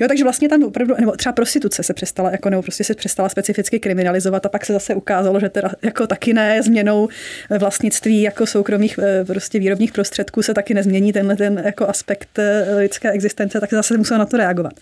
Jo, 0.00 0.08
takže 0.08 0.24
vlastně 0.24 0.48
tam 0.48 0.62
opravdu, 0.62 0.94
nebo 1.00 1.12
třeba 1.12 1.32
prostituce 1.32 1.82
se 1.82 1.94
přestala, 1.94 2.30
jako, 2.30 2.50
nebo 2.50 2.62
prostě 2.62 2.84
se 2.84 2.94
přestala 2.94 3.28
specificky 3.28 3.80
kriminalizovat 3.80 4.46
a 4.46 4.48
pak 4.48 4.66
se 4.66 4.72
zase 4.72 4.94
ukázalo, 4.94 5.40
že 5.40 5.48
teda 5.48 5.70
jako 5.82 6.06
taky 6.06 6.32
ne 6.32 6.62
změnou 6.62 7.08
vlastnictví 7.58 8.22
jako 8.22 8.46
soukromých 8.46 8.98
eh, 9.02 9.24
prostě 9.24 9.58
výrobních 9.58 9.92
prostředků 9.92 10.42
se 10.42 10.54
taky 10.54 10.74
nezmění 10.74 11.12
tenhle 11.12 11.36
ten 11.36 11.62
jako 11.64 11.88
aspekt 11.88 12.38
eh, 12.38 12.76
lidské 12.78 13.10
existence, 13.10 13.60
tak 13.60 13.70
zase 13.70 13.98
muselo 13.98 14.18
na 14.18 14.26
to 14.26 14.36
reagovat. 14.36 14.72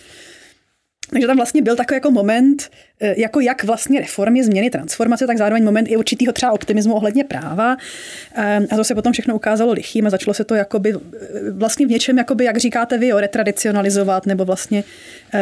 Takže 1.10 1.26
tam 1.26 1.36
vlastně 1.36 1.62
byl 1.62 1.76
takový 1.76 1.96
jako 1.96 2.10
moment, 2.10 2.70
eh, 3.00 3.14
jako 3.20 3.40
jak 3.40 3.64
vlastně 3.64 4.00
reformy, 4.00 4.44
změny, 4.44 4.70
transformace, 4.70 5.26
tak 5.26 5.38
zároveň 5.38 5.64
moment 5.64 5.86
i 5.90 5.96
určitýho 5.96 6.32
třeba 6.32 6.52
optimismu 6.52 6.94
ohledně 6.94 7.24
práva. 7.24 7.76
Eh, 8.34 8.60
a 8.70 8.76
to 8.76 8.84
se 8.84 8.94
potom 8.94 9.12
všechno 9.12 9.34
ukázalo 9.34 9.72
lichým 9.72 10.06
a 10.06 10.10
začalo 10.10 10.34
se 10.34 10.44
to 10.44 10.54
jakoby, 10.54 10.94
eh, 10.94 11.50
vlastně 11.50 11.86
v 11.86 11.90
něčem, 11.90 12.18
jakoby, 12.18 12.44
jak 12.44 12.56
říkáte 12.56 12.98
vy, 12.98 13.12
o 13.12 13.20
retradicionalizovat 13.20 14.26
nebo 14.26 14.44
vlastně 14.44 14.84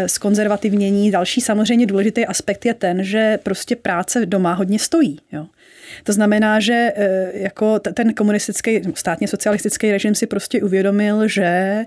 skonzervativnění. 0.06 1.10
Další 1.10 1.40
samozřejmě 1.40 1.86
důležitý 1.86 2.26
aspekt 2.26 2.66
je 2.66 2.74
ten, 2.74 3.04
že 3.04 3.38
prostě 3.42 3.76
práce 3.76 4.26
doma 4.26 4.54
hodně 4.54 4.78
stojí. 4.78 5.18
Jo. 5.32 5.46
To 6.04 6.12
znamená, 6.12 6.60
že 6.60 6.92
jako 7.32 7.78
ten 7.78 8.14
komunistický, 8.14 8.80
státně 8.94 9.28
socialistický 9.28 9.92
režim 9.92 10.14
si 10.14 10.26
prostě 10.26 10.62
uvědomil, 10.62 11.28
že 11.28 11.84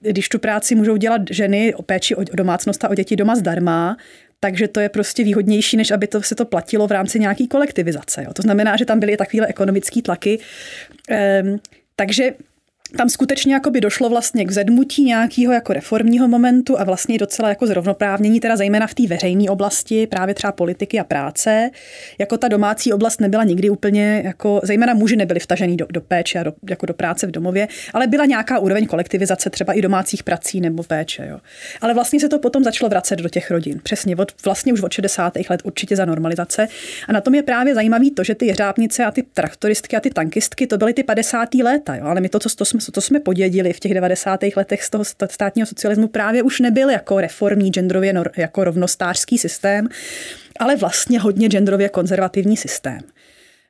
když 0.00 0.28
tu 0.28 0.38
práci 0.38 0.74
můžou 0.74 0.96
dělat 0.96 1.22
ženy 1.30 1.74
o 1.74 1.82
péči 1.82 2.14
o 2.14 2.24
domácnost 2.24 2.84
a 2.84 2.88
o 2.88 2.94
děti 2.94 3.16
doma 3.16 3.36
zdarma, 3.36 3.96
takže 4.40 4.68
to 4.68 4.80
je 4.80 4.88
prostě 4.88 5.24
výhodnější, 5.24 5.76
než 5.76 5.90
aby 5.90 6.06
to 6.06 6.22
se 6.22 6.34
to 6.34 6.44
platilo 6.44 6.86
v 6.86 6.92
rámci 6.92 7.20
nějaký 7.20 7.48
kolektivizace. 7.48 8.24
Jo. 8.24 8.32
To 8.32 8.42
znamená, 8.42 8.76
že 8.76 8.84
tam 8.84 9.00
byly 9.00 9.16
takovéhle 9.16 9.46
ekonomické 9.46 10.02
tlaky. 10.02 10.38
Ehm, 11.08 11.58
takže 11.96 12.32
tam 12.96 13.08
skutečně 13.08 13.54
jako 13.54 13.70
by 13.70 13.80
došlo 13.80 14.08
vlastně 14.08 14.44
k 14.44 14.50
zedmutí 14.50 15.04
nějakého 15.04 15.52
jako 15.52 15.72
reformního 15.72 16.28
momentu 16.28 16.80
a 16.80 16.84
vlastně 16.84 17.18
docela 17.18 17.48
jako 17.48 17.66
zrovnoprávnění, 17.66 18.40
teda 18.40 18.56
zejména 18.56 18.86
v 18.86 18.94
té 18.94 19.06
veřejné 19.06 19.50
oblasti, 19.50 20.06
právě 20.06 20.34
třeba 20.34 20.52
politiky 20.52 21.00
a 21.00 21.04
práce. 21.04 21.70
Jako 22.18 22.36
ta 22.38 22.48
domácí 22.48 22.92
oblast 22.92 23.20
nebyla 23.20 23.44
nikdy 23.44 23.70
úplně, 23.70 24.22
jako 24.24 24.60
zejména 24.62 24.94
muži 24.94 25.16
nebyli 25.16 25.40
vtažený 25.40 25.76
do, 25.76 25.86
do 25.90 26.00
péče 26.00 26.38
a 26.38 26.42
do, 26.42 26.52
jako 26.70 26.86
do 26.86 26.94
práce 26.94 27.26
v 27.26 27.30
domově, 27.30 27.68
ale 27.94 28.06
byla 28.06 28.24
nějaká 28.24 28.58
úroveň 28.58 28.86
kolektivizace 28.86 29.50
třeba 29.50 29.72
i 29.72 29.82
domácích 29.82 30.22
prací 30.22 30.60
nebo 30.60 30.82
péče. 30.82 31.26
Jo. 31.30 31.38
Ale 31.80 31.94
vlastně 31.94 32.20
se 32.20 32.28
to 32.28 32.38
potom 32.38 32.64
začalo 32.64 32.88
vracet 32.88 33.18
do 33.18 33.28
těch 33.28 33.50
rodin. 33.50 33.80
Přesně, 33.82 34.16
od, 34.16 34.32
vlastně 34.44 34.72
už 34.72 34.82
od 34.82 34.92
60. 34.92 35.32
let 35.50 35.60
určitě 35.64 35.96
za 35.96 36.04
normalizace. 36.04 36.68
A 37.08 37.12
na 37.12 37.20
tom 37.20 37.34
je 37.34 37.42
právě 37.42 37.74
zajímavý 37.74 38.10
to, 38.10 38.24
že 38.24 38.34
ty 38.34 38.46
jeřábnice 38.46 39.04
a 39.04 39.10
ty 39.10 39.22
traktoristky 39.22 39.96
a 39.96 40.00
ty 40.00 40.10
tankistky, 40.10 40.66
to 40.66 40.78
byly 40.78 40.94
ty 40.94 41.02
50. 41.02 41.54
léta, 41.54 41.96
jo. 41.96 42.04
ale 42.04 42.20
my 42.20 42.28
to, 42.28 42.38
co 42.38 42.48
to 42.56 42.64
jsme, 42.64 42.77
to 42.92 43.00
jsme 43.00 43.20
podědili 43.20 43.72
v 43.72 43.80
těch 43.80 43.94
90. 43.94 44.40
letech 44.56 44.84
z 44.84 44.90
toho 44.90 45.04
státního 45.30 45.66
socialismu, 45.66 46.08
právě 46.08 46.42
už 46.42 46.60
nebyl 46.60 46.90
jako 46.90 47.20
reformní 47.20 47.70
genderově 47.70 48.14
jako 48.36 48.64
rovnostářský 48.64 49.38
systém, 49.38 49.88
ale 50.60 50.76
vlastně 50.76 51.20
hodně 51.20 51.48
genderově 51.48 51.88
konzervativní 51.88 52.56
systém. 52.56 52.98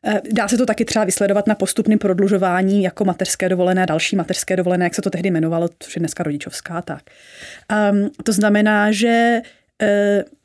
Eh, 0.05 0.21
dá 0.33 0.49
se 0.49 0.57
to 0.57 0.67
taky 0.67 0.85
třeba 0.85 1.05
vysledovat 1.05 1.47
na 1.47 1.55
postupném 1.55 1.99
prodlužování 1.99 2.83
jako 2.83 3.05
mateřské 3.05 3.49
dovolené, 3.49 3.87
další 3.87 4.17
mateřské 4.17 4.57
dovolené, 4.57 4.85
jak 4.85 4.95
se 4.95 5.03
to 5.03 5.11
tehdy 5.11 5.29
jmenovalo, 5.29 5.69
což 5.79 5.97
je 5.97 6.01
dneska 6.01 6.23
rodičovská. 6.23 6.83
Tak. 6.83 7.03
Um, 7.93 8.11
to 8.25 8.33
znamená, 8.33 8.93
že 8.93 9.41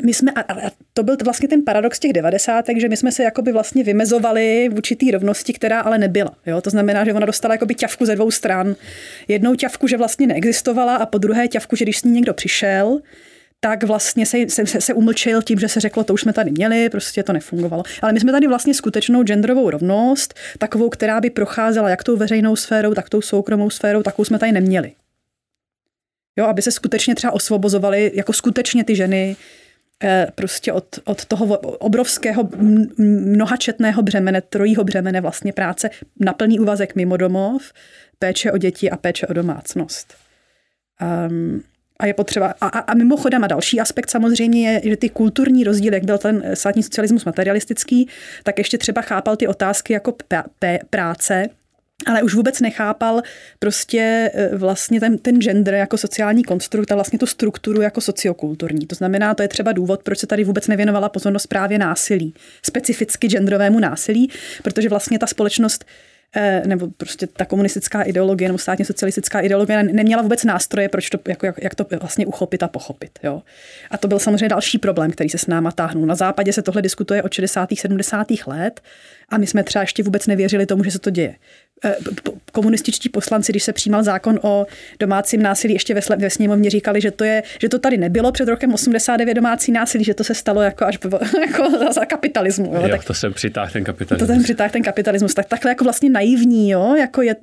my 0.03 0.13
jsme, 0.13 0.31
a 0.31 0.71
to 0.93 1.03
byl 1.03 1.17
vlastně 1.23 1.47
ten 1.47 1.63
paradox 1.63 1.99
těch 1.99 2.13
90. 2.13 2.65
že 2.77 2.89
my 2.89 2.97
jsme 2.97 3.11
se 3.11 3.23
jakoby 3.23 3.51
vlastně 3.51 3.83
vymezovali 3.83 4.69
v 4.71 4.75
určitý 4.75 5.11
rovnosti, 5.11 5.53
která 5.53 5.79
ale 5.79 5.97
nebyla. 5.97 6.31
Jo? 6.45 6.61
To 6.61 6.69
znamená, 6.69 7.05
že 7.05 7.13
ona 7.13 7.25
dostala 7.25 7.53
jakoby 7.53 7.75
ťavku 7.75 8.05
ze 8.05 8.15
dvou 8.15 8.31
stran. 8.31 8.75
Jednou 9.27 9.55
ťavku, 9.55 9.87
že 9.87 9.97
vlastně 9.97 10.27
neexistovala 10.27 10.95
a 10.95 11.05
po 11.05 11.17
druhé 11.17 11.47
ťavku, 11.47 11.75
že 11.75 11.85
když 11.85 11.97
s 11.97 12.03
ní 12.03 12.11
někdo 12.11 12.33
přišel, 12.33 12.99
tak 13.59 13.83
vlastně 13.83 14.25
se, 14.25 14.37
se, 14.47 14.81
se 14.81 14.93
umlčil 14.93 15.41
tím, 15.41 15.59
že 15.59 15.67
se 15.67 15.79
řeklo, 15.79 16.03
to 16.03 16.13
už 16.13 16.21
jsme 16.21 16.33
tady 16.33 16.51
měli, 16.51 16.89
prostě 16.89 17.23
to 17.23 17.33
nefungovalo. 17.33 17.83
Ale 18.01 18.13
my 18.13 18.19
jsme 18.19 18.31
tady 18.31 18.47
vlastně 18.47 18.73
skutečnou 18.73 19.23
genderovou 19.23 19.69
rovnost, 19.69 20.33
takovou, 20.57 20.89
která 20.89 21.21
by 21.21 21.29
procházela 21.29 21.89
jak 21.89 22.03
tou 22.03 22.17
veřejnou 22.17 22.55
sférou, 22.55 22.93
tak 22.93 23.09
tou 23.09 23.21
soukromou 23.21 23.69
sférou, 23.69 24.03
takovou 24.03 24.25
jsme 24.25 24.39
tady 24.39 24.51
neměli. 24.51 24.91
Jo, 26.35 26.45
aby 26.45 26.61
se 26.61 26.71
skutečně 26.71 27.15
třeba 27.15 27.33
osvobozovaly 27.33 28.11
jako 28.13 28.33
skutečně 28.33 28.83
ty 28.83 28.95
ženy 28.95 29.35
eh, 30.03 30.27
prostě 30.35 30.71
od, 30.71 30.99
od 31.03 31.25
toho 31.25 31.57
obrovského 31.57 32.49
mnohačetného 32.97 34.01
břemene, 34.01 34.41
trojího 34.41 34.83
břemene 34.83 35.21
vlastně 35.21 35.53
práce 35.53 35.89
na 36.19 36.33
plný 36.33 36.59
úvazek 36.59 36.95
mimo 36.95 37.17
domov, 37.17 37.73
péče 38.19 38.51
o 38.51 38.57
děti 38.57 38.89
a 38.89 38.97
péče 38.97 39.27
o 39.27 39.33
domácnost. 39.33 40.13
Um, 41.29 41.63
a 41.99 42.05
je 42.05 42.13
potřeba. 42.13 42.53
A, 42.61 42.67
a, 42.67 42.79
a 42.79 42.93
mimochodem, 42.93 43.43
a 43.43 43.47
další 43.47 43.79
aspekt 43.79 44.09
samozřejmě 44.09 44.71
je, 44.71 44.81
že 44.83 44.97
ty 44.97 45.09
kulturní 45.09 45.63
rozdíly, 45.63 45.95
jak 45.95 46.05
byl 46.05 46.17
ten 46.17 46.43
státní 46.53 46.83
socialismus 46.83 47.25
materialistický, 47.25 48.09
tak 48.43 48.57
ještě 48.57 48.77
třeba 48.77 49.01
chápal 49.01 49.35
ty 49.35 49.47
otázky 49.47 49.93
jako 49.93 50.11
p- 50.11 50.43
p- 50.59 50.79
práce, 50.89 51.47
ale 52.05 52.23
už 52.23 52.33
vůbec 52.33 52.59
nechápal 52.59 53.21
prostě 53.59 54.31
e, 54.33 54.55
vlastně 54.57 54.99
ten, 54.99 55.17
ten 55.17 55.41
gender 55.41 55.73
jako 55.73 55.97
sociální 55.97 56.43
konstrukt 56.43 56.91
a 56.91 56.95
vlastně 56.95 57.19
tu 57.19 57.25
strukturu 57.25 57.81
jako 57.81 58.01
sociokulturní. 58.01 58.87
To 58.87 58.95
znamená, 58.95 59.33
to 59.33 59.41
je 59.41 59.47
třeba 59.47 59.71
důvod, 59.71 60.03
proč 60.03 60.19
se 60.19 60.27
tady 60.27 60.43
vůbec 60.43 60.67
nevěnovala 60.67 61.09
pozornost 61.09 61.47
právě 61.47 61.77
násilí, 61.77 62.33
specificky 62.65 63.27
genderovému 63.27 63.79
násilí, 63.79 64.31
protože 64.63 64.89
vlastně 64.89 65.19
ta 65.19 65.27
společnost 65.27 65.85
e, 66.35 66.61
nebo 66.65 66.87
prostě 66.97 67.27
ta 67.27 67.45
komunistická 67.45 68.01
ideologie 68.01 68.47
nebo 68.47 68.57
státně 68.57 68.85
socialistická 68.85 69.39
ideologie 69.39 69.83
neměla 69.83 70.21
vůbec 70.21 70.43
nástroje, 70.43 70.89
proč 70.89 71.09
to, 71.09 71.19
jako, 71.27 71.45
jak, 71.45 71.55
jak 71.63 71.75
to 71.75 71.85
vlastně 71.99 72.25
uchopit 72.25 72.63
a 72.63 72.67
pochopit. 72.67 73.19
Jo. 73.23 73.41
A 73.91 73.97
to 73.97 74.07
byl 74.07 74.19
samozřejmě 74.19 74.49
další 74.49 74.77
problém, 74.77 75.11
který 75.11 75.29
se 75.29 75.37
s 75.37 75.47
náma 75.47 75.71
táhnul. 75.71 76.05
Na 76.05 76.15
západě 76.15 76.53
se 76.53 76.61
tohle 76.61 76.81
diskutuje 76.81 77.23
od 77.23 77.33
60. 77.33 77.69
70. 77.75 78.27
let 78.47 78.81
a 79.29 79.37
my 79.37 79.47
jsme 79.47 79.63
třeba 79.63 79.83
ještě 79.83 80.03
vůbec 80.03 80.27
nevěřili 80.27 80.65
tomu, 80.65 80.83
že 80.83 80.91
se 80.91 80.99
to 80.99 81.09
děje. 81.09 81.35
Eh, 81.85 81.95
komunističtí 82.51 83.09
poslanci, 83.09 83.51
když 83.51 83.63
se 83.63 83.73
přijímal 83.73 84.03
zákon 84.03 84.39
o 84.41 84.65
domácím 84.99 85.41
násilí, 85.41 85.73
ještě 85.73 85.93
ve, 85.93 86.01
ve 86.17 86.29
sněmovně 86.29 86.69
říkali, 86.69 87.01
že 87.01 87.11
to, 87.11 87.23
je, 87.23 87.43
že 87.61 87.69
to 87.69 87.79
tady 87.79 87.97
nebylo 87.97 88.31
před 88.31 88.47
rokem 88.47 88.73
89 88.73 89.33
domácí 89.33 89.71
násilí, 89.71 90.03
že 90.03 90.13
to 90.13 90.23
se 90.23 90.35
stalo 90.35 90.61
jako 90.61 90.85
až 90.85 90.99
jako 91.47 91.93
za, 91.93 92.05
kapitalismu. 92.05 92.65
Jo. 92.75 92.81
jo 92.81 92.89
tak, 92.89 93.03
to 93.03 93.13
se 93.13 93.29
přitáhl 93.29 93.71
ten 93.71 93.83
kapitalismus. 93.83 94.27
To 94.27 94.33
ten 94.33 94.43
přitáhl 94.43 94.69
ten 94.69 94.83
kapitalismus. 94.83 95.33
Tak 95.33 95.47
takhle 95.47 95.71
jako 95.71 95.83
vlastně 95.83 96.09
naivní, 96.09 96.69
jo, 96.69 96.95
jako 96.95 97.21
je, 97.21 97.35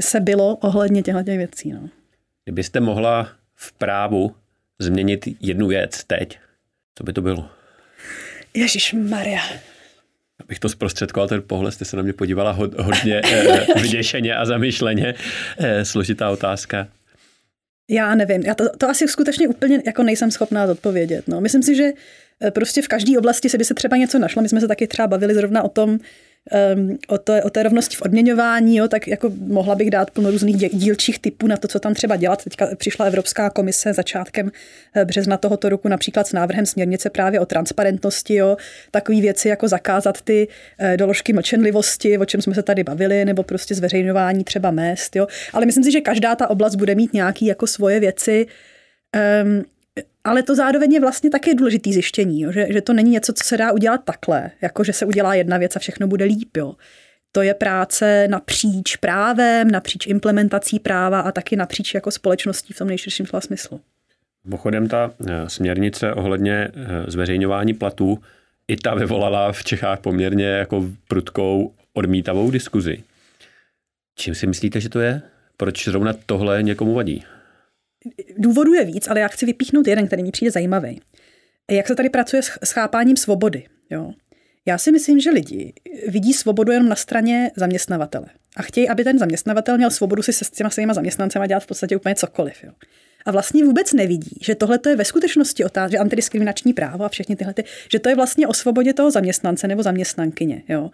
se 0.00 0.20
bylo 0.20 0.56
ohledně 0.56 1.02
těchto 1.02 1.22
těch 1.22 1.36
věcí. 1.36 1.72
No. 1.72 1.88
Kdybyste 2.44 2.80
mohla 2.80 3.28
v 3.54 3.72
právu 3.72 4.34
změnit 4.78 5.28
jednu 5.40 5.66
věc 5.66 6.04
teď, 6.04 6.38
co 6.94 7.04
by 7.04 7.12
to 7.12 7.22
bylo? 7.22 7.50
Ježíš 8.54 8.92
Maria. 8.92 9.40
Abych 10.40 10.58
to 10.58 10.68
zprostředkoval, 10.68 11.28
ten 11.28 11.42
pohled, 11.46 11.74
jste 11.74 11.84
se 11.84 11.96
na 11.96 12.02
mě 12.02 12.12
podívala 12.12 12.52
hodně 12.78 13.20
eh, 13.24 13.66
vyděšeně 13.82 14.36
a 14.36 14.44
zamýšleně. 14.44 15.14
Eh, 15.58 15.84
složitá 15.84 16.30
otázka. 16.30 16.88
Já 17.90 18.14
nevím, 18.14 18.42
já 18.42 18.54
to, 18.54 18.64
to 18.78 18.88
asi 18.88 19.08
skutečně 19.08 19.48
úplně 19.48 19.82
jako 19.86 20.02
nejsem 20.02 20.30
schopná 20.30 20.64
odpovědět. 20.64 21.28
No. 21.28 21.40
Myslím 21.40 21.62
si, 21.62 21.74
že 21.74 21.90
prostě 22.50 22.82
v 22.82 22.88
každé 22.88 23.18
oblasti 23.18 23.48
se 23.48 23.58
by 23.58 23.64
se 23.64 23.74
třeba 23.74 23.96
něco 23.96 24.18
našlo. 24.18 24.42
My 24.42 24.48
jsme 24.48 24.60
se 24.60 24.68
taky 24.68 24.86
třeba 24.86 25.08
bavili 25.08 25.34
zrovna 25.34 25.62
o 25.62 25.68
tom, 25.68 25.98
um, 26.74 26.98
o, 27.08 27.18
to, 27.18 27.32
o 27.42 27.50
té 27.50 27.62
rovnosti 27.62 27.96
v 27.96 28.02
odměňování, 28.02 28.76
jo, 28.76 28.88
tak 28.88 29.08
jako 29.08 29.32
mohla 29.46 29.74
bych 29.74 29.90
dát 29.90 30.10
plno 30.10 30.30
různých 30.30 30.56
dílčích 30.56 31.18
typů 31.18 31.46
na 31.46 31.56
to, 31.56 31.68
co 31.68 31.78
tam 31.78 31.94
třeba 31.94 32.16
dělat. 32.16 32.44
Teďka 32.44 32.68
přišla 32.76 33.06
Evropská 33.06 33.50
komise 33.50 33.92
začátkem 33.92 34.50
eh, 34.94 35.04
března 35.04 35.36
tohoto 35.36 35.68
roku 35.68 35.88
například 35.88 36.26
s 36.26 36.32
návrhem 36.32 36.66
směrnice 36.66 37.10
právě 37.10 37.40
o 37.40 37.46
transparentnosti, 37.46 38.34
jo, 38.34 38.56
takové 38.90 39.20
věci 39.20 39.48
jako 39.48 39.68
zakázat 39.68 40.22
ty 40.22 40.48
uh, 40.80 40.96
doložky 40.96 41.32
mlčenlivosti, 41.32 42.18
o 42.18 42.24
čem 42.24 42.42
jsme 42.42 42.54
se 42.54 42.62
tady 42.62 42.84
bavili, 42.84 43.24
nebo 43.24 43.42
prostě 43.42 43.74
zveřejňování 43.74 44.44
třeba 44.44 44.70
mest, 44.70 45.16
jo. 45.16 45.26
Ale 45.52 45.66
myslím 45.66 45.84
si, 45.84 45.92
že 45.92 46.00
každá 46.00 46.36
ta 46.36 46.50
oblast 46.50 46.74
bude 46.74 46.94
mít 46.94 47.12
nějaký 47.12 47.46
jako 47.46 47.66
svoje 47.66 48.00
věci, 48.00 48.46
um, 49.44 49.64
ale 50.24 50.42
to 50.42 50.54
zároveň 50.54 50.92
je 50.92 51.00
vlastně 51.00 51.30
také 51.30 51.54
důležitý 51.54 51.92
zjištění, 51.92 52.40
jo, 52.40 52.52
že, 52.52 52.66
že 52.70 52.80
to 52.80 52.92
není 52.92 53.10
něco, 53.10 53.32
co 53.32 53.44
se 53.44 53.56
dá 53.56 53.72
udělat 53.72 54.04
takhle, 54.04 54.50
jako 54.62 54.84
že 54.84 54.92
se 54.92 55.06
udělá 55.06 55.34
jedna 55.34 55.58
věc 55.58 55.76
a 55.76 55.78
všechno 55.78 56.06
bude 56.06 56.24
líp. 56.24 56.56
Jo. 56.56 56.74
To 57.32 57.42
je 57.42 57.54
práce 57.54 58.28
napříč 58.28 58.96
právem, 58.96 59.70
napříč 59.70 60.06
implementací 60.06 60.78
práva 60.78 61.20
a 61.20 61.32
taky 61.32 61.56
napříč 61.56 61.94
jako 61.94 62.10
společností 62.10 62.72
v 62.72 62.78
tom 62.78 62.88
nejširším 62.88 63.26
slova 63.26 63.40
smyslu. 63.40 63.80
Mimochodem 64.44 64.88
ta 64.88 65.10
eh, 65.28 65.48
směrnice 65.48 66.12
ohledně 66.12 66.54
eh, 66.54 66.70
zveřejňování 67.10 67.74
platů 67.74 68.18
i 68.68 68.76
ta 68.76 68.94
vyvolala 68.94 69.52
v 69.52 69.64
Čechách 69.64 70.00
poměrně 70.00 70.46
jako 70.46 70.84
prudkou 71.08 71.72
odmítavou 71.92 72.50
diskuzi. 72.50 73.02
Čím 74.16 74.34
si 74.34 74.46
myslíte, 74.46 74.80
že 74.80 74.88
to 74.88 75.00
je? 75.00 75.22
Proč 75.56 75.84
zrovna 75.84 76.12
tohle 76.26 76.62
někomu 76.62 76.94
vadí? 76.94 77.24
Důvodů 78.38 78.74
je 78.74 78.84
víc, 78.84 79.08
ale 79.08 79.20
já 79.20 79.28
chci 79.28 79.46
vypíchnout 79.46 79.86
jeden, 79.86 80.06
který 80.06 80.22
mi 80.22 80.30
přijde 80.30 80.50
zajímavý. 80.50 81.00
Jak 81.70 81.86
se 81.86 81.94
tady 81.94 82.10
pracuje 82.10 82.42
s 82.42 82.72
chápáním 82.72 83.16
svobody? 83.16 83.66
Jo? 83.90 84.12
Já 84.66 84.78
si 84.78 84.92
myslím, 84.92 85.20
že 85.20 85.30
lidi 85.30 85.72
vidí 86.08 86.32
svobodu 86.32 86.72
jenom 86.72 86.88
na 86.88 86.96
straně 86.96 87.50
zaměstnavatele. 87.56 88.26
A 88.56 88.62
chtějí, 88.62 88.88
aby 88.88 89.04
ten 89.04 89.18
zaměstnavatel 89.18 89.76
měl 89.76 89.90
svobodu 89.90 90.22
si 90.22 90.32
se 90.32 90.44
s 90.44 90.50
těma 90.50 90.70
svýma 90.70 90.94
zaměstnancema 90.94 91.46
dělat 91.46 91.60
v 91.60 91.66
podstatě 91.66 91.96
úplně 91.96 92.14
cokoliv. 92.14 92.64
Jo? 92.64 92.72
A 93.26 93.30
vlastně 93.30 93.64
vůbec 93.64 93.92
nevidí, 93.92 94.38
že 94.42 94.54
tohle 94.54 94.78
je 94.88 94.96
ve 94.96 95.04
skutečnosti 95.04 95.64
otázka, 95.64 95.90
že 95.90 95.98
antidiskriminační 95.98 96.72
právo 96.72 97.04
a 97.04 97.08
všechny 97.08 97.36
tyhle, 97.36 97.54
ty, 97.54 97.64
že 97.92 97.98
to 97.98 98.08
je 98.08 98.14
vlastně 98.14 98.46
o 98.46 98.54
svobodě 98.54 98.92
toho 98.92 99.10
zaměstnance 99.10 99.68
nebo 99.68 99.82
zaměstnankyně. 99.82 100.62
Jo? 100.68 100.90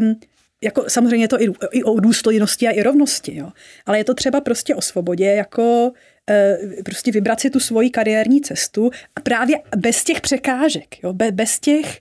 Um, 0.00 0.20
jako 0.62 0.84
samozřejmě 0.88 1.28
to 1.28 1.42
i, 1.42 1.48
i 1.72 1.82
o 1.82 2.00
důstojnosti 2.00 2.68
a 2.68 2.70
i 2.70 2.82
rovnosti, 2.82 3.36
jo. 3.36 3.52
ale 3.86 3.98
je 3.98 4.04
to 4.04 4.14
třeba 4.14 4.40
prostě 4.40 4.74
o 4.74 4.80
svobodě, 4.80 5.24
jako 5.24 5.92
e, 6.30 6.58
prostě 6.84 7.12
vybrat 7.12 7.40
si 7.40 7.50
tu 7.50 7.60
svoji 7.60 7.90
kariérní 7.90 8.40
cestu 8.40 8.90
a 9.16 9.20
právě 9.20 9.56
bez 9.76 10.04
těch 10.04 10.20
překážek, 10.20 11.02
jo, 11.02 11.12
Be, 11.12 11.32
bez 11.32 11.60
těch 11.60 12.00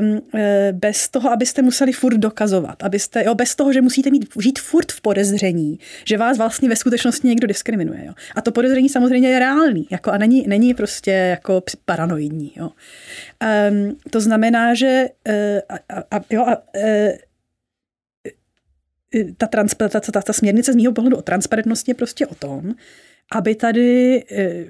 um, 0.00 0.20
bez 0.72 1.08
toho, 1.08 1.30
abyste 1.30 1.62
museli 1.62 1.92
furt 1.92 2.16
dokazovat, 2.16 2.82
abyste, 2.82 3.24
jo, 3.24 3.34
bez 3.34 3.54
toho, 3.54 3.72
že 3.72 3.80
musíte 3.80 4.10
mít, 4.10 4.28
žít 4.40 4.58
furt 4.58 4.92
v 4.92 5.00
podezření, 5.00 5.78
že 6.04 6.18
vás 6.18 6.38
vlastně 6.38 6.68
ve 6.68 6.76
skutečnosti 6.76 7.28
někdo 7.28 7.46
diskriminuje. 7.46 8.04
Jo. 8.06 8.12
A 8.34 8.40
to 8.40 8.52
podezření 8.52 8.88
samozřejmě 8.88 9.28
je 9.28 9.38
reálný 9.38 9.86
jako, 9.90 10.10
a 10.10 10.18
není, 10.18 10.44
není 10.46 10.74
prostě 10.74 11.10
jako 11.10 11.62
paranoidní. 11.84 12.52
Jo. 12.56 12.70
Um, 13.70 13.96
to 14.10 14.20
znamená, 14.20 14.74
že 14.74 15.08
uh, 15.28 15.34
a, 15.88 16.16
a, 16.16 16.20
jo, 16.30 16.42
a, 16.42 16.56
uh, 16.56 16.82
ta, 19.36 19.46
ta, 19.46 20.00
ta, 20.00 20.22
ta 20.22 20.32
směrnice 20.32 20.72
z 20.72 20.76
mého 20.76 20.92
pohledu 20.92 21.16
o 21.16 21.22
transparentnosti 21.22 21.90
je 21.90 21.94
prostě 21.94 22.26
o 22.26 22.34
tom, 22.34 22.74
aby 23.32 23.54
tady 23.54 24.22
e, 24.30 24.64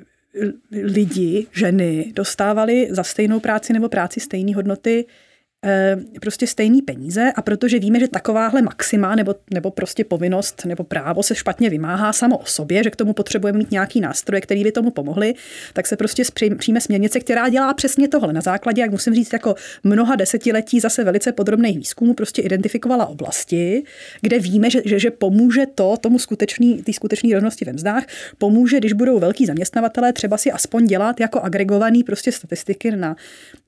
lidi, 0.70 1.46
ženy 1.52 2.12
dostávali 2.14 2.88
za 2.90 3.02
stejnou 3.02 3.40
práci 3.40 3.72
nebo 3.72 3.88
práci 3.88 4.20
stejné 4.20 4.54
hodnoty 4.54 5.04
prostě 6.20 6.46
stejný 6.46 6.82
peníze 6.82 7.32
a 7.36 7.42
protože 7.42 7.78
víme, 7.78 8.00
že 8.00 8.08
takováhle 8.08 8.62
maxima 8.62 9.14
nebo, 9.14 9.34
nebo 9.50 9.70
prostě 9.70 10.04
povinnost 10.04 10.64
nebo 10.64 10.84
právo 10.84 11.22
se 11.22 11.34
špatně 11.34 11.70
vymáhá 11.70 12.12
samo 12.12 12.38
o 12.38 12.44
sobě, 12.44 12.84
že 12.84 12.90
k 12.90 12.96
tomu 12.96 13.12
potřebujeme 13.12 13.58
mít 13.58 13.70
nějaký 13.70 14.00
nástroje, 14.00 14.40
který 14.40 14.64
by 14.64 14.72
tomu 14.72 14.90
pomohly, 14.90 15.34
tak 15.72 15.86
se 15.86 15.96
prostě 15.96 16.22
přijme 16.58 16.80
směrnice, 16.80 17.20
která 17.20 17.48
dělá 17.48 17.74
přesně 17.74 18.08
tohle. 18.08 18.32
Na 18.32 18.40
základě, 18.40 18.82
jak 18.82 18.90
musím 18.90 19.14
říct, 19.14 19.32
jako 19.32 19.54
mnoha 19.84 20.16
desetiletí 20.16 20.80
zase 20.80 21.04
velice 21.04 21.32
podrobných 21.32 21.78
výzkumů 21.78 22.14
prostě 22.14 22.42
identifikovala 22.42 23.06
oblasti, 23.06 23.82
kde 24.20 24.38
víme, 24.38 24.70
že, 24.70 24.82
že, 24.84 24.98
že 24.98 25.10
pomůže 25.10 25.66
to 25.74 25.96
tomu 25.96 26.18
skutečný, 26.18 26.82
té 26.82 26.92
skutečné 26.92 27.34
rovnosti 27.34 27.64
ve 27.64 27.72
mzdách, 27.72 28.04
pomůže, 28.38 28.78
když 28.78 28.92
budou 28.92 29.18
velký 29.18 29.46
zaměstnavatelé 29.46 30.12
třeba 30.12 30.36
si 30.38 30.52
aspoň 30.52 30.86
dělat 30.86 31.20
jako 31.20 31.40
agregovaný 31.40 32.04
prostě 32.04 32.32
statistiky 32.32 32.90
na, 32.90 33.16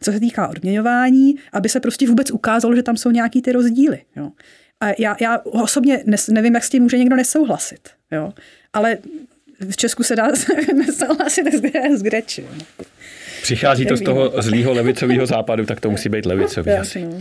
co 0.00 0.12
se 0.12 0.20
týká 0.20 0.48
odměňování, 0.48 1.34
aby 1.52 1.68
se 1.68 1.80
prostě 1.80 2.08
vůbec 2.08 2.30
ukázalo, 2.30 2.76
že 2.76 2.82
tam 2.82 2.96
jsou 2.96 3.10
nějaký 3.10 3.42
ty 3.42 3.52
rozdíly. 3.52 4.00
Jo. 4.16 4.30
A 4.80 4.86
já, 4.98 5.16
já 5.20 5.38
osobně 5.44 6.02
nes, 6.06 6.28
nevím, 6.28 6.54
jak 6.54 6.64
s 6.64 6.70
tím 6.70 6.82
může 6.82 6.98
někdo 6.98 7.16
nesouhlasit. 7.16 7.88
Jo. 8.12 8.32
Ale 8.72 8.98
v 9.70 9.76
Česku 9.76 10.02
se 10.02 10.16
dá 10.16 10.28
nesouhlasit 10.74 11.46
s, 11.94 12.02
Grečem. 12.02 12.44
Přichází 13.42 13.86
to 13.86 13.96
z 13.96 14.00
toho 14.00 14.32
zlýho 14.42 14.72
levicového 14.72 15.26
západu, 15.26 15.66
tak 15.66 15.80
to 15.80 15.90
musí 15.90 16.08
být 16.08 16.26
levicový 16.26 16.72
asi. 16.80 17.04
No. 17.04 17.18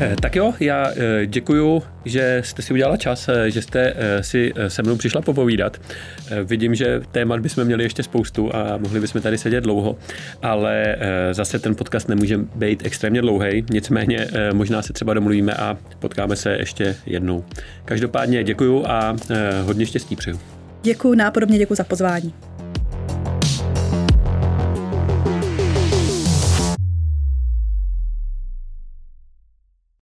Eh, 0.00 0.16
tak 0.20 0.36
jo, 0.36 0.54
já 0.60 0.90
eh, 0.90 1.26
děkuju, 1.26 1.82
že 2.04 2.42
jste 2.44 2.62
si 2.62 2.72
udělala 2.72 2.96
čas, 2.96 3.28
eh, 3.28 3.50
že 3.50 3.62
jste 3.62 3.94
si 4.20 4.52
se 4.68 4.82
mnou 4.82 4.96
přišla 4.96 5.22
popovídat. 5.22 5.80
Vidím, 6.44 6.74
že 6.74 7.00
témat 7.12 7.40
bychom 7.40 7.64
měli 7.64 7.82
ještě 7.82 8.02
spoustu 8.02 8.56
a 8.56 8.76
mohli 8.76 9.00
bychom 9.00 9.22
tady 9.22 9.38
sedět 9.38 9.60
dlouho, 9.60 9.96
ale 10.42 10.96
zase 11.32 11.58
ten 11.58 11.74
podcast 11.74 12.08
nemůže 12.08 12.38
být 12.54 12.86
extrémně 12.86 13.20
dlouhý, 13.20 13.64
nicméně 13.70 14.26
možná 14.52 14.82
se 14.82 14.92
třeba 14.92 15.14
domluvíme 15.14 15.54
a 15.54 15.78
potkáme 15.98 16.36
se 16.36 16.52
ještě 16.52 16.96
jednou. 17.06 17.44
Každopádně 17.84 18.44
děkuju 18.44 18.84
a 18.86 19.16
hodně 19.62 19.86
štěstí 19.86 20.16
přeju. 20.16 20.40
Děkuju, 20.82 21.14
nápodobně 21.14 21.58
děkuji 21.58 21.74
za 21.74 21.84
pozvání. 21.84 22.34